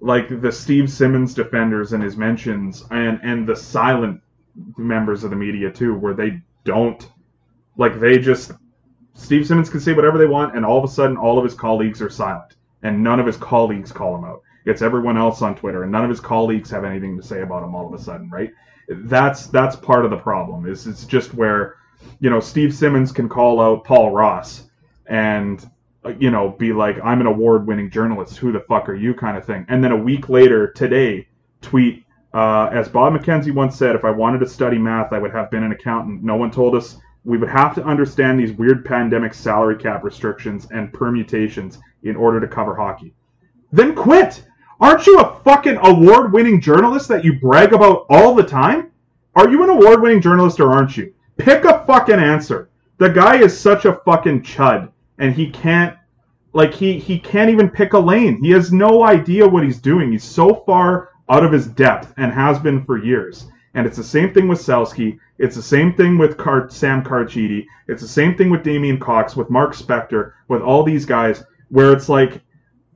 like 0.00 0.40
the 0.40 0.52
Steve 0.52 0.90
Simmons 0.90 1.34
defenders 1.34 1.92
and 1.92 2.02
his 2.02 2.16
mentions, 2.16 2.84
and 2.90 3.20
and 3.22 3.46
the 3.46 3.56
silent 3.56 4.20
members 4.76 5.24
of 5.24 5.30
the 5.30 5.36
media 5.36 5.70
too, 5.70 5.94
where 5.94 6.14
they 6.14 6.40
don't 6.64 7.08
like 7.76 7.98
they 7.98 8.18
just 8.18 8.52
Steve 9.14 9.46
Simmons 9.46 9.68
can 9.68 9.80
say 9.80 9.92
whatever 9.92 10.16
they 10.16 10.26
want, 10.26 10.56
and 10.56 10.64
all 10.64 10.78
of 10.78 10.84
a 10.84 10.92
sudden 10.92 11.16
all 11.16 11.38
of 11.38 11.44
his 11.44 11.54
colleagues 11.54 12.00
are 12.00 12.08
silent, 12.08 12.54
and 12.82 13.02
none 13.02 13.18
of 13.18 13.26
his 13.26 13.36
colleagues 13.36 13.90
call 13.90 14.16
him 14.16 14.24
out. 14.24 14.42
It's 14.64 14.82
everyone 14.82 15.16
else 15.16 15.42
on 15.42 15.56
Twitter, 15.56 15.82
and 15.82 15.90
none 15.90 16.04
of 16.04 16.10
his 16.10 16.20
colleagues 16.20 16.70
have 16.70 16.84
anything 16.84 17.16
to 17.16 17.22
say 17.22 17.42
about 17.42 17.64
him 17.64 17.74
all 17.74 17.92
of 17.92 17.98
a 17.98 18.02
sudden, 18.02 18.30
right? 18.30 18.52
That's 18.88 19.46
that's 19.48 19.76
part 19.76 20.04
of 20.04 20.10
the 20.10 20.16
problem. 20.18 20.66
Is 20.66 20.86
it's 20.86 21.04
just 21.04 21.34
where 21.34 21.76
you 22.20 22.30
know 22.30 22.40
Steve 22.40 22.72
Simmons 22.72 23.10
can 23.10 23.28
call 23.28 23.60
out 23.60 23.84
Paul 23.84 24.12
Ross 24.12 24.70
and 25.06 25.68
you 26.18 26.30
know 26.30 26.50
be 26.50 26.72
like 26.72 26.96
I'm 27.02 27.20
an 27.20 27.26
award-winning 27.26 27.90
journalist. 27.90 28.38
Who 28.38 28.52
the 28.52 28.60
fuck 28.60 28.88
are 28.88 28.94
you? 28.94 29.14
kind 29.14 29.36
of 29.36 29.44
thing. 29.44 29.66
And 29.68 29.82
then 29.82 29.92
a 29.92 29.96
week 29.96 30.28
later, 30.28 30.68
today, 30.72 31.28
tweet 31.60 32.04
uh, 32.32 32.68
as 32.72 32.88
Bob 32.88 33.14
McKenzie 33.14 33.54
once 33.54 33.76
said, 33.76 33.96
if 33.96 34.04
I 34.04 34.10
wanted 34.10 34.40
to 34.40 34.48
study 34.48 34.78
math, 34.78 35.12
I 35.12 35.18
would 35.18 35.32
have 35.32 35.50
been 35.50 35.64
an 35.64 35.72
accountant. 35.72 36.22
No 36.22 36.36
one 36.36 36.50
told 36.50 36.74
us 36.74 36.98
we 37.24 37.38
would 37.38 37.48
have 37.48 37.74
to 37.74 37.84
understand 37.84 38.38
these 38.38 38.52
weird 38.52 38.84
pandemic 38.84 39.34
salary 39.34 39.76
cap 39.76 40.04
restrictions 40.04 40.68
and 40.70 40.92
permutations 40.92 41.78
in 42.02 42.16
order 42.16 42.40
to 42.40 42.46
cover 42.46 42.74
hockey. 42.74 43.14
Then 43.72 43.94
quit. 43.94 44.44
Aren't 44.80 45.06
you 45.06 45.18
a 45.18 45.40
fucking 45.42 45.78
award 45.82 46.32
winning 46.32 46.60
journalist 46.60 47.08
that 47.08 47.24
you 47.24 47.40
brag 47.40 47.72
about 47.72 48.06
all 48.08 48.34
the 48.34 48.44
time? 48.44 48.92
Are 49.34 49.48
you 49.48 49.62
an 49.64 49.70
award 49.70 50.00
winning 50.00 50.20
journalist 50.20 50.60
or 50.60 50.70
aren't 50.70 50.96
you? 50.96 51.12
Pick 51.36 51.64
a 51.64 51.84
fucking 51.84 52.20
answer. 52.20 52.68
The 52.98 53.08
guy 53.08 53.40
is 53.40 53.58
such 53.58 53.84
a 53.84 54.00
fucking 54.04 54.42
chud 54.42 54.90
and 55.18 55.34
he 55.34 55.50
can't 55.50 55.96
Like 56.52 56.74
he 56.74 56.98
he 56.98 57.18
can't 57.20 57.50
even 57.50 57.70
pick 57.70 57.92
a 57.94 57.98
lane. 57.98 58.42
He 58.42 58.50
has 58.52 58.72
no 58.72 59.04
idea 59.04 59.48
what 59.48 59.64
he's 59.64 59.80
doing. 59.80 60.12
He's 60.12 60.24
so 60.24 60.54
far 60.66 61.10
out 61.28 61.44
of 61.44 61.52
his 61.52 61.66
depth 61.66 62.12
and 62.16 62.32
has 62.32 62.58
been 62.58 62.84
for 62.84 62.98
years. 62.98 63.46
And 63.74 63.86
it's 63.86 63.96
the 63.96 64.04
same 64.04 64.32
thing 64.34 64.48
with 64.48 64.58
Sielski. 64.60 65.18
It's 65.38 65.54
the 65.56 65.62
same 65.62 65.94
thing 65.94 66.18
with 66.18 66.36
Car- 66.38 66.68
Sam 66.70 67.02
Carchidi. 67.04 67.66
It's 67.88 68.02
the 68.02 68.08
same 68.08 68.36
thing 68.36 68.50
with 68.50 68.64
Damien 68.64 68.98
Cox, 68.98 69.36
with 69.36 69.50
Mark 69.50 69.74
Spector, 69.74 70.32
with 70.48 70.62
all 70.62 70.82
these 70.84 71.06
guys, 71.06 71.44
where 71.68 71.92
it's 71.92 72.08
like, 72.08 72.40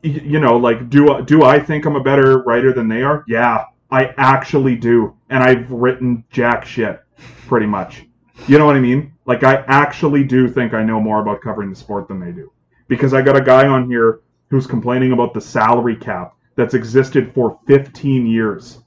you 0.03 0.41
know, 0.41 0.57
like 0.57 0.89
do 0.91 1.23
do 1.25 1.45
I 1.45 1.61
think 1.61 1.85
I'm 1.87 1.97
a 1.97 2.03
better 2.03 2.39
writer 2.43 2.73
than 2.73 2.89
they 2.89 3.03
are? 3.03 3.25
Yeah, 3.29 3.66
I 3.91 4.14
actually 4.16 4.77
do, 4.77 5.14
and 5.31 5.43
I've 5.45 5.70
written 5.70 6.25
jack 6.31 6.64
shit, 6.66 7.01
pretty 7.47 7.66
much. 7.66 8.05
You 8.49 8.59
know 8.59 8.66
what 8.66 8.77
I 8.77 8.81
mean? 8.81 9.12
Like 9.25 9.45
I 9.45 9.64
actually 9.68 10.25
do 10.25 10.49
think 10.49 10.75
I 10.75 10.83
know 10.83 11.01
more 11.01 11.20
about 11.20 11.41
covering 11.41 11.70
the 11.70 11.77
sport 11.77 12.09
than 12.09 12.18
they 12.20 12.33
do, 12.33 12.53
because 12.89 13.14
I 13.14 13.23
got 13.23 13.37
a 13.37 13.41
guy 13.41 13.66
on 13.68 13.89
here 13.89 14.20
who's 14.49 14.66
complaining 14.66 15.12
about 15.12 15.33
the 15.35 15.41
salary 15.41 15.97
cap 15.97 16.35
that's 16.57 16.75
existed 16.75 17.33
for 17.35 17.59
15 17.66 18.27
years, 18.27 18.81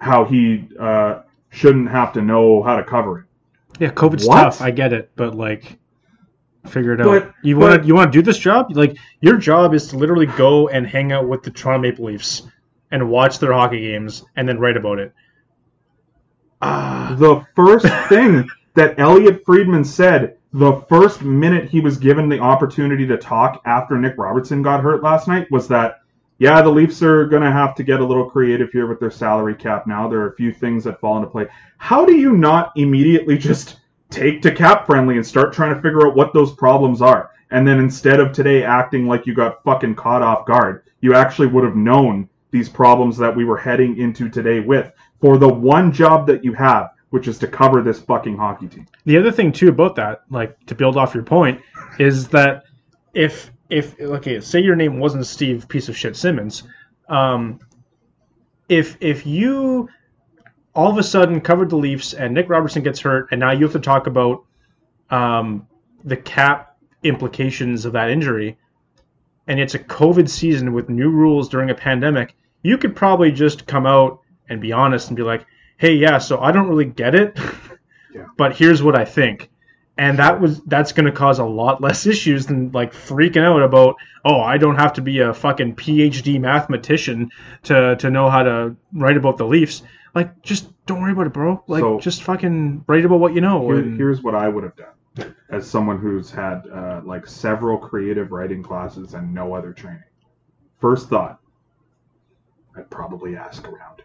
how 0.00 0.24
he 0.24 0.68
uh, 0.78 1.22
shouldn't 1.50 1.90
have 1.90 2.12
to 2.12 2.22
know 2.22 2.62
how 2.62 2.76
to 2.76 2.84
cover 2.84 3.20
it. 3.20 3.24
Yeah, 3.80 3.90
COVID's 3.90 4.26
What? 4.26 4.42
tough. 4.42 4.60
I 4.60 4.70
get 4.70 4.92
it, 4.92 5.10
but 5.16 5.34
like, 5.34 5.78
figure 6.66 6.92
it 6.92 7.00
out. 7.00 7.34
You 7.42 7.56
want 7.56 7.82
to 7.82 7.86
you 7.88 7.94
want 7.94 8.12
to 8.12 8.18
do 8.18 8.22
this 8.22 8.38
job? 8.38 8.76
Like, 8.76 8.96
your 9.20 9.36
job 9.38 9.72
is 9.74 9.88
to 9.88 9.96
literally 9.96 10.26
go 10.26 10.68
and 10.68 10.86
hang 10.86 11.12
out 11.12 11.26
with 11.28 11.42
the 11.42 11.50
Toronto 11.50 11.80
Maple 11.88 12.04
Leafs 12.06 12.42
and 12.90 13.08
watch 13.10 13.38
their 13.38 13.52
hockey 13.52 13.80
games 13.80 14.24
and 14.36 14.48
then 14.48 14.58
write 14.58 14.76
about 14.76 14.98
it. 14.98 15.12
Ah, 16.60 17.14
The 17.18 17.44
first 17.54 17.86
thing 18.08 18.48
that 18.78 18.98
Elliotte 18.98 19.44
Friedman 19.44 19.84
said 19.84 20.36
the 20.52 20.84
first 20.88 21.22
minute 21.22 21.68
he 21.68 21.80
was 21.80 21.98
given 21.98 22.28
the 22.28 22.38
opportunity 22.38 23.06
to 23.08 23.16
talk 23.16 23.60
after 23.64 23.98
Nick 23.98 24.14
Robertson 24.16 24.62
got 24.62 24.82
hurt 24.82 25.02
last 25.02 25.26
night 25.26 25.50
was 25.50 25.66
that, 25.68 26.00
yeah, 26.38 26.62
the 26.62 26.70
Leafs 26.70 27.02
are 27.02 27.26
going 27.26 27.42
to 27.42 27.50
have 27.50 27.74
to 27.74 27.82
get 27.82 27.98
a 27.98 28.04
little 28.04 28.30
creative 28.30 28.70
here 28.70 28.86
with 28.86 29.00
their 29.00 29.10
salary 29.10 29.56
cap 29.56 29.88
now. 29.88 30.08
There 30.08 30.20
are 30.20 30.30
a 30.30 30.36
few 30.36 30.52
things 30.52 30.84
that 30.84 31.00
fall 31.00 31.16
into 31.16 31.28
play. 31.28 31.48
How 31.78 32.04
do 32.04 32.14
you 32.14 32.36
not 32.36 32.70
immediately 32.76 33.36
just 33.36 33.80
take 34.10 34.42
to 34.42 34.54
CapFriendly 34.54 35.16
and 35.16 35.26
start 35.26 35.52
trying 35.52 35.74
to 35.74 35.82
figure 35.82 36.06
out 36.06 36.14
what 36.14 36.32
those 36.32 36.52
problems 36.52 37.02
are? 37.02 37.32
And 37.50 37.66
then 37.66 37.80
instead 37.80 38.20
of 38.20 38.32
today 38.32 38.62
acting 38.62 39.08
like 39.08 39.26
you 39.26 39.34
got 39.34 39.64
fucking 39.64 39.96
caught 39.96 40.22
off 40.22 40.46
guard, 40.46 40.84
you 41.00 41.14
actually 41.14 41.48
would 41.48 41.64
have 41.64 41.76
known 41.76 42.28
these 42.52 42.68
problems 42.68 43.16
that 43.16 43.34
we 43.34 43.44
were 43.44 43.58
heading 43.58 43.98
into 43.98 44.28
today 44.28 44.60
with 44.60 44.92
for 45.20 45.36
the 45.36 45.48
one 45.48 45.92
job 45.92 46.28
that 46.28 46.44
you 46.44 46.52
have, 46.52 46.90
which 47.10 47.26
is 47.26 47.38
to 47.38 47.46
cover 47.46 47.82
this 47.82 48.00
fucking 48.00 48.36
hockey 48.36 48.68
team. 48.68 48.86
the 49.04 49.16
other 49.16 49.32
thing 49.32 49.52
too 49.52 49.68
about 49.68 49.96
that, 49.96 50.22
like 50.30 50.64
to 50.66 50.74
build 50.74 50.96
off 50.96 51.14
your 51.14 51.24
point, 51.24 51.60
is 51.98 52.28
that 52.28 52.64
if 53.14 53.50
if 53.70 53.98
okay, 54.00 54.40
say 54.40 54.60
your 54.60 54.76
name 54.76 54.98
wasn't 54.98 55.26
Steve 55.26 55.68
piece 55.68 55.88
of 55.88 55.96
shit 55.96 56.16
Simmons, 56.16 56.62
um, 57.08 57.60
if 58.68 58.96
if 59.00 59.26
you 59.26 59.88
all 60.74 60.90
of 60.90 60.98
a 60.98 61.02
sudden 61.02 61.40
covered 61.40 61.70
the 61.70 61.76
Leafs 61.76 62.14
and 62.14 62.34
Nick 62.34 62.48
Robertson 62.48 62.82
gets 62.82 63.00
hurt, 63.00 63.28
and 63.30 63.40
now 63.40 63.50
you 63.52 63.64
have 63.64 63.72
to 63.72 63.80
talk 63.80 64.06
about 64.06 64.44
um, 65.10 65.66
the 66.04 66.16
cap 66.16 66.76
implications 67.02 67.84
of 67.84 67.92
that 67.92 68.10
injury, 68.10 68.58
and 69.46 69.58
it's 69.58 69.74
a 69.74 69.78
COVID 69.78 70.28
season 70.28 70.72
with 70.72 70.88
new 70.88 71.10
rules 71.10 71.48
during 71.48 71.70
a 71.70 71.74
pandemic, 71.74 72.34
you 72.62 72.78
could 72.78 72.94
probably 72.94 73.32
just 73.32 73.66
come 73.66 73.86
out 73.86 74.20
and 74.48 74.60
be 74.60 74.72
honest 74.72 75.08
and 75.08 75.16
be 75.16 75.22
like, 75.22 75.46
"Hey, 75.78 75.94
yeah, 75.94 76.18
so 76.18 76.38
I 76.40 76.52
don't 76.52 76.68
really 76.68 76.84
get 76.84 77.14
it, 77.14 77.38
but 78.36 78.54
here's 78.56 78.82
what 78.82 78.94
I 78.94 79.04
think." 79.06 79.48
And 79.96 80.18
that 80.20 80.40
was 80.40 80.60
that's 80.62 80.92
going 80.92 81.06
to 81.06 81.12
cause 81.12 81.40
a 81.40 81.44
lot 81.44 81.80
less 81.80 82.06
issues 82.06 82.46
than 82.46 82.70
like 82.70 82.92
freaking 82.92 83.42
out 83.42 83.62
about, 83.62 83.96
"Oh, 84.24 84.40
I 84.40 84.56
don't 84.58 84.76
have 84.76 84.92
to 84.92 85.00
be 85.02 85.18
a 85.20 85.34
fucking 85.34 85.74
PhD 85.74 86.38
mathematician 86.40 87.30
to 87.64 87.96
to 87.96 88.10
know 88.10 88.30
how 88.30 88.42
to 88.44 88.76
write 88.92 89.16
about 89.16 89.38
the 89.38 89.46
Leafs." 89.46 89.82
Like, 90.14 90.40
just 90.42 90.70
don't 90.86 91.00
worry 91.02 91.12
about 91.12 91.26
it, 91.26 91.32
bro. 91.32 91.62
Like, 91.66 91.80
So- 91.80 91.98
just 92.00 92.22
fucking 92.22 92.84
write 92.86 93.04
about 93.04 93.20
what 93.20 93.34
you 93.34 93.40
know. 93.40 93.66
Here, 93.68 93.78
and- 93.78 93.96
here's 93.96 94.22
what 94.22 94.34
I 94.36 94.48
would 94.48 94.62
have 94.64 94.76
done 94.76 95.34
as 95.50 95.68
someone 95.68 95.98
who's 95.98 96.30
had 96.30 96.62
uh, 96.72 97.00
like 97.04 97.26
several 97.26 97.76
creative 97.76 98.30
writing 98.30 98.62
classes 98.62 99.14
and 99.14 99.34
no 99.34 99.52
other 99.54 99.72
training. 99.72 100.04
First 100.80 101.08
thought, 101.08 101.40
I'd 102.76 102.88
probably 102.88 103.36
ask 103.36 103.66
around. 103.66 104.02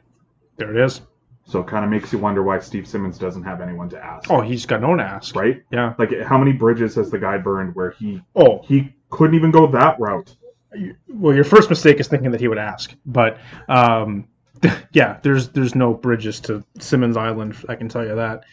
there 0.58 0.76
it 0.76 0.84
is. 0.84 1.02
So 1.46 1.60
it 1.60 1.68
kind 1.68 1.84
of 1.84 1.92
makes 1.92 2.12
you 2.14 2.20
wonder 2.20 2.42
why 2.42 2.60
Steve 2.60 2.88
Simmons 2.88 3.18
doesn't 3.18 3.44
have 3.44 3.60
anyone 3.62 3.90
to 3.90 4.04
ask. 4.04 4.32
Oh, 4.32 4.42
he's 4.42 4.66
got 4.66 4.82
no 4.82 4.90
one 4.90 5.00
to 5.00 5.04
ask. 5.04 5.36
right? 5.36 5.62
Yeah. 5.72 5.94
Like 5.98 6.22
how 6.22 6.38
many 6.38 6.54
bridges 6.54 6.96
has 6.96 7.12
the 7.12 7.20
guy 7.20 7.38
burned 7.38 7.76
where 7.76 7.92
he 7.92 8.22
Oh, 8.36 8.62
he 8.64 8.94
couldn't 9.10 9.36
even 9.36 9.52
go 9.52 9.68
that 9.68 10.00
route? 10.00 10.36
well, 11.08 11.36
your 11.36 11.44
first 11.44 11.70
mistake 11.70 12.00
is 12.00 12.08
thinking 12.08 12.32
that 12.32 12.40
he 12.40 12.48
would 12.48 12.58
ask, 12.58 12.96
but 13.06 13.38
um, 13.70 14.28
yeah, 14.92 15.20
there's 15.22 15.50
there's 15.50 15.76
no 15.76 15.94
bridges 15.94 16.40
to 16.42 16.64
Simmons 16.80 17.18
Island. 17.18 17.56
I 17.70 17.76
can 17.76 17.90
tell 17.90 18.04
you 18.06 18.16
that. 18.16 18.44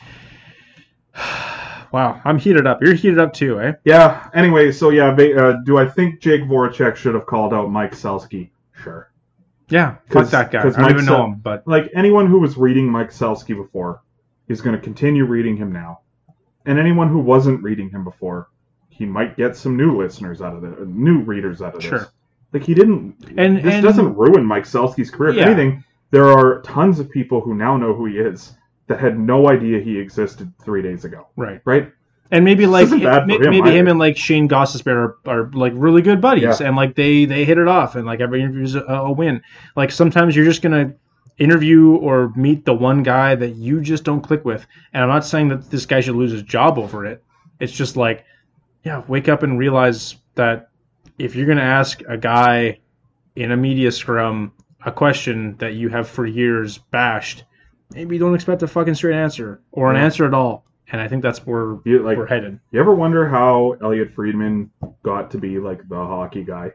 wow, 1.92 2.20
I'm 2.24 2.38
heated 2.38 2.66
up. 2.66 2.82
You're 2.82 2.94
heated 2.94 3.18
up 3.18 3.32
too, 3.32 3.60
eh? 3.60 3.72
Yeah. 3.84 4.28
Anyway, 4.34 4.72
so 4.72 4.90
yeah, 4.90 5.08
uh, 5.12 5.62
do 5.64 5.78
I 5.78 5.86
think 5.88 6.20
Jake 6.20 6.42
Voracek 6.42 6.96
should 6.96 7.14
have 7.14 7.26
called 7.26 7.54
out 7.54 7.70
Mike 7.70 7.92
Sielski? 7.92 8.50
Sure. 8.82 9.09
Yeah, 9.70 9.96
fuck 10.08 10.28
that 10.30 10.50
guy. 10.50 10.60
I 10.60 10.62
don't 10.64 10.78
Mike 10.80 10.90
even 10.92 11.04
know 11.06 11.12
Sel- 11.12 11.24
him, 11.26 11.34
but 11.42 11.66
Like 11.66 11.90
anyone 11.94 12.26
who 12.26 12.40
was 12.40 12.56
reading 12.56 12.90
Mike 12.90 13.10
Sielski 13.10 13.56
before 13.56 14.02
is 14.48 14.60
going 14.60 14.74
to 14.76 14.82
continue 14.82 15.24
reading 15.24 15.56
him 15.56 15.72
now, 15.72 16.00
and 16.66 16.78
anyone 16.78 17.08
who 17.08 17.18
wasn't 17.20 17.62
reading 17.62 17.88
him 17.90 18.04
before, 18.04 18.48
he 18.88 19.06
might 19.06 19.36
get 19.36 19.56
some 19.56 19.76
new 19.76 19.96
listeners 19.96 20.42
out 20.42 20.54
of 20.56 20.64
it, 20.64 20.78
uh, 20.78 20.84
new 20.86 21.20
readers 21.20 21.62
out 21.62 21.74
of 21.76 21.82
Sure. 21.82 21.98
this. 22.00 22.08
Like 22.52 22.64
he 22.64 22.74
didn't. 22.74 23.14
And- 23.36 23.58
this 23.58 23.74
and- 23.74 23.82
doesn't 23.84 24.16
ruin 24.16 24.44
Mike 24.44 24.64
Sielski's 24.64 25.10
career. 25.10 25.32
Yeah. 25.34 25.42
If 25.42 25.46
anything, 25.48 25.84
there 26.10 26.26
are 26.26 26.60
tons 26.62 26.98
of 26.98 27.08
people 27.08 27.40
who 27.40 27.54
now 27.54 27.76
know 27.76 27.94
who 27.94 28.06
he 28.06 28.18
is 28.18 28.56
that 28.88 28.98
had 28.98 29.18
no 29.18 29.48
idea 29.48 29.78
he 29.80 29.96
existed 29.98 30.52
three 30.64 30.82
days 30.82 31.04
ago. 31.04 31.28
right. 31.36 31.60
Right? 31.64 31.92
And 32.32 32.44
maybe 32.44 32.66
like 32.66 32.84
isn't 32.84 33.00
bad 33.02 33.26
for 33.28 33.42
him 33.42 33.50
maybe 33.50 33.70
him 33.72 33.88
and 33.88 33.98
like 33.98 34.16
Shayne 34.16 34.48
Gostisbehere 34.48 35.16
are, 35.26 35.30
are 35.30 35.50
like 35.52 35.72
really 35.74 36.00
good 36.02 36.20
buddies, 36.20 36.60
Yeah. 36.60 36.66
and 36.68 36.76
like 36.76 36.94
they 36.94 37.24
they 37.24 37.44
hit 37.44 37.58
it 37.58 37.66
off, 37.66 37.96
and 37.96 38.06
like 38.06 38.20
every 38.20 38.40
interview's 38.40 38.76
a, 38.76 38.82
a 38.82 39.12
win. 39.12 39.42
Like 39.74 39.90
sometimes 39.90 40.36
you're 40.36 40.44
just 40.44 40.62
gonna 40.62 40.94
interview 41.38 41.96
or 41.96 42.32
meet 42.36 42.64
the 42.64 42.74
one 42.74 43.02
guy 43.02 43.34
that 43.34 43.56
you 43.56 43.80
just 43.80 44.04
don't 44.04 44.20
click 44.20 44.44
with, 44.44 44.64
and 44.92 45.02
I'm 45.02 45.08
not 45.08 45.24
saying 45.24 45.48
that 45.48 45.70
this 45.70 45.86
guy 45.86 46.00
should 46.00 46.14
lose 46.14 46.30
his 46.30 46.42
job 46.42 46.78
over 46.78 47.04
it. 47.04 47.24
It's 47.58 47.72
just 47.72 47.96
like, 47.96 48.24
yeah, 48.84 49.02
wake 49.08 49.28
up 49.28 49.42
and 49.42 49.58
realize 49.58 50.14
that 50.36 50.70
if 51.18 51.34
you're 51.34 51.46
gonna 51.48 51.62
ask 51.62 52.00
a 52.08 52.16
guy 52.16 52.78
in 53.34 53.50
a 53.50 53.56
media 53.56 53.90
scrum 53.90 54.52
a 54.86 54.92
question 54.92 55.56
that 55.58 55.74
you 55.74 55.88
have 55.88 56.08
for 56.08 56.24
years 56.26 56.78
bashed, 56.78 57.44
maybe 57.92 58.14
you 58.14 58.20
don't 58.20 58.34
expect 58.36 58.62
a 58.62 58.68
fucking 58.68 58.94
straight 58.94 59.16
answer 59.16 59.60
or 59.72 59.90
an 59.90 59.96
answer 59.96 60.24
at 60.26 60.32
all. 60.34 60.64
And 60.92 61.00
I 61.00 61.08
think 61.08 61.22
that's 61.22 61.46
where 61.46 61.78
You, 61.84 62.02
like, 62.02 62.18
we're 62.18 62.26
headed. 62.26 62.58
You 62.72 62.80
ever 62.80 62.94
wonder 62.94 63.28
how 63.28 63.76
Elliotte 63.82 64.12
Friedman 64.14 64.70
got 65.02 65.30
to 65.32 65.38
be 65.38 65.58
like 65.58 65.88
the 65.88 65.96
hockey 65.96 66.44
guy 66.44 66.72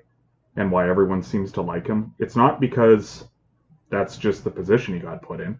and 0.56 0.72
why 0.72 0.90
everyone 0.90 1.22
seems 1.22 1.52
to 1.54 1.62
like 1.62 1.88
him? 1.88 2.14
It's 2.20 2.36
not 2.36 2.62
because 2.62 3.26
that's 3.90 4.18
just 4.18 4.44
the 4.44 4.52
position 4.52 4.94
he 4.94 5.00
got 5.00 5.22
put 5.22 5.42
in, 5.42 5.60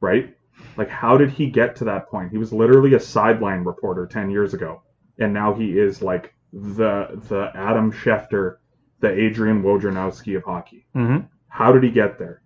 right? 0.00 0.34
Like, 0.76 0.88
how 0.88 1.16
did 1.16 1.30
he 1.30 1.48
get 1.48 1.76
to 1.76 1.84
that 1.84 2.08
point? 2.08 2.30
He 2.30 2.38
was 2.38 2.52
literally 2.52 2.94
a 2.94 3.00
sideline 3.00 3.64
reporter 3.64 4.06
10 4.06 4.30
years 4.30 4.54
ago, 4.54 4.82
and 5.18 5.32
now 5.32 5.54
he 5.54 5.78
is 5.78 6.02
like 6.02 6.34
the 6.52 7.20
the 7.28 7.50
Adam 7.54 7.92
Schefter, 7.92 8.56
the 9.00 9.10
Adrian 9.10 9.62
Wojnarowski 9.62 10.36
of 10.36 10.44
hockey. 10.44 10.86
Mm-hmm. 10.94 11.26
How 11.48 11.72
did 11.72 11.82
he 11.82 11.90
get 11.90 12.18
there? 12.18 12.42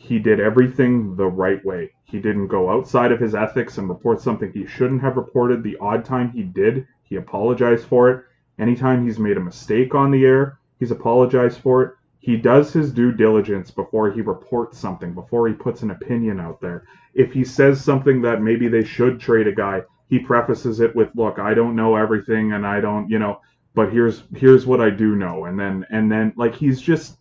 He 0.00 0.20
did 0.20 0.38
everything 0.38 1.16
the 1.16 1.26
right 1.26 1.62
way. 1.64 1.90
He 2.04 2.20
didn't 2.20 2.46
go 2.46 2.70
outside 2.70 3.10
of 3.10 3.18
his 3.18 3.34
ethics 3.34 3.78
and 3.78 3.88
report 3.88 4.20
something 4.20 4.52
he 4.52 4.64
shouldn't 4.64 5.02
have 5.02 5.16
reported. 5.16 5.64
The 5.64 5.76
odd 5.78 6.04
time 6.04 6.30
he 6.30 6.44
did, 6.44 6.86
he 7.02 7.16
apologized 7.16 7.84
for 7.84 8.08
it. 8.08 8.24
Anytime 8.60 9.04
he's 9.04 9.18
made 9.18 9.36
a 9.36 9.40
mistake 9.40 9.96
on 9.96 10.12
the 10.12 10.24
air, 10.24 10.60
he's 10.78 10.92
apologized 10.92 11.58
for 11.58 11.82
it. 11.82 11.94
He 12.20 12.36
does 12.36 12.72
his 12.72 12.92
due 12.92 13.10
diligence 13.10 13.72
before 13.72 14.08
he 14.12 14.20
reports 14.20 14.78
something, 14.78 15.14
before 15.14 15.48
he 15.48 15.54
puts 15.54 15.82
an 15.82 15.90
opinion 15.90 16.38
out 16.38 16.60
there. 16.60 16.84
If 17.12 17.32
he 17.32 17.42
says 17.42 17.84
something 17.84 18.22
that 18.22 18.40
maybe 18.40 18.68
they 18.68 18.84
should 18.84 19.18
trade 19.18 19.48
a 19.48 19.52
guy, 19.52 19.82
he 20.06 20.20
prefaces 20.20 20.78
it 20.78 20.94
with, 20.94 21.10
"Look, 21.16 21.40
I 21.40 21.54
don't 21.54 21.74
know 21.74 21.96
everything 21.96 22.52
and 22.52 22.64
I 22.64 22.80
don't, 22.80 23.10
you 23.10 23.18
know, 23.18 23.40
but 23.74 23.92
here's 23.92 24.22
here's 24.32 24.64
what 24.64 24.80
I 24.80 24.90
do 24.90 25.16
know." 25.16 25.46
And 25.46 25.58
then 25.58 25.84
and 25.90 26.10
then 26.10 26.34
like 26.36 26.54
he's 26.54 26.80
just 26.80 27.18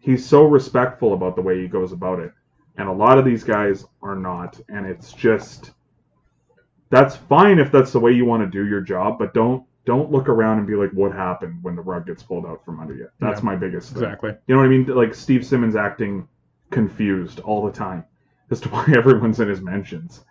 he's 0.00 0.26
so 0.26 0.44
respectful 0.44 1.14
about 1.14 1.36
the 1.36 1.42
way 1.42 1.60
he 1.62 1.68
goes 1.68 1.92
about 1.92 2.20
it. 2.20 2.32
And 2.78 2.88
a 2.88 2.92
lot 2.92 3.18
of 3.18 3.24
these 3.26 3.44
guys 3.44 3.86
are 4.02 4.16
not. 4.16 4.60
And 4.70 4.86
it's 4.86 5.12
just 5.12 5.72
that's 6.90 7.16
fine 7.16 7.58
if 7.58 7.70
that's 7.72 7.92
the 7.92 8.00
way 8.00 8.12
you 8.12 8.24
want 8.24 8.42
to 8.42 8.46
do 8.48 8.68
your 8.68 8.80
job 8.80 9.18
but 9.18 9.34
don't 9.34 9.64
don't 9.86 10.10
look 10.12 10.28
around 10.28 10.58
and 10.58 10.66
be 10.66 10.74
like 10.74 10.90
what 10.92 11.12
happened 11.12 11.58
when 11.62 11.74
the 11.74 11.82
rug 11.82 12.06
gets 12.06 12.22
pulled 12.22 12.46
out 12.46 12.64
from 12.64 12.80
under 12.80 12.94
you? 12.94 13.08
That's 13.20 13.40
Yeah, 13.40 13.44
my 13.44 13.56
biggest 13.56 13.92
thing. 13.94 14.02
Exactly. 14.02 14.36
you 14.46 14.54
know 14.54 14.60
what 14.60 14.66
i 14.66 14.70
mean? 14.70 14.86
Like 14.86 15.14
steve 15.14 15.44
simmons 15.46 15.76
acting 15.76 16.28
confused 16.70 17.40
all 17.40 17.64
the 17.66 17.72
time 17.72 18.04
as 18.50 18.60
to 18.62 18.68
why 18.70 18.86
everyone's 18.96 19.40
in 19.40 19.48
his 19.48 19.60
mentions. 19.60 20.24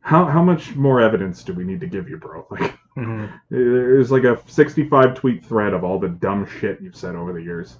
How 0.00 0.24
how 0.26 0.42
much 0.42 0.76
more 0.76 1.00
evidence 1.00 1.42
do 1.44 1.52
we 1.54 1.64
need 1.64 1.80
to 1.80 1.86
give 1.86 2.08
you 2.08 2.16
bro? 2.18 2.46
Like 2.52 2.78
hmm 2.94 3.26
there- 3.50 3.94
there's 3.94 4.12
like 4.12 4.24
a 4.24 4.40
65 4.46 5.14
tweet 5.14 5.44
thread 5.44 5.74
of 5.74 5.84
all 5.84 5.98
the 5.98 6.08
dumb 6.08 6.46
shit 6.46 6.80
you've 6.80 6.96
said 6.96 7.16
over 7.16 7.32
the 7.32 7.42
years. 7.42 7.78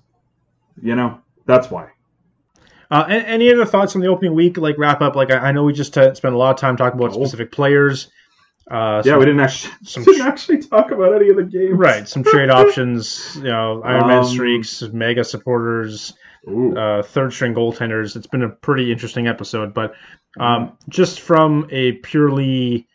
You 0.82 0.94
know, 0.94 1.20
that's 1.47 1.70
why. 1.70 1.90
Uh, 2.90 3.05
any 3.09 3.53
other 3.53 3.65
thoughts 3.65 3.97
on 3.97 4.01
the 4.03 4.07
opening 4.09 4.35
week? 4.35 4.57
Like 4.59 4.78
wrap 4.78 5.01
up. 5.01 5.16
Like 5.16 5.31
I, 5.32 5.36
I 5.48 5.53
know 5.53 5.65
we 5.65 5.73
just 5.73 5.97
uh, 5.98 6.15
spent 6.15 6.35
a 6.35 6.39
lot 6.39 6.51
of 6.55 6.61
time 6.61 6.77
talking 6.77 6.98
about 7.01 7.16
Oh. 7.16 7.20
specific 7.24 7.51
players. 7.51 8.09
Uh, 8.70 9.03
Yeah, 9.05 9.12
some- 9.12 9.19
we 9.20 9.24
didn't 9.27 9.40
actually, 9.40 9.73
some 9.85 10.05
didn't 10.05 10.27
actually 10.27 10.59
talk 10.59 10.90
about 10.93 11.15
any 11.15 11.31
of 11.31 11.36
the 11.36 11.44
games. 11.44 11.73
right. 11.77 12.09
Some 12.09 12.23
trade 12.23 12.51
options. 12.62 13.35
You 13.36 13.44
know, 13.44 13.82
Iron 13.82 14.07
Man 14.07 14.19
Um, 14.19 14.24
streaks, 14.24 14.82
mega 14.82 15.24
supporters, 15.24 16.15
uh, 16.48 17.03
third 17.03 17.32
string 17.32 17.55
goaltenders. 17.55 18.15
It's 18.16 18.27
been 18.28 18.43
a 18.44 18.48
pretty 18.51 18.93
interesting 18.93 19.27
episode. 19.27 19.74
But 19.74 19.94
um, 20.39 20.77
just 20.89 21.20
from 21.20 21.66
a 21.70 21.93
purely 21.93 22.86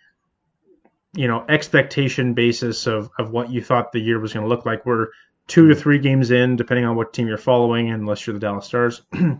you 1.13 1.27
know 1.27 1.43
expectation 1.49 2.33
basis 2.33 2.87
of, 2.87 3.09
of 3.19 3.31
what 3.31 3.49
you 3.51 3.61
thought 3.61 3.91
the 3.91 3.99
year 3.99 4.19
was 4.19 4.31
going 4.33 4.45
to 4.45 4.49
look 4.49 4.65
like, 4.65 4.85
we're 4.85 5.07
two 5.51 5.67
to 5.67 5.75
three 5.75 5.99
games 5.99 6.31
in, 6.31 6.55
depending 6.55 6.85
on 6.85 6.95
what 6.95 7.11
team 7.11 7.27
you're 7.27 7.37
following, 7.37 7.89
unless 7.91 8.25
you're 8.25 8.33
the 8.33 8.39
Dallas 8.39 8.65
Stars. 8.65 9.01
Yeah, 9.13 9.35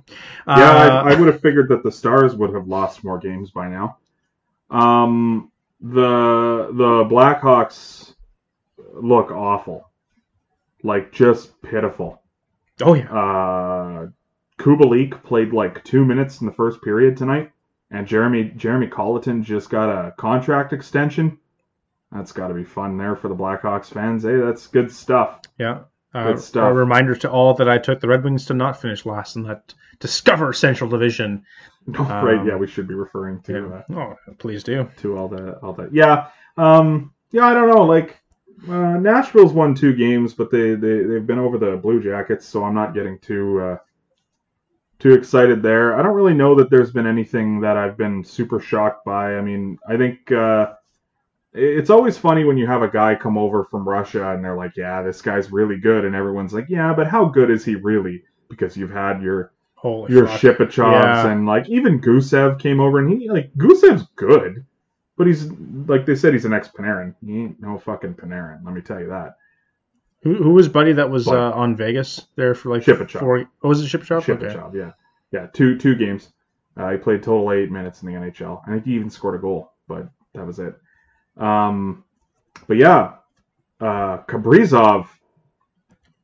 Uh, 0.45 1.03
I, 1.05 1.13
I 1.13 1.15
would 1.19 1.27
have 1.31 1.39
figured 1.41 1.69
that 1.69 1.83
the 1.83 1.91
Stars 1.91 2.35
would 2.35 2.53
have 2.53 2.67
lost 2.67 3.01
more 3.03 3.17
games 3.17 3.51
by 3.51 3.69
now. 3.69 3.97
Um, 4.69 5.51
the 5.79 6.67
the 6.73 7.05
Blackhawks 7.09 8.13
look 8.93 9.31
awful, 9.31 9.89
like 10.83 11.13
just 11.13 11.61
pitiful. 11.61 12.21
oh 12.81 12.93
yeah. 12.93 13.09
Uh, 13.11 14.07
Kubalik 14.59 15.23
played 15.23 15.53
like 15.53 15.83
two 15.85 16.03
minutes 16.03 16.41
in 16.41 16.47
the 16.47 16.53
first 16.53 16.81
period 16.81 17.15
tonight, 17.15 17.51
and 17.89 18.05
Jeremy 18.05 18.51
Jeremy 18.57 18.87
Colliton 18.87 19.43
just 19.43 19.69
got 19.69 19.89
a 19.89 20.11
contract 20.17 20.73
extension. 20.73 21.37
That's 22.11 22.33
got 22.33 22.49
to 22.49 22.53
be 22.53 22.65
fun 22.65 22.97
there 22.97 23.15
for 23.15 23.29
the 23.29 23.35
Blackhawks 23.35 23.85
fans. 23.93 24.23
Hey, 24.23 24.35
that's 24.35 24.67
good 24.67 24.91
stuff. 24.91 25.39
Yeah. 25.57 25.83
Uh, 26.13 26.35
stuff. 26.37 26.71
A 26.71 26.73
reminder 26.73 27.15
to 27.15 27.31
all 27.31 27.53
that 27.55 27.69
I 27.69 27.77
took 27.77 27.99
the 28.01 28.07
Red 28.07 28.23
Wings 28.23 28.45
to 28.47 28.53
not 28.53 28.81
finish 28.81 29.05
last 29.05 29.35
in 29.37 29.43
that 29.43 29.73
Discover 29.99 30.53
Central 30.53 30.89
Division. 30.89 31.45
right? 31.87 32.37
Um, 32.39 32.47
Yeah, 32.47 32.57
we 32.57 32.67
should 32.67 32.87
be 32.87 32.93
referring 32.95 33.41
to. 33.43 33.83
Uh, 33.89 33.93
Oh, 33.95 34.33
please 34.37 34.63
do. 34.63 34.89
to 34.97 35.17
all 35.17 35.27
that 35.29 35.59
all 35.63 35.73
that 35.73 35.93
yeah 35.93 36.27
um 36.57 37.13
yeah 37.31 37.45
i 37.45 37.53
don't 37.53 37.69
know 37.69 37.83
like 37.83 38.19
uh, 38.67 38.97
nashville's 38.97 39.53
won 39.53 39.73
two 39.73 39.93
games 39.93 40.33
but 40.33 40.51
they, 40.51 40.75
they 40.75 41.03
they've 41.03 41.25
been 41.25 41.39
over 41.39 41.57
the 41.57 41.77
blue 41.77 42.03
jackets 42.03 42.45
so 42.45 42.63
i'm 42.65 42.75
not 42.75 42.93
getting 42.93 43.17
too 43.19 43.59
uh 43.61 43.77
too 44.99 45.13
excited 45.13 45.63
there 45.63 45.97
i 45.97 46.03
don't 46.03 46.13
really 46.13 46.33
know 46.33 46.53
that 46.55 46.69
there's 46.69 46.91
been 46.91 47.07
anything 47.07 47.61
that 47.61 47.77
i've 47.77 47.95
been 47.97 48.21
super 48.23 48.59
shocked 48.59 49.05
by 49.05 49.37
i 49.37 49.41
mean 49.41 49.77
i 49.87 49.95
think 49.95 50.29
uh 50.31 50.73
it's 51.53 51.89
always 51.89 52.17
funny 52.17 52.43
when 52.45 52.57
you 52.57 52.65
have 52.65 52.81
a 52.81 52.87
guy 52.87 53.13
come 53.15 53.37
over 53.37 53.63
from 53.65 53.87
russia 53.87 54.31
and 54.31 54.43
they're 54.43 54.55
like 54.55 54.77
yeah 54.77 55.01
this 55.01 55.21
guy's 55.21 55.51
really 55.51 55.77
good 55.77 56.05
and 56.05 56.15
everyone's 56.15 56.53
like 56.53 56.67
yeah 56.69 56.93
but 56.93 57.07
how 57.07 57.25
good 57.25 57.49
is 57.51 57.65
he 57.65 57.75
really 57.75 58.23
because 58.49 58.77
you've 58.77 58.91
had 58.91 59.21
your 59.21 59.51
Holy 59.75 60.13
your 60.13 60.27
fuck. 60.27 60.39
Shipachyovs 60.39 61.01
Yeah. 61.01 61.31
and 61.31 61.47
like 61.47 61.67
even 61.67 61.99
Gusev 61.99 62.59
came 62.59 62.79
over 62.79 62.99
and 62.99 63.09
he 63.19 63.29
like 63.29 63.51
Gusev's 63.55 64.05
good, 64.15 64.63
but 65.17 65.25
he's 65.25 65.49
like 65.87 66.05
they 66.05 66.15
said 66.15 66.33
he's 66.33 66.45
an 66.45 66.53
ex 66.53 66.67
Panarin. 66.69 67.15
He 67.25 67.39
ain't 67.39 67.59
no 67.59 67.79
fucking 67.79 68.13
Panarin. 68.13 68.63
Let 68.63 68.75
me 68.75 68.81
tell 68.81 68.99
you 68.99 69.07
that. 69.07 69.37
Who, 70.21 70.35
who 70.35 70.51
was 70.51 70.67
Buddy 70.69 70.93
that 70.93 71.09
was 71.09 71.27
uh, 71.27 71.51
on 71.53 71.75
Vegas 71.75 72.27
there 72.35 72.53
for 72.53 72.69
like 72.69 72.83
Shipachyov. 72.83 73.19
four? 73.21 73.49
Oh, 73.63 73.69
was 73.69 73.81
it 73.81 73.87
Shipachyov? 73.87 74.29
Okay. 74.29 74.53
Shipachyov, 74.53 74.75
yeah, 74.75 74.91
yeah, 75.31 75.47
two 75.47 75.75
two 75.79 75.95
games. 75.95 76.31
Uh, 76.77 76.91
he 76.91 76.97
played 76.97 77.23
total 77.23 77.51
eight 77.51 77.71
minutes 77.71 78.03
in 78.03 78.07
the 78.13 78.19
NHL. 78.19 78.61
I 78.67 78.71
think 78.73 78.85
he 78.85 78.93
even 78.93 79.09
scored 79.09 79.33
a 79.33 79.39
goal, 79.39 79.71
but 79.87 80.07
that 80.35 80.45
was 80.45 80.59
it. 80.59 80.75
Um, 81.37 82.03
but 82.67 82.77
yeah, 82.77 83.13
uh, 83.79 84.19
Kaprizov, 84.27 85.07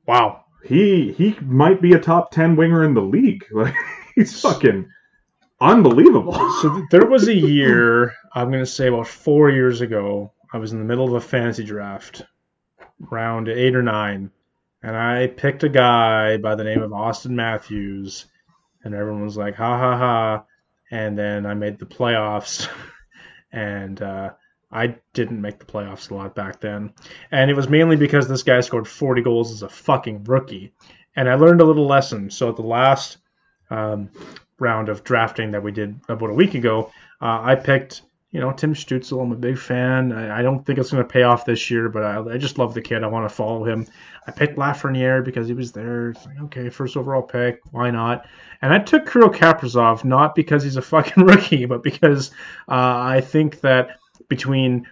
Wow. 0.05 0.45
he 0.63 1.11
he 1.13 1.37
might 1.41 1.81
be 1.81 1.93
a 1.93 1.99
top 1.99 2.31
ten 2.31 2.55
winger 2.55 2.83
in 2.83 2.93
the 2.93 3.01
league. 3.01 3.45
Like 3.53 3.75
he's 4.15 4.39
fucking 4.41 4.89
unbelievable. 5.59 6.33
So 6.61 6.85
there 6.91 7.05
was 7.05 7.27
a 7.27 7.33
year, 7.35 8.13
I'm 8.33 8.49
going 8.51 8.63
to 8.63 8.65
say 8.65 8.87
about 8.87 9.07
four 9.07 9.49
years 9.49 9.81
ago, 9.81 10.33
I 10.53 10.57
was 10.57 10.71
in 10.73 10.79
the 10.79 10.85
middle 10.85 11.07
of 11.07 11.13
a 11.13 11.21
fantasy 11.21 11.63
draft, 11.63 12.23
round 12.99 13.47
eight 13.49 13.75
or 13.75 13.83
nine, 13.83 14.31
and 14.81 14.95
I 14.95 15.27
picked 15.27 15.63
a 15.63 15.69
guy 15.69 16.37
by 16.37 16.55
the 16.55 16.63
name 16.63 16.81
of 16.81 16.91
Auston 16.91 17.31
Matthews, 17.31 18.25
and 18.83 18.93
everyone 18.95 19.23
was 19.23 19.37
like, 19.37 19.55
ha 19.55 19.77
ha 19.77 19.97
ha. 19.97 20.43
And 20.89 21.17
then 21.17 21.45
I 21.45 21.53
made 21.53 21.79
the 21.79 21.85
playoffs, 21.85 22.69
and 23.51 24.01
uh, 24.01 24.31
I 24.71 24.95
didn't 25.13 25.41
make 25.41 25.59
the 25.59 25.65
playoffs 25.65 26.11
a 26.11 26.15
lot 26.15 26.35
back 26.35 26.59
then. 26.59 26.93
And 27.31 27.49
it 27.49 27.55
was 27.55 27.69
mainly 27.69 27.95
because 27.95 28.27
this 28.27 28.43
guy 28.43 28.59
scored 28.59 28.87
40 28.87 29.21
goals 29.21 29.51
as 29.51 29.63
a 29.63 29.69
fucking 29.69 30.25
rookie. 30.25 30.73
And 31.15 31.29
I 31.29 31.35
learned 31.35 31.61
a 31.61 31.65
little 31.65 31.87
lesson. 31.87 32.29
So 32.29 32.49
at 32.49 32.57
the 32.57 32.63
last 32.63 33.17
um, 33.69 34.09
round 34.59 34.89
of 34.89 35.03
drafting 35.03 35.51
that 35.51 35.63
we 35.63 35.71
did 35.71 35.99
about 36.09 36.29
a 36.29 36.33
week 36.33 36.53
ago, 36.53 36.91
uh, 37.21 37.39
I 37.41 37.55
picked, 37.55 38.01
you 38.31 38.41
know, 38.41 38.51
Tim 38.51 38.73
Stützle. 38.73 39.23
I'm 39.23 39.31
a 39.31 39.37
big 39.37 39.57
fan. 39.57 40.11
I, 40.11 40.39
I 40.39 40.41
don't 40.41 40.65
think 40.65 40.79
it's 40.79 40.91
going 40.91 41.03
to 41.03 41.09
pay 41.09 41.23
off 41.23 41.45
this 41.45 41.71
year, 41.71 41.87
but 41.87 42.03
I, 42.03 42.33
I 42.33 42.37
just 42.37 42.57
love 42.57 42.73
the 42.73 42.81
kid. 42.81 43.03
I 43.03 43.07
want 43.07 43.27
to 43.27 43.33
follow 43.33 43.63
him. 43.63 43.87
I 44.27 44.31
picked 44.31 44.57
Lafreniere 44.57 45.23
because 45.23 45.47
he 45.47 45.53
was 45.53 45.71
there. 45.71 46.13
Like, 46.25 46.41
okay, 46.43 46.69
first 46.69 46.97
overall 46.97 47.21
pick. 47.21 47.61
Why 47.71 47.89
not? 47.89 48.27
And 48.61 48.73
I 48.73 48.79
took 48.79 49.09
Kirill 49.09 49.29
Kaprizov 49.29 50.03
not 50.03 50.35
because 50.35 50.61
he's 50.61 50.75
a 50.75 50.81
fucking 50.81 51.23
rookie, 51.25 51.65
but 51.65 51.83
because 51.83 52.31
uh, 52.67 52.99
I 52.99 53.21
think 53.21 53.61
that 53.61 53.97
between 54.27 54.87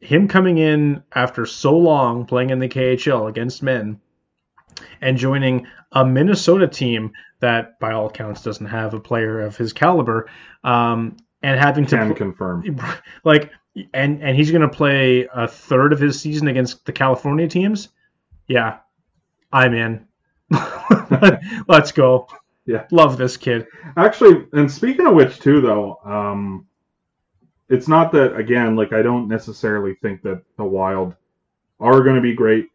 him 0.00 0.28
coming 0.28 0.58
in 0.58 1.02
after 1.12 1.44
so 1.46 1.76
long 1.76 2.26
playing 2.26 2.50
in 2.50 2.58
the 2.58 2.68
KHL 2.68 3.28
against 3.28 3.62
men 3.62 4.00
and 5.00 5.16
joining 5.16 5.66
a 5.92 6.04
Minnesota 6.04 6.68
team 6.68 7.12
that, 7.40 7.78
by 7.80 7.92
all 7.92 8.06
accounts, 8.06 8.42
doesn't 8.42 8.66
have 8.66 8.94
a 8.94 9.00
player 9.00 9.40
of 9.40 9.56
his 9.56 9.72
caliber, 9.72 10.28
um, 10.64 11.16
and 11.42 11.58
having 11.58 11.86
to 11.86 11.96
Can 11.96 12.08
pl- 12.08 12.16
confirm. 12.16 12.80
like, 13.24 13.50
and 13.94 14.22
and 14.22 14.36
he's 14.36 14.50
going 14.50 14.62
to 14.62 14.68
play 14.68 15.28
a 15.32 15.46
third 15.46 15.92
of 15.92 16.00
his 16.00 16.20
season 16.20 16.48
against 16.48 16.84
the 16.84 16.92
California 16.92 17.48
teams. 17.48 17.88
Yeah, 18.46 18.78
I'm 19.52 19.74
in. 19.74 20.06
Let's 21.68 21.92
go. 21.92 22.28
Yeah. 22.66 22.86
love 22.90 23.16
this 23.16 23.38
kid. 23.38 23.66
Actually, 23.96 24.46
and 24.52 24.70
speaking 24.70 25.06
of 25.06 25.14
which, 25.14 25.40
too, 25.40 25.62
though, 25.62 25.98
um, 26.04 26.66
it's 27.68 27.88
not 27.88 28.12
that 28.12 28.36
again. 28.36 28.76
Like 28.76 28.92
I 28.92 29.02
don't 29.02 29.28
necessarily 29.28 29.94
think 29.94 30.22
that 30.22 30.42
the 30.56 30.64
Wild 30.64 31.14
are 31.80 32.02
going 32.02 32.16
to 32.16 32.22
be 32.22 32.34
great, 32.34 32.68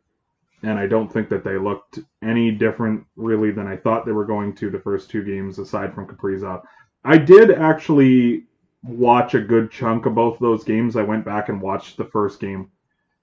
and 0.61 0.77
I 0.79 0.87
don't 0.87 1.11
think 1.11 1.29
that 1.29 1.43
they 1.43 1.57
looked 1.57 1.99
any 2.21 2.51
different 2.51 3.05
really 3.15 3.51
than 3.51 3.67
I 3.67 3.75
thought 3.77 4.05
they 4.05 4.11
were 4.11 4.25
going 4.25 4.55
to 4.55 4.69
the 4.69 4.79
first 4.79 5.09
two 5.09 5.23
games, 5.23 5.59
aside 5.59 5.93
from 5.93 6.07
Kaprizov. 6.07 6.63
I 7.03 7.17
did 7.17 7.51
actually 7.51 8.45
watch 8.83 9.33
a 9.33 9.41
good 9.41 9.71
chunk 9.71 10.05
of 10.05 10.15
both 10.15 10.35
of 10.35 10.41
those 10.41 10.63
games. 10.63 10.95
I 10.95 11.03
went 11.03 11.25
back 11.25 11.49
and 11.49 11.61
watched 11.61 11.97
the 11.97 12.05
first 12.05 12.39
game 12.39 12.69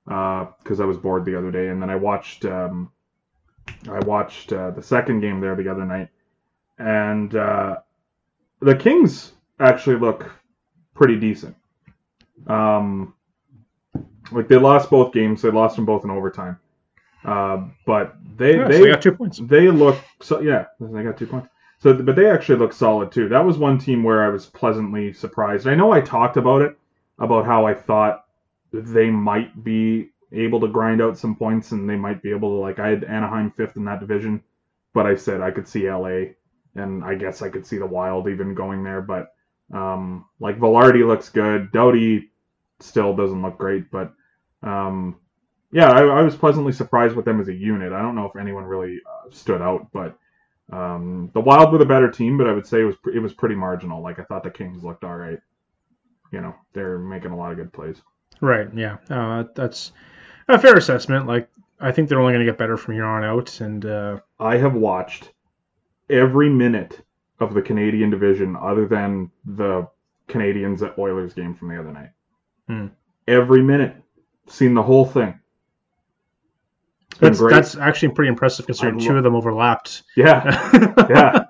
because 0.04 0.80
I 0.80 0.84
was 0.84 0.96
bored 0.96 1.24
the 1.24 1.38
other 1.38 1.50
day, 1.50 1.68
and 1.68 1.80
then 1.80 1.90
I 1.90 1.96
watched 1.96 2.44
um, 2.44 2.90
I 3.88 4.00
watched 4.00 4.52
uh, 4.52 4.70
the 4.72 4.82
second 4.82 5.20
game 5.20 5.40
there 5.40 5.54
the 5.54 5.68
other 5.68 5.84
night, 5.84 6.08
and 6.78 7.34
uh, 7.34 7.76
the 8.60 8.74
Kings 8.74 9.32
actually 9.58 9.96
look 9.96 10.30
pretty 10.94 11.16
decent. 11.16 11.56
Um, 12.46 13.14
like 14.32 14.48
they 14.48 14.56
lost 14.56 14.90
both 14.90 15.12
games, 15.12 15.42
they 15.42 15.50
lost 15.50 15.76
them 15.76 15.86
both 15.86 16.04
in 16.04 16.10
overtime, 16.10 16.58
uh, 17.24 17.64
but 17.86 18.16
they 18.36 18.58
Yeah, 18.58 18.70
so 18.70 18.82
they 18.82 18.86
they 18.86 18.90
got 18.90 19.02
two 19.02 19.12
points. 19.12 19.40
they 19.40 19.68
look 19.68 20.04
so 20.22 20.40
yeah 20.40 20.66
they 20.80 21.02
got 21.02 21.18
two 21.18 21.26
points. 21.26 21.48
So 21.80 21.94
but 21.94 22.16
they 22.16 22.30
actually 22.30 22.58
look 22.58 22.72
solid 22.72 23.12
too. 23.12 23.28
That 23.28 23.44
was 23.44 23.58
one 23.58 23.78
team 23.78 24.04
where 24.04 24.24
i 24.24 24.28
was 24.28 24.46
pleasantly 24.46 25.12
surprised. 25.12 25.68
I 25.68 25.74
know 25.74 25.92
i 25.92 26.00
talked 26.00 26.36
about 26.38 26.62
it 26.62 26.76
about 27.18 27.46
how 27.46 27.66
i 27.66 27.74
thought 27.74 28.24
they 28.72 29.10
might 29.10 29.64
be 29.64 30.10
able 30.32 30.60
to 30.60 30.68
grind 30.68 31.02
out 31.02 31.18
some 31.18 31.36
points 31.36 31.72
and 31.72 31.88
they 31.88 31.96
might 31.96 32.22
be 32.22 32.30
able 32.30 32.50
to 32.50 32.60
like 32.60 32.78
i 32.78 32.88
had 32.88 33.04
anaheim 33.04 33.50
fifth 33.52 33.76
in 33.76 33.84
that 33.84 34.00
division 34.00 34.42
but 34.94 35.06
i 35.06 35.16
said 35.16 35.40
i 35.40 35.50
could 35.50 35.68
see 35.68 35.90
la 35.90 36.24
and 36.76 37.04
i 37.04 37.14
guess 37.14 37.42
i 37.42 37.48
could 37.48 37.66
see 37.66 37.78
the 37.78 37.86
wild 37.86 38.28
even 38.28 38.54
going 38.54 38.84
there 38.84 39.02
but 39.02 39.34
um 39.74 40.26
like 40.40 40.58
Vilardi 40.58 41.06
looks 41.06 41.28
good. 41.30 41.72
Doughty 41.72 42.29
still 42.82 43.14
doesn't 43.14 43.42
look 43.42 43.58
great 43.58 43.90
but 43.90 44.12
um 44.62 45.16
yeah, 45.72 45.90
I, 45.90 46.02
I 46.02 46.22
was 46.22 46.34
pleasantly 46.34 46.72
surprised 46.72 47.14
with 47.14 47.24
them 47.24 47.40
as 47.40 47.48
a 47.48 47.54
unit. 47.54 47.92
I 47.92 48.02
don't 48.02 48.16
know 48.16 48.26
if 48.26 48.36
anyone 48.36 48.64
really 48.64 48.98
uh, 49.06 49.30
stood 49.30 49.62
out, 49.62 49.88
but 49.92 50.18
um, 50.72 51.30
the 51.32 51.40
Wild 51.40 51.72
were 51.72 51.78
the 51.78 51.84
better 51.84 52.10
team. 52.10 52.36
But 52.36 52.48
I 52.48 52.52
would 52.52 52.66
say 52.66 52.80
it 52.80 52.84
was 52.84 52.96
it 53.14 53.20
was 53.20 53.32
pretty 53.32 53.54
marginal. 53.54 54.02
Like 54.02 54.18
I 54.18 54.24
thought 54.24 54.42
the 54.42 54.50
Kings 54.50 54.82
looked 54.82 55.04
all 55.04 55.16
right. 55.16 55.38
You 56.32 56.40
know, 56.40 56.54
they're 56.72 56.98
making 56.98 57.30
a 57.30 57.36
lot 57.36 57.52
of 57.52 57.56
good 57.56 57.72
plays. 57.72 58.00
Right. 58.40 58.68
Yeah. 58.74 58.98
Uh, 59.08 59.44
that's 59.54 59.92
a 60.48 60.58
fair 60.58 60.76
assessment. 60.76 61.26
Like, 61.26 61.48
I 61.80 61.92
think 61.92 62.08
they're 62.08 62.20
only 62.20 62.32
going 62.32 62.46
to 62.46 62.50
get 62.50 62.58
better 62.58 62.76
from 62.76 62.94
here 62.94 63.04
on 63.04 63.24
out. 63.24 63.60
And 63.60 63.84
uh, 63.84 64.20
I 64.38 64.56
have 64.56 64.74
watched 64.74 65.32
every 66.08 66.48
minute 66.48 67.00
of 67.40 67.52
the 67.52 67.62
Canadian 67.62 68.10
division, 68.10 68.56
other 68.56 68.86
than 68.86 69.30
the 69.44 69.88
Canadiens 70.28 70.82
at 70.82 70.98
Oilers 70.98 71.34
game 71.34 71.54
from 71.54 71.68
the 71.68 71.80
other 71.80 71.92
night. 71.92 72.10
Hmm. 72.70 72.86
Every 73.26 73.62
minute, 73.62 73.96
seen 74.46 74.74
the 74.74 74.82
whole 74.82 75.04
thing. 75.04 75.40
That's 77.18 77.38
great. 77.38 77.50
that's 77.52 77.76
actually 77.76 78.10
pretty 78.14 78.28
impressive 78.28 78.66
considering 78.66 79.00
two 79.00 79.16
of 79.16 79.24
them 79.24 79.34
overlapped. 79.34 80.04
Yeah, 80.16 80.44
yeah, 81.10 81.44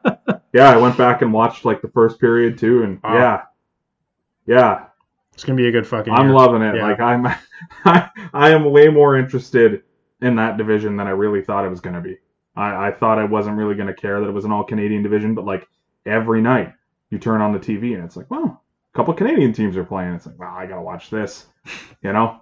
yeah. 0.54 0.70
I 0.70 0.78
went 0.78 0.96
back 0.96 1.20
and 1.20 1.30
watched 1.32 1.66
like 1.66 1.82
the 1.82 1.88
first 1.88 2.18
period 2.18 2.56
too, 2.58 2.82
and 2.84 3.00
Wow. 3.02 3.14
yeah, 3.14 3.42
yeah. 4.46 4.84
It's 5.34 5.44
gonna 5.44 5.58
be 5.58 5.68
a 5.68 5.70
good 5.70 5.86
fucking. 5.86 6.12
I'm 6.12 6.28
year. 6.28 6.34
loving 6.34 6.62
it. 6.62 6.76
Yeah. 6.76 6.86
Like 6.88 7.00
I'm, 7.00 7.26
I, 7.84 8.08
I 8.32 8.50
am 8.50 8.64
way 8.72 8.88
more 8.88 9.16
interested 9.18 9.82
in 10.22 10.36
that 10.36 10.56
division 10.56 10.96
than 10.96 11.06
I 11.06 11.10
really 11.10 11.42
thought 11.42 11.64
it 11.66 11.70
was 11.70 11.80
going 11.80 11.94
to 11.94 12.00
be. 12.02 12.16
I, 12.56 12.88
I 12.88 12.90
thought 12.92 13.18
I 13.18 13.24
wasn't 13.24 13.56
really 13.56 13.74
going 13.74 13.86
to 13.86 13.94
care 13.94 14.20
that 14.20 14.28
it 14.28 14.32
was 14.32 14.44
an 14.44 14.52
all 14.52 14.64
Canadian 14.64 15.02
division, 15.02 15.34
but 15.34 15.44
like 15.46 15.66
every 16.04 16.42
night 16.42 16.72
you 17.10 17.18
turn 17.18 17.40
on 17.40 17.52
the 17.52 17.58
TV 17.58 17.94
and 17.94 18.04
it's 18.04 18.16
like, 18.16 18.30
well, 18.30 18.62
couple 19.00 19.14
Canadian 19.14 19.54
teams 19.54 19.78
are 19.78 19.84
playing. 19.84 20.12
It's 20.12 20.26
like, 20.26 20.38
wow, 20.38 20.54
I 20.54 20.66
gotta 20.66 20.82
watch 20.82 21.08
this. 21.08 21.46
You 22.02 22.12
know? 22.14 22.40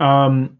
Um, 0.00 0.58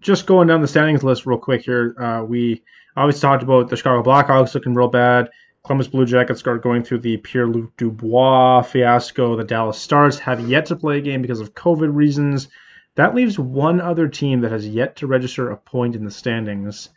just 0.00 0.26
going 0.26 0.46
down 0.46 0.60
the 0.60 0.68
standings 0.68 1.02
list 1.02 1.24
real 1.24 1.38
quick 1.38 1.62
here. 1.62 1.94
Uh, 1.98 2.22
we 2.22 2.62
always 2.96 3.18
talked 3.18 3.42
about 3.42 3.68
the 3.68 3.76
Chicago 3.76 4.02
Blackhawks 4.02 4.54
looking 4.54 4.74
real 4.74 4.88
bad. 4.88 5.30
Columbus 5.62 5.88
Blue 5.88 6.04
Jackets 6.04 6.46
are 6.46 6.58
going 6.58 6.84
through 6.84 7.00
the 7.00 7.18
Pierre 7.18 7.46
Luc 7.46 7.76
Dubois 7.76 8.62
fiasco. 8.62 9.36
The 9.36 9.44
Dallas 9.44 9.78
Stars 9.78 10.18
have 10.18 10.46
yet 10.48 10.66
to 10.66 10.76
play 10.76 10.98
a 10.98 11.02
game 11.02 11.22
because 11.22 11.40
of 11.40 11.54
COVID 11.54 11.94
reasons. 11.94 12.48
That 12.94 13.14
leaves 13.14 13.38
one 13.38 13.80
other 13.80 14.08
team 14.08 14.40
that 14.40 14.52
has 14.52 14.66
yet 14.66 14.96
to 14.96 15.06
register 15.06 15.50
a 15.50 15.56
point 15.56 15.96
in 15.96 16.04
the 16.04 16.10
standings 16.10 16.90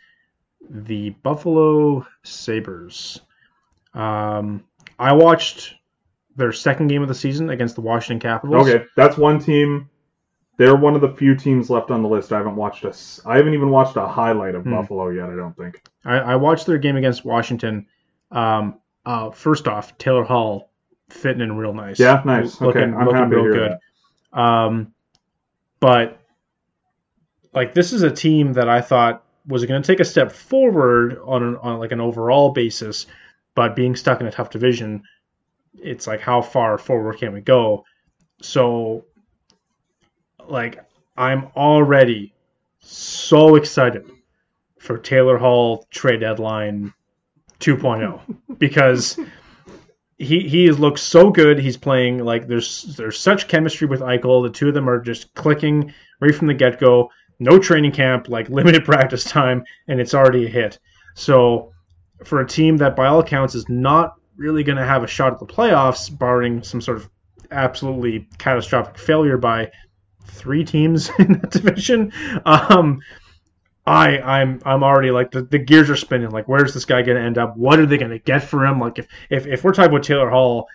the 0.69 1.09
Buffalo 1.09 2.05
Sabres. 2.23 3.19
Um, 3.93 4.63
I 4.97 5.13
watched 5.13 5.75
their 6.35 6.51
second 6.51 6.87
game 6.87 7.01
of 7.01 7.07
the 7.07 7.15
season 7.15 7.49
against 7.49 7.75
the 7.75 7.81
Washington 7.81 8.19
Capitals. 8.19 8.67
Okay, 8.67 8.85
that's 8.95 9.17
one 9.17 9.39
team. 9.39 9.89
They're 10.57 10.75
one 10.75 10.93
of 10.95 11.01
the 11.01 11.09
few 11.09 11.35
teams 11.35 11.69
left 11.69 11.89
on 11.89 12.03
the 12.03 12.07
list. 12.09 12.31
I 12.31 12.37
haven't 12.37 12.55
watched 12.55 12.83
a. 12.83 12.93
I 13.25 13.37
haven't 13.37 13.53
even 13.55 13.69
watched 13.71 13.95
a 13.97 14.07
highlight 14.07 14.55
of 14.55 14.63
Hmm. 14.63 14.71
Buffalo 14.71 15.09
yet. 15.09 15.29
I 15.29 15.35
don't 15.35 15.55
think. 15.57 15.81
I, 16.05 16.17
I 16.17 16.35
watched 16.35 16.65
their 16.67 16.77
game 16.77 16.95
against 16.95 17.25
Washington. 17.25 17.87
Um, 18.31 18.79
uh, 19.05 19.31
first 19.31 19.67
off, 19.67 19.97
Taylor 19.97 20.23
Hall 20.23 20.71
fitting 21.09 21.41
in 21.41 21.57
real 21.57 21.73
nice. 21.73 21.99
Yeah, 21.99 22.21
nice. 22.25 22.55
Okay, 22.61 22.65
Looking, 22.65 22.93
I'm 22.95 23.05
looking 23.05 23.15
happy 23.15 23.29
to 23.31 23.35
real 23.41 23.53
hear 23.53 23.77
good. 24.33 24.39
Um, 24.39 24.93
but 25.79 26.19
like 27.53 27.73
this 27.73 27.93
is 27.93 28.03
a 28.03 28.11
team 28.11 28.53
that 28.53 28.69
I 28.69 28.81
thought 28.81 29.23
was 29.45 29.65
going 29.65 29.81
to 29.81 29.85
take 29.85 29.99
a 29.99 30.05
step 30.05 30.31
forward 30.31 31.19
on 31.23 31.43
an, 31.43 31.57
on 31.57 31.79
like 31.79 31.91
an 31.91 31.99
overall 31.99 32.51
basis, 32.51 33.05
but 33.55 33.75
being 33.75 33.95
stuck 33.95 34.21
in 34.21 34.27
a 34.27 34.31
tough 34.31 34.49
division, 34.49 35.03
it's 35.75 36.07
like 36.07 36.21
how 36.21 36.41
far 36.41 36.77
forward 36.77 37.17
can 37.17 37.33
we 37.33 37.41
go? 37.41 37.85
So, 38.41 39.05
like, 40.45 40.83
I'm 41.15 41.47
already 41.55 42.33
so 42.79 43.55
excited 43.55 44.09
for 44.79 44.97
Taylor 44.97 45.37
Hall 45.37 45.85
trade 45.89 46.19
deadline 46.19 46.93
2.0 47.59 48.21
because 48.57 49.17
he 50.17 50.47
he 50.47 50.65
has 50.65 50.79
looked 50.79 50.99
so 50.99 51.29
good. 51.29 51.59
He's 51.59 51.77
playing 51.77 52.19
like 52.19 52.47
there's 52.47 52.83
there's 52.97 53.19
such 53.19 53.47
chemistry 53.47 53.87
with 53.87 54.01
Eichel. 54.01 54.43
The 54.43 54.51
two 54.51 54.69
of 54.69 54.73
them 54.73 54.89
are 54.89 54.99
just 54.99 55.33
clicking 55.33 55.93
right 56.19 56.35
from 56.35 56.47
the 56.47 56.53
get 56.53 56.79
go. 56.79 57.09
No 57.39 57.59
training 57.59 57.91
camp, 57.93 58.29
like 58.29 58.49
limited 58.49 58.85
practice 58.85 59.23
time, 59.23 59.63
and 59.87 59.99
it's 59.99 60.13
already 60.13 60.45
a 60.45 60.49
hit. 60.49 60.79
So 61.15 61.71
for 62.23 62.41
a 62.41 62.47
team 62.47 62.77
that 62.77 62.95
by 62.95 63.07
all 63.07 63.19
accounts 63.19 63.55
is 63.55 63.67
not 63.69 64.15
really 64.37 64.63
going 64.63 64.77
to 64.77 64.85
have 64.85 65.03
a 65.03 65.07
shot 65.07 65.33
at 65.33 65.39
the 65.39 65.45
playoffs, 65.45 66.15
barring 66.15 66.63
some 66.63 66.81
sort 66.81 66.97
of 66.97 67.09
absolutely 67.51 68.27
catastrophic 68.37 68.97
failure 68.97 69.37
by 69.37 69.71
three 70.25 70.63
teams 70.63 71.09
in 71.19 71.33
that 71.33 71.51
division, 71.51 72.13
um, 72.45 73.01
I 73.85 74.19
I'm 74.19 74.61
I'm 74.65 74.83
already 74.83 75.11
like 75.11 75.31
the, 75.31 75.41
the 75.41 75.59
gears 75.59 75.89
are 75.89 75.95
spinning. 75.95 76.29
Like, 76.29 76.47
where's 76.47 76.73
this 76.73 76.85
guy 76.85 77.01
going 77.01 77.17
to 77.17 77.23
end 77.23 77.37
up? 77.37 77.57
What 77.57 77.79
are 77.79 77.85
they 77.85 77.97
going 77.97 78.11
to 78.11 78.19
get 78.19 78.43
for 78.43 78.65
him? 78.65 78.79
Like, 78.79 78.99
if, 78.99 79.07
if 79.29 79.45
if 79.45 79.63
we're 79.63 79.73
talking 79.73 79.91
about 79.91 80.03
Taylor 80.03 80.29
Hall, 80.29 80.67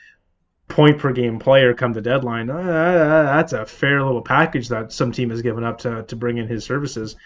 point 0.68 0.98
per 0.98 1.12
game 1.12 1.38
player 1.38 1.72
come 1.72 1.94
the 1.94 2.02
deadline, 2.02 2.50
uh, 2.50 2.62
that's 3.36 3.54
a 3.54 3.64
fair 3.64 4.02
little 4.02 4.20
package 4.20 4.68
that 4.68 4.92
some 4.92 5.12
team 5.12 5.30
has 5.30 5.40
given 5.40 5.64
up 5.64 5.78
to 5.78 6.02
to 6.04 6.16
bring 6.16 6.36
in 6.36 6.48
his 6.48 6.64
services. 6.64 7.16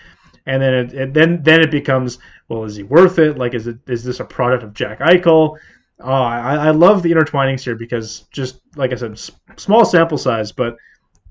And 0.47 0.61
then 0.61 0.75
it, 0.75 0.95
it 0.95 1.15
then 1.15 1.43
then 1.43 1.63
it 1.63 1.71
becomes 1.71 2.19
well, 2.49 2.65
is 2.65 2.77
he 2.77 2.85
worth 2.85 3.19
it? 3.19 3.37
Like, 3.37 3.55
is 3.55 3.67
it 3.67 3.79
is 3.89 4.05
this 4.05 4.21
a 4.21 4.25
product 4.25 4.63
of 4.63 4.75
Jack 4.75 5.01
Eichel? 5.01 5.59
Oh, 6.03 6.11
I, 6.13 6.55
I 6.57 6.71
love 6.71 7.03
the 7.03 7.13
intertwinings 7.13 7.63
here 7.63 7.75
because 7.77 8.21
just 8.33 8.61
like 8.77 8.93
I 8.93 8.97
said, 8.97 9.13
s- 9.13 9.31
small 9.57 9.85
sample 9.85 10.19
size, 10.19 10.53
but 10.53 10.77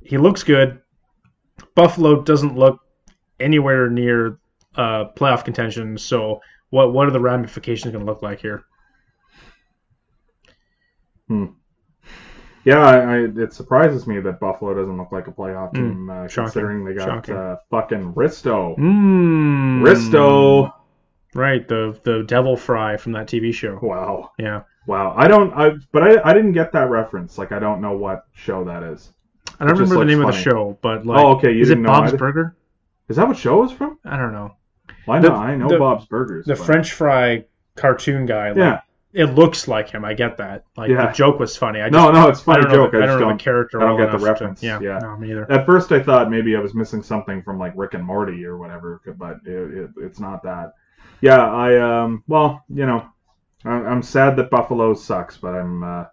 he 0.02 0.18
looks 0.18 0.44
good. 0.44 0.82
Buffalo 1.76 2.22
doesn't 2.22 2.56
look 2.58 2.80
anywhere 3.40 3.90
near 3.90 4.40
uh, 4.76 5.06
playoff 5.16 5.44
contention. 5.44 5.98
So, 5.98 6.42
what 6.70 6.94
what 6.94 7.08
are 7.08 7.12
the 7.12 7.20
ramifications 7.20 7.92
going 7.92 8.06
to 8.06 8.12
look 8.12 8.22
like 8.22 8.40
here? 8.40 8.64
Hmm. 11.28 11.46
Yeah, 12.64 12.80
I, 12.80 12.98
I, 12.98 13.18
it 13.38 13.54
surprises 13.54 14.06
me 14.06 14.20
that 14.20 14.40
Buffalo 14.40 14.76
doesn't 14.76 14.96
look 14.96 15.12
like 15.12 15.28
a 15.28 15.32
playoff 15.32 15.74
team, 15.74 16.10
uh, 16.10 16.28
Hmm. 16.28 16.28
considering 16.28 16.86
they 16.86 16.94
got 16.94 17.28
uh, 17.30 17.58
fucking 17.72 18.14
Risto. 18.14 18.78
Mm. 18.78 19.82
Risto. 19.82 20.72
Right? 21.34 21.68
The 21.68 22.00
the 22.04 22.24
Devil 22.24 22.58
Fry 22.58 22.98
from 22.98 23.12
that 23.14 23.28
TV 23.28 23.54
show. 23.54 23.80
Wow, 23.82 24.32
Yeah, 24.38 24.62
wow. 24.88 25.14
I 25.18 25.28
don't. 25.28 25.54
I 25.54 25.72
but 25.92 26.04
I, 26.04 26.30
I 26.30 26.34
didn't 26.34 26.54
get 26.54 26.72
that 26.74 26.90
reference. 26.90 27.38
Like 27.38 27.52
I 27.52 27.60
don't 27.60 27.82
know 27.82 27.94
what 27.98 28.26
show 28.34 28.64
that 28.66 28.84
is. 28.84 29.12
I 29.60 29.66
don't 29.66 29.74
remember 29.74 29.94
the 29.96 30.00
looks 30.00 30.10
name 30.10 30.22
of 30.26 30.34
the 30.34 30.42
show, 30.42 30.78
but 30.82 31.00
oh, 31.00 31.04
like, 31.04 31.24
Oh, 31.24 31.36
okay, 31.38 31.52
you 31.52 31.62
is 31.62 31.68
didn't 31.70 31.84
it 31.86 31.88
know 31.88 31.94
Bob's 31.94 32.10
either? 32.10 32.18
Burger? 32.18 32.56
Is 33.10 33.18
that 33.18 33.28
what 33.28 33.38
show 33.38 33.64
is 33.64 33.72
from? 33.72 34.00
I 34.06 34.18
don't 34.18 34.32
know. 34.34 34.56
Well, 35.06 35.18
I 35.18 35.20
The- 35.22 35.30
know. 35.30 35.36
I 35.36 35.56
know 35.56 35.68
the- 35.68 35.78
Bob's 35.80 36.06
Burgers. 36.06 36.46
The 36.46 36.56
but- 36.56 36.66
French 36.66 36.94
fry 36.94 37.46
cartoon 37.76 38.26
guy. 38.26 38.50
Like, 38.50 38.58
Yeah. 38.58 38.80
it 39.14 39.26
looks 39.36 39.68
like 39.68 39.90
him. 39.90 40.04
I 40.06 40.14
get 40.14 40.38
that. 40.38 40.64
Like 40.78 40.90
Yeah. 40.90 41.08
the 41.08 41.12
joke 41.12 41.38
was 41.40 41.56
funny. 41.58 41.82
I 41.82 41.90
just, 41.90 41.94
No, 41.94 42.12
no, 42.12 42.30
it's 42.30 42.40
a 42.40 42.44
I 42.44 42.46
funny 42.56 42.62
don't 42.68 42.74
joke. 42.74 42.92
The, 42.94 43.00
I 43.00 43.04
I 43.04 43.06
don't 43.08 43.20
know 43.20 43.28
don't- 43.28 43.38
the 43.38 43.44
character. 43.44 43.82
I 43.82 43.86
don't 43.86 43.98
well 43.98 44.06
get 44.08 44.12
the 44.18 44.18
enough 44.26 44.38
to- 44.40 44.44
reference. 44.46 44.64
yeah, 44.64 44.80
Yeah. 44.80 45.00
no, 45.00 45.18
me 45.18 45.32
either. 45.32 45.52
At 45.52 45.66
first, 45.66 45.92
I 45.92 46.02
thought 46.02 46.32
maybe 46.32 46.56
I 46.56 46.60
was 46.60 46.74
missing 46.74 47.04
something 47.04 47.44
from 47.44 47.60
like 47.60 47.74
Rick 47.76 47.94
and 47.94 48.04
Morty 48.06 48.46
or 48.46 48.58
whatever, 48.58 49.02
but 49.18 49.38
it, 49.46 49.52
it, 49.78 49.90
it's 49.98 50.20
not 50.20 50.42
that. 50.44 50.74
Yeah, 51.22 51.46
I 51.46 51.78
um, 52.04 52.24
well, 52.28 52.64
you 52.70 52.86
know, 52.86 53.06
I- 53.64 53.70
I'm 53.70 54.02
sad 54.04 54.36
that 54.38 54.50
Buffalo 54.50 54.94
sucks, 54.94 55.38
but 55.38 55.54
I'm 55.56 55.84
uh, 55.84 56.06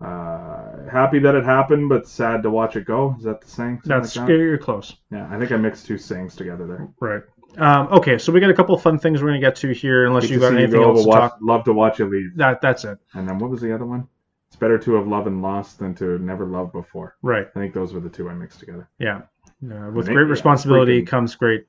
uh, 0.00 0.88
happy 0.90 1.18
that 1.20 1.34
it 1.34 1.44
happened, 1.44 1.88
but 1.88 2.06
sad 2.08 2.42
to 2.42 2.50
watch 2.50 2.76
it 2.76 2.84
go. 2.84 3.14
Is 3.18 3.24
that 3.24 3.40
the 3.40 3.48
saying? 3.48 3.76
Something 3.76 3.88
That's 4.02 4.16
like 4.16 4.26
that? 4.26 4.32
you're 4.32 4.58
close. 4.58 4.94
Yeah, 5.10 5.26
I 5.30 5.38
think 5.38 5.52
I 5.52 5.56
mixed 5.56 5.86
two 5.86 5.98
sayings 5.98 6.36
together 6.36 6.66
there. 6.66 6.88
Right. 7.00 7.22
Um, 7.58 7.88
okay, 7.88 8.18
so 8.18 8.32
we 8.32 8.40
got 8.40 8.50
a 8.50 8.54
couple 8.54 8.74
of 8.74 8.82
fun 8.82 8.98
things 8.98 9.22
we're 9.22 9.28
gonna 9.28 9.40
get 9.40 9.56
to 9.56 9.72
here, 9.72 10.04
unless 10.06 10.28
you 10.28 10.36
to 10.36 10.40
got 10.40 10.52
anything 10.54 10.80
go, 10.80 10.90
else 10.90 11.02
to 11.04 11.08
watch, 11.08 11.20
talk. 11.20 11.38
Love 11.40 11.64
to 11.64 11.72
watch 11.72 11.98
you 11.98 12.06
leave. 12.06 12.36
That 12.36 12.60
that's 12.60 12.84
it. 12.84 12.98
And 13.14 13.26
then 13.28 13.38
what 13.38 13.50
was 13.50 13.60
the 13.62 13.74
other 13.74 13.86
one? 13.86 14.06
It's 14.48 14.56
better 14.56 14.78
to 14.78 14.94
have 14.94 15.06
loved 15.08 15.26
and 15.26 15.40
lost 15.42 15.78
than 15.78 15.94
to 15.96 16.10
have 16.10 16.20
never 16.20 16.44
loved 16.46 16.72
before. 16.72 17.16
Right. 17.22 17.46
I 17.56 17.58
think 17.58 17.72
those 17.72 17.92
were 17.94 18.00
the 18.00 18.10
two 18.10 18.28
I 18.28 18.34
mixed 18.34 18.60
together. 18.60 18.88
Yeah. 18.98 19.22
Uh, 19.64 19.90
with 19.90 20.06
great 20.06 20.24
yeah, 20.24 20.30
responsibility 20.30 21.02
freaking- 21.02 21.06
comes 21.06 21.34
great 21.34 21.66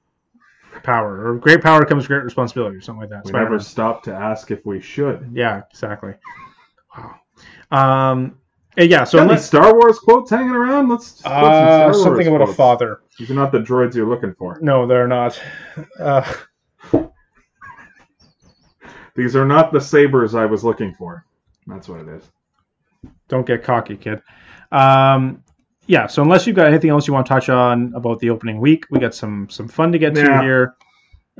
power, 0.83 1.27
or 1.27 1.35
great 1.37 1.61
power 1.61 1.85
comes 1.85 2.07
great 2.07 2.23
responsibility, 2.23 2.75
or 2.75 2.81
something 2.81 3.01
like 3.01 3.09
that. 3.09 3.23
We 3.25 3.29
Spider-Man. 3.29 3.51
never 3.51 3.63
stopped 3.63 4.05
to 4.05 4.13
ask 4.13 4.51
if 4.51 4.65
we 4.65 4.79
should. 4.81 5.29
Yeah, 5.33 5.61
exactly. 5.71 6.13
Wow. 6.97 7.15
Um. 7.71 8.37
Yeah. 8.77 9.03
So 9.03 9.17
any 9.17 9.29
unless 9.29 9.45
Star 9.47 9.73
Wars 9.73 9.99
quotes 9.99 10.29
hanging 10.29 10.51
around? 10.51 10.89
Let's, 10.89 11.23
let's 11.23 11.23
put 11.23 11.31
some 11.31 11.33
uh, 11.33 11.67
Star 11.67 11.85
Wars 11.85 12.03
something 12.03 12.27
about 12.27 12.49
a 12.49 12.53
father. 12.53 13.01
These 13.17 13.31
are 13.31 13.33
not 13.35 13.51
the 13.51 13.59
droids 13.59 13.95
you're 13.95 14.07
looking 14.07 14.33
for. 14.35 14.59
No, 14.61 14.85
they're 14.87 15.07
not. 15.07 15.39
Uh, 15.99 16.31
These 19.15 19.35
are 19.35 19.45
not 19.45 19.71
the 19.73 19.81
sabers 19.81 20.35
I 20.35 20.45
was 20.45 20.63
looking 20.63 20.93
for. 20.93 21.25
That's 21.65 21.89
what 21.89 22.01
it 22.01 22.07
is. 22.07 22.23
don't 23.27 23.47
get 23.47 23.63
cocky, 23.63 23.97
kid. 23.97 24.21
Um. 24.71 25.43
Yeah. 25.87 26.07
So 26.07 26.21
unless 26.21 26.45
you've 26.47 26.55
got 26.55 26.67
anything 26.67 26.89
else 26.89 27.07
you 27.07 27.13
want 27.13 27.25
to 27.25 27.33
touch 27.33 27.49
on 27.49 27.93
about 27.95 28.19
the 28.19 28.29
opening 28.29 28.59
week, 28.59 28.85
we 28.91 28.99
got 28.99 29.15
some 29.15 29.49
some 29.49 29.67
fun 29.67 29.91
to 29.93 29.97
get 29.99 30.13
to 30.15 30.39
here. 30.41 30.75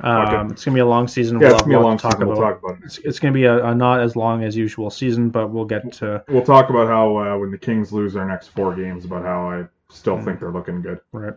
Um, 0.00 0.48
it. 0.50 0.52
it's 0.52 0.64
gonna 0.64 0.74
be 0.76 0.80
a 0.80 0.86
long 0.86 1.08
season. 1.08 1.40
Yeah, 1.40 1.48
we'll 1.48 1.54
it's 1.54 1.62
gonna 1.62 1.74
be 1.74 1.76
a 1.76 1.80
long 1.80 1.98
talk 1.98 2.12
season. 2.12 2.28
We'll 2.28 2.38
about. 2.38 2.50
talk 2.52 2.62
about 2.64 2.78
it. 2.78 2.84
It's, 2.84 2.98
it's 2.98 3.18
going 3.18 3.34
to 3.34 3.36
be 3.36 3.44
a, 3.46 3.64
a 3.66 3.74
not 3.74 4.00
as 4.00 4.14
long 4.14 4.44
as 4.44 4.56
usual 4.56 4.90
season, 4.90 5.30
but 5.30 5.48
we'll 5.50 5.64
get 5.64 5.92
to 5.94 6.22
We'll 6.28 6.44
talk 6.44 6.70
about 6.70 6.86
how 6.86 7.16
uh, 7.16 7.36
when 7.36 7.50
the 7.50 7.58
Kings 7.58 7.92
lose 7.92 8.12
their 8.14 8.24
next 8.24 8.48
four 8.48 8.76
games, 8.76 9.04
about 9.04 9.24
how 9.24 9.50
I 9.50 9.64
still 9.90 10.16
Hmm. 10.16 10.24
think 10.24 10.38
they're 10.40 10.52
looking 10.52 10.82
good. 10.82 11.00
right. 11.12 11.34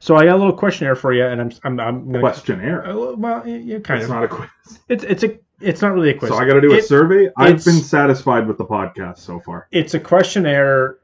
So 0.00 0.16
I 0.16 0.24
got 0.26 0.36
a 0.36 0.38
little 0.38 0.52
questionnaire 0.52 0.94
for 0.94 1.14
you, 1.14 1.24
and 1.24 1.40
I'm 1.40 1.50
I'm, 1.64 1.80
I'm 1.80 2.04
gonna, 2.06 2.20
Questionnaire. 2.20 2.86
Uh, 2.86 3.12
well, 3.16 3.46
yeah, 3.48 3.78
kind 3.78 4.02
It's 4.02 4.10
of. 4.10 4.14
not 4.14 4.24
a 4.24 4.28
quiz. 4.28 4.48
It's 4.90 5.04
it's 5.04 5.22
a 5.24 5.38
it's 5.60 5.80
not 5.80 5.94
really 5.94 6.10
a 6.10 6.14
quiz. 6.18 6.30
So 6.32 6.36
I 6.36 6.44
got 6.46 6.54
to 6.54 6.60
do 6.60 6.72
a 6.72 6.76
It- 6.76 6.84
survey. 6.84 7.30
I've 7.34 7.64
been 7.64 7.80
satisfied 7.80 8.46
with 8.46 8.58
the 8.58 8.66
podcast 8.66 9.18
so 9.18 9.40
far. 9.40 9.68
It's 9.72 9.94
a 9.94 10.00
questionnaire 10.00 10.98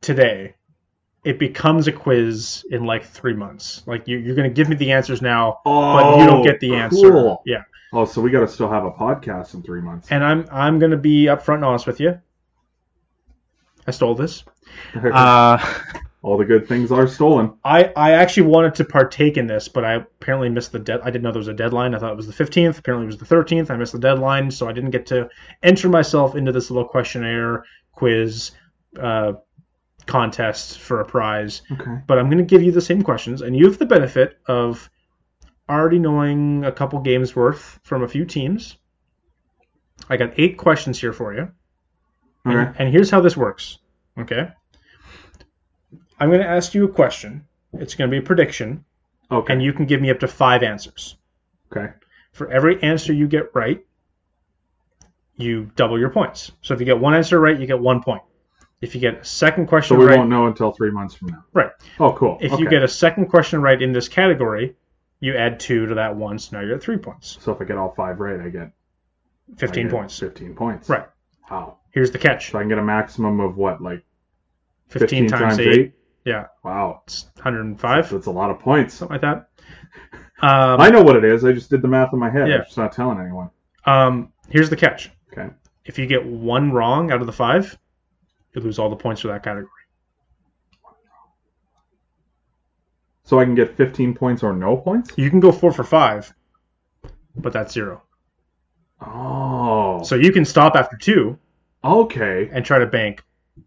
today. 0.00 0.54
It 1.24 1.38
becomes 1.38 1.88
a 1.88 1.92
quiz 1.92 2.64
in 2.70 2.84
like 2.84 3.04
three 3.04 3.34
months. 3.34 3.82
Like 3.86 4.06
you, 4.08 4.18
you're 4.18 4.36
going 4.36 4.48
to 4.48 4.54
give 4.54 4.68
me 4.68 4.76
the 4.76 4.92
answers 4.92 5.20
now, 5.20 5.60
but 5.64 6.18
you 6.18 6.26
don't 6.26 6.42
get 6.44 6.60
the 6.60 6.74
answer. 6.76 7.10
cool. 7.10 7.42
Yeah, 7.44 7.62
Oh, 7.92 8.04
so 8.04 8.20
we 8.20 8.30
got 8.30 8.40
to 8.40 8.48
still 8.48 8.70
have 8.70 8.84
a 8.84 8.90
podcast 8.90 9.54
in 9.54 9.62
three 9.62 9.80
months. 9.80 10.08
and 10.10 10.22
I'm 10.24 10.46
I'm 10.52 10.78
going 10.78 10.92
to 10.92 10.96
be 10.96 11.24
upfront 11.24 11.56
and 11.56 11.64
honest 11.64 11.86
with 11.86 12.00
you. 12.00 12.20
I 13.86 13.90
stole 13.90 14.14
this. 14.14 14.44
Uh, 14.94 15.58
all 16.22 16.36
the 16.36 16.44
good 16.44 16.66
things 16.68 16.90
are 16.92 17.06
stolen. 17.08 17.54
I, 17.64 17.84
I 17.96 18.12
actually 18.12 18.48
wanted 18.48 18.74
to 18.76 18.84
partake 18.84 19.36
in 19.36 19.46
this, 19.46 19.68
but 19.68 19.84
I 19.84 19.94
apparently 19.94 20.48
missed 20.50 20.72
the 20.72 20.78
dead. 20.78 21.00
I 21.02 21.06
didn't 21.10 21.22
know 21.22 21.30
there 21.32 21.38
was 21.38 21.48
a 21.48 21.54
deadline. 21.54 21.94
I 21.94 21.98
thought 21.98 22.10
it 22.12 22.16
was 22.16 22.26
the 22.26 22.32
15th. 22.44 22.78
Apparently, 22.78 23.04
it 23.04 23.06
was 23.06 23.18
the 23.18 23.24
13th. 23.34 23.70
I 23.70 23.76
missed 23.76 23.92
the 23.92 23.98
deadline, 23.98 24.50
so 24.50 24.68
I 24.68 24.72
didn't 24.72 24.90
get 24.90 25.06
to 25.06 25.30
enter 25.62 25.88
myself 25.88 26.34
into 26.36 26.52
this 26.52 26.70
little 26.70 26.88
questionnaire 26.88 27.64
quiz 27.92 28.50
uh, 29.00 29.34
contest 30.08 30.78
for 30.80 31.00
a 31.00 31.04
prize. 31.04 31.62
Okay. 31.70 31.98
But 32.06 32.18
I'm 32.18 32.26
going 32.26 32.38
to 32.38 32.44
give 32.44 32.62
you 32.62 32.72
the 32.72 32.80
same 32.80 33.02
questions, 33.02 33.42
and 33.42 33.54
you 33.56 33.66
have 33.66 33.78
the 33.78 33.86
benefit 33.86 34.38
of 34.46 34.90
already 35.68 35.98
knowing 35.98 36.64
a 36.64 36.72
couple 36.72 36.98
games 37.00 37.36
worth 37.36 37.78
from 37.84 38.02
a 38.02 38.08
few 38.08 38.24
teams. 38.24 38.76
I 40.08 40.16
got 40.16 40.32
eight 40.38 40.56
questions 40.56 41.00
here 41.00 41.12
for 41.12 41.34
you. 41.34 41.50
And, 42.44 42.74
and 42.78 42.88
here's 42.90 43.10
how 43.10 43.20
this 43.20 43.36
works. 43.36 43.78
Okay. 44.18 44.48
I'm 46.18 46.28
going 46.30 46.40
to 46.40 46.48
ask 46.48 46.74
you 46.74 46.84
a 46.84 46.88
question. 46.92 47.44
It's 47.74 47.94
going 47.94 48.10
to 48.10 48.14
be 48.14 48.22
a 48.24 48.26
prediction, 48.26 48.84
Okay. 49.30 49.52
and 49.52 49.62
you 49.62 49.72
can 49.74 49.84
give 49.86 50.00
me 50.00 50.10
up 50.10 50.20
to 50.20 50.28
five 50.28 50.62
answers. 50.62 51.16
okay. 51.70 51.92
For 52.32 52.50
every 52.50 52.80
answer 52.82 53.12
you 53.12 53.26
get 53.28 53.54
right, 53.54 53.84
you 55.36 55.70
double 55.76 55.98
your 55.98 56.10
points. 56.10 56.52
So 56.62 56.72
if 56.74 56.80
you 56.80 56.86
get 56.86 56.98
one 57.00 57.14
answer 57.14 57.38
right, 57.38 57.58
you 57.58 57.66
get 57.66 57.78
one 57.80 58.02
point. 58.02 58.22
If 58.80 58.94
you 58.94 59.00
get 59.00 59.14
a 59.18 59.24
second 59.24 59.66
So 59.66 59.68
question 59.68 59.98
we 59.98 60.04
right, 60.06 60.18
won't 60.18 60.30
know 60.30 60.46
until 60.46 60.70
three 60.72 60.90
months 60.90 61.14
from 61.14 61.28
now. 61.28 61.44
right. 61.52 61.70
Oh, 61.98 62.12
cool. 62.12 62.38
If 62.40 62.52
okay. 62.52 62.62
you 62.62 62.70
get 62.70 62.82
a 62.82 62.88
second 62.88 63.26
question 63.26 63.60
right 63.60 63.80
in 63.80 63.92
this 63.92 64.08
category, 64.08 64.76
you 65.20 65.34
add 65.36 65.58
two 65.58 65.86
to 65.86 65.94
that 65.96 66.14
one, 66.14 66.38
so 66.38 66.56
now 66.56 66.62
you're 66.62 66.76
at 66.76 66.82
three 66.82 66.96
points. 66.98 67.38
so 67.40 67.50
if 67.52 67.60
I 67.60 67.64
get 67.64 67.76
all 67.76 67.92
five 67.96 68.20
right, 68.20 68.40
I 68.40 68.48
get 68.50 68.70
I 69.52 69.56
15 69.56 69.84
get 69.86 69.92
points. 69.92 70.18
Fifteen 70.18 70.54
points. 70.54 70.88
Right. 70.88 71.06
Wow. 71.50 71.78
Here's 71.90 72.10
the 72.12 72.18
catch 72.18 72.50
So 72.52 72.58
I 72.58 72.62
can 72.62 72.68
get 72.68 72.78
a 72.78 72.82
maximum 72.84 73.40
of 73.40 73.56
what, 73.56 73.82
like 73.82 74.04
15, 74.90 75.26
times, 75.28 75.58
eight. 75.58 75.94
Yeah, 76.24 76.46
Wow. 76.62 77.02
it's 77.06 77.24
105, 77.36 78.10
That's 78.10 78.26
a 78.26 78.30
lot 78.30 78.50
of 78.50 78.58
points. 78.60 78.94
something 78.94 79.14
like 79.14 79.22
that. 79.22 79.48
Um, 80.40 80.80
I 80.80 80.88
know 80.90 81.02
what 81.02 81.16
it 81.16 81.24
is. 81.24 81.44
I 81.44 81.50
just 81.50 81.68
did 81.68 81.82
the 81.82 81.88
math 81.88 82.12
in 82.12 82.20
my 82.20 82.30
head. 82.30 82.46
Yeah. 82.48 82.58
I'm 82.58 82.64
just 82.64 82.76
not 82.78 82.92
telling 82.92 83.18
anyone. 83.18 83.50
um, 83.86 84.32
here's 84.48 84.70
the 84.70 84.76
catch. 84.76 85.10
Okay. 85.32 85.48
If 85.84 85.98
you 85.98 86.06
get 86.06 86.24
one 86.24 86.70
wrong 86.70 87.10
out 87.10 87.20
of 87.20 87.26
the 87.26 87.32
five, 87.32 87.76
you 88.54 88.60
lose 88.60 88.78
all 88.78 88.90
the 88.90 88.96
points 88.96 89.20
for 89.22 89.28
that 89.28 89.42
category. 89.42 89.70
So 93.24 93.38
I 93.38 93.44
can 93.44 93.54
get 93.54 93.76
15 93.76 94.14
points 94.14 94.42
or 94.42 94.54
no 94.54 94.76
points? 94.76 95.12
You 95.16 95.28
can 95.28 95.40
go 95.40 95.52
four 95.52 95.70
for 95.70 95.84
five, 95.84 96.32
but 97.36 97.52
that's 97.52 97.74
zero. 97.74 98.02
Oh. 99.00 100.02
So 100.02 100.14
you 100.14 100.32
can 100.32 100.44
stop 100.46 100.76
after 100.76 100.96
two 100.96 101.38
okay. 101.84 102.48
and 102.50 102.64
try 102.64 102.78
to 102.78 102.86
bank 102.86 103.22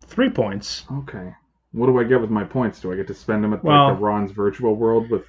three 0.08 0.30
points. 0.32 0.84
Okay. 0.92 1.32
What 1.74 1.86
do 1.86 2.00
I 2.00 2.04
get 2.04 2.20
with 2.20 2.32
my 2.32 2.44
points? 2.44 2.82
Do 2.82 2.92
I 2.92 2.96
get 2.96 3.08
to 3.08 3.14
spend 3.14 3.44
them 3.44 3.54
at 3.54 3.64
Well- 3.64 3.90
like 3.90 3.98
the 3.98 4.04
Ron's 4.04 4.32
virtual 4.32 4.76
world 4.76 5.10
with 5.12 5.26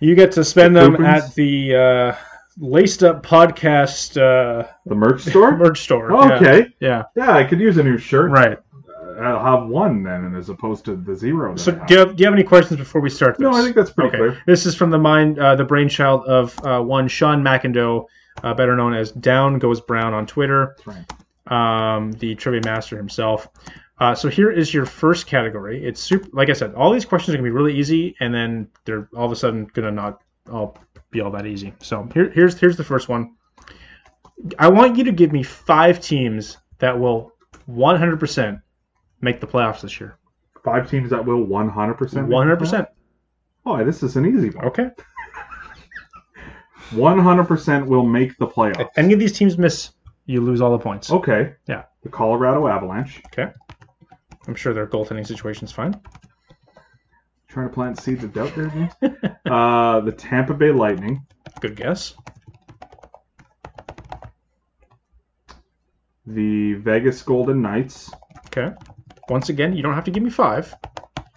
You 0.00 0.14
get 0.14 0.32
to 0.32 0.44
spend 0.44 0.76
The 0.76 0.80
them 0.80 0.96
coupons? 0.96 1.24
at 1.24 1.34
the 1.34 1.74
uh, 1.74 2.16
Laced 2.58 3.02
Up 3.02 3.24
Podcast 3.24 4.20
uh, 4.20 4.68
the 4.84 4.94
merch 4.94 5.22
store? 5.22 5.56
merch 5.56 5.80
store. 5.80 6.10
Yeah. 6.12 6.36
okay. 6.36 6.66
Yeah. 6.80 7.04
Yeah. 7.16 7.32
I 7.34 7.44
could 7.44 7.60
use 7.60 7.78
a 7.78 7.82
new 7.82 7.96
shirt. 7.96 8.30
Right. 8.30 8.58
I'll 9.26 9.60
have 9.60 9.68
one 9.68 10.02
then, 10.02 10.34
as 10.34 10.48
opposed 10.48 10.84
to 10.86 10.96
the 10.96 11.14
zero. 11.14 11.56
So 11.56 11.72
do 11.72 11.94
you, 11.94 11.98
have, 12.00 12.16
do 12.16 12.22
you 12.22 12.26
have 12.26 12.34
any 12.34 12.44
questions 12.44 12.78
before 12.78 13.00
we 13.00 13.10
start 13.10 13.36
this? 13.38 13.42
No, 13.42 13.52
I 13.52 13.62
think 13.62 13.76
that's 13.76 13.90
pretty 13.90 14.08
okay. 14.08 14.18
clear. 14.18 14.42
This 14.46 14.66
is 14.66 14.74
from 14.74 14.90
the 14.90 14.98
mind, 14.98 15.38
uh, 15.38 15.56
the 15.56 15.64
brainchild 15.64 16.26
of 16.26 16.58
uh, 16.64 16.80
one 16.80 17.08
Sean 17.08 17.42
McIndoe, 17.42 18.06
uh, 18.42 18.54
better 18.54 18.76
known 18.76 18.94
as 18.94 19.12
Down 19.12 19.58
Goes 19.58 19.80
Brown 19.80 20.14
on 20.14 20.26
Twitter, 20.26 20.76
right. 20.86 21.96
um, 21.96 22.12
the 22.12 22.34
trivia 22.34 22.62
master 22.64 22.96
himself. 22.96 23.48
Uh, 23.98 24.14
so 24.14 24.28
here 24.28 24.50
is 24.50 24.72
your 24.74 24.86
first 24.86 25.26
category. 25.26 25.84
It's 25.84 26.00
super. 26.00 26.28
Like 26.32 26.50
I 26.50 26.54
said, 26.54 26.74
all 26.74 26.92
these 26.92 27.04
questions 27.04 27.34
are 27.34 27.38
gonna 27.38 27.48
be 27.48 27.54
really 27.54 27.78
easy, 27.78 28.16
and 28.18 28.34
then 28.34 28.68
they're 28.84 29.08
all 29.16 29.26
of 29.26 29.32
a 29.32 29.36
sudden 29.36 29.70
gonna 29.72 29.92
not 29.92 30.20
all 30.50 30.76
be 31.10 31.20
all 31.20 31.30
that 31.30 31.46
easy. 31.46 31.72
So 31.80 32.08
here, 32.12 32.28
here's 32.30 32.58
here's 32.58 32.76
the 32.76 32.84
first 32.84 33.08
one. 33.08 33.36
I 34.58 34.68
want 34.68 34.96
you 34.96 35.04
to 35.04 35.12
give 35.12 35.32
me 35.32 35.44
five 35.44 36.00
teams 36.00 36.58
that 36.78 36.98
will 36.98 37.32
100% 37.70 38.60
make 39.24 39.40
the 39.40 39.46
playoffs 39.46 39.80
this 39.80 39.98
year. 39.98 40.18
Five 40.62 40.88
teams 40.88 41.10
that 41.10 41.24
will 41.24 41.46
100%. 41.46 42.00
make 42.00 42.10
the 42.10 42.20
100%. 42.20 42.56
playoffs? 42.56 42.86
Oh, 43.66 43.84
this 43.84 44.02
is 44.02 44.16
an 44.16 44.26
easy 44.26 44.50
one. 44.50 44.66
Okay. 44.66 44.90
100% 46.90 47.86
will 47.86 48.04
make 48.04 48.36
the 48.36 48.46
playoffs. 48.46 48.80
If 48.80 48.88
any 48.96 49.14
of 49.14 49.18
these 49.18 49.32
teams 49.32 49.58
miss, 49.58 49.90
you 50.26 50.40
lose 50.40 50.60
all 50.60 50.70
the 50.70 50.78
points. 50.78 51.10
Okay. 51.10 51.54
Yeah. 51.66 51.84
The 52.02 52.10
Colorado 52.10 52.68
Avalanche. 52.68 53.22
Okay. 53.26 53.50
I'm 54.46 54.54
sure 54.54 54.74
their 54.74 54.86
goaltending 54.86 55.26
situation's 55.26 55.72
fine. 55.72 56.00
Trying 57.48 57.68
to 57.68 57.74
plant 57.74 58.00
seeds 58.00 58.24
of 58.24 58.32
doubt 58.32 58.54
there, 58.54 58.68
James. 58.68 58.92
uh, 59.46 60.00
the 60.00 60.12
Tampa 60.12 60.54
Bay 60.54 60.70
Lightning. 60.70 61.26
Good 61.60 61.76
guess. 61.76 62.14
The 66.26 66.74
Vegas 66.74 67.22
Golden 67.22 67.62
Knights. 67.62 68.10
Okay. 68.46 68.74
Once 69.28 69.48
again, 69.48 69.74
you 69.74 69.82
don't 69.82 69.94
have 69.94 70.04
to 70.04 70.10
give 70.10 70.22
me 70.22 70.30
five. 70.30 70.74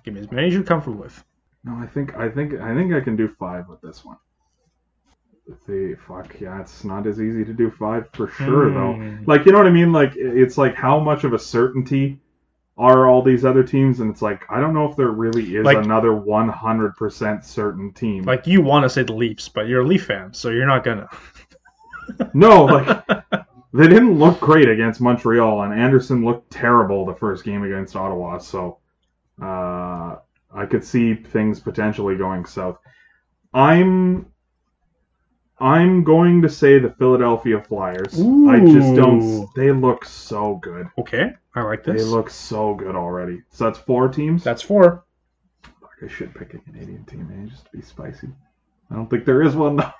Give 0.04 0.14
me 0.14 0.22
as 0.22 0.32
many 0.32 0.48
as 0.48 0.54
you're 0.54 0.64
comfortable 0.64 0.98
with. 1.00 1.24
No, 1.64 1.74
I 1.76 1.88
think 1.88 2.16
I 2.16 2.30
think 2.30 2.54
I 2.60 2.74
think 2.74 2.94
I 2.94 3.02
can 3.02 3.16
do 3.16 3.28
five 3.28 3.68
with 3.68 3.82
this 3.82 4.04
one. 4.06 4.18
The 5.68 5.96
fuck 6.08 6.40
yeah, 6.42 6.60
it's 6.60 6.84
not 6.84 7.08
as 7.08 7.22
easy 7.22 7.46
to 7.46 7.54
do 7.54 7.72
five 7.72 8.10
for 8.14 8.28
sure 8.30 8.70
Hmm. 8.70 8.74
though. 8.76 9.18
Like 9.34 9.46
you 9.46 9.52
know 9.54 9.58
what 9.60 9.68
I 9.68 9.72
mean? 9.72 9.94
Like 9.94 10.14
it's 10.16 10.58
like 10.58 10.76
how 10.76 11.00
much 11.00 11.24
of 11.24 11.34
a 11.34 11.40
certainty 11.40 12.20
are 12.78 13.08
all 13.08 13.22
these 13.22 13.46
other 13.46 13.64
teams? 13.64 14.02
And 14.02 14.12
it's 14.12 14.22
like 14.22 14.44
I 14.50 14.60
don't 14.60 14.74
know 14.74 14.86
if 14.90 14.98
there 14.98 15.08
really 15.10 15.56
is 15.56 15.64
Like- 15.66 15.78
another 15.78 16.14
one 16.14 16.50
hundred 16.50 16.96
percent 16.98 17.46
certain 17.46 17.94
team. 17.94 18.24
Like 18.24 18.46
you 18.46 18.62
want 18.62 18.84
to 18.84 18.90
say 18.90 19.04
the 19.04 19.14
Leafs, 19.14 19.48
but 19.48 19.68
you're 19.68 19.82
a 19.82 19.88
Leaf 19.88 20.06
fan, 20.06 20.34
so 20.34 20.50
you're 20.50 20.68
not 20.68 20.84
gonna. 20.84 21.08
no, 22.34 22.66
like 22.66 23.06
they 23.74 23.88
didn't 23.88 24.18
look 24.18 24.40
great 24.40 24.70
against 24.70 25.02
Montreal, 25.02 25.64
and 25.64 25.74
Anderson 25.74 26.24
looked 26.24 26.52
terrible 26.52 27.06
the 27.06 27.16
first 27.16 27.44
game 27.44 27.64
against 27.64 27.96
Ottawa. 27.96 28.38
So 28.38 28.80
uh, 29.42 30.18
I 30.54 30.66
could 30.70 30.84
see 30.84 31.16
things 31.16 31.60
potentially 31.60 32.16
going 32.16 32.46
south. 32.46 32.78
I'm 33.54 34.28
I'm 35.60 36.04
going 36.04 36.44
to 36.44 36.50
say 36.50 36.78
the 36.78 36.92
Philadelphia 36.92 37.62
Flyers. 37.62 38.14
I 38.20 38.60
just 38.60 38.96
don't. 38.96 39.48
They 39.56 39.72
look 39.72 40.06
so 40.06 40.56
good. 40.56 40.88
Okay, 41.00 41.34
I 41.56 41.62
like 41.64 41.84
this. 41.84 42.04
They 42.04 42.08
look 42.08 42.30
so 42.30 42.76
good 42.76 42.96
already. 42.96 43.42
So 43.50 43.66
that's 43.66 43.80
four 43.80 44.08
teams. 44.08 44.44
That's 44.44 44.62
four. 44.62 45.04
Fuck, 45.64 45.92
I 46.04 46.08
should 46.08 46.36
pick 46.36 46.54
a 46.54 46.60
Canadian 46.60 47.06
team, 47.06 47.28
man, 47.28 47.50
just 47.50 47.66
to 47.66 47.72
be 47.72 47.82
spicy. 47.82 48.30
I 48.92 48.96
don't 48.96 49.10
think 49.10 49.26
there 49.26 49.42
is 49.42 49.56
one 49.56 49.78
though. 49.78 49.92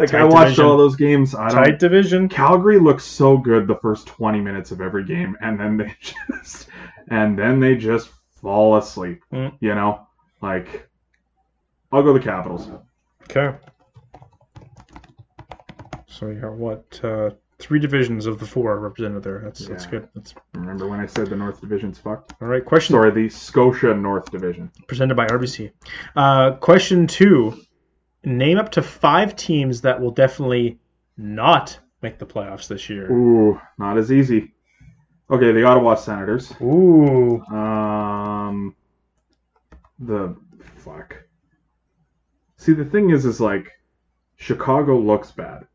Like 0.00 0.14
I 0.14 0.24
watched 0.24 0.44
division. 0.56 0.64
all 0.64 0.76
those 0.76 0.96
games. 0.96 1.34
I. 1.34 1.48
Tight 1.50 1.78
division. 1.78 2.28
Calgary 2.28 2.78
looks 2.78 3.04
so 3.04 3.36
good 3.36 3.66
the 3.66 3.76
first 3.76 4.06
20 4.08 4.40
minutes 4.40 4.70
of 4.72 4.80
every 4.80 5.04
game, 5.04 5.36
and 5.40 5.58
then 5.60 5.76
they 5.76 5.94
just 6.00 6.68
and 7.08 7.38
then 7.38 7.60
they 7.60 7.76
just 7.76 8.10
fall 8.42 8.76
asleep. 8.76 9.22
Mm. 9.32 9.52
You 9.60 9.74
know, 9.74 10.06
like 10.42 10.88
I'll 11.92 12.02
go 12.02 12.12
the 12.12 12.20
Capitals. 12.20 12.68
Okay. 13.24 13.56
So 16.06 16.26
you 16.28 16.40
got 16.40 16.52
what? 16.52 17.00
Uh, 17.02 17.30
three 17.58 17.78
divisions 17.78 18.26
of 18.26 18.38
the 18.38 18.46
four 18.46 18.78
represented 18.78 19.22
there. 19.22 19.40
That's 19.44 19.66
that's 19.66 19.86
good. 19.86 20.08
That's 20.14 20.34
Remember 20.54 20.86
when 20.88 21.00
I 21.00 21.06
said 21.06 21.28
the 21.28 21.36
North 21.36 21.60
Division's 21.60 21.98
fucked? 21.98 22.34
all 22.42 22.48
right. 22.48 22.64
Question 22.64 22.94
Sorry, 22.94 23.10
the 23.10 23.28
Scotia 23.28 23.94
North 23.94 24.30
Division. 24.30 24.70
presented 24.86 25.14
by 25.14 25.26
RBC. 25.26 25.70
Uh, 26.16 26.52
question 26.52 27.06
two: 27.06 27.58
Name 28.22 28.58
up 28.58 28.72
to 28.72 28.82
five 28.82 29.34
teams 29.36 29.80
that 29.82 30.00
will 30.00 30.10
definitely 30.10 30.78
not 31.16 31.78
make 32.02 32.18
the 32.18 32.26
playoffs 32.26 32.68
this 32.68 32.88
year. 32.90 33.10
Ooh, 33.10 33.60
not 33.78 33.98
as 33.98 34.12
easy. 34.12 34.52
Okay, 35.30 35.52
the 35.52 35.64
Ottawa 35.64 35.94
Senators. 35.94 36.52
Ooh. 36.60 37.40
Um, 37.46 38.74
the 39.98 40.36
fuck. 40.76 41.16
See, 42.56 42.72
the 42.72 42.84
thing 42.84 43.10
is, 43.10 43.24
is 43.24 43.40
like 43.40 43.70
Chicago 44.36 44.98
looks 44.98 45.30
bad, 45.30 45.66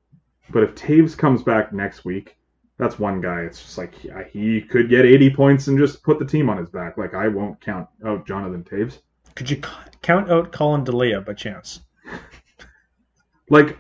but 0.49 0.63
if 0.63 0.75
Toews 0.75 1.17
comes 1.17 1.41
back 1.41 1.73
next 1.73 2.05
week, 2.05 2.37
that's 2.77 2.99
one 2.99 3.21
guy. 3.21 3.41
It's 3.41 3.61
just 3.61 3.77
like 3.77 4.03
yeah, 4.03 4.23
he 4.23 4.61
could 4.61 4.89
get 4.89 5.05
80 5.05 5.29
points 5.31 5.67
and 5.67 5.77
just 5.77 6.03
put 6.03 6.19
the 6.19 6.25
team 6.25 6.49
on 6.49 6.57
his 6.57 6.69
back. 6.69 6.97
Like 6.97 7.13
I 7.13 7.29
won't 7.29 7.61
count 7.61 7.87
out 8.05 8.27
Jonathan 8.27 8.63
Toews. 8.63 8.99
Could 9.35 9.49
you 9.49 9.61
count 10.01 10.29
out 10.29 10.51
Collin 10.51 10.83
Delia 10.83 11.21
by 11.21 11.33
chance? 11.33 11.79
Like, 13.49 13.77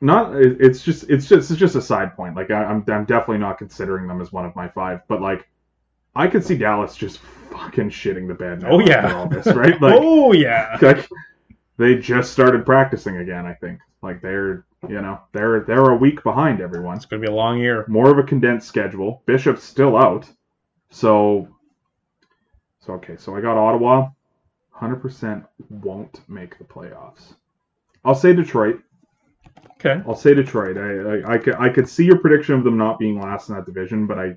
not. 0.00 0.34
It's 0.36 0.82
just. 0.82 1.08
It's 1.10 1.28
just. 1.28 1.50
It's 1.50 1.58
just 1.58 1.74
a 1.76 1.82
side 1.82 2.14
point. 2.16 2.36
Like 2.36 2.50
I, 2.50 2.64
I'm. 2.64 2.84
I'm 2.88 3.04
definitely 3.04 3.38
not 3.38 3.58
considering 3.58 4.06
them 4.06 4.20
as 4.20 4.32
one 4.32 4.44
of 4.44 4.54
my 4.54 4.68
five. 4.68 5.00
But 5.08 5.20
like, 5.20 5.48
I 6.14 6.28
could 6.28 6.44
see 6.44 6.56
Dallas 6.56 6.96
just 6.96 7.18
fucking 7.50 7.90
shitting 7.90 8.28
the 8.28 8.34
bed. 8.34 8.64
Oh, 8.64 8.80
after 8.80 8.92
yeah. 8.92 9.14
all 9.14 9.28
this, 9.28 9.46
right? 9.46 9.80
Like, 9.80 9.94
oh 9.98 10.32
yeah. 10.32 10.76
like 10.80 11.08
they 11.76 11.96
just 11.96 12.32
started 12.32 12.66
practicing 12.66 13.18
again. 13.18 13.46
I 13.46 13.54
think 13.54 13.80
like 14.02 14.20
they're 14.20 14.64
you 14.88 15.00
know 15.00 15.20
they're 15.32 15.60
they're 15.60 15.90
a 15.90 15.96
week 15.96 16.22
behind 16.22 16.60
everyone. 16.60 16.96
It's 16.96 17.06
gonna 17.06 17.22
be 17.22 17.28
a 17.28 17.34
long 17.34 17.58
year. 17.58 17.84
More 17.88 18.10
of 18.10 18.18
a 18.18 18.22
condensed 18.22 18.68
schedule. 18.68 19.22
Bishop's 19.26 19.64
still 19.64 19.96
out, 19.96 20.28
so 20.90 21.48
So 22.80 22.94
okay, 22.94 23.16
so 23.16 23.36
I 23.36 23.40
got 23.40 23.56
Ottawa. 23.56 24.10
100% 24.80 25.44
won't 25.70 26.20
make 26.28 26.56
the 26.56 26.64
playoffs. 26.64 27.34
I'll 28.08 28.14
say 28.14 28.32
Detroit. 28.32 28.80
Okay. 29.74 30.02
I'll 30.08 30.16
say 30.16 30.32
Detroit. 30.32 30.78
I, 30.78 31.30
I, 31.30 31.34
I, 31.34 31.38
could, 31.38 31.54
I 31.56 31.68
could 31.68 31.86
see 31.86 32.06
your 32.06 32.18
prediction 32.18 32.54
of 32.54 32.64
them 32.64 32.78
not 32.78 32.98
being 32.98 33.20
last 33.20 33.50
in 33.50 33.54
that 33.54 33.66
division, 33.66 34.06
but 34.06 34.18
I 34.18 34.36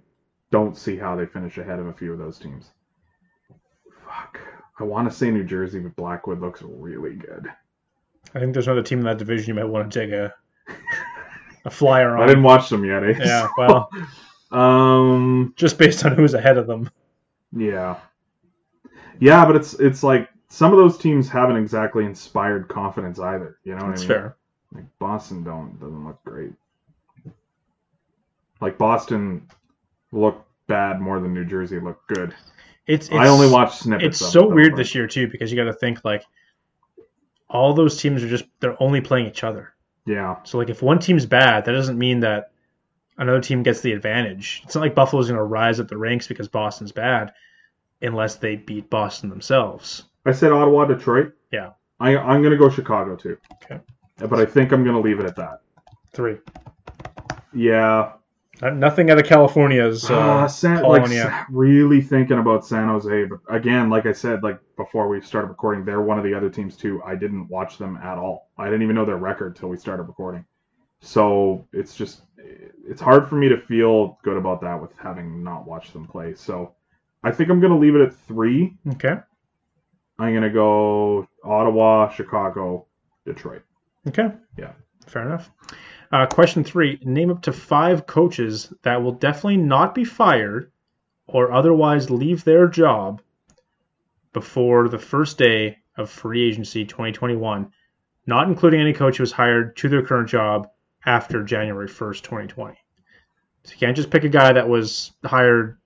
don't 0.52 0.78
see 0.78 0.98
how 0.98 1.16
they 1.16 1.26
finish 1.26 1.58
ahead 1.58 1.80
of 1.80 1.88
a 1.88 1.94
few 1.94 2.12
of 2.12 2.20
those 2.20 2.38
teams. 2.38 2.72
Fuck. 4.06 4.42
I 4.78 4.84
want 4.84 5.10
to 5.10 5.16
say 5.16 5.32
New 5.32 5.46
Jersey, 5.46 5.80
but 5.80 5.96
Blackwood 5.96 6.42
looks 6.42 6.62
really 6.62 7.16
good. 7.16 7.48
I 8.36 8.40
think 8.40 8.52
there's 8.52 8.68
another 8.68 8.84
team 8.84 9.00
in 9.00 9.06
that 9.06 9.20
division 9.20 9.48
you 9.48 9.54
might 9.54 9.70
want 9.70 9.90
to 9.90 10.00
take 10.00 10.12
a 10.12 10.34
a 11.64 11.70
flyer 11.70 12.18
on. 12.18 12.24
I 12.24 12.28
didn't 12.28 12.44
watch 12.44 12.68
them 12.68 12.84
yet. 12.84 13.06
Eh? 13.06 13.16
Yeah, 13.20 13.48
well, 13.58 13.90
um, 14.52 15.54
just 15.56 15.78
based 15.78 16.06
on 16.06 16.14
who's 16.14 16.34
ahead 16.34 16.58
of 16.58 16.68
them. 16.68 16.90
yeah, 17.56 18.00
yeah, 19.20 19.46
but 19.46 19.56
it's 19.56 19.76
it's 19.76 20.04
like 20.04 20.28
some 20.52 20.74
of 20.74 20.78
those 20.78 20.98
teams 20.98 21.30
haven't 21.30 21.56
exactly 21.56 22.04
inspired 22.04 22.68
confidence 22.68 23.20
either. 23.20 23.58
You 23.64 23.76
know 23.76 23.86
what 23.86 23.92
That's 23.92 24.02
I 24.04 24.08
mean? 24.08 24.12
It's 24.12 24.20
fair. 24.22 24.36
Like 24.74 25.00
Boston 25.00 25.44
don't 25.44 25.80
doesn't 25.80 26.06
look 26.06 26.22
great. 26.26 26.52
Like 28.60 28.78
Boston 28.78 29.48
looked 30.12 30.46
bad 30.68 31.00
more 31.00 31.22
than 31.22 31.34
New 31.34 31.46
Jersey 31.46 31.80
looked 31.80 32.06
good. 32.10 32.36
It's, 32.86 33.08
it's 33.08 33.16
I 33.16 33.30
only 33.30 33.50
watched 33.50 33.80
snippets. 33.80 34.22
It's 34.22 34.32
so 34.32 34.52
it, 34.52 34.54
weird 34.54 34.74
but- 34.74 34.78
this 34.80 34.94
year 34.94 35.08
too 35.08 35.30
because 35.30 35.52
you 35.52 35.58
got 35.58 35.72
to 35.72 35.74
think 35.74 36.04
like 36.04 36.26
all 37.50 37.74
those 37.74 38.00
teams 38.02 38.22
are 38.22 38.30
just 38.30 38.44
they're 38.60 38.82
only 38.84 39.00
playing 39.00 39.28
each 39.28 39.46
other. 39.46 39.74
Yeah, 40.06 40.38
So 40.44 40.58
like 40.58 40.70
if 40.70 40.82
one 40.82 41.00
team's 41.00 41.26
bad, 41.26 41.64
that 41.66 41.72
doesn't 41.72 41.98
mean 41.98 42.22
that 42.22 42.52
another 43.18 43.40
team 43.40 43.64
gets 43.64 43.82
the 43.82 43.94
advantage. 43.94 44.62
It's 44.66 44.76
not 44.76 44.82
like 44.82 44.96
Buffalo's 44.96 45.28
going 45.28 45.38
to 45.38 45.44
rise 45.44 45.80
up 45.80 45.88
the 45.88 45.98
ranks 45.98 46.28
because 46.28 46.48
Boston's 46.48 46.92
bad 46.92 47.34
unless 48.02 48.36
they 48.36 48.56
beat 48.56 48.90
Boston 48.90 49.30
themselves. 49.30 50.04
I 50.26 50.32
said 50.32 50.52
Ottawa, 50.52 50.86
Detroit. 50.86 51.34
Yeah. 51.52 51.72
I 52.00 52.16
I'm 52.18 52.42
gonna 52.44 52.58
go 52.58 52.70
Chicago 52.70 53.16
too. 53.16 53.38
Okay. 53.64 53.80
But 54.18 54.40
I 54.40 54.46
think 54.46 54.72
I'm 54.72 54.84
gonna 54.84 55.00
leave 55.02 55.20
it 55.20 55.26
at 55.26 55.36
that. 55.36 55.62
Three. 56.14 56.38
Yeah, 57.54 58.14
Not- 58.62 58.76
Nothing 58.78 59.10
out 59.12 59.18
of 59.20 59.26
California's 59.26 60.10
uh, 60.10 60.16
Uh, 60.20 60.48
San, 60.48 60.82
calling 60.82 61.02
like 61.04 61.12
you. 61.12 61.30
really 61.50 62.02
thinking 62.02 62.38
about 62.40 62.66
San 62.66 62.88
Jose, 62.88 63.26
but 63.26 63.40
again, 63.50 63.90
like 63.90 64.06
I 64.06 64.14
said, 64.14 64.42
like 64.44 64.60
before 64.78 65.08
we 65.10 65.20
started 65.22 65.48
recording, 65.48 65.84
they're 65.84 66.02
one 66.02 66.18
of 66.18 66.24
the 66.24 66.34
other 66.34 66.50
teams 66.50 66.78
too. 66.78 67.02
I 67.06 67.16
didn't 67.16 67.48
watch 67.50 67.78
them 67.78 67.98
at 67.98 68.18
all. 68.18 68.50
I 68.58 68.66
didn't 68.66 68.84
even 68.84 68.96
know 68.96 69.06
their 69.06 69.18
record 69.18 69.56
till 69.56 69.70
we 69.70 69.78
started 69.78 70.04
recording. 70.04 70.46
So 71.02 71.68
it's 71.74 71.96
just 71.96 72.22
it's 72.88 73.02
hard 73.02 73.28
for 73.28 73.36
me 73.36 73.50
to 73.50 73.58
feel 73.58 74.20
good 74.24 74.38
about 74.38 74.62
that 74.62 74.80
with 74.82 74.92
having 74.98 75.44
not 75.44 75.66
watched 75.68 75.94
them 75.94 76.06
play. 76.08 76.36
So 76.36 76.74
I 77.24 77.32
think 77.32 77.50
I'm 77.50 77.60
gonna 77.60 77.78
leave 77.78 77.96
it 77.96 78.02
at 78.02 78.14
three. 78.16 78.78
Okay. 78.94 79.18
I'm 80.22 80.36
gonna 80.36 80.52
go 80.52 81.28
Ottawa, 81.44 82.10
Chicago, 82.10 82.86
Detroit. 83.26 83.64
Okay. 84.08 84.30
Yeah. 84.56 84.74
Fair 85.08 85.26
enough. 85.26 85.50
Uh, 86.12 86.28
question 86.28 86.64
three: 86.64 87.00
Name 87.02 87.32
up 87.32 87.42
to 87.42 87.52
five 87.52 88.06
coaches 88.06 88.72
that 88.84 89.02
will 89.02 89.14
definitely 89.14 89.58
not 89.58 89.96
be 89.96 90.04
fired 90.04 90.72
or 91.26 91.52
otherwise 91.52 92.12
leave 92.12 92.44
their 92.44 92.68
job 92.68 93.20
before 94.32 94.90
the 94.90 95.00
first 95.00 95.40
day 95.40 95.78
of 95.98 96.12
free 96.12 96.48
agency 96.48 96.86
2021, 96.86 97.72
not 98.28 98.48
including 98.48 98.80
any 98.80 98.94
coach 98.94 99.18
who 99.18 99.24
was 99.24 99.32
hired 99.32 99.76
to 99.78 99.90
their 99.90 100.06
current 100.06 100.30
job 100.30 100.70
after 101.04 101.44
January 101.44 101.88
1st, 101.88 102.22
2020. 102.22 102.78
So 103.64 103.72
you 103.74 103.80
can't 103.80 103.96
just 103.96 104.12
pick 104.12 104.24
a 104.24 104.30
guy 104.30 104.54
that 104.54 104.70
was 104.70 105.14
hired. 105.26 105.80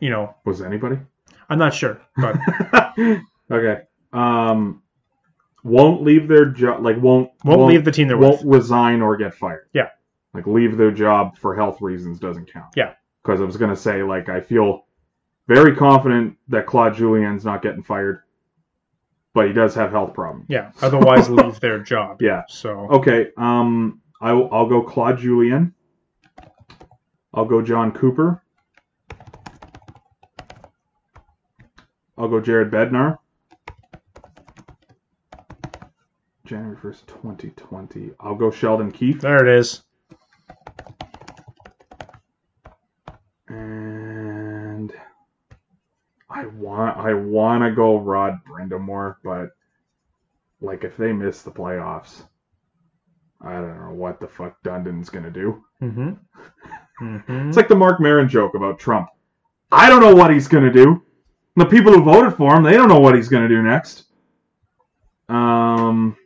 You 0.00 0.10
know, 0.10 0.34
Was 0.44 0.60
anybody? 0.60 0.98
I'm 1.48 1.58
not 1.58 1.74
sure, 1.74 2.00
but 2.16 2.36
okay. 3.50 3.82
Um, 4.12 4.82
won't 5.62 6.02
leave 6.02 6.28
their 6.28 6.46
job. 6.46 6.82
Like 6.82 6.96
won't 7.00 7.30
won't 7.44 7.66
leave 7.66 7.84
the 7.84 7.92
team 7.92 8.08
they're 8.08 8.16
won't 8.16 8.44
with. 8.44 8.56
resign 8.56 9.02
or 9.02 9.16
get 9.16 9.34
fired. 9.34 9.68
Yeah. 9.72 9.88
Like 10.32 10.46
leave 10.46 10.76
their 10.76 10.90
job 10.90 11.36
for 11.36 11.54
health 11.54 11.80
reasons 11.80 12.18
doesn't 12.18 12.52
count. 12.52 12.72
Yeah. 12.76 12.94
Because 13.22 13.40
I 13.40 13.44
was 13.44 13.56
gonna 13.56 13.76
say 13.76 14.02
like 14.02 14.28
I 14.28 14.40
feel 14.40 14.86
very 15.48 15.74
confident 15.76 16.36
that 16.48 16.66
Claude 16.66 16.94
Julien's 16.94 17.44
not 17.44 17.60
getting 17.62 17.82
fired, 17.82 18.22
but 19.34 19.46
he 19.48 19.52
does 19.52 19.74
have 19.74 19.90
health 19.90 20.14
problems. 20.14 20.46
Yeah, 20.48 20.70
otherwise 20.80 21.28
leave 21.30 21.58
their 21.60 21.80
job. 21.80 22.22
Yeah. 22.22 22.42
So 22.48 22.88
Okay. 22.90 23.30
Um, 23.36 24.00
I 24.20 24.32
will, 24.32 24.48
I'll 24.52 24.66
go 24.68 24.82
Claude 24.82 25.18
Julien. 25.18 25.74
I'll 27.34 27.44
go 27.46 27.62
Jon 27.62 27.92
Cooper. 27.92 28.42
I'll 32.18 32.28
go 32.28 32.40
Jared 32.40 32.70
Bednar. 32.70 33.18
January 36.50 36.74
1st, 36.74 37.06
2020. 37.06 38.10
I'll 38.18 38.34
go 38.34 38.50
Sheldon 38.50 38.90
Keefe. 38.90 39.20
there 39.20 39.46
it 39.46 39.56
is. 39.56 39.84
And 43.46 44.92
I 46.28 46.46
want 46.46 46.96
I 46.96 47.14
want 47.14 47.62
to 47.62 47.70
go 47.70 48.00
Rod 48.00 48.40
Brind'Amour, 48.44 49.18
but 49.22 49.50
like 50.60 50.82
if 50.82 50.96
they 50.96 51.12
miss 51.12 51.42
the 51.42 51.52
playoffs, 51.52 52.24
I 53.40 53.52
don't 53.52 53.78
know 53.78 53.94
what 53.94 54.18
the 54.18 54.26
fuck 54.26 54.60
Dundon's 54.64 55.08
gonna 55.08 55.30
do. 55.30 55.64
Mm-hmm. 55.80 56.10
Mm-hmm. 57.00 57.48
It's 57.48 57.56
like 57.56 57.68
the 57.68 57.74
Marc 57.74 57.98
Maron 57.98 58.28
joke 58.28 58.54
about 58.54 58.78
Trump. 58.78 59.08
I 59.72 59.88
don't 59.88 60.02
know 60.02 60.14
what 60.14 60.30
he's 60.30 60.48
gonna 60.48 60.70
do. 60.70 61.02
The 61.56 61.64
people 61.64 61.94
who 61.94 62.02
voted 62.02 62.36
for 62.36 62.54
him, 62.54 62.62
they 62.62 62.74
don't 62.74 62.90
know 62.90 63.00
what 63.00 63.14
he's 63.14 63.30
gonna 63.30 63.48
do 63.48 63.62
next. 63.62 64.04
Um, 65.30 66.18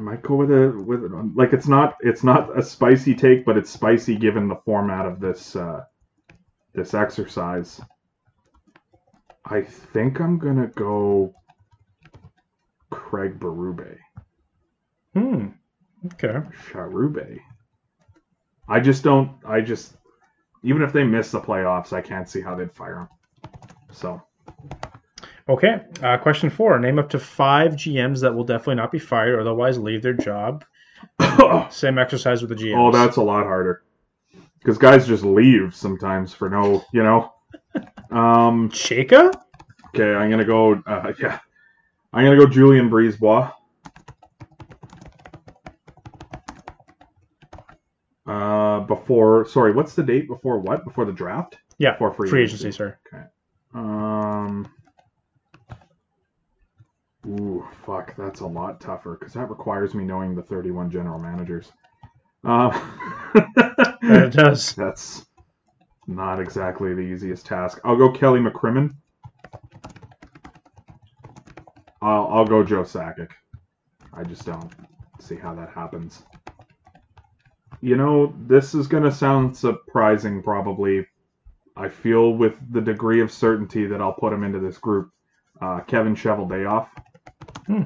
might 0.00 0.22
go 0.22 0.36
with 0.36 0.50
a 0.50 0.72
with 0.86 1.02
like 1.34 1.52
it's 1.52 1.68
not 1.68 1.96
it's 2.00 2.24
not 2.24 2.58
a 2.58 2.62
spicy 2.62 3.14
take, 3.14 3.44
but 3.44 3.56
it's 3.56 3.70
spicy 3.70 4.16
given 4.16 4.48
the 4.48 4.60
format 4.64 5.06
of 5.06 5.20
this 5.20 5.54
uh, 5.56 5.84
this 6.74 6.94
exercise. 6.94 7.80
I 9.44 9.62
think 9.62 10.20
I'm 10.20 10.38
gonna 10.38 10.68
go 10.68 11.34
Craig 12.90 13.38
Berube. 13.38 13.98
Hmm. 15.14 15.48
Okay. 16.06 16.38
Charube. 16.70 17.38
I 18.68 18.80
just 18.80 19.02
don't. 19.02 19.32
I 19.44 19.60
just 19.60 19.96
even 20.62 20.82
if 20.82 20.92
they 20.92 21.04
miss 21.04 21.30
the 21.30 21.40
playoffs, 21.40 21.92
I 21.92 22.00
can't 22.00 22.28
see 22.28 22.40
how 22.40 22.54
they'd 22.54 22.72
fire 22.72 23.00
him. 23.00 23.08
So 23.92 24.22
Okay. 25.50 25.80
Uh, 26.00 26.16
question 26.16 26.48
four. 26.48 26.78
Name 26.78 27.00
up 27.00 27.10
to 27.10 27.18
five 27.18 27.72
GMs 27.72 28.20
that 28.20 28.32
will 28.32 28.44
definitely 28.44 28.76
not 28.76 28.92
be 28.92 29.00
fired 29.00 29.34
or 29.34 29.40
otherwise 29.40 29.78
leave 29.78 30.00
their 30.00 30.14
job. 30.14 30.64
Same 31.70 31.98
exercise 31.98 32.40
with 32.40 32.50
the 32.50 32.54
GMs. 32.54 32.76
oh, 32.78 32.92
that's 32.92 33.16
a 33.16 33.22
lot 33.22 33.42
harder 33.44 33.82
because 34.60 34.78
guys 34.78 35.08
just 35.08 35.24
leave 35.24 35.74
sometimes 35.74 36.32
for 36.32 36.48
no, 36.48 36.84
you 36.92 37.02
know. 37.02 37.32
Um. 38.10 38.70
Chaka? 38.70 39.32
Okay, 39.88 40.14
I'm 40.14 40.30
gonna 40.30 40.44
go. 40.44 40.74
Uh, 40.86 41.12
yeah, 41.18 41.40
I'm 42.12 42.24
gonna 42.24 42.36
go 42.36 42.46
Julien 42.46 42.88
BriseBois. 42.88 43.52
Uh, 48.24 48.80
before 48.80 49.46
sorry, 49.48 49.72
what's 49.72 49.94
the 49.96 50.02
date 50.04 50.28
before 50.28 50.60
what? 50.60 50.84
Before 50.84 51.04
the 51.04 51.12
draft? 51.12 51.56
Yeah. 51.78 51.92
Before 51.92 52.12
free, 52.14 52.30
Free 52.30 52.42
agency. 52.44 52.68
agency, 52.68 52.76
sir. 52.76 52.98
Okay. 53.12 53.24
Um. 53.74 54.70
Ooh, 57.26 57.66
fuck, 57.84 58.16
that's 58.16 58.40
a 58.40 58.46
lot 58.46 58.80
tougher 58.80 59.16
because 59.18 59.34
that 59.34 59.50
requires 59.50 59.94
me 59.94 60.04
knowing 60.04 60.34
the 60.34 60.42
31 60.42 60.90
general 60.90 61.18
managers. 61.18 61.70
Um, 62.44 62.70
That 64.02 64.24
it 64.24 64.32
does. 64.32 64.74
that's 64.74 65.26
not 66.06 66.40
exactly 66.40 66.94
the 66.94 67.02
easiest 67.02 67.44
task. 67.46 67.80
I'll 67.84 67.96
go 67.96 68.10
Kelly 68.10 68.40
McCrimmon. 68.40 68.94
I'll, 72.02 72.26
I'll 72.28 72.46
go 72.46 72.64
Joe 72.64 72.82
Sakic. 72.82 73.30
I 74.12 74.24
just 74.24 74.46
don't 74.46 74.72
see 75.20 75.36
how 75.36 75.54
that 75.54 75.70
happens. 75.70 76.22
You 77.82 77.96
know, 77.96 78.34
this 78.46 78.74
is 78.74 78.86
going 78.88 79.04
to 79.04 79.12
sound 79.12 79.56
surprising, 79.56 80.42
probably. 80.42 81.06
I 81.76 81.88
feel 81.88 82.32
with 82.32 82.58
the 82.72 82.80
degree 82.80 83.20
of 83.20 83.30
certainty 83.30 83.86
that 83.86 84.00
I'll 84.00 84.12
put 84.12 84.32
him 84.32 84.42
into 84.44 84.58
this 84.58 84.78
group. 84.78 85.10
Uh, 85.60 85.80
Kevin 85.80 86.14
Cheveldayoff. 86.16 86.88
Hmm. 87.70 87.82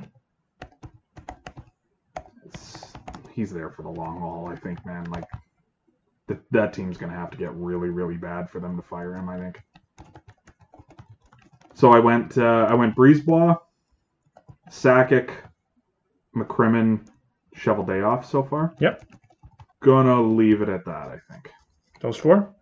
He's 3.35 3.53
there 3.53 3.69
for 3.69 3.83
the 3.83 3.91
long 3.91 4.19
haul, 4.19 4.49
I 4.51 4.57
think, 4.57 4.85
man. 4.87 5.05
Like, 5.11 5.25
th- 6.27 6.41
that 6.53 6.73
team's 6.73 6.97
going 6.97 7.13
to 7.13 7.19
have 7.19 7.31
to 7.33 7.37
get 7.37 7.53
really, 7.55 7.91
really 7.91 8.17
bad 8.17 8.49
for 8.49 8.61
them 8.61 8.77
to 8.77 8.83
fire 8.83 9.15
him, 9.15 9.29
I 9.29 9.39
think. 9.39 9.61
So 11.75 11.91
I 11.91 11.99
went, 11.99 12.39
uh, 12.39 12.67
I 12.71 12.73
went 12.75 12.97
Brisebois, 12.97 13.59
Sakic, 14.71 15.31
McCrimmon, 16.35 17.07
Cheveldayoff 17.55 18.25
so 18.25 18.43
far. 18.43 18.75
Yep. 18.81 19.05
Gonna 19.81 20.23
leave 20.23 20.63
it 20.63 20.71
at 20.71 20.87
that, 20.87 21.09
I 21.09 21.19
think. 21.31 21.51
Those 22.01 22.17
four? 22.17 22.55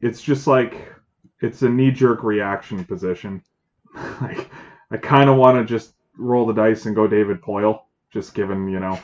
It's 0.00 0.22
just 0.22 0.46
like 0.46 0.92
it's 1.40 1.62
a 1.62 1.68
knee 1.68 1.90
jerk 1.90 2.22
reaction 2.22 2.84
position. 2.84 3.42
like 4.20 4.48
I 4.90 4.96
kind 4.96 5.28
of 5.28 5.36
want 5.36 5.58
to 5.58 5.64
just 5.64 5.94
roll 6.18 6.46
the 6.46 6.52
dice 6.52 6.84
and 6.86 6.94
go 6.94 7.06
David 7.06 7.40
Poile, 7.40 7.80
just 8.12 8.34
given 8.34 8.68
you 8.68 8.80
know 8.80 8.98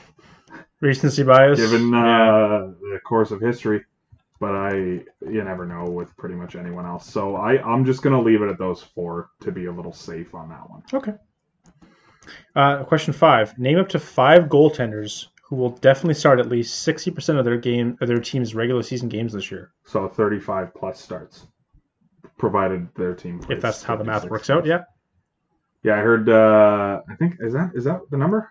Recency 0.81 1.23
bias. 1.23 1.59
given 1.59 1.91
Yeah. 1.93 2.35
uh, 2.35 2.59
the 2.81 3.01
course 3.07 3.31
of 3.31 3.41
history. 3.41 3.85
But 4.41 4.55
I, 4.57 4.71
you 4.75 5.43
never 5.45 5.65
know 5.65 5.85
with 5.85 6.15
pretty 6.19 6.35
much 6.35 6.57
anyone 6.57 6.85
else. 6.85 7.07
So 7.09 7.37
I, 7.37 7.63
I'm 7.63 7.85
just 7.87 8.03
gonna 8.03 8.21
leave 8.21 8.43
it 8.43 8.51
at 8.51 8.59
those 8.59 8.83
four 8.83 9.31
to 9.43 9.53
be 9.53 9.67
a 9.67 9.73
little 9.73 9.93
safe 9.93 10.35
on 10.35 10.49
that 10.51 10.69
one. 10.69 10.83
Okay. 10.93 11.13
Uh, 12.55 12.85
question 12.85 13.13
five. 13.13 13.59
Name 13.59 13.79
up 13.79 13.91
to 13.91 13.99
five 13.99 14.45
goaltenders 14.45 15.27
who 15.45 15.57
will 15.57 15.71
definitely 15.71 16.15
start 16.15 16.41
at 16.41 16.49
least 16.49 16.87
60% 16.87 17.39
of 17.39 17.45
their 17.45 17.59
game 17.59 17.99
of 18.01 18.09
their 18.09 18.19
team's 18.19 18.55
regular 18.55 18.83
season 18.83 19.09
games 19.09 19.33
this 19.33 19.51
year. 19.51 19.71
So 19.85 20.09
35 20.09 20.75
plus 20.75 21.01
starts, 21.01 21.47
provided 22.39 22.89
their 22.97 23.15
team. 23.15 23.41
If 23.51 23.61
that's 23.61 23.83
how 23.83 23.97
the 23.97 24.05
math 24.05 24.25
works 24.29 24.49
out, 24.51 24.65
yeah. 24.67 24.85
Yeah, 25.85 25.97
I 25.97 25.99
heard. 25.99 26.29
Uh, 26.29 27.03
I 27.09 27.15
think 27.17 27.37
is 27.41 27.53
that 27.53 27.73
is 27.75 27.85
that 27.85 28.01
the 28.11 28.17
number? 28.17 28.51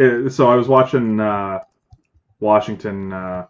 Uh, 0.00 0.28
so 0.28 0.48
I 0.48 0.54
was 0.54 0.68
watching 0.68 1.18
uh, 1.18 1.60
Washington, 2.40 3.12
uh, 3.12 3.46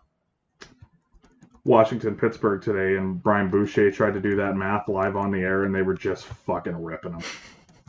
Washington 1.64 2.14
Pittsburgh 2.14 2.62
today, 2.62 2.96
and 2.96 3.22
Brian 3.22 3.50
Boucher 3.50 3.90
tried 3.90 4.14
to 4.14 4.20
do 4.20 4.36
that 4.36 4.56
math 4.56 4.88
live 4.88 5.16
on 5.16 5.32
the 5.32 5.40
air, 5.40 5.64
and 5.64 5.74
they 5.74 5.82
were 5.82 5.94
just 5.94 6.24
fucking 6.24 6.80
ripping 6.80 7.12
him. 7.12 7.22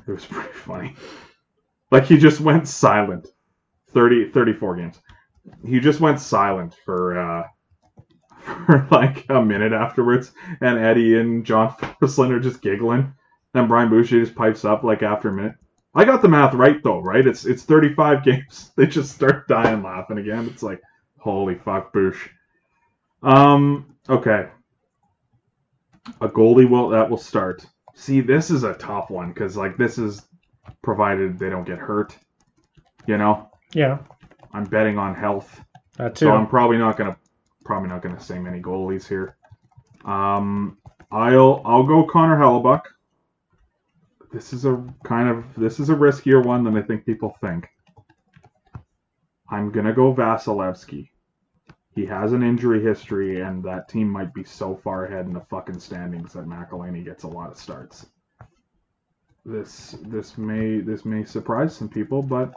It 0.07 0.11
was 0.11 0.25
pretty 0.29 0.51
funny. 0.51 0.95
Like 1.91 2.05
he 2.05 2.17
just 2.17 2.41
went 2.41 2.67
silent. 2.67 3.27
30, 3.91 4.29
34 4.29 4.75
games. 4.75 4.99
He 5.65 5.79
just 5.79 5.99
went 5.99 6.19
silent 6.19 6.75
for 6.85 7.19
uh, 7.19 7.43
for 8.65 8.87
like 8.91 9.25
a 9.29 9.43
minute 9.43 9.73
afterwards, 9.73 10.31
and 10.61 10.79
Eddie 10.79 11.19
and 11.19 11.45
John 11.45 11.69
Forslund 12.01 12.31
are 12.31 12.39
just 12.39 12.61
giggling. 12.61 13.13
Then 13.53 13.67
Brian 13.67 13.89
Boucher 13.89 14.19
just 14.23 14.35
pipes 14.35 14.63
up 14.65 14.83
like 14.83 15.01
after 15.03 15.29
a 15.29 15.33
minute. 15.33 15.55
I 15.95 16.05
got 16.05 16.21
the 16.21 16.27
math 16.29 16.53
right 16.53 16.81
though, 16.83 16.99
right? 17.01 17.25
It's 17.25 17.45
it's 17.45 17.63
35 17.63 18.23
games. 18.25 18.71
They 18.75 18.85
just 18.85 19.13
start 19.15 19.47
dying 19.47 19.81
laughing 19.83 20.17
again. 20.19 20.47
It's 20.51 20.63
like, 20.63 20.81
holy 21.17 21.55
fuck, 21.55 21.91
Bouch. 21.93 22.29
Um, 23.23 23.95
okay. 24.07 24.49
A 26.21 26.27
goalie 26.29 26.69
will 26.69 26.89
that 26.89 27.09
will 27.09 27.17
start. 27.17 27.65
See, 27.95 28.21
this 28.21 28.49
is 28.49 28.63
a 28.63 28.75
tough 28.75 29.09
one 29.09 29.29
because 29.29 29.57
like 29.57 29.77
this 29.77 29.97
is 29.97 30.25
provided 30.81 31.37
they 31.37 31.49
don't 31.49 31.65
get 31.67 31.79
hurt. 31.79 32.17
You 33.05 33.17
know, 33.17 33.49
Yeah, 33.73 33.97
I'm 34.53 34.65
betting 34.65 34.97
on 34.97 35.15
health. 35.15 35.59
that 35.97 36.15
too. 36.15 36.25
So 36.25 36.31
I'm 36.31 36.47
probably 36.47 36.77
not 36.77 36.97
gonna 36.97 37.17
probably 37.65 37.89
not 37.89 38.01
gonna 38.01 38.19
say 38.19 38.37
many 38.39 38.61
goalies 38.61 39.07
here. 39.07 39.35
Um, 40.05 40.77
I'll 41.11 41.61
I'll 41.65 41.83
go 41.83 42.03
Connor 42.03 42.37
Hellebuyck. 42.37 42.83
This 44.31 44.53
is 44.53 44.65
a 44.65 44.83
kind 45.03 45.27
of 45.29 45.43
this 45.57 45.79
is 45.79 45.89
a 45.89 45.95
riskier 45.95 46.43
one 46.43 46.63
than 46.63 46.77
I 46.77 46.81
think 46.81 47.05
people 47.05 47.35
think. 47.41 47.67
I'm 49.49 49.71
gonna 49.71 49.93
go 49.93 50.13
Vasilevskiy. 50.13 51.09
He 51.95 52.05
has 52.05 52.31
an 52.33 52.43
injury 52.43 52.81
history, 52.83 53.41
and 53.41 53.63
that 53.63 53.89
team 53.89 54.07
might 54.07 54.33
be 54.33 54.43
so 54.43 54.75
far 54.75 55.05
ahead 55.05 55.25
in 55.25 55.33
the 55.33 55.41
fucking 55.49 55.79
standings 55.79 56.33
that 56.33 56.45
McElhinney 56.45 57.03
gets 57.03 57.23
a 57.23 57.27
lot 57.27 57.51
of 57.51 57.57
starts. 57.57 58.05
This 59.45 59.97
this 60.03 60.37
may 60.37 60.79
this 60.79 61.05
may 61.05 61.23
surprise 61.23 61.75
some 61.75 61.89
people, 61.89 62.21
but 62.21 62.53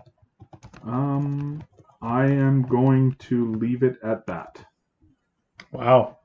um, 0.85 1.65
I 2.03 2.27
am 2.27 2.62
going 2.62 3.15
to 3.31 3.55
leave 3.55 3.82
it 3.82 3.99
at 4.03 4.27
that. 4.27 4.65
wow. 5.70 6.19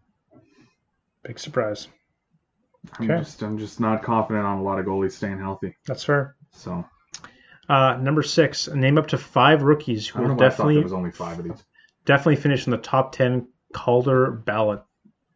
Big 1.24 1.40
surprise. 1.40 1.88
I'm 3.00 3.10
Okay. 3.12 3.20
just 3.20 3.42
I'm 3.44 3.58
just 3.58 3.80
not 3.80 4.04
confident 4.04 4.46
on 4.46 4.58
a 4.60 4.64
lot 4.64 4.80
of 4.80 4.86
goalies 4.86 5.12
staying 5.14 5.40
healthy. 5.40 5.76
That's 5.86 6.04
fair. 6.04 6.36
So 6.52 6.86
Uh, 7.70 7.98
number 8.02 8.24
six. 8.24 8.68
Name 8.68 8.98
up 8.98 9.08
to 9.08 9.18
five 9.18 9.62
rookies 9.64 10.10
I 10.10 10.14
who 10.14 10.20
don't 10.20 10.28
know 10.30 10.34
will 10.36 10.40
why 10.40 10.46
I 10.46 10.50
thought 10.50 10.58
there 10.58 10.68
definitely 10.68 10.84
was 10.84 10.94
only 10.94 11.12
five 11.12 11.40
of 11.40 11.46
these. 11.46 11.64
definitely 12.06 12.38
finish 12.38 12.66
in 12.66 12.72
the 12.72 12.78
top 12.78 13.12
10 13.12 13.48
Calder 13.74 14.32
ballot 14.32 14.82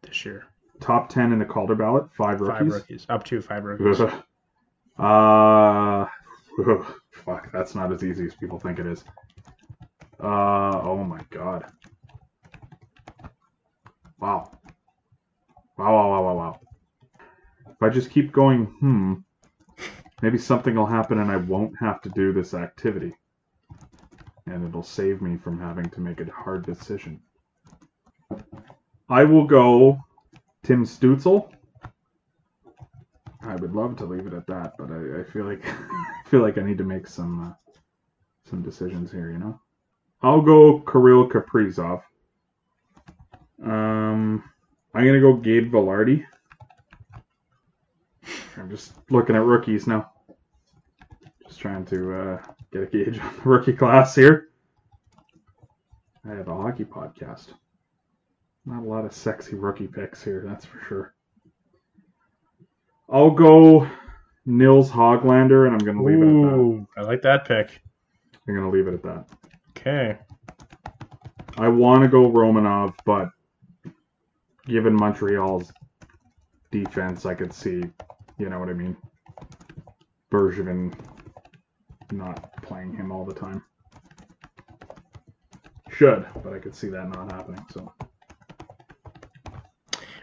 this 0.02 0.24
year. 0.24 0.44
Top 0.80 1.08
ten 1.10 1.32
in 1.32 1.38
the 1.38 1.44
Calder 1.44 1.74
ballot, 1.76 2.06
five 2.16 2.40
rookies. 2.40 2.58
Five 2.58 2.66
rookies. 2.72 3.06
Up 3.08 3.22
to 3.24 3.40
five 3.40 3.62
rookies. 3.64 4.00
uh, 4.98 6.06
fuck, 7.12 7.52
that's 7.52 7.74
not 7.74 7.92
as 7.92 8.02
easy 8.02 8.26
as 8.26 8.34
people 8.34 8.58
think 8.58 8.78
it 8.80 8.86
is. 8.86 9.04
Uh, 10.20 10.80
oh 10.82 11.04
my 11.04 11.20
god. 11.30 11.66
Wow. 14.18 14.50
Wow, 15.76 15.94
wow, 15.94 16.10
wow, 16.10 16.22
wow, 16.22 16.34
wow. 16.36 16.60
If 17.82 17.90
I 17.90 17.90
just 17.92 18.12
keep 18.12 18.30
going, 18.30 18.66
hmm, 18.66 19.14
maybe 20.22 20.38
something 20.38 20.76
will 20.76 20.86
happen 20.86 21.18
and 21.18 21.32
I 21.32 21.36
won't 21.36 21.74
have 21.80 22.00
to 22.02 22.10
do 22.10 22.32
this 22.32 22.54
activity. 22.54 23.12
And 24.46 24.68
it'll 24.68 24.84
save 24.84 25.20
me 25.20 25.36
from 25.36 25.58
having 25.58 25.90
to 25.90 26.00
make 26.00 26.20
a 26.20 26.30
hard 26.30 26.64
decision. 26.64 27.20
I 29.08 29.24
will 29.24 29.48
go 29.48 29.98
Tim 30.62 30.84
Stützle. 30.84 31.50
I 33.40 33.56
would 33.56 33.74
love 33.74 33.96
to 33.96 34.04
leave 34.04 34.28
it 34.28 34.32
at 34.32 34.46
that, 34.46 34.74
but 34.78 34.92
I, 34.92 35.22
I 35.22 35.24
feel 35.24 35.44
like 35.44 35.66
I 35.66 36.28
feel 36.28 36.42
like 36.42 36.58
I 36.58 36.62
need 36.62 36.78
to 36.78 36.84
make 36.84 37.08
some 37.08 37.48
uh, 37.48 37.80
some 38.48 38.62
decisions 38.62 39.10
here. 39.10 39.32
You 39.32 39.38
know, 39.38 39.60
I'll 40.22 40.40
go 40.40 40.78
Kirill 40.78 41.28
Kaprizov. 41.28 42.02
Um, 43.60 44.44
I'm 44.94 45.04
gonna 45.04 45.20
go 45.20 45.34
Gabe 45.34 45.72
Vilardi. 45.72 46.24
I'm 48.56 48.70
just 48.70 48.92
looking 49.10 49.36
at 49.36 49.42
rookies 49.42 49.86
now. 49.86 50.10
Just 51.46 51.60
trying 51.60 51.84
to 51.86 52.14
uh, 52.14 52.42
get 52.72 52.82
a 52.82 52.86
gauge 52.86 53.18
on 53.18 53.34
the 53.36 53.42
rookie 53.42 53.72
class 53.72 54.14
here. 54.14 54.48
I 56.24 56.34
have 56.34 56.48
a 56.48 56.54
hockey 56.54 56.84
podcast. 56.84 57.48
Not 58.64 58.82
a 58.82 58.88
lot 58.88 59.04
of 59.04 59.12
sexy 59.12 59.56
rookie 59.56 59.88
picks 59.88 60.22
here, 60.22 60.44
that's 60.46 60.64
for 60.64 60.80
sure. 60.88 61.14
I'll 63.10 63.30
go 63.30 63.88
Nils 64.46 64.90
Hoglander, 64.90 65.66
and 65.66 65.74
I'm 65.74 65.84
going 65.84 65.96
to 65.96 66.04
leave 66.04 66.22
it 66.22 66.26
at 66.26 66.50
that. 66.50 66.56
Ooh, 66.56 66.86
I 66.96 67.02
like 67.02 67.22
that 67.22 67.46
pick. 67.46 67.82
I'm 68.46 68.54
going 68.54 68.70
to 68.70 68.76
leave 68.76 68.86
it 68.86 68.94
at 68.94 69.02
that. 69.02 69.26
Okay. 69.70 70.18
I 71.58 71.68
want 71.68 72.02
to 72.02 72.08
go 72.08 72.30
Romanov, 72.30 72.94
but 73.04 73.28
given 74.64 74.94
Montreal's 74.94 75.72
defense, 76.70 77.26
I 77.26 77.34
could 77.34 77.52
see, 77.52 77.84
you 78.42 78.48
know 78.50 78.58
what 78.58 78.68
I 78.68 78.72
mean, 78.72 78.96
Bergevin 80.32 80.92
not 82.10 82.60
playing 82.62 82.92
him 82.92 83.12
all 83.12 83.24
the 83.24 83.32
time. 83.32 83.62
Should, 85.90 86.26
but 86.42 86.52
I 86.52 86.58
could 86.58 86.74
see 86.74 86.88
that 86.88 87.08
not 87.08 87.30
happening. 87.30 87.64
So 87.72 87.92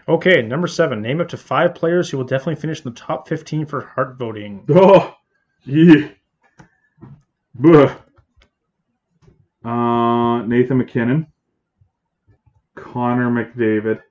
Okay, 0.10 0.42
number 0.42 0.68
seven. 0.68 1.02
Name 1.02 1.22
up 1.22 1.30
to 1.30 1.38
five 1.38 1.76
players 1.76 2.10
who 2.10 2.18
will 2.18 2.26
definitely 2.26 2.56
finish 2.56 2.80
in 2.84 2.92
the 2.92 3.00
top 3.00 3.28
15 3.30 3.66
for 3.68 3.82
Hart 3.86 4.18
voting. 4.18 4.66
Oh, 4.70 5.14
yeah. 5.66 6.10
Buh. 7.56 7.96
Uh, 9.64 10.42
Nathan 10.44 10.78
MacKinnon, 10.78 11.28
Connor 12.76 13.30
McDavid, 13.30 14.02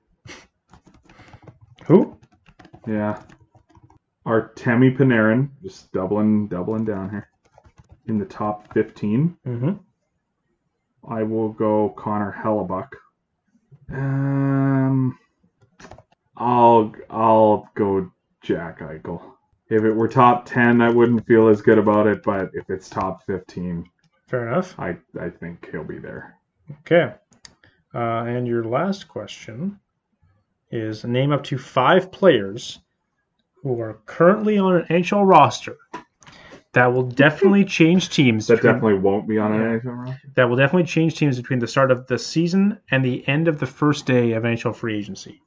Who? 1.85 2.17
yeah, 2.87 3.21
Artemi 4.29 4.95
Panarin, 4.95 5.49
just 5.63 5.91
doubling, 5.91 6.47
doubling 6.47 6.85
down 6.85 7.09
here 7.09 7.27
in 8.05 8.19
the 8.19 8.25
top 8.25 8.71
15. 8.73 9.35
Mm-hmm. 9.47 9.71
I 11.11 11.23
will 11.23 11.49
go 11.49 11.89
Connor 11.97 12.35
Hellebuyck. 12.39 12.89
Um, 13.91 15.17
I'll 16.37 16.93
I'll 17.09 17.69
go 17.73 18.11
Jack 18.41 18.81
Eichel. 18.81 19.19
If 19.67 19.83
it 19.83 19.93
were 19.93 20.07
top 20.07 20.45
10, 20.45 20.79
I 20.81 20.89
wouldn't 20.89 21.25
feel 21.25 21.47
as 21.47 21.63
good 21.63 21.79
about 21.79 22.05
it, 22.05 22.21
but 22.23 22.51
if 22.53 22.69
it's 22.69 22.87
top 22.87 23.25
15, 23.25 23.89
Fair 24.27 24.47
enough. 24.47 24.79
I 24.79 24.95
I 25.19 25.29
think 25.31 25.67
he'll 25.71 25.83
be 25.83 25.97
there. 25.97 26.37
Okay. 26.81 27.15
Uh, 27.95 28.25
and 28.27 28.47
your 28.47 28.63
last 28.63 29.07
question 29.07 29.79
is 30.69 31.03
name 31.03 31.31
up 31.31 31.43
to 31.45 31.57
five 31.57 32.11
players 32.11 32.77
who 33.63 33.79
are 33.81 33.99
currently 34.05 34.57
on 34.57 34.75
an 34.77 34.85
NHL 34.89 35.27
roster 35.27 35.75
that 36.73 36.87
will 36.93 37.03
definitely 37.03 37.65
change 37.79 38.09
teams. 38.09 38.47
That 38.47 38.55
between- 38.57 38.73
definitely 38.73 38.99
won't 38.99 39.27
be 39.27 39.37
on 39.37 39.51
an 39.53 39.61
NHL 39.79 40.05
roster. 40.05 40.21
that 40.35 40.49
will 40.49 40.55
definitely 40.57 40.87
change 40.87 41.15
teams 41.15 41.37
between 41.37 41.59
the 41.59 41.67
start 41.67 41.91
of 41.91 42.07
the 42.07 42.17
season 42.19 42.79
and 42.91 43.03
the 43.03 43.27
end 43.27 43.47
of 43.47 43.59
the 43.59 43.65
first 43.67 44.05
day 44.05 44.33
of 44.33 44.43
NHL 44.43 44.75
free 44.75 44.97
agency. 44.97 45.41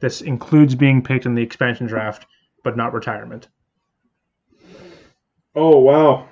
This 0.00 0.20
includes 0.20 0.74
being 0.74 1.02
picked 1.02 1.24
in 1.24 1.34
the 1.34 1.42
expansion 1.42 1.86
draft, 1.86 2.26
but 2.62 2.76
not 2.76 2.92
retirement. 2.92 3.48
Oh 5.54 5.78
wow. 5.78 6.28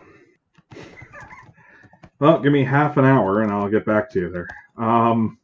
Well, 2.18 2.40
give 2.40 2.52
me 2.52 2.62
half 2.64 2.96
an 2.96 3.04
hour 3.04 3.40
and 3.42 3.50
I'll 3.50 3.68
get 3.70 3.84
back 3.86 4.10
to 4.10 4.20
you 4.20 4.30
there. 4.30 4.46
Um, 4.76 5.38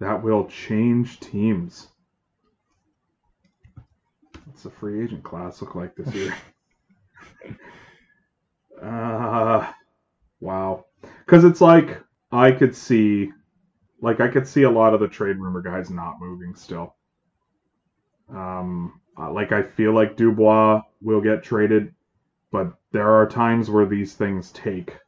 that 0.00 0.22
will 0.22 0.46
change 0.46 1.20
teams. 1.20 1.88
What's 4.52 4.64
the 4.64 4.70
free 4.70 5.02
agent 5.02 5.24
class 5.24 5.62
look 5.62 5.74
like 5.74 5.96
this 5.96 6.14
year? 6.14 6.36
uh, 8.82 9.72
wow. 10.40 10.84
Because 11.00 11.44
it's 11.44 11.62
like 11.62 12.02
I 12.30 12.52
could 12.52 12.76
see, 12.76 13.32
like 14.02 14.20
I 14.20 14.28
could 14.28 14.46
see 14.46 14.64
a 14.64 14.70
lot 14.70 14.92
of 14.92 15.00
the 15.00 15.08
trade 15.08 15.38
rumor 15.38 15.62
guys 15.62 15.88
not 15.88 16.20
moving 16.20 16.54
still. 16.54 16.96
Um, 18.28 19.00
uh, 19.18 19.32
like 19.32 19.52
I 19.52 19.62
feel 19.62 19.94
like 19.94 20.18
Dubois 20.18 20.82
will 21.00 21.22
get 21.22 21.42
traded, 21.42 21.94
but 22.50 22.74
there 22.90 23.10
are 23.10 23.26
times 23.26 23.70
where 23.70 23.86
these 23.86 24.12
things 24.12 24.50
take. 24.50 24.98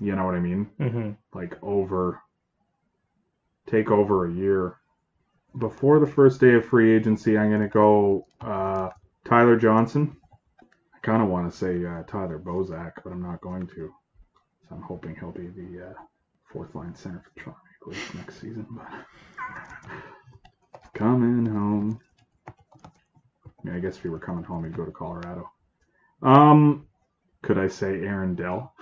You 0.00 0.16
know 0.16 0.24
what 0.24 0.34
I 0.34 0.40
mean? 0.40 0.70
Mm-hmm. 0.80 1.10
Like 1.34 1.62
over, 1.62 2.22
take 3.66 3.90
over 3.90 4.24
a 4.24 4.32
year. 4.32 4.78
Before 5.58 5.98
the 5.98 6.06
first 6.06 6.40
day 6.40 6.54
of 6.54 6.66
free 6.66 6.94
agency, 6.94 7.38
I'm 7.38 7.50
gonna 7.50 7.68
go 7.68 8.26
uh, 8.40 8.90
Tyler 9.24 9.56
Johnson. 9.56 10.16
I 10.60 10.98
kind 11.02 11.22
of 11.22 11.28
want 11.28 11.50
to 11.50 11.56
say 11.56 11.84
uh, 11.84 12.02
Tyler 12.04 12.38
Bozak, 12.38 12.92
but 13.02 13.12
I'm 13.12 13.22
not 13.22 13.40
going 13.40 13.66
to. 13.68 13.92
So 14.68 14.74
I'm 14.74 14.82
hoping 14.82 15.16
he'll 15.18 15.32
be 15.32 15.48
the 15.48 15.86
uh, 15.86 15.94
fourth 16.52 16.74
line 16.74 16.94
center 16.94 17.22
for 17.22 17.40
Toronto 17.40 18.16
next 18.16 18.40
season. 18.40 18.66
But 18.70 19.92
coming 20.94 21.46
home. 21.46 22.00
I, 22.48 22.90
mean, 23.62 23.76
I 23.76 23.78
guess 23.80 23.96
if 23.96 24.02
he 24.02 24.08
were 24.08 24.18
coming 24.18 24.44
home, 24.44 24.64
he'd 24.64 24.76
go 24.76 24.84
to 24.84 24.90
Colorado. 24.90 25.50
Um, 26.22 26.86
could 27.42 27.58
I 27.58 27.68
say 27.68 28.00
Aaron 28.02 28.34
Dell? 28.34 28.72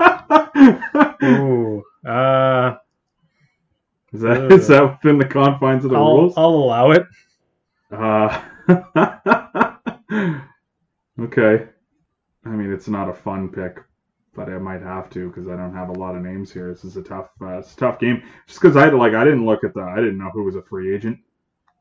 Ooh. 1.22 1.82
Uh, 2.06 2.76
Is 4.14 4.20
that 4.20 4.52
is 4.52 4.68
that 4.68 5.02
within 5.02 5.18
the 5.18 5.26
confines 5.26 5.84
of 5.84 5.90
the 5.90 5.96
I'll, 5.96 6.16
rules? 6.16 6.34
I'll 6.36 6.50
allow 6.50 6.92
it. 6.92 7.04
Uh, 7.90 8.42
okay. 11.20 11.66
I 12.44 12.48
mean, 12.50 12.72
it's 12.72 12.86
not 12.86 13.08
a 13.08 13.14
fun 13.14 13.48
pick, 13.48 13.82
but 14.32 14.48
I 14.48 14.58
might 14.58 14.82
have 14.82 15.10
to 15.10 15.28
because 15.28 15.48
I 15.48 15.56
don't 15.56 15.74
have 15.74 15.88
a 15.88 15.98
lot 15.98 16.14
of 16.14 16.22
names 16.22 16.52
here. 16.52 16.68
This 16.68 16.84
is 16.84 16.96
a 16.96 17.02
tough, 17.02 17.30
uh, 17.40 17.58
it's 17.58 17.74
a 17.74 17.76
tough 17.76 17.98
game. 17.98 18.22
Just 18.46 18.60
because 18.60 18.76
I 18.76 18.88
like, 18.90 19.14
I 19.14 19.24
didn't 19.24 19.46
look 19.46 19.64
at 19.64 19.74
the, 19.74 19.82
I 19.82 19.96
didn't 19.96 20.18
know 20.18 20.30
who 20.32 20.44
was 20.44 20.54
a 20.54 20.62
free 20.62 20.94
agent 20.94 21.18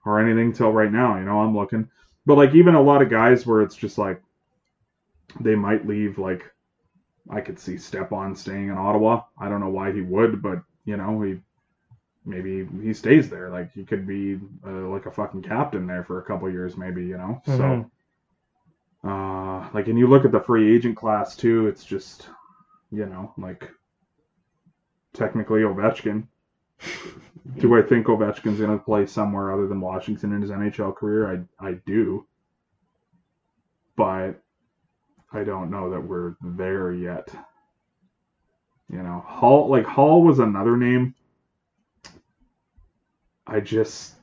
or 0.04 0.20
anything 0.20 0.54
till 0.54 0.72
right 0.72 0.92
now. 0.92 1.20
You 1.20 1.26
know, 1.26 1.40
I'm 1.40 1.56
looking, 1.56 1.88
but 2.26 2.38
like 2.38 2.56
even 2.56 2.74
a 2.74 2.82
lot 2.82 3.04
of 3.04 3.12
guys 3.12 3.46
where 3.46 3.62
it's 3.62 3.76
just 3.76 4.00
like 4.00 4.20
they 5.40 5.54
might 5.54 5.88
leave. 5.88 6.18
Like 6.18 6.52
I 7.30 7.42
could 7.42 7.60
see 7.60 7.78
Stepan 7.78 8.36
staying 8.36 8.70
in 8.70 8.78
Ottawa. 8.78 9.22
I 9.38 9.50
don't 9.50 9.60
know 9.60 9.70
why 9.70 9.92
he 9.92 10.02
would, 10.02 10.42
but 10.42 10.64
you 10.86 10.98
know 10.98 11.22
he 11.22 11.40
maybe 12.26 12.68
he 12.82 12.94
stays 12.94 13.30
there. 13.30 13.50
Like 13.50 13.74
he 13.74 13.84
could 13.84 14.08
be 14.08 14.40
uh, 14.66 14.88
like 14.90 15.06
a 15.06 15.12
fucking 15.12 15.44
captain 15.44 15.88
there 15.88 16.04
for 16.04 16.20
a 16.20 16.24
couple 16.24 16.50
years, 16.50 16.78
maybe. 16.78 17.06
You 17.06 17.18
know, 17.18 17.42
so. 17.46 17.52
Mhm. 17.52 17.90
Uh, 19.04 19.70
like, 19.74 19.88
and 19.90 20.00
you 20.00 20.08
look 20.08 20.24
at 20.24 20.32
the 20.32 20.40
free 20.40 20.74
agent 20.74 20.96
class 20.96 21.36
too. 21.36 21.68
It's 21.68 21.84
just, 21.84 22.30
you 22.90 23.06
know, 23.06 23.34
like 23.38 23.70
technically 25.14 25.62
Ovechkin. 25.62 26.28
do 27.58 27.76
I 27.76 27.82
think 27.82 28.08
Ovechkin's 28.08 28.60
going 28.60 28.78
to 28.78 28.84
play 28.84 29.06
somewhere 29.06 29.52
other 29.52 29.68
than 29.68 29.82
Washington 29.82 30.34
in 30.34 30.42
his 30.42 30.52
NHL 30.52 30.96
career? 30.96 31.46
I 31.60 31.68
I 31.68 31.74
do, 31.86 32.26
but 33.96 34.42
I 35.32 35.44
don't 35.44 35.70
know 35.70 35.90
that 35.92 36.02
we're 36.02 36.36
there 36.42 36.94
yet. 36.94 37.30
You 38.90 39.02
know, 39.02 39.24
Hall 39.26 39.70
like 39.70 39.86
Hall 39.86 40.24
was 40.24 40.40
another 40.40 40.78
name. 40.78 41.16
I 43.54 43.60
just 43.60 44.16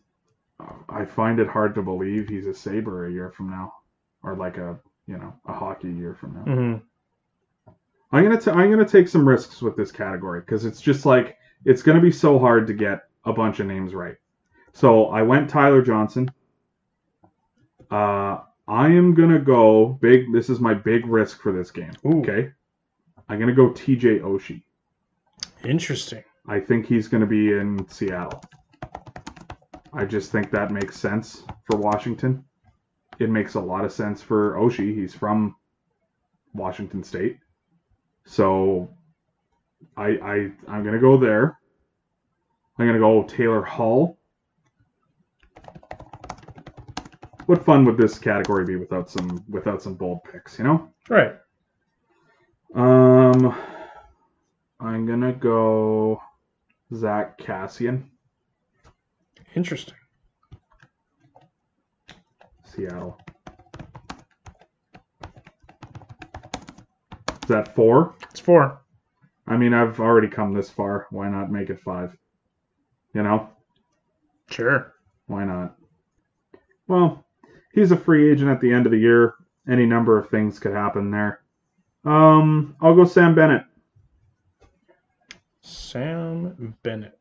I 0.89 1.05
find 1.05 1.39
it 1.39 1.47
hard 1.47 1.77
to 1.77 1.83
believe 1.83 2.29
he's 2.29 2.49
a 2.49 2.55
Saber 2.55 3.07
a 3.07 3.13
year 3.13 3.31
from 3.31 3.49
now 3.49 3.73
or 4.25 4.35
like 4.35 4.59
a 4.59 4.79
you 5.07 5.17
know 5.17 5.33
a 5.47 5.53
hockey 5.53 5.91
year 5.91 6.17
from 6.17 6.35
now. 6.35 6.45
Mm-hmm. 6.53 7.73
I'm 8.13 8.25
gonna 8.25 8.41
t- 8.41 8.51
I'm 8.51 8.71
gonna 8.71 8.89
take 8.89 9.07
some 9.07 9.27
risks 9.27 9.63
with 9.63 9.77
this 9.77 9.93
category 9.93 10.41
because 10.41 10.65
it's 10.65 10.81
just 10.81 11.07
like 11.07 11.39
it's 11.65 11.83
gonna 11.83 12.01
be 12.01 12.11
so 12.11 12.41
hard 12.41 12.67
to 12.67 12.75
get 12.75 13.03
a 13.25 13.33
bunch 13.33 13.61
of 13.61 13.67
names 13.67 13.95
right. 13.95 14.17
So 14.73 15.07
I 15.07 15.23
went 15.23 15.49
Tyler 15.49 15.83
Johnson. 15.83 16.33
Uh, 17.89 18.41
I 18.67 18.89
am 18.89 19.15
gonna 19.15 19.39
go 19.39 19.99
big. 20.01 20.33
This 20.33 20.51
is 20.51 20.59
my 20.59 20.75
big 20.75 21.07
risk 21.07 21.41
for 21.41 21.53
this 21.53 21.71
game. 21.71 21.93
Ooh. 22.05 22.21
Okay, 22.21 22.51
I'm 23.29 23.39
gonna 23.39 23.55
go 23.55 23.71
T.J. 23.71 24.19
Oshie. 24.19 24.63
Interesting. 25.65 26.25
I 26.49 26.59
think 26.59 26.87
he's 26.87 27.07
gonna 27.07 27.27
be 27.27 27.53
in 27.53 27.89
Seattle. 27.89 28.43
I 29.93 30.05
just 30.05 30.31
think 30.31 30.51
that 30.51 30.71
makes 30.71 30.97
sense 30.99 31.45
for 31.65 31.77
Washington. 31.77 32.45
It 33.19 33.29
makes 33.29 33.55
a 33.55 33.61
lot 33.61 33.85
of 33.85 33.93
sense 33.93 34.23
for 34.23 34.55
Oshie. 34.55 34.95
He's 34.95 35.15
from 35.15 35.57
Washington 36.55 37.03
State. 37.03 37.39
So 38.25 38.89
I 39.97 40.09
I 40.09 40.53
I'm 40.69 40.85
gonna 40.85 41.01
go 41.01 41.17
there. 41.17 41.59
I'm 42.79 42.87
gonna 42.87 42.99
go 42.99 43.25
Taylor 43.25 43.63
Hall. 43.63 44.19
What 47.47 47.65
fun 47.65 47.85
would 47.85 47.99
this 47.99 48.19
category 48.19 48.65
be 48.65 48.77
without 48.77 49.11
some 49.11 49.45
without 49.49 49.83
some 49.83 49.95
bold 49.95 50.21
picks, 50.25 50.59
you 50.59 50.65
know? 50.65 50.89
Right. 51.09 51.35
Um 52.75 53.55
I'm 54.79 55.05
gonna 55.05 55.33
go 55.33 56.23
Zack 56.95 57.39
Kassian, 57.39 58.05
Interesting. 59.55 59.95
Seattle. 62.65 63.19
Is 67.43 67.49
that 67.49 67.75
four? 67.75 68.15
It's 68.31 68.41
four. 68.41 68.81
I 69.47 69.57
mean, 69.57 69.75
I've 69.75 69.99
already 69.99 70.29
come 70.29 70.55
this 70.55 70.71
far. 70.71 71.07
Why 71.11 71.29
not 71.29 71.51
make 71.51 71.71
it 71.71 71.81
five? 71.81 72.17
You 73.13 73.25
know? 73.25 73.49
Sure. 74.49 74.93
Why 75.27 75.45
not? 75.45 75.77
Well, 76.87 77.25
he's 77.73 77.91
a 77.91 77.97
free 77.97 78.31
agent 78.31 78.51
at 78.51 78.61
the 78.61 78.73
end 78.73 78.87
of 78.87 78.93
the 78.93 78.99
year. 78.99 79.35
Any 79.69 79.87
number 79.87 80.19
of 80.19 80.31
things 80.31 80.59
could 80.59 80.73
happen 80.73 81.11
there. 81.11 81.41
Um, 82.05 82.77
I'll 82.81 82.95
go 82.95 83.05
Sam 83.05 83.35
Bennett. 83.35 83.65
Sam 85.63 86.75
Bennett. 86.83 87.19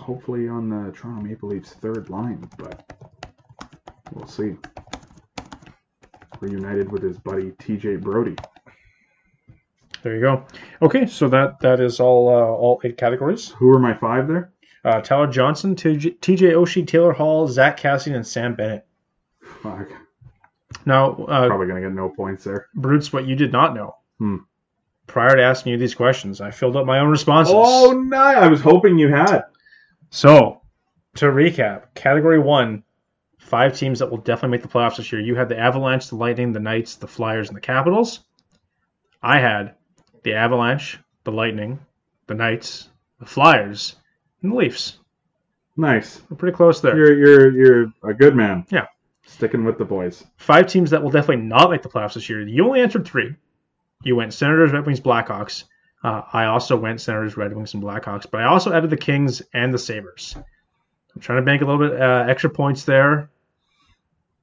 Hopefully 0.00 0.48
on 0.48 0.68
the 0.68 0.92
Toronto 0.92 1.22
Maple 1.22 1.48
Leafs 1.48 1.72
third 1.72 2.08
line, 2.08 2.48
but 2.58 2.92
we'll 4.12 4.26
see. 4.26 4.56
Reunited 6.40 6.90
with 6.90 7.02
his 7.02 7.18
buddy 7.18 7.50
TJ 7.52 8.00
Brodie. 8.00 8.36
There 10.02 10.14
you 10.14 10.20
go. 10.20 10.46
Okay, 10.80 11.06
so 11.06 11.28
that 11.28 11.60
that 11.60 11.80
is 11.80 12.00
all 12.00 12.28
uh, 12.28 12.32
all 12.32 12.80
eight 12.84 12.96
categories. 12.96 13.48
Who 13.50 13.70
are 13.70 13.78
my 13.78 13.94
five 13.94 14.28
there? 14.28 14.52
Uh, 14.82 15.02
Tyler 15.02 15.26
Johnson, 15.26 15.76
TJ 15.76 16.16
Oshie, 16.20 16.86
Taylor 16.86 17.12
Hall, 17.12 17.46
Zack 17.46 17.78
Kassian, 17.78 18.14
and 18.14 18.26
Sam 18.26 18.54
Bennett. 18.54 18.86
Fuck. 19.62 19.88
Now, 20.86 21.12
uh, 21.12 21.48
Probably 21.48 21.66
gonna 21.66 21.82
get 21.82 21.92
no 21.92 22.08
points 22.08 22.44
there. 22.44 22.68
Bruce, 22.74 23.12
what 23.12 23.26
you 23.26 23.36
did 23.36 23.52
not 23.52 23.74
know. 23.74 23.96
Hmm. 24.18 24.36
Prior 25.10 25.34
to 25.34 25.42
asking 25.42 25.72
you 25.72 25.76
these 25.76 25.96
questions, 25.96 26.40
I 26.40 26.52
filled 26.52 26.76
up 26.76 26.86
my 26.86 27.00
own 27.00 27.08
responses. 27.08 27.52
Oh 27.56 27.90
no! 27.90 28.16
I 28.16 28.46
was 28.46 28.60
hoping 28.60 28.96
you 28.96 29.08
had. 29.08 29.42
So, 30.10 30.60
to 31.16 31.24
recap, 31.26 31.96
category 31.96 32.38
one, 32.38 32.84
five 33.36 33.76
teams 33.76 33.98
that 33.98 34.08
will 34.08 34.18
definitely 34.18 34.56
make 34.56 34.62
the 34.62 34.68
playoffs 34.68 34.98
this 34.98 35.10
year. 35.10 35.20
You 35.20 35.34
had 35.34 35.48
the 35.48 35.58
Avalanche, 35.58 36.10
the 36.10 36.14
Lightning, 36.14 36.52
the 36.52 36.60
Knights, 36.60 36.94
the 36.94 37.08
Flyers, 37.08 37.48
and 37.48 37.56
the 37.56 37.60
Capitals. 37.60 38.20
I 39.20 39.40
had 39.40 39.74
the 40.22 40.34
Avalanche, 40.34 41.00
the 41.24 41.32
Lightning, 41.32 41.80
the 42.28 42.34
Knights, 42.34 42.88
the 43.18 43.26
Flyers, 43.26 43.96
and 44.42 44.52
the 44.52 44.56
Leafs. 44.56 45.00
Nice. 45.76 46.22
We're 46.30 46.36
pretty 46.36 46.56
close 46.56 46.80
there. 46.80 46.96
You're 46.96 47.18
you're 47.18 47.50
you're 47.50 47.92
a 48.04 48.14
good 48.14 48.36
man. 48.36 48.64
Yeah. 48.70 48.86
Sticking 49.26 49.64
with 49.64 49.76
the 49.76 49.84
boys. 49.84 50.24
Five 50.36 50.68
teams 50.68 50.90
that 50.90 51.02
will 51.02 51.10
definitely 51.10 51.44
not 51.46 51.68
make 51.68 51.82
the 51.82 51.88
playoffs 51.88 52.14
this 52.14 52.28
year. 52.28 52.46
You 52.46 52.64
only 52.64 52.80
answered 52.80 53.04
three. 53.04 53.34
You 54.02 54.16
went 54.16 54.32
Senators, 54.32 54.72
Red 54.72 54.86
Wings, 54.86 55.00
Blackhawks. 55.00 55.64
Uh, 56.02 56.22
I 56.32 56.46
also 56.46 56.76
went 56.76 57.00
Senators, 57.00 57.36
Red 57.36 57.54
Wings, 57.54 57.74
and 57.74 57.82
Blackhawks, 57.82 58.26
but 58.30 58.40
I 58.40 58.44
also 58.44 58.72
added 58.72 58.90
the 58.90 58.96
Kings 58.96 59.42
and 59.52 59.72
the 59.72 59.78
Sabres. 59.78 60.34
I'm 61.14 61.20
trying 61.20 61.38
to 61.38 61.44
bank 61.44 61.62
a 61.62 61.66
little 61.66 61.88
bit 61.88 62.00
uh, 62.00 62.24
extra 62.28 62.48
points 62.48 62.84
there. 62.84 63.30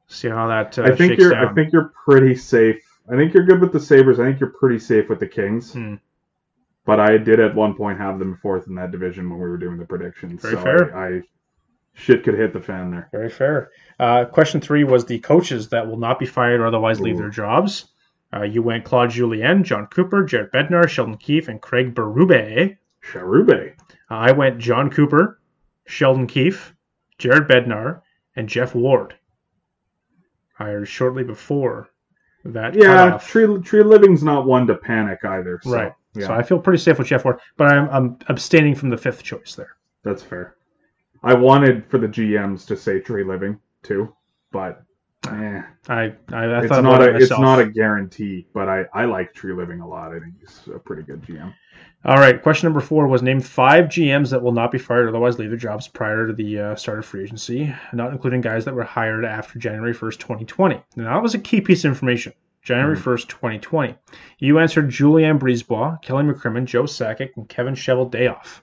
See 0.07 0.29
how 0.29 0.47
that 0.47 0.77
uh, 0.77 0.83
I 0.83 0.95
think 0.95 1.13
shakes 1.13 1.23
you're 1.23 1.31
down. 1.31 1.47
I 1.47 1.53
think 1.53 1.73
you're 1.73 1.91
pretty 2.05 2.35
safe. 2.35 2.81
I 3.11 3.15
think 3.15 3.33
you're 3.33 3.45
good 3.45 3.59
with 3.59 3.73
the 3.73 3.79
Sabres. 3.79 4.19
I 4.19 4.25
think 4.25 4.39
you're 4.39 4.51
pretty 4.51 4.79
safe 4.79 5.09
with 5.09 5.19
the 5.19 5.27
Kings. 5.27 5.73
Hmm. 5.73 5.95
But 6.85 6.99
I 6.99 7.17
did 7.17 7.39
at 7.39 7.53
one 7.53 7.73
point 7.75 7.97
have 7.97 8.19
them 8.19 8.37
fourth 8.41 8.67
in 8.67 8.75
that 8.75 8.91
division 8.91 9.29
when 9.29 9.39
we 9.39 9.47
were 9.47 9.57
doing 9.57 9.77
the 9.77 9.85
predictions. 9.85 10.41
Very 10.41 10.55
so 10.55 10.61
fair. 10.61 10.95
I, 10.95 11.07
I 11.17 11.21
shit 11.93 12.23
could 12.23 12.35
hit 12.35 12.53
the 12.53 12.61
fan 12.61 12.91
there. 12.91 13.09
Very 13.11 13.29
fair. 13.29 13.71
Uh, 13.99 14.25
question 14.25 14.61
three 14.61 14.83
was 14.83 15.05
the 15.05 15.19
coaches 15.19 15.69
that 15.69 15.87
will 15.87 15.97
not 15.97 16.19
be 16.19 16.25
fired 16.25 16.61
or 16.61 16.67
otherwise 16.67 17.01
leave 17.01 17.17
their 17.17 17.29
jobs. 17.29 17.85
Uh, 18.33 18.43
you 18.43 18.61
went 18.61 18.83
Claude 18.85 19.09
Julien, 19.09 19.63
Jon 19.63 19.87
Cooper, 19.87 20.23
Jared 20.25 20.51
Bednar, 20.51 20.87
Sheldon 20.89 21.17
Keefe, 21.17 21.47
and 21.47 21.61
Craig 21.61 21.95
Berube. 21.95 22.77
Charube. 23.01 23.73
Uh, 23.79 24.13
I 24.13 24.31
went 24.33 24.59
Jon 24.59 24.89
Cooper, 24.89 25.39
Sheldon 25.85 26.27
Keefe, 26.27 26.73
Jared 27.17 27.47
Bednar, 27.47 28.01
and 28.35 28.49
Geoff 28.49 28.75
Ward. 28.75 29.15
hired 30.53 30.87
shortly 30.87 31.23
before 31.23 31.89
that 32.45 32.75
Yeah, 32.75 33.17
tree 33.17 33.45
Treliving's 33.45 34.23
not 34.23 34.45
one 34.45 34.67
to 34.67 34.75
panic 34.75 35.19
either. 35.23 35.59
So, 35.63 35.71
right. 35.71 35.93
Yeah, 36.13 36.27
So 36.27 36.33
I 36.33 36.43
feel 36.43 36.59
pretty 36.59 36.79
safe 36.79 36.97
with 36.97 37.07
Geoff 37.07 37.25
Ward, 37.25 37.39
but 37.57 37.71
I'm, 37.71 37.89
I'm 37.89 38.17
abstaining 38.27 38.75
from 38.75 38.89
the 38.89 38.97
fifth 38.97 39.23
choice 39.23 39.55
there. 39.55 39.75
that's 40.03 40.23
fair. 40.23 40.55
I 41.23 41.33
wanted 41.33 41.85
for 41.89 41.97
the 41.97 42.07
GMs 42.07 42.65
to 42.67 42.77
say 42.77 42.99
Treliving 42.99 43.59
too, 43.83 44.13
but 44.51 44.83
eh, 45.27 45.61
I 45.87 46.01
I, 46.29 46.45
I 46.45 46.59
it's 46.59 46.67
thought 46.69 46.83
not 46.83 47.01
about 47.01 47.15
a 47.15 47.17
it's 47.17 47.31
not 47.31 47.59
a 47.59 47.65
guarantee. 47.65 48.47
But 48.53 48.69
I 48.69 48.85
I 48.93 49.05
like 49.05 49.33
Treliving 49.33 49.81
a 49.81 49.87
lot. 49.87 50.13
I 50.13 50.19
think 50.19 50.35
he's 50.39 50.61
a 50.73 50.79
pretty 50.79 51.03
good 51.03 51.21
GM. 51.23 51.53
All 52.05 52.17
right. 52.17 52.41
Question 52.41 52.67
number 52.67 52.79
four 52.79 53.07
was 53.07 53.21
name 53.21 53.41
five 53.41 53.85
GMs 53.85 54.29
that 54.29 54.41
will 54.41 54.51
not 54.51 54.71
be 54.71 54.77
fired, 54.77 55.09
otherwise 55.09 55.39
leave 55.39 55.49
their 55.49 55.57
jobs 55.57 55.87
prior 55.87 56.27
to 56.27 56.33
the 56.33 56.59
uh, 56.59 56.75
start 56.75 56.99
of 56.99 57.05
free 57.05 57.23
agency, 57.23 57.73
not 57.91 58.11
including 58.11 58.39
guys 58.39 58.65
that 58.65 58.75
were 58.75 58.83
hired 58.83 59.25
after 59.25 59.59
January 59.59 59.93
1st, 59.93 60.19
2020. 60.19 60.81
Now, 60.95 61.15
that 61.15 61.23
was 61.23 61.33
a 61.33 61.39
key 61.39 61.59
piece 61.59 61.83
of 61.83 61.89
information. 61.89 62.33
January 62.61 62.97
1st, 62.97 63.27
2020. 63.27 63.95
You 64.39 64.59
answered 64.59 64.89
Julien 64.89 65.39
BriseBois, 65.39 66.01
Kelly 66.01 66.23
McCrimmon, 66.23 66.65
Joe 66.65 66.83
Sakic, 66.83 67.31
and 67.35 67.49
Kevin 67.49 67.75
Cheveldayoff. 67.75 68.61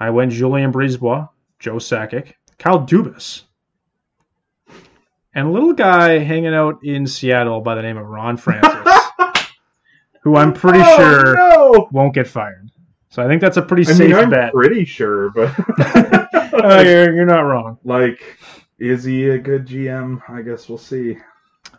I 0.00 0.10
went 0.10 0.32
Julien 0.32 0.72
BriseBois, 0.72 1.28
Joe 1.58 1.76
Sakic, 1.76 2.32
Kyle 2.58 2.84
Dubas, 2.84 3.42
and 5.34 5.48
a 5.48 5.50
little 5.50 5.72
guy 5.72 6.18
hanging 6.18 6.54
out 6.54 6.84
in 6.84 7.06
Seattle 7.06 7.60
by 7.60 7.74
the 7.74 7.82
name 7.82 7.96
of 7.96 8.06
Ron 8.06 8.36
Francis, 8.36 8.72
who 10.22 10.36
I'm 10.36 10.52
pretty 10.52 10.80
Oh, 10.82 10.96
sure 10.96 11.34
no! 11.34 11.88
won't 11.92 12.14
get 12.14 12.26
fired. 12.28 12.68
So 13.10 13.22
I 13.22 13.28
think 13.28 13.40
that's 13.42 13.56
a 13.58 13.62
pretty 13.62 13.82
I 13.88 13.92
safe 13.92 14.08
mean, 14.10 14.14
I'm 14.16 14.30
bet. 14.30 14.52
pretty 14.52 14.84
sure, 14.84 15.30
but 15.30 15.54
Uh, 16.54 16.82
you're, 16.86 17.14
you're 17.14 17.24
not 17.26 17.40
wrong. 17.40 17.78
like, 17.82 18.20
is 18.78 19.04
he 19.04 19.28
a 19.30 19.38
good 19.38 19.66
GM? 19.66 20.20
I 20.28 20.42
guess 20.42 20.68
we'll 20.68 20.78
see. 20.78 21.16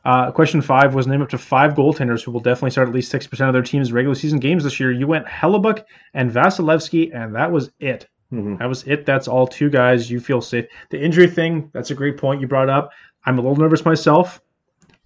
Uh, 0.04 0.32
question 0.32 0.62
five 0.62 0.94
was 0.96 1.08
name 1.08 1.22
up 1.22 1.30
to 1.30 1.38
five 1.38 1.74
goaltenders 1.74 2.24
who 2.24 2.32
will 2.32 2.40
definitely 2.40 2.72
start 2.72 2.90
at 2.90 2.94
least 2.94 3.10
six 3.12 3.26
percent 3.28 3.48
of 3.50 3.54
their 3.54 3.62
team's 3.62 3.92
regular 3.94 4.16
season 4.16 4.40
games 4.40 4.64
this 4.64 4.80
year. 4.80 4.92
You 4.92 5.08
went 5.08 5.26
Hellebuyck 5.28 5.84
and 6.14 6.30
Vasilevskiy, 6.32 7.16
and 7.16 7.36
that 7.36 7.52
was 7.52 7.72
it. 7.80 8.08
Mhm. 8.34 8.58
That 8.60 8.68
was 8.68 8.84
it. 8.86 9.06
That's 9.06 9.28
all 9.28 9.48
two 9.48 9.70
guys 9.70 10.10
you 10.10 10.20
feel 10.20 10.42
safe. 10.42 10.66
The 10.90 11.00
injury 11.02 11.28
thing, 11.28 11.70
that's 11.74 11.92
a 11.92 11.96
great 11.96 12.18
point 12.18 12.42
you 12.42 12.48
brought 12.48 12.70
up. 12.70 12.92
I'm 13.26 13.38
a 13.40 13.42
little 13.42 13.58
nervous 13.58 13.86
myself. 13.86 14.42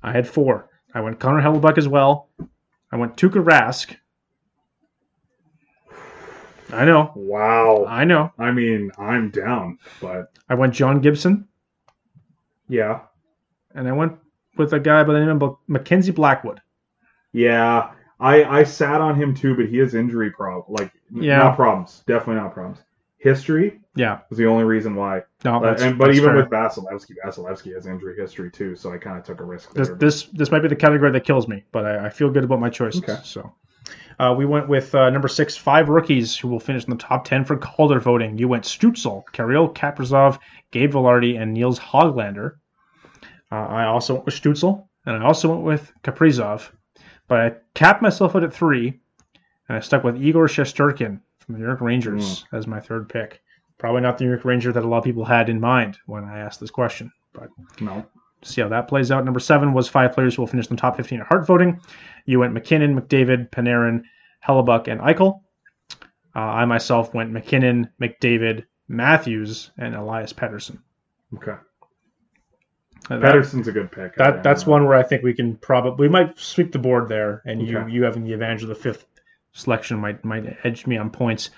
I 0.02 0.12
had 0.12 0.28
four. 0.28 0.70
I 0.94 1.02
went 1.02 1.20
Connor 1.20 1.42
Hellebuyck 1.42 1.78
as 1.78 1.88
well. 1.88 2.30
I 2.92 2.96
went 2.98 3.16
Tuukka 3.18 3.44
Rask. 3.44 3.96
I 6.72 6.86
know. 6.86 7.12
Wow. 7.16 7.86
I 7.88 8.04
know. 8.04 8.32
I 8.38 8.52
mean, 8.52 8.92
I'm 8.98 9.30
down, 9.30 9.78
but 10.02 10.32
I 10.50 10.56
went 10.56 10.74
John 10.74 11.00
Gibson, 11.02 11.48
yeah, 12.68 13.02
and 13.74 13.88
I 13.88 13.94
went 13.94 14.14
with 14.58 14.74
a 14.74 14.80
guy 14.80 15.04
by 15.04 15.14
the 15.14 15.20
name 15.26 15.42
of 15.42 15.58
Mackenzie 15.68 16.12
Blackwood. 16.12 16.60
yeah. 17.32 17.92
I 18.20 18.44
I 18.46 18.64
sat 18.64 19.00
on 19.00 19.14
him 19.16 19.36
too, 19.36 19.56
but 19.56 19.68
he 19.68 19.78
has 19.78 19.94
injury 19.94 20.32
problem. 20.32 20.66
Like, 20.70 20.92
Yeah. 21.12 21.38
not 21.38 21.56
problems. 21.56 22.04
Definitely 22.08 22.42
not 22.42 22.52
problems. 22.52 22.80
History 23.28 23.80
Yeah. 23.96 24.20
was 24.30 24.38
the 24.38 24.46
only 24.48 24.64
reason 24.64 24.96
why. 24.96 25.24
No, 25.44 25.60
But, 25.60 25.72
that's, 25.72 25.82
and, 25.84 25.98
but 25.98 26.12
even 26.16 26.30
fair. 26.30 26.36
with 26.38 26.46
Vasilevskiy, 26.50 27.16
Vasilevskiy 27.26 27.74
has 27.76 27.86
injury 27.86 28.16
history 28.18 28.50
too, 28.52 28.76
so 28.76 28.92
I 28.94 28.98
kind 28.98 29.18
of 29.18 29.24
took 29.24 29.40
a 29.42 29.44
risk 29.44 29.74
this, 29.74 29.88
there. 29.90 29.98
this 29.98 30.24
this 30.34 30.52
might 30.52 30.62
be 30.62 30.68
the 30.68 30.76
category 30.76 31.12
that 31.12 31.24
kills 31.24 31.48
me, 31.48 31.64
but 31.72 31.86
I, 31.86 32.06
I 32.06 32.10
feel 32.10 32.30
good 32.30 32.44
about 32.44 32.60
my 32.60 32.70
choices. 32.70 33.04
Okay. 33.04 33.18
So 33.24 33.54
uh, 34.20 34.34
we 34.38 34.46
went 34.46 34.68
with 34.68 34.94
uh, 34.96 35.10
number 35.10 35.28
six, 35.28 35.56
five 35.56 35.90
rookies 35.90 36.36
who 36.38 36.48
will 36.48 36.60
finish 36.60 36.84
in 36.86 36.90
the 36.90 36.96
top 36.98 37.26
ten 37.26 37.46
for 37.46 37.58
Calder 37.58 38.00
voting. 38.00 38.38
You 38.38 38.48
went 38.48 38.64
Stützle, 38.64 39.24
Kirill 39.32 39.70
Kaprizov, 39.74 40.40
Gabe 40.72 40.92
Vilardi, 40.94 41.40
and 41.40 41.54
Nils 41.54 41.80
Hoglander. 41.80 42.56
Uh, 43.52 43.56
I 43.56 43.86
also 43.86 44.16
went 44.16 44.26
with 44.26 44.36
Stützle, 44.36 44.88
and 45.06 45.16
I 45.24 45.26
also 45.26 45.50
went 45.50 45.64
with 45.64 45.92
Kaprizov, 46.04 46.70
but 47.28 47.40
I 47.40 47.52
capped 47.74 48.02
myself 48.02 48.36
out 48.36 48.44
at 48.44 48.54
three, 48.54 49.00
and 49.70 49.78
I 49.78 49.80
stuck 49.82 50.04
with 50.04 50.22
Igor 50.22 50.48
Shesterkin 50.48 51.22
from 51.48 51.54
the 51.56 51.60
New 51.60 51.66
York 51.66 51.82
Rangers 51.82 52.44
Hmm. 52.44 52.56
as 52.56 52.68
my 52.68 52.80
third 52.80 53.10
pick. 53.10 53.42
Probably 53.80 54.02
not 54.02 54.18
the 54.20 54.26
New 54.26 54.30
York 54.32 54.46
Ranger 54.46 54.72
that 54.72 54.84
a 54.84 54.88
lot 54.88 55.00
of 55.00 55.04
people 55.04 55.26
had 55.26 55.50
in 55.50 55.60
mind 55.60 55.98
when 56.06 56.24
I 56.24 56.40
asked 56.40 56.60
this 56.60 56.70
question, 56.72 57.12
but 57.34 57.50
no. 57.82 58.06
see 58.44 58.62
how 58.62 58.68
that 58.70 58.88
plays 58.88 59.12
out. 59.12 59.26
Number 59.26 59.40
seven 59.40 59.74
was 59.74 59.88
five 59.88 60.14
players 60.14 60.36
who 60.36 60.44
will 60.44 60.48
finish 60.48 60.68
in 60.70 60.76
the 60.76 60.80
top 60.82 60.96
15 60.98 61.22
at 61.22 61.28
Hart 61.28 61.48
voting. 61.48 61.80
You 62.26 62.40
went 62.40 62.54
MacKinnon, 62.54 63.00
McDavid, 63.00 63.50
Panarin, 63.50 64.04
Hellebuyck, 64.48 64.88
and 64.88 65.02
Eichel. 65.02 65.42
Uh, 66.36 66.40
I 66.40 66.66
myself 66.66 67.14
went 67.16 67.32
MacKinnon, 67.32 67.90
McDavid, 68.02 68.66
Matthews, 68.88 69.72
and 69.78 69.96
Elias 69.96 70.34
Pettersson. 70.34 70.80
Okay. 71.36 71.54
Uh, 73.10 73.18
That, 73.20 73.34
Pettersson's 73.36 73.68
a 73.68 73.72
good 73.72 73.92
pick. 73.92 74.16
that 74.16 74.44
that's 74.44 74.66
one 74.66 74.86
where 74.86 74.96
I 74.98 75.04
think 75.04 75.24
we 75.24 75.34
can 75.34 75.56
probably 75.56 76.08
we 76.08 76.10
might 76.12 76.38
sweep 76.40 76.72
the 76.72 76.80
board 76.80 77.08
there, 77.10 77.42
and 77.46 77.62
you 77.66 77.88
you 77.88 78.04
having 78.04 78.24
the 78.24 78.34
advantage 78.34 78.64
of 78.64 78.70
the 78.70 78.76
fifth 78.76 79.06
selection 79.58 80.00
might 80.00 80.24
might 80.24 80.58
edge 80.64 80.86
me 80.86 80.98
on 80.98 81.10
points. 81.10 81.50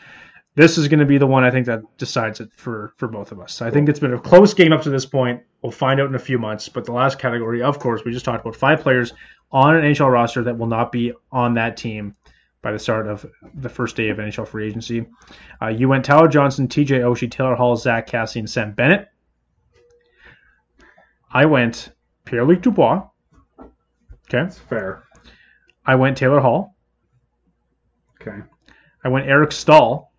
This 0.56 0.78
is 0.78 0.88
going 0.88 1.00
to 1.00 1.06
be 1.06 1.18
the 1.18 1.28
one 1.28 1.44
I 1.44 1.52
think 1.52 1.68
that 1.68 1.82
decides 1.98 2.40
it 2.40 2.50
for 2.56 2.94
for 2.98 3.08
both 3.08 3.32
of 3.32 3.40
us. 3.40 3.62
I 3.62 3.72
think 3.72 3.88
it's 3.88 4.00
been 4.00 4.14
a 4.14 4.20
close 4.20 4.54
game 4.54 4.74
up 4.74 4.84
to 4.84 4.90
this 4.90 5.06
point. 5.06 5.44
We'll 5.62 5.72
find 5.72 6.00
out 6.00 6.10
in 6.10 6.16
a 6.16 6.20
few 6.20 6.40
months. 6.40 6.70
But 6.70 6.86
the 6.86 6.92
last 6.92 7.20
category, 7.20 7.62
of 7.62 7.80
course, 7.80 8.04
we 8.04 8.12
just 8.12 8.26
talked 8.26 8.42
about 8.42 8.56
five 8.56 8.82
players 8.82 9.14
on 9.52 9.76
an 9.76 9.84
NHL 9.84 10.12
roster 10.12 10.44
that 10.44 10.58
will 10.58 10.68
not 10.68 10.92
be 10.92 11.14
on 11.32 11.56
that 11.56 11.78
team 11.78 12.16
by 12.62 12.72
the 12.72 12.80
start 12.80 13.08
of 13.08 13.26
the 13.54 13.70
first 13.70 13.96
day 13.96 14.10
of 14.10 14.18
NHL 14.18 14.48
free 14.48 14.68
agency. 14.68 15.06
Uh, 15.62 15.68
you 15.68 15.88
went 15.88 16.06
Tyler 16.06 16.28
Johnson, 16.28 16.68
TJ 16.68 17.02
Oshie, 17.02 17.32
Taylor 17.32 17.56
Hall, 17.56 17.76
Zach 17.76 18.08
Cassie, 18.08 18.40
and 18.40 18.50
Sam 18.50 18.74
Bennett. 18.74 19.08
I 21.32 21.46
went 21.46 21.92
Pierre 22.26 22.46
Luc 22.46 22.62
Dubois. 22.62 23.08
Okay. 23.60 24.44
That's 24.44 24.60
fair. 24.60 25.04
I 25.86 25.96
went 25.96 26.18
Taylor 26.18 26.40
Hall. 26.40 26.76
Okay. 28.22 28.38
I 29.04 29.08
went 29.10 29.28
Eric 29.28 29.52
Staal. 29.52 30.12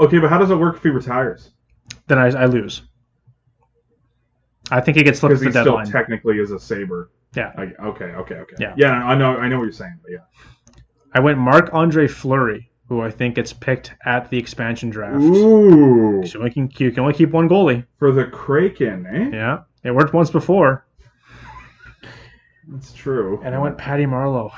Okay, 0.00 0.18
but 0.18 0.30
how 0.30 0.38
does 0.38 0.50
it 0.50 0.56
work 0.56 0.76
if 0.76 0.82
he 0.82 0.88
retires? 0.88 1.50
Then 2.06 2.18
I, 2.18 2.26
I 2.28 2.46
lose. 2.46 2.82
I 4.70 4.80
think 4.80 4.96
he 4.96 5.02
gets 5.02 5.20
slipped 5.20 5.32
Because 5.38 5.40
to 5.40 5.46
he 5.48 5.52
the 5.52 5.60
still 5.62 5.76
deadline. 5.76 5.92
technically 5.92 6.38
is 6.38 6.50
a 6.50 6.58
saber. 6.58 7.10
yeah. 7.36 7.52
Okay, 7.58 8.06
okay, 8.06 8.34
okay. 8.36 8.56
Yeah. 8.58 8.74
Yeah, 8.76 8.92
I 8.92 9.14
know, 9.14 9.36
I 9.36 9.48
know 9.48 9.58
what 9.58 9.64
you're 9.64 9.72
saying, 9.72 9.98
but 10.02 10.12
yeah. 10.12 10.74
I 11.14 11.20
went 11.20 11.38
Marc 11.38 11.68
Andre 11.74 12.08
Fleury, 12.08 12.70
who 12.88 13.02
I 13.02 13.10
think 13.10 13.34
gets 13.34 13.52
picked 13.52 13.92
at 14.06 14.30
the 14.30 14.38
expansion 14.38 14.88
draft. 14.88 15.20
Ooh, 15.22 16.22
So 16.26 16.44
you 16.44 16.50
can, 16.50 16.70
you 16.78 16.90
can 16.90 17.00
only 17.00 17.12
keep 17.14 17.30
one 17.30 17.48
goalie. 17.48 17.84
for 17.98 18.12
the 18.12 18.24
Kraken, 18.24 19.06
eh? 19.06 19.28
Yeah. 19.36 19.58
It 19.84 19.90
worked 19.94 20.14
once 20.14 20.30
before. 20.30 20.86
That's 22.68 22.92
true. 22.92 23.40
And 23.44 23.54
I 23.54 23.58
went 23.58 23.78
Patty 23.78 24.04
Marleau. 24.06 24.52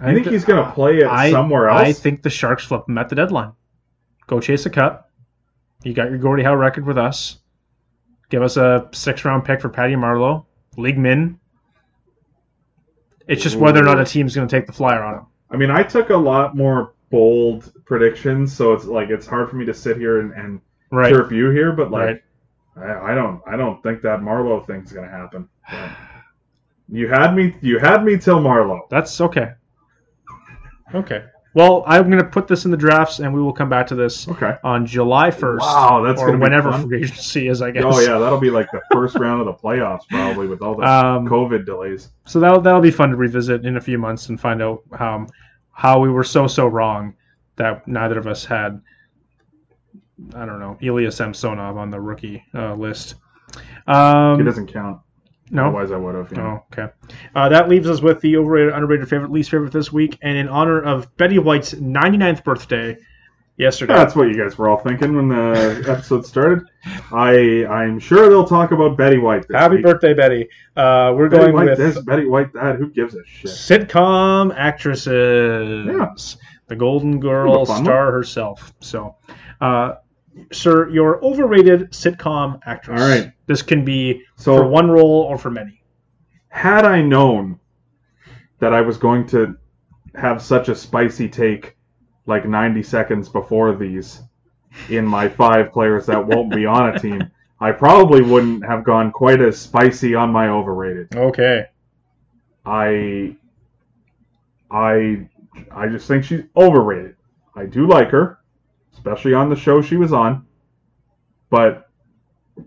I 0.00 0.12
think 0.14 0.24
the- 0.26 0.30
he's 0.32 0.44
gonna 0.44 0.70
play 0.72 0.98
it 0.98 1.06
I, 1.06 1.30
somewhere 1.30 1.68
else. 1.68 1.80
I 1.80 1.92
think 1.92 2.22
the 2.22 2.30
Sharks 2.30 2.64
flip 2.64 2.88
him 2.88 2.98
at 2.98 3.08
the 3.08 3.14
deadline. 3.16 3.52
Go 4.26 4.40
chase 4.40 4.66
a 4.66 4.70
cup. 4.70 5.10
You 5.82 5.92
got 5.94 6.10
your 6.10 6.18
Gordie 6.18 6.42
Howe 6.42 6.54
record 6.54 6.86
with 6.86 6.98
us. 6.98 7.38
Give 8.28 8.42
us 8.42 8.56
a 8.56 8.88
six 8.92 9.24
round 9.24 9.44
pick 9.44 9.60
for 9.60 9.68
Patty 9.68 9.94
Marleau. 9.94 10.44
League 10.76 10.98
min. 10.98 11.38
It's 13.26 13.42
just 13.42 13.56
whether 13.56 13.80
or 13.80 13.84
not 13.84 14.00
a 14.00 14.04
team's 14.04 14.34
going 14.34 14.48
to 14.48 14.56
take 14.56 14.66
the 14.66 14.72
flyer 14.72 15.02
on 15.02 15.14
him. 15.14 15.26
I 15.50 15.56
mean, 15.56 15.70
I 15.70 15.82
took 15.82 16.10
a 16.10 16.16
lot 16.16 16.56
more 16.56 16.94
bold 17.10 17.72
predictions, 17.84 18.52
so 18.52 18.72
it's 18.72 18.84
like 18.84 19.10
it's 19.10 19.26
hard 19.26 19.50
for 19.50 19.56
me 19.56 19.66
to 19.66 19.74
sit 19.74 19.96
here 19.96 20.20
and, 20.20 20.32
and 20.32 20.60
Right. 20.92 21.12
chirp 21.12 21.30
you 21.32 21.50
here, 21.50 21.72
but 21.72 21.90
like 21.90 22.22
Right. 22.74 22.90
I, 22.90 23.12
I 23.12 23.14
don't 23.14 23.40
I 23.46 23.56
don't 23.56 23.82
think 23.82 24.02
that 24.02 24.20
Marleau 24.20 24.64
thing's 24.66 24.92
gonna 24.92 25.10
happen. 25.10 25.48
But 25.68 25.90
you 26.90 27.08
had 27.08 27.34
me 27.34 27.56
you 27.60 27.78
had 27.78 28.04
me 28.04 28.16
till 28.18 28.40
Marleau. 28.40 28.80
That's 28.90 29.20
okay. 29.20 29.52
Okay. 30.94 31.24
Well, 31.52 31.82
I'm 31.86 32.08
going 32.08 32.22
to 32.22 32.28
put 32.28 32.46
this 32.46 32.64
in 32.64 32.70
the 32.70 32.76
drafts, 32.76 33.18
and 33.18 33.34
we 33.34 33.42
will 33.42 33.52
come 33.52 33.68
back 33.68 33.88
to 33.88 33.96
this 33.96 34.28
Okay. 34.28 34.54
on 34.62 34.86
July 34.86 35.30
1st. 35.30 35.58
Wow, 35.58 36.00
that's 36.06 36.20
or 36.20 36.26
gonna 36.26 36.38
be 36.38 36.42
whenever 36.44 36.70
fun. 36.70 36.86
free 36.86 36.98
agency 36.98 37.48
is, 37.48 37.60
I 37.60 37.72
guess. 37.72 37.82
Oh 37.84 37.98
yeah, 38.00 38.18
that'll 38.18 38.38
be 38.38 38.50
like 38.50 38.70
the 38.70 38.80
first 38.92 39.16
round 39.16 39.40
of 39.40 39.46
the 39.46 39.54
playoffs 39.54 40.02
probably 40.08 40.46
with 40.46 40.62
all 40.62 40.76
the 40.76 40.84
Um, 40.84 41.26
COVID 41.28 41.66
delays. 41.66 42.10
So 42.24 42.38
that'll 42.38 42.60
that'll 42.60 42.80
be 42.80 42.92
fun 42.92 43.10
to 43.10 43.16
revisit 43.16 43.64
in 43.66 43.76
a 43.76 43.80
few 43.80 43.98
months 43.98 44.28
and 44.28 44.40
find 44.40 44.62
out 44.62 44.82
how 44.96 45.26
how 45.72 45.98
we 45.98 46.08
were 46.08 46.22
so 46.22 46.46
so 46.46 46.68
wrong 46.68 47.14
that 47.56 47.86
neither 47.88 48.16
of 48.18 48.28
us 48.28 48.44
had 48.44 48.80
I 50.36 50.46
don't 50.46 50.60
know 50.60 50.78
Ilya 50.80 51.10
Samsonov 51.10 51.76
on 51.76 51.90
the 51.90 52.00
rookie 52.00 52.44
uh, 52.54 52.74
list. 52.74 53.16
Um, 53.88 54.38
He 54.38 54.44
doesn't 54.44 54.68
count. 54.72 55.00
No. 55.50 55.66
Otherwise 55.66 55.90
I 55.90 55.96
would 55.96 56.14
have. 56.14 56.32
Yeah. 56.32 56.40
Oh, 56.40 56.64
okay. 56.72 56.92
Uh, 57.34 57.48
that 57.48 57.68
leaves 57.68 57.88
us 57.88 58.00
with 58.00 58.20
the 58.20 58.36
overrated, 58.36 58.72
underrated, 58.72 59.08
favorite, 59.08 59.30
least 59.30 59.50
favorite 59.50 59.72
this 59.72 59.92
week, 59.92 60.18
and 60.22 60.36
in 60.36 60.48
honor 60.48 60.80
of 60.80 61.14
Betty 61.16 61.38
White's 61.38 61.74
99th 61.74 62.44
birthday 62.44 62.96
yesterday. 63.56 63.94
That's 63.94 64.16
what 64.16 64.28
you 64.28 64.34
guys 64.36 64.56
were 64.56 64.68
all 64.68 64.78
thinking 64.78 65.14
when 65.14 65.28
the 65.28 65.84
episode 65.88 66.24
started. 66.26 66.64
I 67.12 67.66
I'm 67.66 67.98
sure 67.98 68.28
they'll 68.28 68.46
talk 68.46 68.70
about 68.72 68.96
Betty 68.96 69.18
White. 69.18 69.46
This 69.48 69.56
Happy 69.56 69.76
week. 69.76 69.84
birthday, 69.84 70.14
Betty! 70.14 70.48
Uh, 70.76 71.12
we're 71.14 71.28
Betty 71.28 71.42
going 71.44 71.54
White 71.54 71.68
with 71.70 71.78
this, 71.78 71.98
Betty 72.02 72.26
White 72.26 72.52
that. 72.54 72.76
Who 72.76 72.88
gives 72.90 73.14
a 73.14 73.24
shit? 73.26 73.50
sitcom 73.50 74.54
actresses. 74.56 75.86
Yeah. 75.86 76.14
The 76.68 76.76
Golden 76.76 77.18
Girl 77.20 77.62
of 77.62 77.68
a 77.68 77.72
fun 77.72 77.84
star 77.84 78.12
herself. 78.12 78.72
So, 78.80 79.16
uh, 79.60 79.94
sir, 80.52 80.88
your 80.90 81.22
overrated 81.24 81.90
sitcom 81.92 82.60
actress. 82.66 83.00
All 83.00 83.08
right. 83.08 83.32
This 83.46 83.62
can 83.62 83.84
be 83.84 84.22
So- 84.36 84.56
for 84.56 84.68
one 84.68 84.90
role 84.90 85.22
or 85.28 85.38
for 85.38 85.50
many. 85.50 85.82
Had 86.48 86.84
I 86.84 87.00
known 87.02 87.58
that 88.58 88.72
I 88.74 88.80
was 88.80 88.96
going 88.98 89.26
to 89.28 89.56
have 90.14 90.42
such 90.42 90.68
a 90.68 90.74
spicy 90.74 91.28
take 91.28 91.76
like 92.26 92.46
90 92.46 92.82
seconds 92.82 93.28
before 93.28 93.74
these 93.74 94.22
in 94.88 95.04
my 95.04 95.28
five 95.28 95.72
players 95.72 96.06
that 96.06 96.26
won't 96.26 96.52
be 96.54 96.66
on 96.66 96.90
a 96.94 96.98
team, 96.98 97.30
I 97.60 97.72
probably 97.72 98.22
wouldn't 98.22 98.64
have 98.64 98.84
gone 98.84 99.12
quite 99.12 99.40
as 99.40 99.58
spicy 99.60 100.14
on 100.14 100.30
my 100.30 100.48
overrated. 100.48 101.14
Okay. 101.14 101.66
I 102.66 103.36
I 104.70 105.26
I 105.70 105.86
just 105.88 106.06
think 106.08 106.24
she's 106.24 106.44
overrated. 106.56 107.16
I 107.54 107.66
do 107.66 107.86
like 107.86 108.08
her, 108.10 108.38
especially 108.94 109.34
on 109.34 109.48
the 109.48 109.56
show 109.56 109.82
she 109.82 109.96
was 109.96 110.12
on. 110.12 110.46
But 111.50 111.88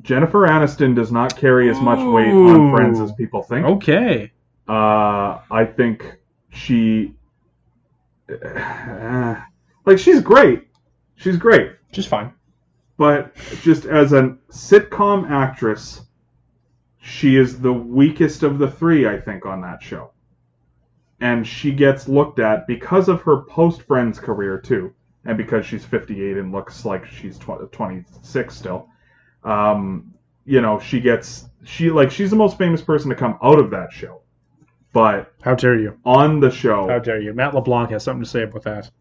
Jennifer 0.02 0.48
Aniston 0.48 0.96
does 0.96 1.12
not 1.12 1.38
carry 1.38 1.70
as 1.70 1.80
much 1.80 2.00
weight 2.00 2.32
on 2.32 2.76
Friends 2.76 3.00
as 3.00 3.12
people 3.14 3.44
think. 3.44 3.66
Okay. 3.66 4.32
Uh, 4.68 5.40
I 5.52 5.66
think 5.66 6.18
she, 6.50 7.14
uh, 8.30 9.36
like, 9.86 10.00
she's 10.00 10.22
great. 10.22 10.68
She's 11.16 11.38
great. 11.38 11.74
She's 11.92 12.06
fine. 12.06 12.34
But 12.98 13.36
just 13.62 13.86
as 13.86 14.14
a 14.14 14.38
sitcom 14.50 15.30
actress, 15.30 16.02
she 17.02 17.36
is 17.36 17.60
the 17.60 17.74
weakest 17.74 18.44
of 18.44 18.60
the 18.60 18.70
three, 18.70 19.08
I 19.08 19.20
think, 19.20 19.46
on 19.46 19.62
that 19.62 19.82
show. 19.82 20.12
And 21.20 21.46
she 21.46 21.72
gets 21.72 22.08
looked 22.08 22.40
at 22.40 22.68
because 22.68 23.10
of 23.10 23.22
her 23.24 23.42
post 23.44 23.82
Friends 23.84 24.20
career, 24.20 24.60
too. 24.60 24.94
And 25.26 25.38
because 25.38 25.66
she's 25.66 25.86
58 25.86 26.38
and 26.38 26.52
looks 26.52 26.84
like 26.86 27.06
she's 27.06 27.38
tw- 27.38 27.72
26 27.72 28.56
still. 28.56 28.90
Um, 29.44 30.14
you 30.46 30.62
know, 30.62 30.80
she 30.80 31.00
gets, 31.00 31.46
she, 31.64 31.90
like, 31.90 32.12
she's 32.12 32.30
the 32.30 32.36
most 32.36 32.58
famous 32.58 32.82
person 32.82 33.10
to 33.10 33.16
come 33.16 33.38
out 33.42 33.60
of 33.60 33.70
that 33.72 33.94
show. 33.94 34.22
But 34.92 35.34
How 35.42 35.56
dare 35.56 35.80
you? 35.80 35.98
on 36.06 36.40
the 36.40 36.52
show, 36.52 36.88
How 36.88 37.00
dare 37.00 37.20
you? 37.22 37.34
Matt 37.34 37.56
LeBlanc 37.56 37.90
has 37.92 38.04
something 38.04 38.24
to 38.24 38.30
say 38.30 38.44
about 38.44 38.64
that. 38.64 38.92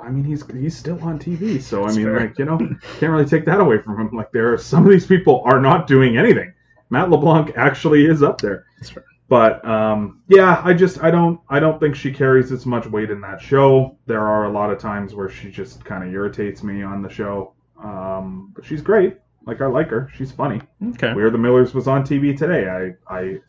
I 0.00 0.10
mean, 0.10 0.24
he's 0.24 0.44
he's 0.50 0.76
still 0.76 1.00
on 1.02 1.18
TV, 1.18 1.60
so 1.60 1.84
I 1.84 1.88
mean, 1.92 2.04
fair. 2.06 2.20
like 2.20 2.38
you 2.38 2.44
know, 2.44 2.56
can't 2.98 3.12
really 3.12 3.24
take 3.26 3.44
that 3.46 3.60
away 3.60 3.78
from 3.78 4.00
him. 4.00 4.10
Like 4.16 4.30
there 4.32 4.52
are 4.52 4.58
some 4.58 4.84
of 4.84 4.90
these 4.90 5.06
people 5.06 5.42
are 5.44 5.60
not 5.60 5.86
doing 5.86 6.16
anything. 6.16 6.52
Matt 6.88 7.10
LeBlanc 7.10 7.52
actually 7.56 8.06
is 8.06 8.22
up 8.22 8.40
there, 8.40 8.64
That's 8.78 8.90
fair. 8.90 9.04
But 9.28 9.64
um, 9.68 10.22
yeah, 10.28 10.60
I 10.64 10.72
just 10.74 11.02
I 11.02 11.10
don't 11.10 11.40
I 11.48 11.60
don't 11.60 11.78
think 11.78 11.94
she 11.94 12.12
carries 12.12 12.50
as 12.52 12.64
much 12.66 12.86
weight 12.86 13.10
in 13.10 13.20
that 13.22 13.40
show. 13.40 13.96
There 14.06 14.26
are 14.26 14.44
a 14.46 14.50
lot 14.50 14.70
of 14.70 14.78
times 14.78 15.14
where 15.14 15.28
she 15.28 15.50
just 15.50 15.84
kind 15.84 16.02
of 16.02 16.12
irritates 16.12 16.62
me 16.62 16.82
on 16.82 17.02
the 17.02 17.08
show, 17.10 17.52
um, 17.82 18.52
but 18.54 18.64
she's 18.64 18.80
great. 18.82 19.18
Like 19.46 19.60
I 19.60 19.66
like 19.66 19.88
her. 19.90 20.10
She's 20.14 20.32
funny. 20.32 20.60
Okay. 20.90 21.12
We 21.14 21.22
Are 21.22 21.30
the 21.30 21.38
Millers 21.38 21.74
was 21.74 21.88
on 21.88 22.04
TV 22.04 22.36
today. 22.36 22.68
I 22.68 23.14
I 23.14 23.40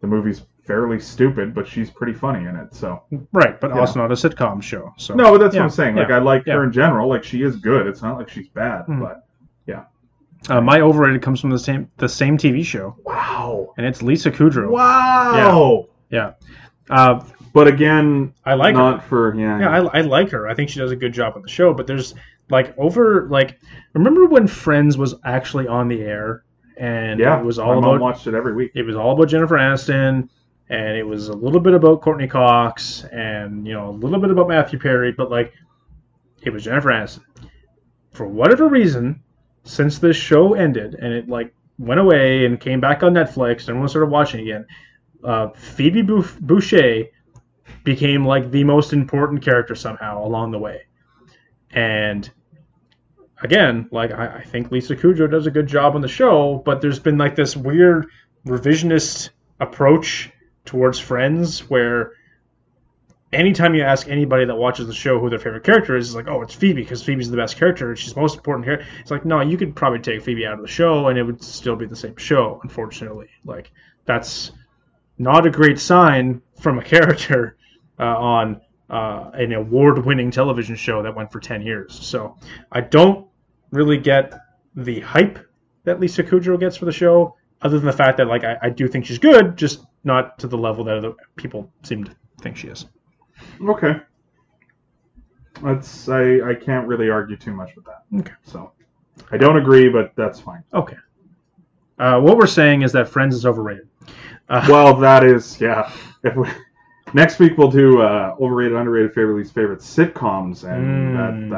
the 0.00 0.06
movie's 0.06 0.42
fairly 0.64 1.00
stupid, 1.00 1.54
but 1.54 1.66
she's 1.66 1.90
pretty 1.90 2.12
funny 2.12 2.46
in 2.46 2.54
it. 2.56 2.74
So 2.74 3.02
Right, 3.32 3.60
but 3.60 3.70
Yeah. 3.74 3.80
also 3.80 4.00
not 4.00 4.10
a 4.12 4.14
sitcom 4.14 4.62
show. 4.62 4.92
So 4.96 5.14
no, 5.14 5.32
but 5.32 5.38
that's 5.38 5.54
Yeah, 5.54 5.60
what 5.62 5.64
I'm 5.64 5.70
saying. 5.70 5.96
Like 5.96 6.08
yeah, 6.08 6.16
I 6.16 6.18
like 6.20 6.46
her 6.46 6.64
in 6.64 6.72
general. 6.72 7.08
Like 7.08 7.24
she 7.24 7.42
is 7.42 7.56
good. 7.56 7.86
It's 7.86 8.02
not 8.02 8.16
like 8.18 8.28
she's 8.28 8.48
bad. 8.48 8.86
Mhm. 8.86 9.00
But 9.00 9.24
uh, 10.48 10.60
my 10.60 10.80
overrated 10.80 11.22
comes 11.22 11.40
from 11.40 11.50
the 11.50 11.58
same 11.58 11.90
the 11.98 12.08
same 12.08 12.36
TV 12.36 12.64
show, 12.64 12.96
wow, 13.04 13.72
and 13.76 13.86
it's 13.86 14.02
Lisa 14.02 14.30
Kudrow. 14.30 14.70
wow. 14.70 15.86
Yeah. 16.10 16.32
Uh, 16.90 17.24
But 17.52 17.68
again, 17.68 18.34
I 18.44 18.54
like 18.54 18.74
her. 18.74 18.80
not 18.80 19.04
for 19.04 19.34
yeah. 19.34 19.60
Yeah, 19.60 19.70
I, 19.70 19.98
I 19.98 20.00
like 20.02 20.30
her. 20.30 20.48
I 20.48 20.54
think 20.54 20.70
she 20.70 20.78
does 20.78 20.90
a 20.90 20.96
good 20.96 21.12
job 21.12 21.34
on 21.36 21.42
the 21.42 21.48
show. 21.48 21.74
But 21.74 21.86
there's 21.86 22.14
like 22.50 22.76
over 22.78 23.28
like 23.28 23.58
remember 23.92 24.26
when 24.26 24.46
Friends 24.46 24.96
was 24.96 25.14
actually 25.24 25.68
on 25.68 25.88
the 25.88 26.00
air 26.02 26.44
and 26.78 27.20
yeah. 27.20 27.38
it 27.38 27.44
was 27.44 27.58
all 27.58 27.74
mom 27.80 27.84
about 27.84 28.00
watched 28.00 28.26
it 28.26 28.34
every 28.34 28.54
week. 28.54 28.72
it 28.74 28.82
was 28.82 28.96
all 28.96 29.12
about 29.12 29.28
Jennifer 29.28 29.56
Aniston 29.56 30.28
and 30.68 30.96
it 30.96 31.06
was 31.06 31.28
a 31.28 31.34
little 31.34 31.60
bit 31.60 31.74
about 31.74 32.00
Courteney 32.00 32.26
Cox 32.26 33.04
and 33.12 33.66
you 33.66 33.74
know 33.74 33.90
a 33.90 33.96
little 33.96 34.18
bit 34.18 34.30
about 34.30 34.48
Matthew 34.48 34.78
Perry, 34.78 35.12
but 35.12 35.30
like 35.30 35.52
it 36.42 36.50
was 36.50 36.64
Jennifer 36.64 36.88
Aniston. 36.88 37.22
For 38.12 38.26
whatever 38.26 38.68
reason, 38.68 39.22
since 39.64 39.98
this 39.98 40.16
show 40.16 40.54
ended 40.54 40.94
and 40.94 41.12
it 41.12 41.28
like 41.28 41.54
went 41.78 42.00
away 42.00 42.44
and 42.44 42.60
came 42.60 42.80
back 42.80 43.02
on 43.02 43.14
Netflix 43.14 43.60
and 43.60 43.70
everyone 43.70 43.88
started 43.88 44.10
watching 44.10 44.40
again, 44.40 44.66
uh, 45.24 45.48
Phoebe 45.50 46.02
Buffay 46.02 47.10
became 47.84 48.24
like 48.24 48.50
the 48.50 48.64
most 48.64 48.92
important 48.92 49.42
character 49.42 49.74
somehow 49.74 50.24
along 50.24 50.50
the 50.50 50.58
way. 50.58 50.82
And 51.70 52.28
again, 53.42 53.88
like 53.90 54.12
I, 54.12 54.38
I 54.38 54.42
think 54.42 54.70
Lisa 54.70 54.96
Kudrow 54.96 55.30
does 55.30 55.46
a 55.46 55.50
good 55.50 55.66
job 55.66 55.94
on 55.94 56.00
the 56.00 56.08
show, 56.08 56.62
but 56.64 56.80
there's 56.80 56.98
been 56.98 57.18
like 57.18 57.36
this 57.36 57.56
weird 57.56 58.06
revisionist 58.46 59.30
approach 59.60 60.30
towards 60.64 60.98
Friends 60.98 61.68
where 61.70 62.12
anytime 63.32 63.74
you 63.74 63.82
ask 63.82 64.08
anybody 64.08 64.44
that 64.44 64.54
watches 64.54 64.86
the 64.86 64.94
show 64.94 65.18
who 65.18 65.30
their 65.30 65.38
favorite 65.38 65.64
character 65.64 65.96
is, 65.96 66.08
it's 66.08 66.16
like, 66.16 66.28
oh, 66.28 66.42
it's 66.42 66.54
Phoebe 66.54 66.82
because 66.82 67.02
Phoebe's 67.02 67.30
the 67.30 67.36
best 67.36 67.56
character 67.56 67.90
and 67.90 67.98
she's 67.98 68.14
most 68.14 68.36
important 68.36 68.66
character. 68.66 68.86
It's 69.00 69.10
like, 69.10 69.24
no, 69.24 69.40
you 69.40 69.56
could 69.56 69.74
probably 69.74 70.00
take 70.00 70.22
Phoebe 70.22 70.46
out 70.46 70.54
of 70.54 70.62
the 70.62 70.68
show 70.68 71.08
and 71.08 71.18
it 71.18 71.22
would 71.22 71.42
still 71.42 71.76
be 71.76 71.86
the 71.86 71.96
same 71.96 72.16
show, 72.16 72.60
unfortunately. 72.62 73.28
Like, 73.44 73.72
that's 74.04 74.52
not 75.18 75.46
a 75.46 75.50
great 75.50 75.78
sign 75.78 76.42
from 76.60 76.78
a 76.78 76.84
character 76.94 77.56
uh, 77.98 78.04
on 78.04 78.60
uh, 78.90 79.30
an 79.34 79.52
award-winning 79.52 80.30
television 80.30 80.76
show 80.76 81.02
that 81.02 81.14
went 81.14 81.32
for 81.32 81.40
10 81.40 81.62
years. 81.62 81.98
So 82.04 82.36
I 82.70 82.82
don't 82.82 83.26
really 83.70 83.98
get 83.98 84.34
the 84.76 85.00
hype 85.00 85.38
that 85.84 85.98
Lisa 85.98 86.22
Kudrow 86.22 86.60
gets 86.60 86.76
for 86.76 86.84
the 86.84 86.92
show, 86.92 87.36
other 87.62 87.78
than 87.78 87.86
the 87.86 87.92
fact 87.92 88.18
that 88.18 88.26
like 88.26 88.44
I, 88.44 88.56
I 88.62 88.70
do 88.70 88.86
think 88.88 89.06
she's 89.06 89.18
good, 89.18 89.56
just 89.56 89.84
not 90.04 90.38
to 90.40 90.48
the 90.48 90.58
level 90.58 90.84
that 90.84 90.98
other 90.98 91.12
people 91.36 91.72
seem 91.82 92.04
to 92.04 92.14
think 92.40 92.56
she 92.56 92.68
is. 92.68 92.86
Okay. 93.60 94.00
That's 95.62 96.08
I 96.08 96.40
I 96.50 96.54
can't 96.54 96.86
really 96.88 97.10
argue 97.10 97.36
too 97.36 97.52
much 97.52 97.74
with 97.76 97.84
that. 97.84 98.02
Okay. 98.20 98.32
So 98.42 98.72
I 99.30 99.36
don't 99.36 99.56
agree, 99.56 99.88
but 99.88 100.12
that's 100.16 100.40
fine. 100.40 100.62
Okay. 100.74 100.96
Uh, 101.98 102.20
what 102.20 102.36
we're 102.36 102.46
saying 102.46 102.82
is 102.82 102.92
that 102.92 103.08
Friends 103.08 103.34
is 103.34 103.46
overrated. 103.46 103.88
Uh, 104.48 104.66
Well, 104.68 104.94
that 104.96 105.24
is 105.24 105.60
yeah. 105.60 105.92
If 106.24 106.34
we, 106.36 106.48
next 107.14 107.38
week 107.38 107.56
we'll 107.58 107.70
do 107.70 108.00
uh, 108.00 108.34
overrated, 108.40 108.76
underrated, 108.76 109.12
favorite, 109.14 109.36
least 109.36 109.54
favorite 109.54 109.80
sitcoms, 109.80 110.64
and 110.64 111.14
Mm. 111.16 111.50
that 111.50 111.56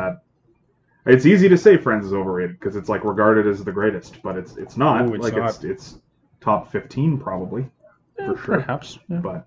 that 1.05 1.13
it's 1.13 1.25
easy 1.27 1.49
to 1.49 1.57
say 1.57 1.77
Friends 1.77 2.05
is 2.07 2.13
overrated 2.13 2.59
because 2.59 2.77
it's 2.77 2.89
like 2.89 3.05
regarded 3.05 3.47
as 3.47 3.63
the 3.65 3.73
greatest, 3.73 4.21
but 4.23 4.37
it's 4.37 4.57
it's 4.57 4.77
not. 4.77 5.09
Ooh, 5.09 5.15
it's 5.15 5.23
like 5.25 5.37
not. 5.37 5.51
it's 5.51 5.65
it's 5.65 5.99
top 6.41 6.71
fifteen 6.71 7.17
probably 7.19 7.71
for 8.17 8.37
sure. 8.37 8.57
perhaps. 8.57 8.99
yeah. 9.09 9.19
But 9.19 9.47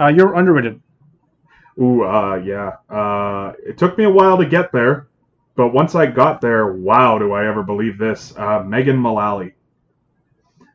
Uh, 0.00 0.06
you're 0.08 0.34
underrated. 0.34 0.80
Ooh, 1.80 2.04
uh, 2.04 2.36
yeah. 2.36 2.76
Uh, 2.88 3.52
it 3.64 3.78
took 3.78 3.96
me 3.98 4.04
a 4.04 4.10
while 4.10 4.36
to 4.38 4.46
get 4.46 4.72
there, 4.72 5.08
but 5.54 5.68
once 5.68 5.94
I 5.94 6.06
got 6.06 6.40
there, 6.40 6.72
wow, 6.72 7.18
do 7.18 7.32
I 7.32 7.46
ever 7.46 7.62
believe 7.62 7.98
this? 7.98 8.34
Uh, 8.36 8.62
Megan 8.62 8.96
Mullally. 8.96 9.54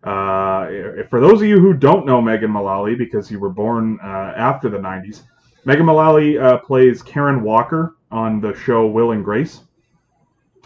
Uh, 0.04 0.68
for 1.10 1.20
those 1.20 1.42
of 1.42 1.48
you 1.48 1.60
who 1.60 1.74
don't 1.74 2.06
know 2.06 2.22
Megan 2.22 2.52
Mullally 2.52 2.96
because 2.96 3.30
you 3.30 3.40
were 3.40 3.50
born 3.50 4.00
uh, 4.04 4.34
after 4.38 4.70
the 4.70 4.78
90s, 4.78 5.24
Megan 5.66 5.86
Mullally 5.86 6.38
uh, 6.38 6.58
plays 6.58 7.02
Karen 7.02 7.44
Walker 7.44 7.96
on 8.12 8.40
the 8.40 8.56
show 8.56 8.88
Will 8.88 9.12
and 9.12 9.24
Grace. 9.24 9.62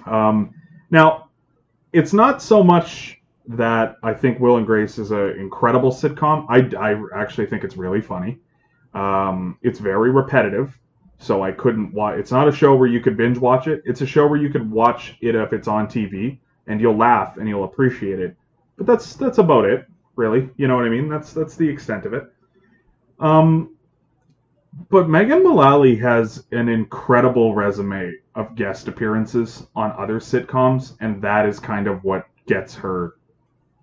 Um, 0.06 0.54
now, 0.92 1.30
it's 1.94 2.14
not 2.14 2.42
so 2.42 2.64
much 2.64 3.20
that 3.48 3.98
I 4.04 4.14
think 4.14 4.40
Will 4.40 4.58
and 4.58 4.66
Grace 4.66 4.98
is 4.98 5.12
an 5.12 5.32
incredible 5.40 5.92
sitcom. 5.92 6.46
I, 6.50 6.60
I 6.78 7.20
actually 7.20 7.48
think 7.48 7.64
it's 7.64 7.78
really 7.78 8.02
funny. 8.02 8.40
Um, 8.94 9.58
it's 9.62 9.80
very 9.80 10.12
repetitive, 10.12 10.78
so 11.18 11.44
I 11.44 11.52
couldn't 11.52 11.94
watch. 11.94 12.20
It's 12.20 12.32
not 12.32 12.48
a 12.48 12.52
show 12.52 12.76
where 12.76 12.90
you 12.90 13.00
could 13.00 13.18
binge 13.18 13.38
watch 13.38 13.68
it. 13.68 13.82
It's 13.86 14.02
a 14.02 14.06
show 14.06 14.28
where 14.28 14.40
you 14.40 14.50
could 14.50 14.70
watch 14.70 15.16
it 15.22 15.36
if 15.36 15.54
it's 15.54 15.68
on 15.68 15.88
TV, 15.88 16.40
and 16.68 16.82
you'll 16.82 16.98
laugh 16.98 17.38
and 17.38 17.48
you'll 17.48 17.64
appreciate 17.64 18.20
it. 18.20 18.36
But 18.78 18.88
that's 18.88 19.16
that's 19.16 19.38
about 19.38 19.66
it, 19.66 19.88
really. 20.16 20.50
You 20.58 20.68
know 20.68 20.76
what 20.76 20.86
I 20.86 20.90
mean? 20.90 21.10
That's 21.10 21.34
that's 21.34 21.56
the 21.56 21.68
extent 21.68 22.06
of 22.06 22.14
it. 22.14 22.24
Um, 23.20 23.76
but 24.90 25.10
Megan 25.10 25.44
Mullally 25.44 25.96
has 25.98 26.46
an 26.52 26.70
incredible 26.70 27.54
resume 27.54 28.14
of 28.36 28.56
guest 28.56 28.88
appearances 28.88 29.66
on 29.76 29.92
other 29.98 30.20
sitcoms, 30.20 30.96
and 31.02 31.22
that 31.22 31.46
is 31.46 31.60
kind 31.60 31.88
of 31.88 32.04
what 32.04 32.26
gets 32.48 32.76
her 32.76 33.16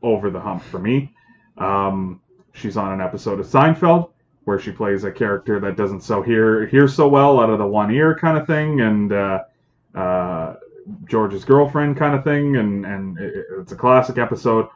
over 0.03 0.31
the 0.31 0.41
hump 0.41 0.63
for 0.63 0.79
me. 0.79 1.15
Um, 1.57 2.21
she's 2.53 2.77
on 2.77 2.93
an 2.93 3.01
episode 3.01 3.41
of 3.41 3.47
Seinfeld 3.47 4.11
where 4.49 4.59
she 4.59 4.73
plays 4.73 5.05
a 5.05 5.13
character 5.13 5.61
that 5.61 5.77
doesn't 5.77 6.01
so 6.01 6.23
hear 6.23 6.67
hear 6.69 6.89
so 6.89 7.07
well 7.07 7.39
out 7.39 7.51
of 7.51 7.59
the 7.59 7.67
one 7.67 7.91
ear 7.91 8.17
kind 8.19 8.39
of 8.39 8.47
thing, 8.47 8.81
and 8.81 9.13
uh, 9.13 9.41
uh, 9.95 10.55
George's 11.05 11.45
girlfriend 11.45 11.99
kind 11.99 12.15
of 12.17 12.25
thing, 12.25 12.57
and 12.57 12.87
and 12.87 13.19
it- 13.19 13.45
it's 13.61 13.73
a 13.73 13.77
classic 13.77 14.17
episode. 14.17 14.67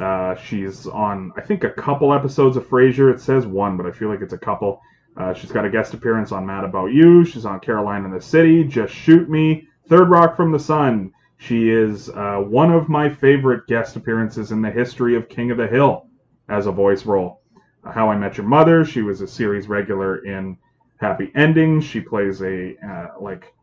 Uh, 0.00 0.34
she's 0.36 0.86
on 0.86 1.32
I 1.36 1.42
think 1.42 1.64
a 1.64 1.70
couple 1.70 2.14
episodes 2.14 2.56
of 2.56 2.66
Frasier. 2.66 3.12
It 3.12 3.20
says 3.20 3.44
one, 3.46 3.76
but 3.76 3.84
I 3.84 3.90
feel 3.92 4.08
like 4.08 4.22
it's 4.22 4.32
a 4.32 4.38
couple. 4.38 4.80
Uh, 5.18 5.34
she's 5.34 5.52
got 5.52 5.66
a 5.66 5.70
guest 5.70 5.92
appearance 5.92 6.32
on 6.32 6.46
Mad 6.46 6.64
About 6.64 6.92
You. 6.92 7.22
She's 7.26 7.44
on 7.44 7.60
Caroline 7.60 8.06
in 8.06 8.10
the 8.12 8.22
City, 8.22 8.64
Just 8.64 8.94
Shoot 8.94 9.28
Me, 9.28 9.68
Third 9.88 10.08
Rock 10.08 10.34
from 10.34 10.50
the 10.50 10.58
Sun. 10.58 11.12
She 11.36 11.68
is 11.68 12.08
uh, 12.08 12.36
one 12.38 12.72
of 12.72 12.88
my 12.88 13.10
favorite 13.10 13.66
guest 13.66 13.96
appearances 13.96 14.50
in 14.50 14.62
the 14.62 14.70
history 14.70 15.14
of 15.16 15.28
King 15.28 15.50
of 15.50 15.58
the 15.58 15.66
Hill 15.66 16.06
as 16.48 16.66
a 16.66 16.72
voice 16.72 17.04
role. 17.04 17.39
How 17.84 18.10
I 18.10 18.16
Met 18.16 18.36
Your 18.36 18.46
Mother, 18.46 18.84
she 18.84 19.02
was 19.02 19.20
a 19.20 19.26
series 19.26 19.68
regular 19.68 20.24
in 20.24 20.56
Happy 20.98 21.30
Endings. 21.34 21.84
She 21.84 22.00
plays 22.00 22.42
a 22.42 22.76
uh, 22.86 23.20
like 23.20 23.54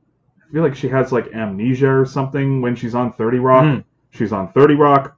I 0.47 0.51
feel 0.51 0.63
like 0.63 0.75
she 0.75 0.89
has 0.89 1.11
like 1.11 1.33
amnesia 1.33 1.91
or 1.91 2.05
something 2.05 2.61
when 2.61 2.75
she's 2.75 2.95
on 2.95 3.13
30 3.13 3.39
Rock. 3.39 3.63
Hmm. 3.63 3.79
She's 4.11 4.31
on 4.31 4.51
30 4.53 4.75
Rock 4.75 5.17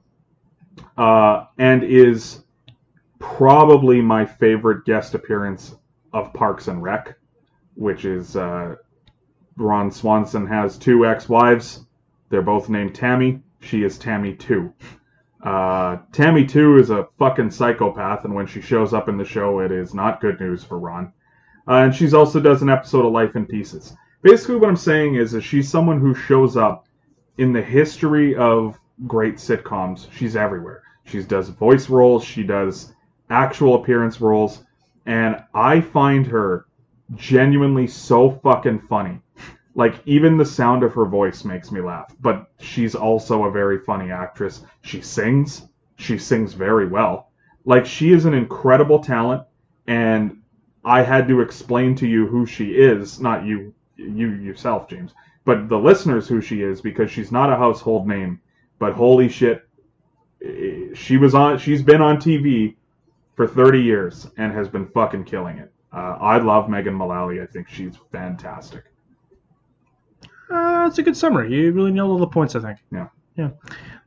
uh, 0.96 1.46
and 1.58 1.84
is 1.84 2.42
probably 3.18 4.00
my 4.00 4.26
favorite 4.26 4.84
guest 4.84 5.14
appearance 5.14 5.74
of 6.12 6.32
Parks 6.32 6.68
and 6.68 6.82
Rec, 6.82 7.16
which 7.74 8.04
is 8.04 8.36
uh, 8.36 8.76
Ron 9.56 9.90
Swanson 9.90 10.46
has 10.46 10.78
two 10.78 11.06
ex-wives. 11.06 11.86
They're 12.28 12.42
both 12.42 12.68
named 12.68 12.94
Tammy. 12.94 13.42
She 13.60 13.82
is 13.82 13.98
Tammy 13.98 14.34
Two. 14.34 14.72
Uh, 15.42 15.98
Tammy 16.12 16.44
Two 16.44 16.78
is 16.78 16.90
a 16.90 17.08
fucking 17.18 17.50
psychopath, 17.50 18.24
and 18.24 18.34
when 18.34 18.46
she 18.46 18.60
shows 18.60 18.92
up 18.92 19.08
in 19.08 19.16
the 19.16 19.24
show, 19.24 19.60
it 19.60 19.72
is 19.72 19.94
not 19.94 20.20
good 20.20 20.38
news 20.40 20.62
for 20.62 20.78
Ron. 20.78 21.12
Uh, 21.66 21.84
and 21.84 21.94
she's 21.94 22.14
also 22.14 22.40
does 22.40 22.62
an 22.62 22.68
episode 22.68 23.06
of 23.06 23.12
Life 23.12 23.36
in 23.36 23.46
Pieces. 23.46 23.94
Basically, 24.22 24.56
what 24.56 24.68
I'm 24.68 24.76
saying 24.76 25.14
is 25.14 25.32
that 25.32 25.42
she's 25.42 25.68
someone 25.68 26.00
who 26.00 26.14
shows 26.14 26.56
up 26.56 26.86
in 27.38 27.52
the 27.52 27.62
history 27.62 28.36
of 28.36 28.78
great 29.06 29.36
sitcoms. 29.36 30.06
She's 30.12 30.36
everywhere. 30.36 30.82
She 31.04 31.22
does 31.22 31.48
voice 31.48 31.88
roles. 31.88 32.22
She 32.22 32.42
does 32.42 32.92
actual 33.30 33.76
appearance 33.76 34.20
roles, 34.20 34.62
and 35.06 35.42
I 35.54 35.80
find 35.80 36.26
her 36.26 36.66
genuinely 37.16 37.86
so 37.86 38.30
fucking 38.30 38.80
funny. 38.88 39.20
Like 39.74 39.94
even 40.04 40.36
the 40.36 40.44
sound 40.44 40.82
of 40.82 40.94
her 40.94 41.04
voice 41.04 41.44
makes 41.44 41.70
me 41.70 41.80
laugh. 41.80 42.14
But 42.20 42.50
she's 42.60 42.94
also 42.94 43.44
a 43.44 43.50
very 43.50 43.78
funny 43.78 44.10
actress. 44.10 44.62
She 44.82 45.00
sings. 45.00 45.62
She 45.96 46.18
sings 46.18 46.54
very 46.54 46.86
well. 46.86 47.30
Like 47.64 47.86
she 47.86 48.12
is 48.12 48.24
an 48.24 48.34
incredible 48.34 49.00
talent, 49.00 49.44
and 49.86 50.38
I 50.84 51.02
had 51.02 51.28
to 51.28 51.40
explain 51.40 51.94
to 51.96 52.06
you 52.06 52.26
who 52.26 52.46
she 52.46 52.70
is, 52.72 53.20
not 53.20 53.44
you, 53.44 53.74
you 53.96 54.28
yourself, 54.30 54.88
James, 54.88 55.12
but 55.44 55.68
the 55.68 55.78
listeners 55.78 56.26
who 56.26 56.40
she 56.40 56.62
is 56.62 56.80
because 56.80 57.10
she's 57.10 57.30
not 57.30 57.52
a 57.52 57.56
household 57.56 58.08
name. 58.08 58.40
But 58.78 58.94
holy 58.94 59.28
shit, 59.28 59.68
she 60.94 61.16
was 61.18 61.34
on. 61.34 61.58
She's 61.58 61.82
been 61.82 62.00
on 62.00 62.16
TV 62.16 62.76
for 63.36 63.46
30 63.46 63.82
years 63.82 64.26
and 64.36 64.52
has 64.52 64.68
been 64.68 64.86
fucking 64.86 65.24
killing 65.24 65.58
it. 65.58 65.72
Uh, 65.92 66.16
I 66.20 66.38
love 66.38 66.68
Megan 66.68 66.94
Mullally. 66.94 67.40
I 67.42 67.46
think 67.46 67.68
she's 67.68 67.96
fantastic. 68.10 68.84
Uh, 70.50 70.84
that's 70.84 70.98
a 70.98 71.02
good 71.02 71.16
summary. 71.16 71.52
You 71.54 71.72
really 71.72 71.92
nailed 71.92 72.10
all 72.10 72.18
the 72.18 72.26
points, 72.26 72.54
I 72.56 72.60
think. 72.60 72.78
Yeah. 72.92 73.08
Yeah. 73.36 73.50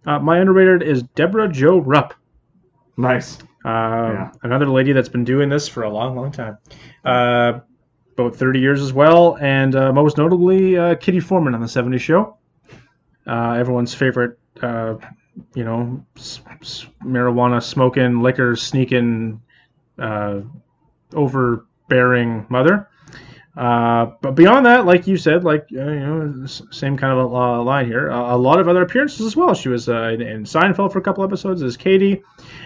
Uh, 0.05 0.19
my 0.19 0.39
underrated 0.39 0.83
is 0.83 1.03
Deborah 1.03 1.47
Jo 1.47 1.77
Rupp. 1.79 2.13
Nice. 2.97 3.37
Uh, 3.65 4.29
Another 4.43 4.67
lady 4.69 4.91
that's 4.91 5.09
been 5.09 5.23
doing 5.23 5.49
this 5.49 5.67
for 5.67 5.83
a 5.83 5.89
long, 5.89 6.15
long 6.15 6.31
time. 6.31 6.57
Uh, 7.05 7.59
about 8.17 8.35
30 8.35 8.59
years 8.59 8.81
as 8.81 8.91
well, 8.93 9.37
and 9.39 9.73
uh, 9.75 9.91
most 9.93 10.17
notably, 10.17 10.77
uh, 10.77 10.95
Kitty 10.95 11.19
Foreman 11.19 11.55
on 11.55 11.61
the 11.61 11.67
70s 11.67 12.01
show. 12.01 12.37
Uh, 13.25 13.53
everyone's 13.53 13.93
favorite, 13.93 14.37
uh, 14.61 14.95
you 15.55 15.63
know, 15.63 16.05
s- 16.17 16.41
s- 16.61 16.85
marijuana 17.03 17.63
smoking, 17.63 18.21
liquor 18.21 18.55
sneaking, 18.55 19.41
uh, 19.97 20.41
overbearing 21.13 22.45
mother. 22.49 22.89
Uh, 23.55 24.11
but 24.21 24.31
beyond 24.31 24.65
that, 24.65 24.85
like 24.85 25.05
you 25.05 25.15
said, 25.15 25.43
like 25.43 25.67
uh, 25.71 25.85
you 25.85 25.99
know, 25.99 26.45
same 26.45 26.97
kind 26.97 27.19
of 27.19 27.33
uh, 27.33 27.61
line 27.61 27.85
here. 27.85 28.09
A 28.09 28.35
lot 28.35 28.59
of 28.59 28.67
other 28.67 28.81
appearances 28.81 29.25
as 29.25 29.35
well. 29.35 29.53
She 29.53 29.69
was 29.69 29.87
uh, 29.87 30.07
in, 30.07 30.21
in 30.21 30.43
Seinfeld 30.43 30.91
for 30.91 30.99
a 30.99 31.03
couple 31.03 31.23
episodes 31.23 31.61
as 31.61 31.77
Katie. 31.77 32.23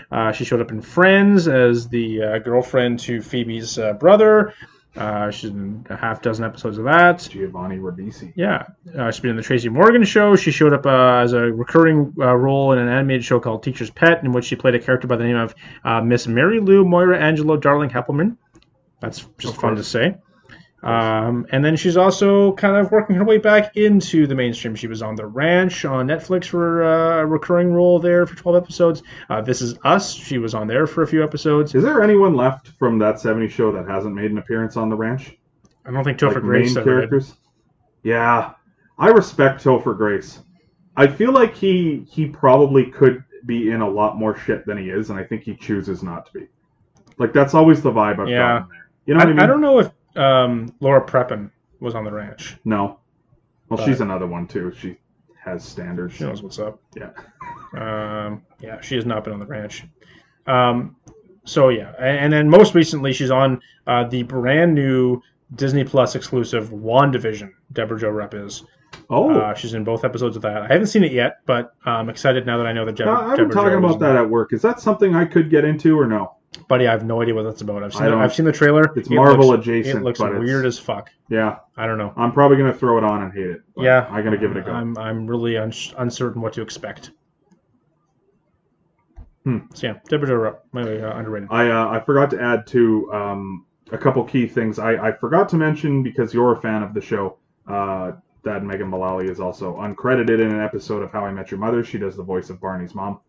Uh, 0.09 0.31
she 0.31 0.45
showed 0.45 0.61
up 0.61 0.71
in 0.71 0.81
Friends 0.81 1.47
as 1.49 1.89
the 1.89 2.23
uh, 2.23 2.39
girlfriend 2.39 2.99
to 3.01 3.21
Phoebe's 3.21 3.77
uh, 3.77 3.93
brother. 3.93 4.53
Uh, 4.95 5.29
she's 5.29 5.51
in 5.51 5.85
a 5.89 5.95
half 5.95 6.21
dozen 6.21 6.43
episodes 6.43 6.77
of 6.77 6.85
that. 6.85 7.27
Giovanni 7.29 7.77
Ribisi. 7.77 8.33
Yeah, 8.35 8.65
uh, 8.97 9.11
she's 9.11 9.19
been 9.19 9.31
in 9.31 9.35
the 9.35 9.43
Tracy 9.43 9.69
Morgan 9.69 10.03
show. 10.05 10.35
She 10.35 10.51
showed 10.51 10.73
up 10.73 10.85
uh, 10.85 11.21
as 11.21 11.33
a 11.33 11.41
recurring 11.41 12.15
uh, 12.17 12.33
role 12.33 12.71
in 12.71 12.79
an 12.79 12.87
animated 12.87 13.23
show 13.23 13.39
called 13.39 13.61
Teacher's 13.61 13.91
Pet, 13.91 14.23
in 14.23 14.31
which 14.31 14.45
she 14.45 14.55
played 14.55 14.73
a 14.73 14.79
character 14.79 15.07
by 15.07 15.17
the 15.17 15.25
name 15.25 15.35
of 15.35 15.53
uh, 15.83 16.01
Miss 16.01 16.27
Mary 16.27 16.59
Lou 16.59 16.83
Moira 16.83 17.19
Angelo 17.19 17.57
Darling 17.57 17.89
Heppelman. 17.89 18.37
That's 18.99 19.27
just 19.37 19.57
fun 19.57 19.75
to 19.75 19.83
say. 19.83 20.15
Um, 20.83 21.47
and 21.51 21.65
then 21.65 21.75
she's 21.75 21.97
also 21.97 22.53
kind 22.53 22.77
of 22.77 22.91
working 22.91 23.15
her 23.15 23.25
way 23.25 23.39
back 23.39 23.75
into 23.77 24.27
the 24.27 24.35
mainstream. 24.35 24.75
She 24.75 24.87
was 24.87 25.01
on 25.01 25.15
The 25.15 25.25
Ranch 25.25 25.85
on 25.85 26.07
Netflix 26.07 26.45
for 26.45 26.83
uh, 26.83 27.21
a 27.21 27.25
recurring 27.25 27.73
role 27.73 27.99
there 27.99 28.25
for 28.27 28.35
12 28.35 28.63
episodes. 28.63 29.03
Uh, 29.29 29.41
this 29.41 29.61
Is 29.61 29.77
Us. 29.83 30.13
She 30.13 30.37
was 30.37 30.53
on 30.53 30.67
there 30.67 30.85
for 30.85 31.01
a 31.01 31.07
few 31.07 31.23
episodes. 31.23 31.73
Is 31.73 31.83
there 31.83 32.03
anyone 32.03 32.35
left 32.35 32.67
from 32.79 32.99
that 32.99 33.15
70s 33.15 33.49
show 33.49 33.71
that 33.71 33.87
hasn't 33.89 34.13
made 34.13 34.29
an 34.31 34.37
appearance 34.37 34.77
on 34.77 34.89
the 34.89 34.95
ranch? 34.95 35.35
I 35.85 35.91
don't 35.91 36.03
think 36.03 36.19
Topher 36.19 36.35
like 36.35 36.43
Grace 36.43 36.75
main 36.75 36.75
did. 36.75 36.83
characters? 36.83 37.33
Yeah, 38.03 38.51
I 38.99 39.07
respect 39.09 39.63
Topher 39.63 39.97
Grace. 39.97 40.39
I 40.95 41.07
feel 41.07 41.31
like 41.31 41.55
he 41.55 42.05
he 42.09 42.27
probably 42.27 42.85
could 42.85 43.23
be 43.45 43.71
in 43.71 43.81
a 43.81 43.89
lot 43.89 44.17
more 44.17 44.37
shit 44.37 44.65
than 44.65 44.77
he 44.77 44.89
is, 44.89 45.09
and 45.09 45.19
I 45.19 45.23
think 45.23 45.43
he 45.43 45.55
chooses 45.55 46.03
not 46.03 46.25
to 46.27 46.33
be. 46.39 46.47
Like 47.17 47.33
that's 47.33 47.53
always 47.53 47.81
the 47.81 47.91
vibe 47.91 48.19
I've 48.19 48.27
Yeah. 48.29 48.37
gotten 48.59 48.67
there. 48.69 48.89
You 49.05 49.13
know 49.13 49.19
what 49.19 49.27
I, 49.27 49.29
I, 49.29 49.33
mean? 49.33 49.39
I 49.39 49.47
don't 49.47 49.61
know 49.61 49.79
if 49.79 49.91
um, 50.17 50.73
Laura 50.79 51.05
Prepon 51.05 51.51
was 51.79 51.95
on 51.95 52.03
The 52.03 52.11
Ranch. 52.11 52.57
No. 52.65 52.99
Well, 53.69 53.77
But- 53.77 53.85
she's 53.85 54.01
another 54.01 54.27
one 54.27 54.47
too. 54.47 54.73
She 54.79 54.97
has 55.43 55.63
standards. 55.63 56.15
She 56.15 56.23
knows 56.23 56.41
what's 56.41 56.59
up. 56.59 56.79
Yeah. 56.95 57.09
Um, 57.73 58.43
yeah, 58.61 58.79
she 58.79 58.95
has 58.95 59.05
not 59.05 59.25
been 59.25 59.33
on 59.33 59.39
the 59.39 59.45
ranch. 59.45 59.83
Um, 60.47 60.95
so 61.43 61.67
yeah, 61.67 61.91
and, 61.99 62.17
and 62.17 62.33
then 62.33 62.49
most 62.49 62.73
recently 62.75 63.11
she's 63.11 63.29
on 63.29 63.61
uh, 63.85 64.05
the 64.05 64.23
brand 64.23 64.73
new 64.73 65.21
Disney 65.53 65.83
Plus 65.83 66.15
exclusive 66.15 66.69
WandaVision. 66.69 67.51
Deborah 67.73 67.99
Jo 67.99 68.09
Rupp 68.09 68.33
is. 68.35 68.63
Oh, 69.09 69.29
Uh, 69.31 69.53
she's 69.53 69.73
in 69.73 69.83
both 69.83 70.05
episodes 70.05 70.37
of 70.37 70.41
that. 70.43 70.61
I 70.61 70.67
haven't 70.69 70.87
seen 70.87 71.03
it 71.03 71.11
yet, 71.11 71.39
but 71.45 71.75
I'm 71.85 72.09
excited 72.09 72.45
now 72.45 72.57
that 72.57 72.65
I 72.67 72.71
know 72.71 72.85
that 72.85 72.95
Deb- 72.95 73.07
I've 73.09 73.35
been 73.35 73.49
Deborah 73.49 73.53
talking 73.53 73.71
Jo 73.73 73.77
about 73.79 73.93
in 73.95 73.99
that 73.99 74.15
at 74.15 74.29
work. 74.29 74.53
Is 74.53 74.61
that 74.61 74.79
something 74.79 75.13
I 75.13 75.25
could 75.25 75.49
get 75.49 75.65
into 75.65 75.99
or 75.99 76.07
no? 76.07 76.36
Buddy, 76.67 76.87
I 76.87 76.91
have 76.91 77.05
no 77.05 77.21
idea 77.21 77.35
what 77.35 77.43
that's 77.43 77.61
about. 77.61 77.83
I've 77.83 77.93
seen 77.93 78.05
the, 78.05 78.15
I've 78.17 78.33
seen 78.33 78.45
the 78.45 78.51
trailer. 78.51 78.91
It's 78.95 79.09
It 79.09 79.13
Marvel 79.15 79.47
looks- 79.47 79.67
adjacent, 79.67 79.99
It 79.99 80.03
looks 80.03 80.19
weird 80.19 80.65
as 80.65 80.79
fuck. 80.79 81.09
Yeah, 81.29 81.57
I 81.75 81.85
don't 81.85 81.97
know. 81.97 82.13
I'm 82.17 82.31
probably 82.31 82.57
gonna 82.57 82.73
throw 82.73 82.97
it 82.97 83.03
on 83.03 83.21
and 83.23 83.31
hate 83.33 83.47
it. 83.49 83.61
but 83.75 83.83
Yeah. 83.83 84.07
I'm 84.09 84.23
gonna 84.23 84.37
give 84.37 84.51
it 84.51 84.57
a 84.57 84.61
go. 84.61 84.71
I'm 84.71 84.97
I'm 84.97 85.27
really 85.27 85.57
uns- 85.57 85.93
uncertain 85.97 86.41
what 86.41 86.53
to 86.53 86.61
expect. 86.61 87.11
Hmm. 89.43 89.59
So 89.73 89.87
yeah, 89.87 89.93
Deborah 90.09 90.37
Rupp, 90.37 90.65
my 90.73 90.81
uh, 90.81 91.17
underrated. 91.17 91.49
I 91.51 91.69
uh, 91.69 91.89
I 91.89 91.99
forgot 92.01 92.29
to 92.31 92.41
add 92.41 92.67
to 92.67 93.11
um, 93.13 93.65
a 93.91 93.97
couple 93.97 94.23
key 94.25 94.47
things. 94.47 94.77
I, 94.79 95.07
I 95.07 95.11
forgot 95.13 95.49
to 95.49 95.55
mention 95.57 96.03
because 96.03 96.33
you're 96.33 96.51
a 96.53 96.61
fan 96.61 96.83
of 96.83 96.93
the 96.93 97.01
show. 97.01 97.37
Uh, 97.67 98.13
that 98.43 98.63
Megan 98.63 98.87
Mullally 98.87 99.27
is 99.27 99.41
also 99.41 99.75
uncredited 99.77 100.39
in 100.39 100.49
an 100.51 100.61
episode 100.61 101.03
of 101.03 101.11
How 101.11 101.25
I 101.25 101.31
Met 101.31 101.51
Your 101.51 101.59
Mother. 101.59 101.83
She 101.83 101.97
does 101.97 102.15
the 102.15 102.23
voice 102.23 102.49
of 102.49 102.61
Barney's 102.61 102.95
mom, 102.95 103.19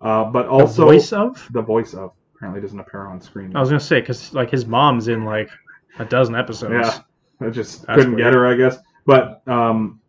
uh, 0.00 0.24
but 0.24 0.48
also 0.48 0.82
the 0.86 0.92
voice 0.92 1.12
of. 1.12 1.48
the 1.52 1.62
voice 1.62 1.94
of 1.94 2.12
apparently 2.44 2.60
doesn't 2.60 2.78
appear 2.80 3.06
on 3.06 3.20
screen. 3.20 3.56
I 3.56 3.60
was 3.60 3.70
gonna 3.70 3.80
say 3.80 4.00
because 4.00 4.34
like 4.34 4.50
his 4.50 4.66
mom's 4.66 5.08
in 5.08 5.24
like 5.24 5.48
a 5.98 6.04
dozen 6.04 6.34
episodes. 6.34 6.72
Yeah, 7.40 7.46
I 7.46 7.50
just 7.50 7.86
That's 7.86 7.98
couldn't 7.98 8.16
weird. 8.16 8.26
get 8.26 8.34
her, 8.34 8.46
I 8.46 8.54
guess. 8.54 8.76
But 9.06 9.46
um, 9.48 10.00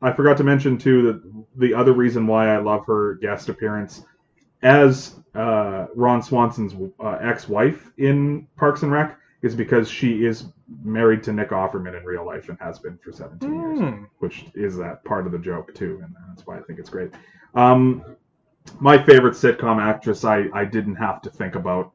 I 0.00 0.12
forgot 0.12 0.38
to 0.38 0.44
mention 0.44 0.78
too 0.78 1.02
that 1.02 1.44
the 1.60 1.74
other 1.74 1.92
reason 1.92 2.26
why 2.26 2.48
I 2.54 2.58
love 2.58 2.86
her 2.86 3.16
guest 3.16 3.48
appearance 3.50 4.04
as 4.62 5.14
uh, 5.34 5.86
Ron 5.94 6.22
Swanson's 6.22 6.72
uh, 7.00 7.18
ex-wife 7.20 7.90
in 7.98 8.46
Parks 8.56 8.82
and 8.84 8.92
Rec 8.92 9.18
is 9.42 9.54
because 9.54 9.90
she 9.90 10.24
is 10.24 10.44
married 10.84 11.22
to 11.24 11.32
Nick 11.32 11.50
Offerman 11.50 11.98
in 11.98 12.04
real 12.04 12.24
life 12.24 12.48
and 12.48 12.56
has 12.60 12.78
been 12.78 12.96
for 12.98 13.10
17 13.12 13.52
years, 13.54 13.78
Hmm. 13.80 14.04
which 14.20 14.46
is 14.54 14.76
that 14.78 15.04
part 15.04 15.26
of 15.26 15.32
the 15.32 15.38
joke 15.38 15.74
too, 15.74 16.00
and 16.04 16.14
that's 16.28 16.46
why 16.46 16.56
I 16.58 16.60
think 16.62 16.78
it's 16.78 16.88
great. 16.90 17.10
Um, 17.54 18.04
my 18.80 19.02
favorite 19.02 19.34
sitcom 19.34 19.80
actress, 19.80 20.24
I, 20.24 20.46
I 20.52 20.64
didn't 20.64 20.96
have 20.96 21.22
to 21.22 21.30
think 21.30 21.54
about. 21.54 21.92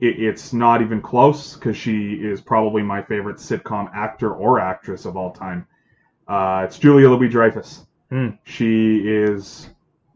It, 0.00 0.20
it's 0.20 0.52
not 0.52 0.82
even 0.82 1.00
close 1.00 1.54
because 1.54 1.76
she 1.76 2.14
is 2.14 2.40
probably 2.40 2.82
my 2.82 3.02
favorite 3.02 3.36
sitcom 3.36 3.90
actor 3.94 4.32
or 4.32 4.60
actress 4.60 5.04
of 5.04 5.16
all 5.16 5.32
time. 5.32 5.66
Uh, 6.26 6.62
it's 6.66 6.78
Julia 6.78 7.10
Louis 7.10 7.28
Dreyfus. 7.28 7.86
Hmm. 8.10 8.30
She 8.44 8.98
is 9.04 9.68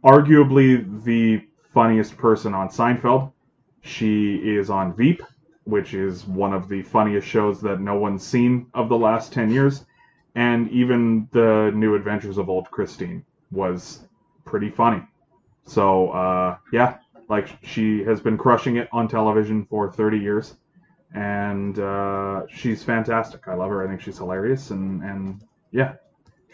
arguably 0.05 1.05
the 1.05 1.47
funniest 1.73 2.17
person 2.17 2.55
on 2.55 2.69
Seinfeld. 2.69 3.33
She 3.83 4.37
is 4.37 4.71
on 4.71 4.95
Veep, 4.95 5.23
which 5.65 5.95
is 5.95 6.27
one 6.27 6.53
of 6.53 6.69
the 6.69 6.83
funniest 6.83 7.27
shows 7.27 7.61
that 7.61 7.81
no 7.81 7.97
one's 7.97 8.27
seen 8.27 8.67
of 8.75 8.89
the 8.89 8.97
last 8.97 9.33
10 9.33 9.51
years. 9.51 9.85
And 10.35 10.71
even 10.71 11.29
the 11.33 11.73
New 11.75 11.95
Adventures 11.95 12.39
of 12.39 12.49
Old 12.49 12.71
Christine 12.71 13.25
was 13.51 14.01
pretty 14.45 14.71
funny. 14.71 15.03
So, 15.69 16.11
uh, 16.11 16.57
yeah, 16.73 16.99
like 17.29 17.49
she 17.63 18.03
has 18.05 18.21
been 18.21 18.37
crushing 18.39 18.77
it 18.77 18.89
on 18.93 19.07
television 19.09 19.67
for 19.67 19.93
30 19.93 20.19
years. 20.19 20.55
And 21.15 21.79
uh, 21.79 22.43
she's 22.49 22.83
fantastic. 22.85 23.47
I 23.49 23.55
love 23.55 23.71
her. 23.71 23.85
I 23.85 23.89
think 23.89 24.01
she's 24.01 24.19
hilarious. 24.19 24.71
And, 24.71 25.03
and 25.03 25.41
yeah, 25.71 25.95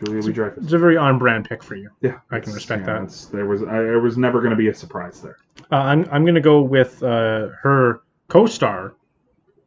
Julia 0.04 0.20
Louis 0.22 0.32
Dreyfus. 0.32 0.64
It's 0.64 0.72
a 0.72 0.78
very 0.78 0.96
on-brand 0.96 1.48
pick 1.48 1.62
for 1.62 1.74
you. 1.76 1.90
Yeah, 2.00 2.18
I 2.30 2.40
can 2.40 2.52
respect 2.52 2.80
yeah, 2.86 2.94
that. 2.94 3.02
it's- 3.02 3.26
There 3.26 3.46
was 3.46 3.62
I, 3.62 3.66
there 3.78 4.00
was 4.00 4.16
never 4.18 4.40
going 4.40 4.50
to 4.50 4.56
be 4.56 4.68
a 4.68 4.74
surprise 4.74 5.20
there. 5.20 5.36
Uh, 5.72 5.76
I'm 5.76 6.06
I'm 6.12 6.24
gonna 6.26 6.40
go 6.40 6.60
with 6.62 7.02
uh, 7.02 7.48
her 7.62 8.02
co-star 8.28 8.94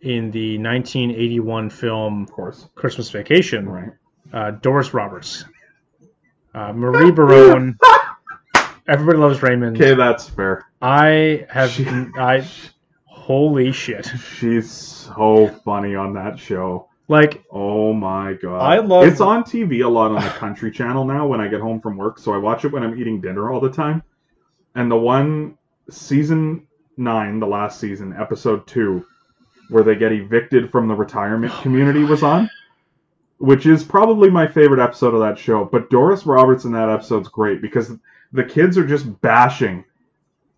in 0.02 0.30
the 0.32 0.57
1981 0.57 1.69
film 1.69 2.24
Of 2.24 2.32
course, 2.32 2.68
Christmas 2.76 3.10
Vacation, 3.10 3.68
right? 3.68 3.90
uh, 4.34 4.52
Doris 4.52 4.94
Roberts, 4.94 5.44
uh, 6.53 6.72
Marie 6.74 7.11
Barone. 7.11 7.78
Everybody 8.88 9.18
loves 9.18 9.41
Raymond. 9.43 9.76
Okay, 9.77 9.93
that's 9.95 10.30
fair. 10.30 10.65
I 10.81 11.45
have 11.49 11.72
She- 11.72 11.85
I 11.85 12.47
holy 13.05 13.72
shit. 13.72 14.09
She's 14.38 14.69
so 14.72 15.47
funny 15.65 15.95
on 15.95 16.14
that 16.14 16.39
show. 16.39 16.88
Like 17.09 17.43
Oh 17.51 17.93
my 17.93 18.34
god! 18.34 18.59
I 18.61 18.80
love- 18.80 19.05
It's 19.07 19.22
on 19.22 19.43
TV 19.43 19.84
a 19.84 19.88
lot 19.88 20.11
on 20.11 20.22
the 20.22 20.30
Country 20.30 20.72
Channel 20.72 21.05
now 21.05 21.26
when 21.27 21.39
I 21.41 21.47
get 21.47 21.61
home 21.61 21.80
from 21.81 21.97
work, 21.97 22.19
so 22.19 22.34
I 22.34 22.38
watch 22.38 22.65
it 22.65 22.72
when 22.72 22.84
I'm 22.84 22.99
eating 22.99 23.22
dinner 23.22 23.51
all 23.51 23.59
the 23.61 23.72
time. 23.72 24.03
And 24.76 24.91
the 24.91 24.97
one 24.97 25.57
season 25.89 26.68
nine, 26.97 27.39
the 27.39 27.47
last 27.47 27.80
season, 27.80 28.14
episode 28.18 28.68
two, 28.68 29.05
where 29.69 29.84
they 29.84 29.95
get 29.95 30.11
evicted 30.11 30.72
from 30.72 30.88
the 30.88 30.95
retirement 30.95 31.53
oh 31.55 31.61
community 31.61 32.03
was 32.03 32.23
on, 32.23 32.49
which 33.38 33.65
is 33.65 33.84
probably 33.84 34.30
my 34.30 34.47
favorite 34.47 34.81
episode 34.84 35.14
of 35.14 35.22
that 35.22 35.38
show. 35.39 35.64
But 35.65 35.89
Doris 35.89 36.26
Roberts 36.26 36.65
in 36.65 36.72
that 36.73 36.89
episode's 36.89 37.30
great 37.30 37.61
because 37.61 37.91
the 38.32 38.44
kids 38.44 38.78
are 38.78 38.86
just 38.88 39.22
bashing 39.22 39.84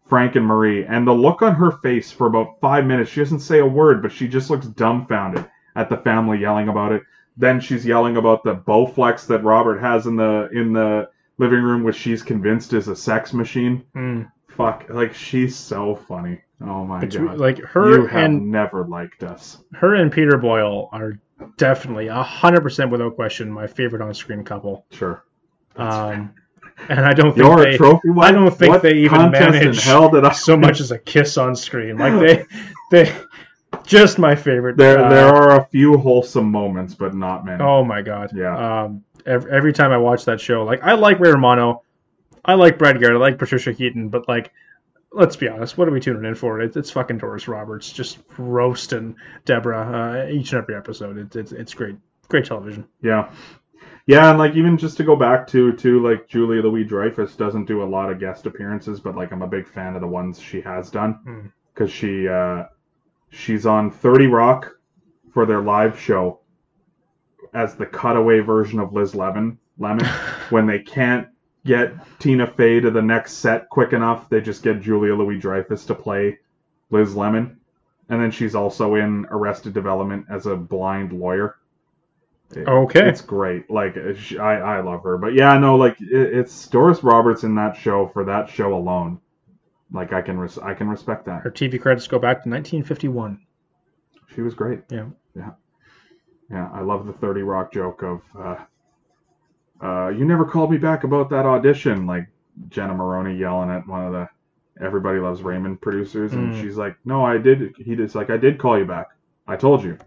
Frank 0.08 0.36
and 0.36 0.46
Marie, 0.46 0.86
and 0.86 1.06
the 1.08 1.14
look 1.14 1.42
on 1.44 1.54
her 1.56 1.72
face 1.72 2.12
for 2.12 2.28
about 2.28 2.60
five 2.60 2.86
minutes, 2.86 3.12
she 3.12 3.20
doesn't 3.22 3.42
say 3.42 3.60
a 3.60 3.66
word, 3.66 4.02
but 4.02 4.12
she 4.12 4.28
just 4.28 4.50
looks 4.50 4.66
dumbfounded 4.68 5.46
at 5.76 5.88
the 5.90 5.98
family 5.98 6.40
yelling 6.40 6.68
about 6.70 6.92
it. 6.92 7.04
Then 7.38 7.60
she's 7.60 7.86
yelling 7.86 8.18
about 8.18 8.44
the 8.44 8.56
Bowflex 8.56 9.28
that 9.28 9.44
Robert 9.44 9.80
has 9.80 10.08
in 10.08 10.16
the 10.16 10.50
in 10.52 10.74
the 10.74 11.10
living 11.38 11.62
room, 11.62 11.84
which 11.84 11.96
she's 11.96 12.22
convinced 12.24 12.74
is 12.74 12.88
a 12.88 12.96
sex 12.96 13.34
machine. 13.34 13.86
mm, 13.96 14.30
Fuck, 14.48 14.86
like 14.90 15.14
she's 15.14 15.56
so 15.56 15.96
funny. 15.96 16.42
Oh 16.62 16.84
my 16.84 17.00
between- 17.00 17.28
god, 17.28 17.38
like 17.38 17.60
her 17.60 17.92
you 18.02 18.06
have 18.08 18.26
and 18.26 18.52
never 18.52 18.86
liked 18.86 19.24
us. 19.24 19.60
her 19.74 19.94
and 19.96 20.12
Peter 20.12 20.38
Boyle 20.38 20.90
are 20.92 21.20
definitely 21.56 22.08
hundred 22.08 22.62
percent 22.62 22.92
without 22.92 23.16
question 23.16 23.50
my 23.50 23.68
favorite 23.68 24.02
on-screen 24.02 24.44
couple. 24.44 24.86
Sure, 24.92 25.24
Um, 25.78 26.34
and 26.88 27.00
I 27.02 27.14
don't 27.14 27.34
think 27.34 27.46
you're 27.46 27.64
they, 27.64 27.76
a 27.76 27.78
trophy 27.78 28.10
wife. 28.10 28.30
I 28.30 28.32
don't 28.32 28.52
think 28.52 28.72
What 28.72 28.82
they 28.82 28.94
even 29.00 29.18
contest 29.18 29.46
in 29.48 29.52
manage 29.52 29.84
hell 29.84 30.10
did 30.10 30.26
I 30.26 30.32
so 30.32 30.58
much 30.66 30.80
as 30.80 30.92
a 30.92 30.98
kiss 30.98 31.38
on 31.38 31.56
screen. 31.56 31.98
Like 31.98 32.20
they, 32.20 32.46
they, 32.92 33.16
just 33.84 34.20
my 34.20 34.36
favorite. 34.36 34.78
There, 34.78 35.00
uh, 35.00 35.10
there 35.10 35.28
are 35.28 35.62
a 35.62 35.66
few 35.66 35.98
wholesome 35.98 36.50
moments, 36.50 36.94
but 36.94 37.14
not 37.14 37.46
many. 37.46 37.62
Oh 37.62 37.84
my 37.84 38.02
god. 38.02 38.32
Yeah. 38.36 38.84
Um, 38.84 39.04
every, 39.26 39.52
every 39.52 39.74
time 39.74 39.92
I 39.92 39.98
watch 39.98 40.26
that 40.26 40.40
show, 40.40 40.64
like 40.64 40.84
I 40.84 40.94
like 40.94 41.20
Ray 41.20 41.32
Romano, 41.32 41.84
I 42.44 42.56
like 42.56 42.78
Brad 42.78 43.00
Garrett, 43.00 43.16
I 43.16 43.20
like 43.20 43.38
Patricia 43.38 43.72
Heaton, 43.72 44.10
but 44.10 44.28
like, 44.28 44.52
let's 45.12 45.36
be 45.36 45.48
honest, 45.48 45.78
what 45.78 45.88
are 45.88 45.92
we 45.92 46.00
tuning 46.00 46.26
in 46.26 46.36
for? 46.36 46.62
It's, 46.62 46.78
it's 46.78 46.92
fucking 46.92 47.18
Doris 47.18 47.48
Roberts 47.48 47.92
just 47.92 48.20
roasting 48.38 49.16
Deborah 49.46 50.28
uh, 50.28 50.32
each 50.32 50.54
and 50.54 50.62
every 50.62 50.76
episode. 50.76 51.18
It's 51.18 51.36
it's 51.36 51.52
it's 51.52 51.74
great, 51.74 51.96
great 52.28 52.46
television. 52.46 52.88
Yeah. 53.02 53.30
Yeah, 54.06 54.30
and 54.32 54.40
like 54.40 54.56
even 54.56 54.78
just 54.78 54.98
to 54.98 55.04
go 55.04 55.16
back 55.16 55.46
to 55.48 55.72
to 55.74 56.02
like 56.02 56.28
Julia 56.28 56.62
Louis 56.64 56.84
Dreyfus 56.84 57.36
doesn't 57.36 57.66
do 57.66 57.84
a 57.84 57.86
lot 57.86 58.12
of 58.12 58.20
guest 58.20 58.46
appearances, 58.48 59.00
but 59.00 59.16
like 59.16 59.32
I'm 59.32 59.44
a 59.44 59.48
big 59.48 59.68
fan 59.68 59.96
of 59.96 60.02
the 60.02 60.08
ones 60.08 60.40
she 60.40 60.62
has 60.62 60.90
done 60.90 61.20
Mm. 61.28 61.52
because 61.74 61.92
she 61.92 62.28
uh, 62.28 62.64
she's 63.30 63.66
on 63.66 63.92
Thirty 63.92 64.28
Rock 64.28 64.76
for 65.34 65.46
their 65.46 65.62
live 65.62 66.00
show 66.00 66.40
as 67.54 67.76
the 67.76 67.86
cutaway 67.86 68.40
version 68.40 68.80
of 68.80 68.94
Liz 68.94 69.14
Lemon. 69.14 69.60
Lemon 69.78 70.06
when 70.50 70.66
they 70.66 70.80
can't 70.80 71.28
get 71.66 71.94
Tina 72.20 72.48
Fey 72.48 72.80
to 72.80 72.90
the 72.90 73.02
next 73.02 73.34
set 73.34 73.70
quick 73.70 73.94
enough, 73.94 74.28
they 74.30 74.42
just 74.42 74.64
get 74.64 74.82
Julia 74.82 75.14
Louis 75.14 75.38
Dreyfus 75.38 75.86
to 75.86 75.94
play 75.96 76.40
Liz 76.90 77.16
Lemon, 77.16 77.60
and 78.10 78.20
then 78.20 78.32
she's 78.32 78.56
also 78.56 78.96
in 78.96 79.28
Arrested 79.30 79.74
Development 79.74 80.26
as 80.32 80.48
a 80.48 80.56
blind 80.56 81.14
lawyer. 81.14 81.58
It- 82.56 82.68
Okay. 82.68 83.08
it's 83.08 83.22
great. 83.22 83.70
Like 83.70 83.96
I, 84.40 84.56
I 84.56 84.82
love 84.82 85.04
her, 85.04 85.18
but 85.18 85.34
yeah, 85.34 85.58
no, 85.58 85.76
like 85.76 86.00
it, 86.02 86.08
it's 86.12 86.68
Doris 86.68 87.04
Roberts 87.04 87.44
in 87.44 87.56
that 87.56 87.76
show 87.76 88.08
for 88.08 88.26
that 88.26 88.50
show 88.50 88.74
alone. 88.74 89.20
Like 89.92 90.14
I 90.14 90.22
can, 90.22 90.38
res- 90.40 90.58
I 90.60 90.74
can 90.74 90.88
respect 90.90 91.26
that. 91.26 91.42
Her 91.42 91.52
TV 91.52 91.80
credits 91.82 92.08
go 92.08 92.20
back 92.20 92.44
to 92.44 92.50
1951. 92.50 93.40
She 94.36 94.42
was 94.42 94.54
great. 94.54 94.82
Yeah. 94.90 95.06
Yeah. 95.36 95.52
Yeah. 96.52 96.70
I 96.74 96.82
love 96.82 97.06
the 97.08 97.14
30 97.14 97.42
Rock 97.42 97.72
joke 97.74 98.04
of, 98.04 98.22
uh, 98.38 98.56
uh, 99.82 100.10
you 100.10 100.26
never 100.26 100.46
called 100.46 100.72
me 100.72 100.78
back 100.78 101.04
about 101.04 101.30
that 101.32 101.46
audition. 101.46 102.06
Like 102.06 102.28
Jenna 102.70 102.94
Maroney 102.94 103.36
yelling 103.38 103.70
at 103.72 103.88
one 103.88 104.06
of 104.06 104.12
the 104.14 104.28
Everybody 104.84 105.20
Loves 105.20 105.42
Raymond 105.42 105.82
producers. 105.82 106.34
And 106.34 106.54
Mm. 106.54 106.62
she's 106.62 106.78
like, 106.78 106.96
no, 107.06 107.24
I 107.26 107.38
did. 107.38 107.74
He 107.78 107.96
just 107.96 108.14
like, 108.16 108.30
I 108.30 108.38
did 108.38 108.58
call 108.60 108.78
you 108.78 108.86
back. 108.86 109.08
I 109.48 109.56
told 109.56 109.84
you. 109.84 109.98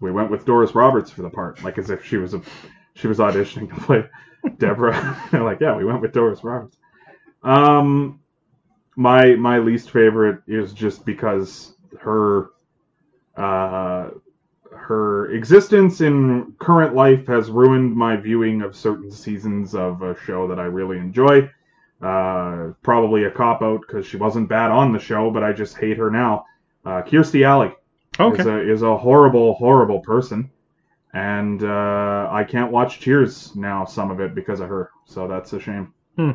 We 0.00 0.10
went 0.10 0.30
with 0.30 0.46
Doris 0.46 0.74
Roberts 0.74 1.10
for 1.10 1.22
the 1.22 1.30
part. 1.30 1.62
Like 1.62 1.78
as 1.78 1.90
if 1.90 2.04
she 2.04 2.16
was 2.16 2.34
a, 2.34 2.40
she 2.94 3.06
was 3.06 3.18
auditioning 3.18 3.68
to 3.68 3.80
play 3.82 4.04
Deborah. 4.58 5.22
They're 5.30 5.44
like, 5.44 5.60
yeah, 5.60 5.76
we 5.76 5.84
went 5.84 6.00
with 6.00 6.12
Doris 6.12 6.42
Roberts. 6.42 6.76
Um, 7.42 8.20
my, 8.96 9.34
my 9.34 9.58
least 9.58 9.90
favorite 9.90 10.42
is 10.46 10.72
just 10.72 11.04
because 11.04 11.74
her, 12.00 12.50
uh, 13.36 14.10
her 14.72 15.30
existence 15.32 16.00
in 16.00 16.54
current 16.58 16.94
life 16.94 17.26
has 17.26 17.50
ruined 17.50 17.94
my 17.94 18.16
viewing 18.16 18.62
of 18.62 18.74
certain 18.74 19.10
seasons 19.10 19.74
of 19.74 20.02
a 20.02 20.18
show 20.24 20.48
that 20.48 20.58
I 20.58 20.64
really 20.64 20.98
enjoy. 20.98 21.50
Uh, 22.00 22.72
probably 22.82 23.24
a 23.24 23.30
cop 23.30 23.60
out 23.60 23.82
because 23.82 24.06
she 24.06 24.16
wasn't 24.16 24.48
bad 24.48 24.70
on 24.70 24.92
the 24.92 24.98
show, 24.98 25.30
but 25.30 25.42
I 25.42 25.52
just 25.52 25.76
hate 25.76 25.98
her 25.98 26.10
now. 26.10 26.46
Uh, 26.84 27.02
Kirstie 27.02 27.44
Alley 27.44 27.74
Okay. 28.20 28.40
is 28.40 28.46
a 28.46 28.72
is 28.72 28.82
a 28.82 28.96
horrible, 28.96 29.54
horrible 29.54 30.00
person, 30.00 30.50
and 31.14 31.62
uh, 31.62 32.28
I 32.30 32.44
can't 32.44 32.70
watch 32.72 33.00
Cheers 33.00 33.54
now. 33.56 33.84
Some 33.84 34.10
of 34.10 34.20
it 34.20 34.34
because 34.34 34.60
of 34.60 34.68
her, 34.68 34.90
so 35.06 35.26
that's 35.28 35.52
a 35.52 35.60
shame. 35.60 35.92
Hmm. 36.16 36.32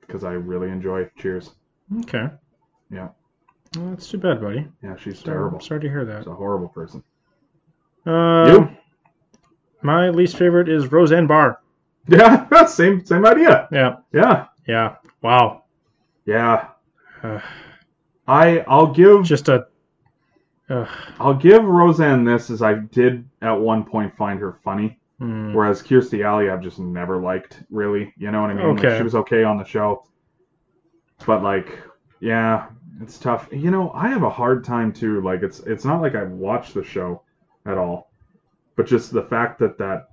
Because 0.00 0.24
I 0.24 0.32
really 0.32 0.68
enjoy 0.70 1.08
Cheers. 1.18 1.50
Okay. 2.00 2.28
Yeah. 2.90 3.08
Well, 3.76 3.90
that's 3.90 4.08
too 4.08 4.18
bad, 4.18 4.40
buddy. 4.40 4.66
Yeah, 4.82 4.96
she's 4.96 5.22
terrible. 5.22 5.60
Sorry 5.60 5.80
to 5.80 5.88
hear 5.88 6.04
that. 6.04 6.18
She's 6.24 6.26
a 6.26 6.34
horrible 6.34 6.68
person. 6.68 7.04
Uh, 8.04 8.46
You? 8.50 8.68
My 9.82 10.08
least 10.10 10.36
favorite 10.36 10.68
is 10.68 10.90
Roseanne 10.90 11.26
Barr. 11.26 11.60
Yeah, 12.08 12.64
same 12.66 13.04
same 13.04 13.24
idea. 13.26 13.68
Yeah. 13.70 13.96
Yeah, 14.12 14.46
Yeah. 14.66 14.96
Wow. 15.22 15.64
yeah. 16.24 16.68
Uh, 17.22 17.40
I 18.26 18.60
I'll 18.66 18.92
give 18.92 19.22
just 19.22 19.48
a. 19.48 19.66
Uh, 20.70 20.86
I'll 21.18 21.34
give 21.34 21.64
Roseanne 21.64 22.24
this 22.24 22.48
as 22.48 22.62
I 22.62 22.74
did 22.74 23.28
at 23.42 23.52
one 23.52 23.84
point 23.84 24.16
find 24.16 24.38
her 24.40 24.52
funny, 24.64 24.98
hmm. 25.18 25.52
whereas 25.52 25.82
Kirstie 25.82 26.24
Alley 26.24 26.48
I've 26.48 26.62
just 26.62 26.78
never 26.78 27.20
liked 27.20 27.62
really. 27.70 28.14
You 28.16 28.30
know 28.30 28.40
what 28.42 28.50
I 28.50 28.54
mean? 28.54 28.76
Like, 28.76 28.84
Okay. 28.84 28.96
she 28.96 29.02
was 29.02 29.14
okay 29.16 29.42
on 29.42 29.58
the 29.58 29.64
show, 29.64 30.06
but 31.26 31.42
like, 31.42 31.78
yeah, 32.20 32.68
it's 33.02 33.18
tough. 33.18 33.48
You 33.50 33.70
know, 33.72 33.90
I 33.94 34.08
have 34.08 34.22
a 34.22 34.30
hard 34.30 34.62
time 34.64 34.92
too. 34.92 35.20
Like, 35.22 35.42
it's 35.42 35.60
it's 35.60 35.84
not 35.84 36.00
like 36.00 36.14
I've 36.14 36.30
watched 36.30 36.74
the 36.74 36.84
show 36.84 37.22
at 37.66 37.76
all, 37.76 38.10
but 38.76 38.86
just 38.86 39.12
the 39.12 39.22
fact 39.24 39.58
that 39.58 39.76
that 39.78 40.10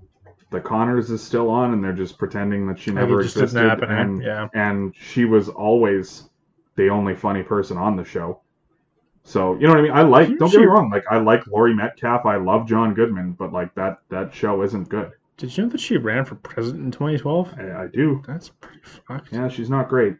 the 0.50 0.60
Connors 0.62 1.12
is 1.12 1.22
still 1.22 1.50
on 1.50 1.74
and 1.74 1.84
they're 1.84 1.94
just 1.94 2.18
pretending 2.18 2.68
that 2.68 2.80
she 2.80 2.92
never 2.92 3.20
it 3.20 3.24
just 3.24 3.36
didn't 3.36 3.50
existed, 3.50 3.70
happen, 3.70 3.92
eh? 3.92 4.02
and 4.02 4.24
Yeah. 4.24 4.48
and 4.54 4.96
she 4.96 5.26
was 5.26 5.50
always 5.50 6.30
the 6.76 6.90
only 6.90 7.16
funny 7.16 7.44
person 7.44 7.78
on 7.78 7.96
the 7.96 8.06
show. 8.06 8.42
So 9.28 9.56
you 9.56 9.68
know 9.68 9.74
what 9.74 9.80
I 9.80 9.82
mean? 9.82 9.91
I 9.91 10.04
like. 10.04 10.30
Don't 10.38 10.49
get 10.49 10.62
me 10.62 10.68
wrong. 10.68 10.90
Like 10.90 11.04
I 11.12 11.18
like 11.18 11.45
Laurie 11.48 11.76
Metcalf. 11.76 12.26
I 12.26 12.38
love 12.38 12.66
John 12.66 12.94
Goodman, 12.94 13.34
but 13.34 13.52
like 13.52 13.76
that 13.76 13.98
that 14.08 14.34
show 14.34 14.64
isn't 14.64 14.88
good. 14.88 15.12
Did 15.36 15.56
you 15.56 15.66
know 15.66 15.70
that 15.70 15.82
she 15.82 15.98
ran 15.98 16.24
for 16.24 16.36
president 16.36 16.86
in 16.86 16.91
2012? 16.91 17.56
I, 17.58 17.84
I 17.84 17.88
do. 17.88 18.24
That's 18.26 18.48
pretty 18.48 18.80
fucked. 18.84 19.34
Yeah, 19.34 19.49
she's 19.49 19.70
not 19.70 19.90
great. 19.90 20.16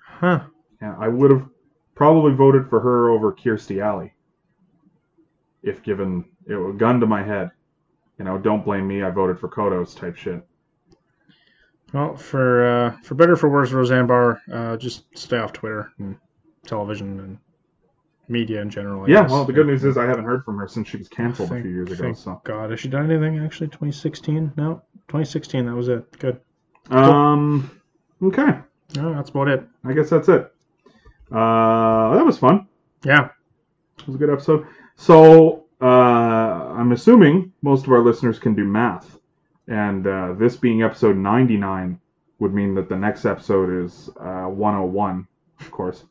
Huh. 0.00 0.44
Yeah, 0.80 0.94
I 0.96 1.08
would 1.08 1.32
have 1.32 1.48
probably 1.96 2.34
voted 2.34 2.70
for 2.70 2.78
her 2.78 3.10
over 3.10 3.32
Kirstie 3.32 3.82
Alley 3.82 4.14
if 5.64 5.82
given 5.82 6.24
it 6.46 6.54
a 6.54 6.72
gun 6.72 7.00
to 7.00 7.06
my 7.06 7.24
head. 7.24 7.50
You 8.16 8.26
know, 8.26 8.38
don't 8.38 8.64
blame 8.64 8.86
me. 8.86 9.02
I 9.02 9.10
voted 9.10 9.40
for 9.40 9.48
Kodos 9.48 9.98
type 9.98 10.14
shit. 10.14 10.46
Well, 11.92 12.16
for 12.16 12.64
uh, 12.64 12.96
for 13.02 13.16
better 13.16 13.32
or 13.32 13.36
for 13.36 13.48
worse, 13.48 13.72
Roseanne 13.72 14.06
Barr, 14.06 14.40
uh, 14.52 14.76
just 14.76 15.04
stay 15.18 15.38
off 15.38 15.52
Twitter 15.52 15.90
and 15.98 16.16
television 16.64 17.18
and 17.18 17.38
media 18.28 18.60
in 18.60 18.70
general. 18.70 19.04
I 19.04 19.08
yeah. 19.08 19.22
guess. 19.22 19.30
Well, 19.30 19.44
the 19.44 19.52
good 19.52 19.66
news 19.66 19.84
is 19.84 19.96
I 19.96 20.04
haven't 20.06 20.24
heard 20.24 20.44
from 20.44 20.58
her 20.58 20.68
since 20.68 20.88
she 20.88 20.96
was 20.96 21.08
canceled 21.08 21.52
a 21.52 21.60
few 21.62 21.70
years 21.70 21.90
ago. 21.92 22.02
thank 22.04 22.16
So, 22.16 22.40
God, 22.44 22.70
has 22.70 22.80
she 22.80 22.88
done 22.88 23.10
anything 23.10 23.38
actually? 23.44 23.68
2016? 23.68 24.52
No, 24.56 24.82
2016. 25.08 25.66
That 25.66 25.74
was 25.74 25.88
it. 25.88 26.18
Good. 26.18 26.40
um, 26.90 27.70
okay. 28.22 28.58
No, 28.94 29.14
that's 29.14 29.30
about 29.30 29.48
it. 29.48 29.66
I 29.84 29.92
guess 29.92 30.10
that's 30.10 30.28
it. 30.28 30.52
Uh, 31.30 32.14
that 32.16 32.24
was 32.24 32.38
fun. 32.38 32.68
Yeah. 33.04 33.28
It 33.98 34.06
was 34.06 34.14
a 34.16 34.18
good 34.18 34.30
episode. 34.30 34.66
So 34.94 35.64
uh, 35.80 35.84
I'm 35.84 36.92
assuming 36.92 37.52
most 37.62 37.86
of 37.86 37.92
our 37.92 38.00
listeners 38.04 38.38
can 38.38 38.54
do 38.54 38.64
math. 38.64 39.18
and 39.68 40.06
uh, 40.06 40.34
this 40.38 40.56
being 40.56 40.82
episode 40.82 41.16
99 41.16 42.00
would 42.38 42.54
mean 42.54 42.74
that 42.76 42.88
the 42.88 42.96
next 42.96 43.24
episode 43.24 43.84
is 43.84 44.08
uh, 44.20 44.44
101, 44.46 45.26
of 45.60 45.70
course. 45.70 46.04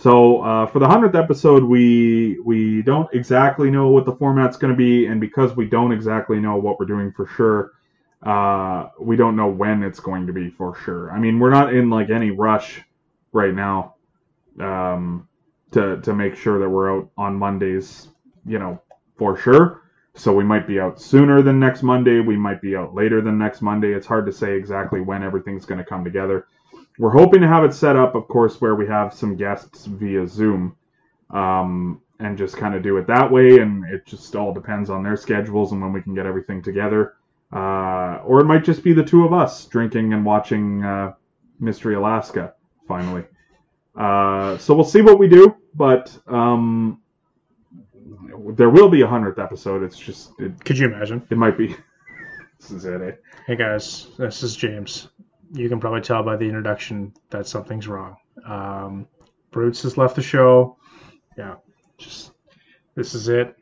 So 0.00 0.40
uh, 0.40 0.66
for 0.66 0.78
the 0.78 0.88
hundredth 0.88 1.14
episode, 1.14 1.62
we 1.62 2.40
we 2.40 2.80
don't 2.80 3.12
exactly 3.12 3.70
know 3.70 3.88
what 3.88 4.06
the 4.06 4.16
format's 4.16 4.56
going 4.56 4.72
to 4.72 4.76
be, 4.76 5.04
and 5.04 5.20
because 5.20 5.54
we 5.54 5.66
don't 5.66 5.92
exactly 5.92 6.40
know 6.40 6.56
what 6.56 6.80
we're 6.80 6.86
doing 6.86 7.12
for 7.12 7.26
sure, 7.26 7.72
uh, 8.22 8.88
we 8.98 9.16
don't 9.16 9.36
know 9.36 9.48
when 9.48 9.82
it's 9.82 10.00
going 10.00 10.26
to 10.26 10.32
be 10.32 10.48
for 10.48 10.74
sure. 10.74 11.12
I 11.12 11.18
mean, 11.18 11.38
we're 11.38 11.50
not 11.50 11.74
in 11.74 11.90
like 11.90 12.08
any 12.08 12.30
rush 12.30 12.80
right 13.32 13.52
now 13.54 13.96
um, 14.58 15.28
to 15.72 16.00
to 16.00 16.14
make 16.14 16.34
sure 16.34 16.58
that 16.60 16.68
we're 16.70 16.96
out 16.96 17.10
on 17.18 17.34
Mondays, 17.36 18.08
you 18.46 18.58
know, 18.58 18.80
for 19.18 19.36
sure. 19.36 19.82
So 20.14 20.32
we 20.32 20.44
might 20.44 20.66
be 20.66 20.80
out 20.80 20.98
sooner 20.98 21.42
than 21.42 21.60
next 21.60 21.82
Monday. 21.82 22.20
We 22.20 22.36
might 22.38 22.62
be 22.62 22.74
out 22.74 22.94
later 22.94 23.20
than 23.20 23.36
next 23.36 23.60
Monday. 23.60 23.92
It's 23.92 24.06
hard 24.06 24.24
to 24.26 24.32
say 24.32 24.56
exactly 24.56 25.02
when 25.02 25.22
everything's 25.22 25.66
going 25.66 25.78
to 25.78 25.84
come 25.84 26.04
together. 26.04 26.46
We're 26.98 27.10
hoping 27.10 27.40
to 27.40 27.48
have 27.48 27.64
it 27.64 27.72
set 27.72 27.96
up, 27.96 28.14
of 28.14 28.28
course, 28.28 28.60
where 28.60 28.74
we 28.74 28.86
have 28.86 29.14
some 29.14 29.36
guests 29.36 29.86
via 29.86 30.26
Zoom 30.26 30.76
um, 31.30 32.00
and 32.18 32.36
just 32.36 32.56
kind 32.56 32.74
of 32.74 32.82
do 32.82 32.96
it 32.98 33.06
that 33.06 33.30
way. 33.30 33.58
And 33.58 33.84
it 33.84 34.04
just 34.06 34.36
all 34.36 34.52
depends 34.52 34.90
on 34.90 35.02
their 35.02 35.16
schedules 35.16 35.72
and 35.72 35.80
when 35.80 35.92
we 35.92 36.02
can 36.02 36.14
get 36.14 36.26
everything 36.26 36.62
together. 36.62 37.14
Uh, 37.52 38.20
or 38.24 38.40
it 38.40 38.44
might 38.44 38.64
just 38.64 38.84
be 38.84 38.92
the 38.92 39.02
two 39.02 39.24
of 39.24 39.32
us 39.32 39.64
drinking 39.66 40.12
and 40.12 40.24
watching 40.24 40.84
uh, 40.84 41.14
Mystery 41.58 41.94
Alaska 41.94 42.54
finally. 42.86 43.24
Uh, 43.96 44.56
so 44.58 44.74
we'll 44.74 44.84
see 44.84 45.00
what 45.00 45.18
we 45.18 45.28
do, 45.28 45.56
but 45.74 46.16
um, 46.28 47.00
there 48.50 48.70
will 48.70 48.88
be 48.88 49.00
a 49.02 49.06
hundredth 49.06 49.38
episode. 49.38 49.82
It's 49.82 49.98
just 49.98 50.32
it, 50.38 50.64
Could 50.64 50.78
you 50.78 50.86
imagine? 50.86 51.26
it 51.30 51.36
might 51.36 51.58
be. 51.58 51.74
this 52.60 52.70
is 52.70 52.84
it. 52.84 53.00
Eh? 53.00 53.10
Hey 53.46 53.56
guys, 53.56 54.06
this 54.16 54.42
is 54.44 54.54
James. 54.54 55.08
You 55.52 55.68
can 55.68 55.80
probably 55.80 56.00
tell 56.00 56.22
by 56.22 56.36
the 56.36 56.44
introduction 56.44 57.12
that 57.30 57.46
something's 57.46 57.88
wrong. 57.88 58.16
Um, 58.46 59.08
Bruce 59.50 59.82
has 59.82 59.96
left 59.96 60.16
the 60.16 60.22
show. 60.22 60.76
Yeah, 61.36 61.56
just 61.98 62.32
this 62.94 63.14
is 63.14 63.28
it. 63.28 63.56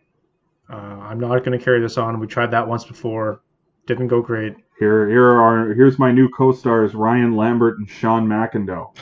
Uh, 0.70 0.76
I'm 0.76 1.18
not 1.18 1.44
going 1.44 1.58
to 1.58 1.64
carry 1.64 1.80
this 1.80 1.96
on. 1.96 2.20
We 2.20 2.26
tried 2.26 2.50
that 2.50 2.68
once 2.68 2.84
before, 2.84 3.40
didn't 3.86 4.08
go 4.08 4.20
great. 4.20 4.54
Here, 4.78 5.08
here 5.08 5.30
are 5.30 5.72
here's 5.74 5.98
my 5.98 6.12
new 6.12 6.28
co-stars 6.28 6.94
Ryan 6.94 7.34
Lambert 7.36 7.78
and 7.78 7.88
Sean 7.88 8.26
McIndoe. 8.26 8.94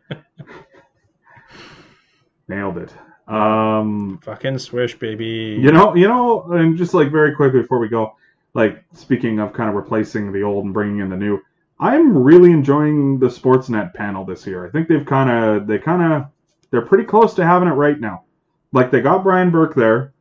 Nailed 2.49 2.79
it. 2.79 2.93
Um, 3.29 4.21
Fucking 4.23 4.59
swish, 4.59 4.97
baby. 4.99 5.59
You 5.61 5.73
know, 5.73 5.97
you 5.97 6.07
know, 6.07 6.53
and 6.53 6.79
just 6.79 6.95
like 6.95 7.11
very 7.11 7.35
quickly 7.35 7.61
before 7.61 7.81
we 7.81 7.89
go, 7.89 8.15
like 8.57 8.83
speaking 8.95 9.39
of 9.39 9.53
kind 9.53 9.69
of 9.69 9.77
replacing 9.77 10.33
the 10.33 10.43
old 10.43 10.65
and 10.65 10.73
bringing 10.73 11.01
in 11.01 11.11
the 11.11 11.16
new, 11.16 11.39
I'm 11.78 12.16
really 12.16 12.53
enjoying 12.53 13.19
the 13.19 13.27
Sportsnet 13.27 13.93
panel 13.93 14.24
this 14.24 14.47
year. 14.47 14.66
I 14.66 14.70
think 14.70 14.89
they've 14.89 15.05
kind 15.05 15.28
of, 15.28 15.66
they 15.66 15.78
kind 15.78 16.15
of, 16.15 16.28
they're 16.70 16.87
pretty 16.87 17.05
close 17.05 17.35
to 17.35 17.45
having 17.45 17.69
it 17.69 17.73
right 17.73 18.01
now. 18.01 18.24
Like 18.73 18.91
they 18.91 19.03
got 19.03 19.23
Brian 19.23 19.51
Burke 19.51 19.74
there. 19.74 20.15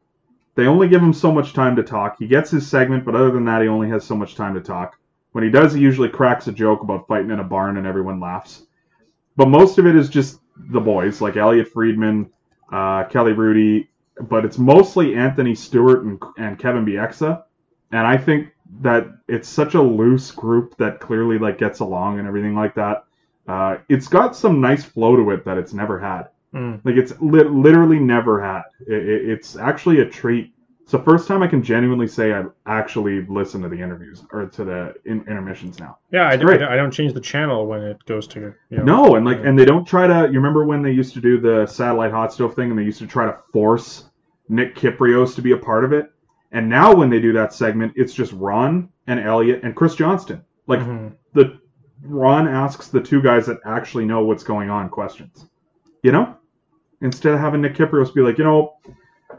They 0.56 0.68
only 0.68 0.90
give 0.90 1.02
him 1.02 1.14
so 1.14 1.32
much 1.32 1.53
time 1.53 1.78
to 1.78 1.84
talk. 1.84 2.18
He 2.20 2.28
gets 2.28 2.52
his 2.52 2.68
segment, 2.68 3.06
but 3.06 3.16
other 3.16 3.32
than 3.32 3.45
that, 3.45 3.62
he 3.62 3.70
only 3.70 3.88
has 3.90 4.03
so 4.03 4.16
much 4.16 4.36
time 4.36 4.53
to 4.56 4.62
talk. 4.62 4.99
When 5.32 5.45
he 5.45 5.49
does, 5.49 5.74
he 5.74 5.80
usually 5.80 6.10
cracks 6.10 6.48
a 6.48 6.52
joke 6.52 6.82
about 6.82 7.07
fighting 7.07 7.32
in 7.32 7.40
a 7.40 7.44
barn 7.44 7.78
and 7.78 7.88
everyone 7.88 8.20
laughs. 8.20 8.66
But 9.38 9.48
most 9.48 9.78
of 9.78 9.88
it 9.88 9.95
is 9.95 10.10
just 10.10 10.41
the 10.57 10.82
boys, 10.82 11.22
like 11.22 11.38
Elliotte 11.38 11.70
Friedman, 11.70 12.32
uh, 12.70 13.06
Kelly 13.06 13.32
Hrudey, 13.32 13.88
but 14.20 14.44
it's 14.44 14.57
mostly 14.57 15.16
Anthony 15.16 15.56
Stewart 15.56 16.03
and, 16.03 16.22
and 16.38 16.60
Kevin 16.60 16.86
Bieksa. 16.86 17.44
And 17.91 18.06
I 18.06 18.18
think 18.18 18.49
that 18.82 19.07
it's 19.28 19.48
such 19.48 19.74
a 19.76 19.82
loose 19.82 20.32
group 20.32 20.76
that 20.78 20.99
clearly 20.99 21.38
like 21.40 21.57
gets 21.57 21.80
along 21.80 22.20
and 22.20 22.28
everything 22.28 22.56
like 22.56 22.76
that. 22.76 23.06
Uh, 23.48 23.78
it's 23.90 24.07
got 24.07 24.36
some 24.36 24.60
nice 24.60 24.84
flow 24.84 25.16
to 25.16 25.30
it 25.32 25.45
that 25.45 25.57
it's 25.57 25.74
never 25.74 25.99
had. 25.99 26.30
Mm. 26.53 26.82
Like 26.84 26.95
it's 26.95 27.14
li- 27.22 27.44
literally 27.44 27.99
never 27.99 28.41
had. 28.41 28.64
It, 28.88 29.07
it, 29.07 29.30
it's 29.30 29.56
actually 29.56 29.99
a 29.99 30.06
treat. 30.10 30.52
It's 30.82 30.91
the 30.91 30.99
first 30.99 31.28
time 31.28 31.41
I 31.41 31.48
can 31.48 31.64
genuinely 31.64 32.07
say 32.07 32.32
I 32.34 32.44
actually 32.68 33.26
listen 33.28 33.62
to 33.62 33.70
the 33.70 33.76
interviews 33.82 34.24
or 34.32 34.45
to 34.45 34.64
the 34.64 34.94
in- 35.06 35.22
intermissions 35.28 35.80
now. 35.80 35.98
Yeah, 36.12 36.24
I, 36.28 36.34
It's 36.34 36.38
don't- 36.41 36.48
great. 36.48 36.62
I 36.62 36.76
don't 36.76 36.91
change 36.91 37.14
the 37.14 37.22
channel 37.22 37.66
when 37.68 37.82
it 37.82 38.03
goes 38.06 38.28
to 38.30 38.53
you 38.70 38.78
know. 38.78 38.84
No, 38.84 39.16
and 39.16 39.26
like, 39.26 39.40
and 39.44 39.57
they 39.57 39.66
don't 39.66 39.86
try 39.86 40.07
to. 40.07 40.28
You 40.32 40.40
remember 40.40 40.64
when 40.66 40.82
they 40.82 40.91
used 40.91 41.14
to 41.16 41.22
do 41.22 41.40
the 41.40 41.66
satellite 41.68 42.12
hot 42.12 42.34
stove 42.34 42.56
thing, 42.56 42.70
and 42.72 42.80
they 42.80 42.84
used 42.84 42.99
to 42.99 43.07
try 43.07 43.26
to 43.26 43.38
force 43.52 44.06
Nick 44.49 44.76
Kypreos 44.76 45.34
to 45.36 45.41
be 45.41 45.52
a 45.53 45.57
part 45.57 45.86
of 45.86 45.91
it. 45.94 46.12
And 46.52 46.70
now 46.70 46.94
when 46.96 47.10
they 47.10 47.20
do 47.20 47.34
that 47.34 47.54
segment, 47.54 47.94
it's 47.96 48.14
just 48.14 48.32
Ron 48.34 48.90
and 49.08 49.20
Elliotte 49.20 49.64
and 49.64 49.76
Chris 49.76 49.96
Johnston. 49.96 50.44
Like 50.68 50.80
Mhm. 50.80 51.14
the 51.34 51.60
Ron 52.04 52.48
asks 52.48 52.88
the 52.88 53.02
two 53.02 53.22
guys 53.22 53.46
that 53.48 53.60
actually 53.66 54.06
know 54.06 54.24
what's 54.24 54.44
going 54.44 54.70
on 54.70 54.90
questions. 54.90 55.48
You 56.04 56.12
know, 56.12 56.36
instead 57.02 57.34
of 57.34 57.40
having 57.40 57.62
Nick 57.62 57.76
Kypreos 57.76 58.14
be 58.14 58.22
like, 58.22 58.38
you 58.38 58.44
know, 58.44 58.74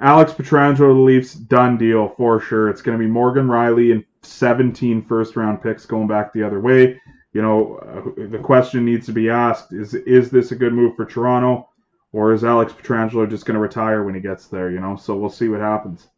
Alex 0.01 0.33
Pietrangelo 0.33 0.77
to 0.79 0.87
the 0.87 0.93
Leafs, 0.93 1.35
done 1.35 1.79
deal 1.79 2.09
for 2.09 2.41
sure. 2.41 2.69
It's 2.69 2.83
going 2.83 2.99
to 2.99 3.05
be 3.05 3.11
Morgan 3.11 3.47
Rielly 3.47 3.93
and 3.93 4.05
17 4.23 5.03
first 5.03 5.37
round 5.37 5.63
picks 5.63 5.87
going 5.87 6.07
back 6.07 6.33
the 6.33 6.43
other 6.43 6.61
way. 6.61 7.01
You 7.33 7.43
know, 7.43 7.77
uh, 7.77 8.29
the 8.29 8.39
question 8.39 8.85
needs 8.85 9.07
to 9.07 9.13
be 9.13 9.29
asked: 9.31 9.73
Is 9.73 9.95
is 9.95 10.31
this 10.31 10.53
a 10.53 10.57
good 10.57 10.73
move 10.73 10.97
for 10.97 11.05
Toronto, 11.05 11.69
or 12.13 12.33
is 12.33 12.45
Alex 12.45 12.73
Pietrangelo 12.73 13.29
just 13.29 13.47
going 13.47 13.55
to 13.55 13.61
retire 13.61 14.03
when 14.05 14.15
he 14.15 14.21
gets 14.21 14.49
there? 14.49 14.71
You 14.71 14.81
know, 14.81 14.97
so 14.97 15.17
we'll 15.17 15.31
see 15.31 15.49
what 15.49 15.61
happens. 15.61 16.09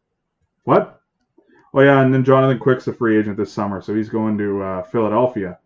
What? 0.68 1.00
Oh 1.72 1.80
yeah, 1.80 2.02
and 2.02 2.12
then 2.12 2.24
Jonathan 2.24 2.58
Quick's 2.58 2.86
a 2.88 2.92
free 2.92 3.18
agent 3.18 3.38
this 3.38 3.50
summer, 3.50 3.80
so 3.80 3.94
he's 3.94 4.10
going 4.10 4.36
to 4.36 4.62
uh, 4.62 4.82
Philadelphia. 4.82 5.58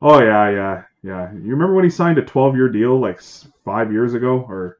Oh 0.00 0.18
yeah, 0.22 0.48
yeah, 0.48 0.82
yeah. 1.02 1.30
You 1.30 1.50
remember 1.50 1.74
when 1.74 1.84
he 1.84 1.90
signed 1.90 2.16
a 2.16 2.22
12-year 2.22 2.70
deal 2.70 2.98
like 2.98 3.20
five 3.66 3.92
years 3.92 4.14
ago, 4.14 4.46
or 4.48 4.78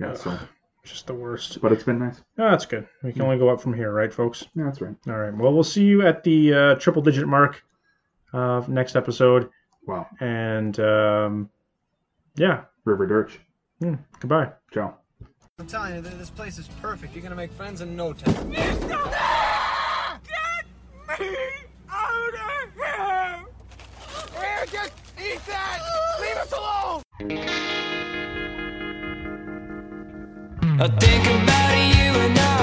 yeah? 0.00 0.14
So, 0.14 0.36
Just 0.82 1.06
the 1.06 1.14
worst. 1.14 1.60
but 1.62 1.70
it's 1.70 1.84
been 1.84 2.00
nice. 2.00 2.20
Oh, 2.36 2.50
that's 2.50 2.66
good. 2.66 2.88
We 3.04 3.12
can 3.12 3.22
only 3.22 3.38
go 3.38 3.48
up 3.48 3.60
from 3.60 3.74
here, 3.74 3.92
right, 3.92 4.12
folks? 4.12 4.44
Yeah, 4.56 4.64
that's 4.64 4.80
right. 4.80 4.96
All 5.06 5.16
right. 5.16 5.32
Well, 5.32 5.54
we'll 5.54 5.62
see 5.62 5.84
you 5.84 6.04
at 6.04 6.24
the 6.24 6.52
uh, 6.52 6.74
triple 6.74 7.02
digit 7.02 7.28
mark 7.28 7.62
of 8.32 8.68
next 8.68 8.96
episode. 8.96 9.50
Wow. 9.86 10.08
And 10.18 10.80
um, 10.80 11.48
yeah, 12.34 12.62
River 12.84 13.06
Dirch. 13.06 13.38
Hmm, 13.80 13.94
goodbye. 14.18 14.50
Ciao. 14.72 14.96
I'm 15.60 15.68
telling 15.68 15.94
you, 15.94 16.02
th- 16.02 16.14
this 16.16 16.30
place 16.30 16.58
is 16.58 16.66
perfect. 16.82 17.14
You're 17.14 17.22
gonna 17.22 17.36
make 17.36 17.52
friends 17.52 17.80
in 17.80 17.94
no 17.94 18.12
time. 18.12 18.50
Get 18.50 18.50
me 18.50 18.56
out 21.88 22.34
of 22.34 22.74
here! 22.74 23.44
Here, 24.34 24.66
just 24.72 24.92
eat 25.16 25.38
that! 25.46 25.78
Leave 26.20 26.38
us 26.38 26.50
alone! 26.50 27.02
I 30.80 30.88
think 30.98 31.24
about 31.24 31.74
you 31.94 32.10
and 32.18 32.36
I 32.36 32.54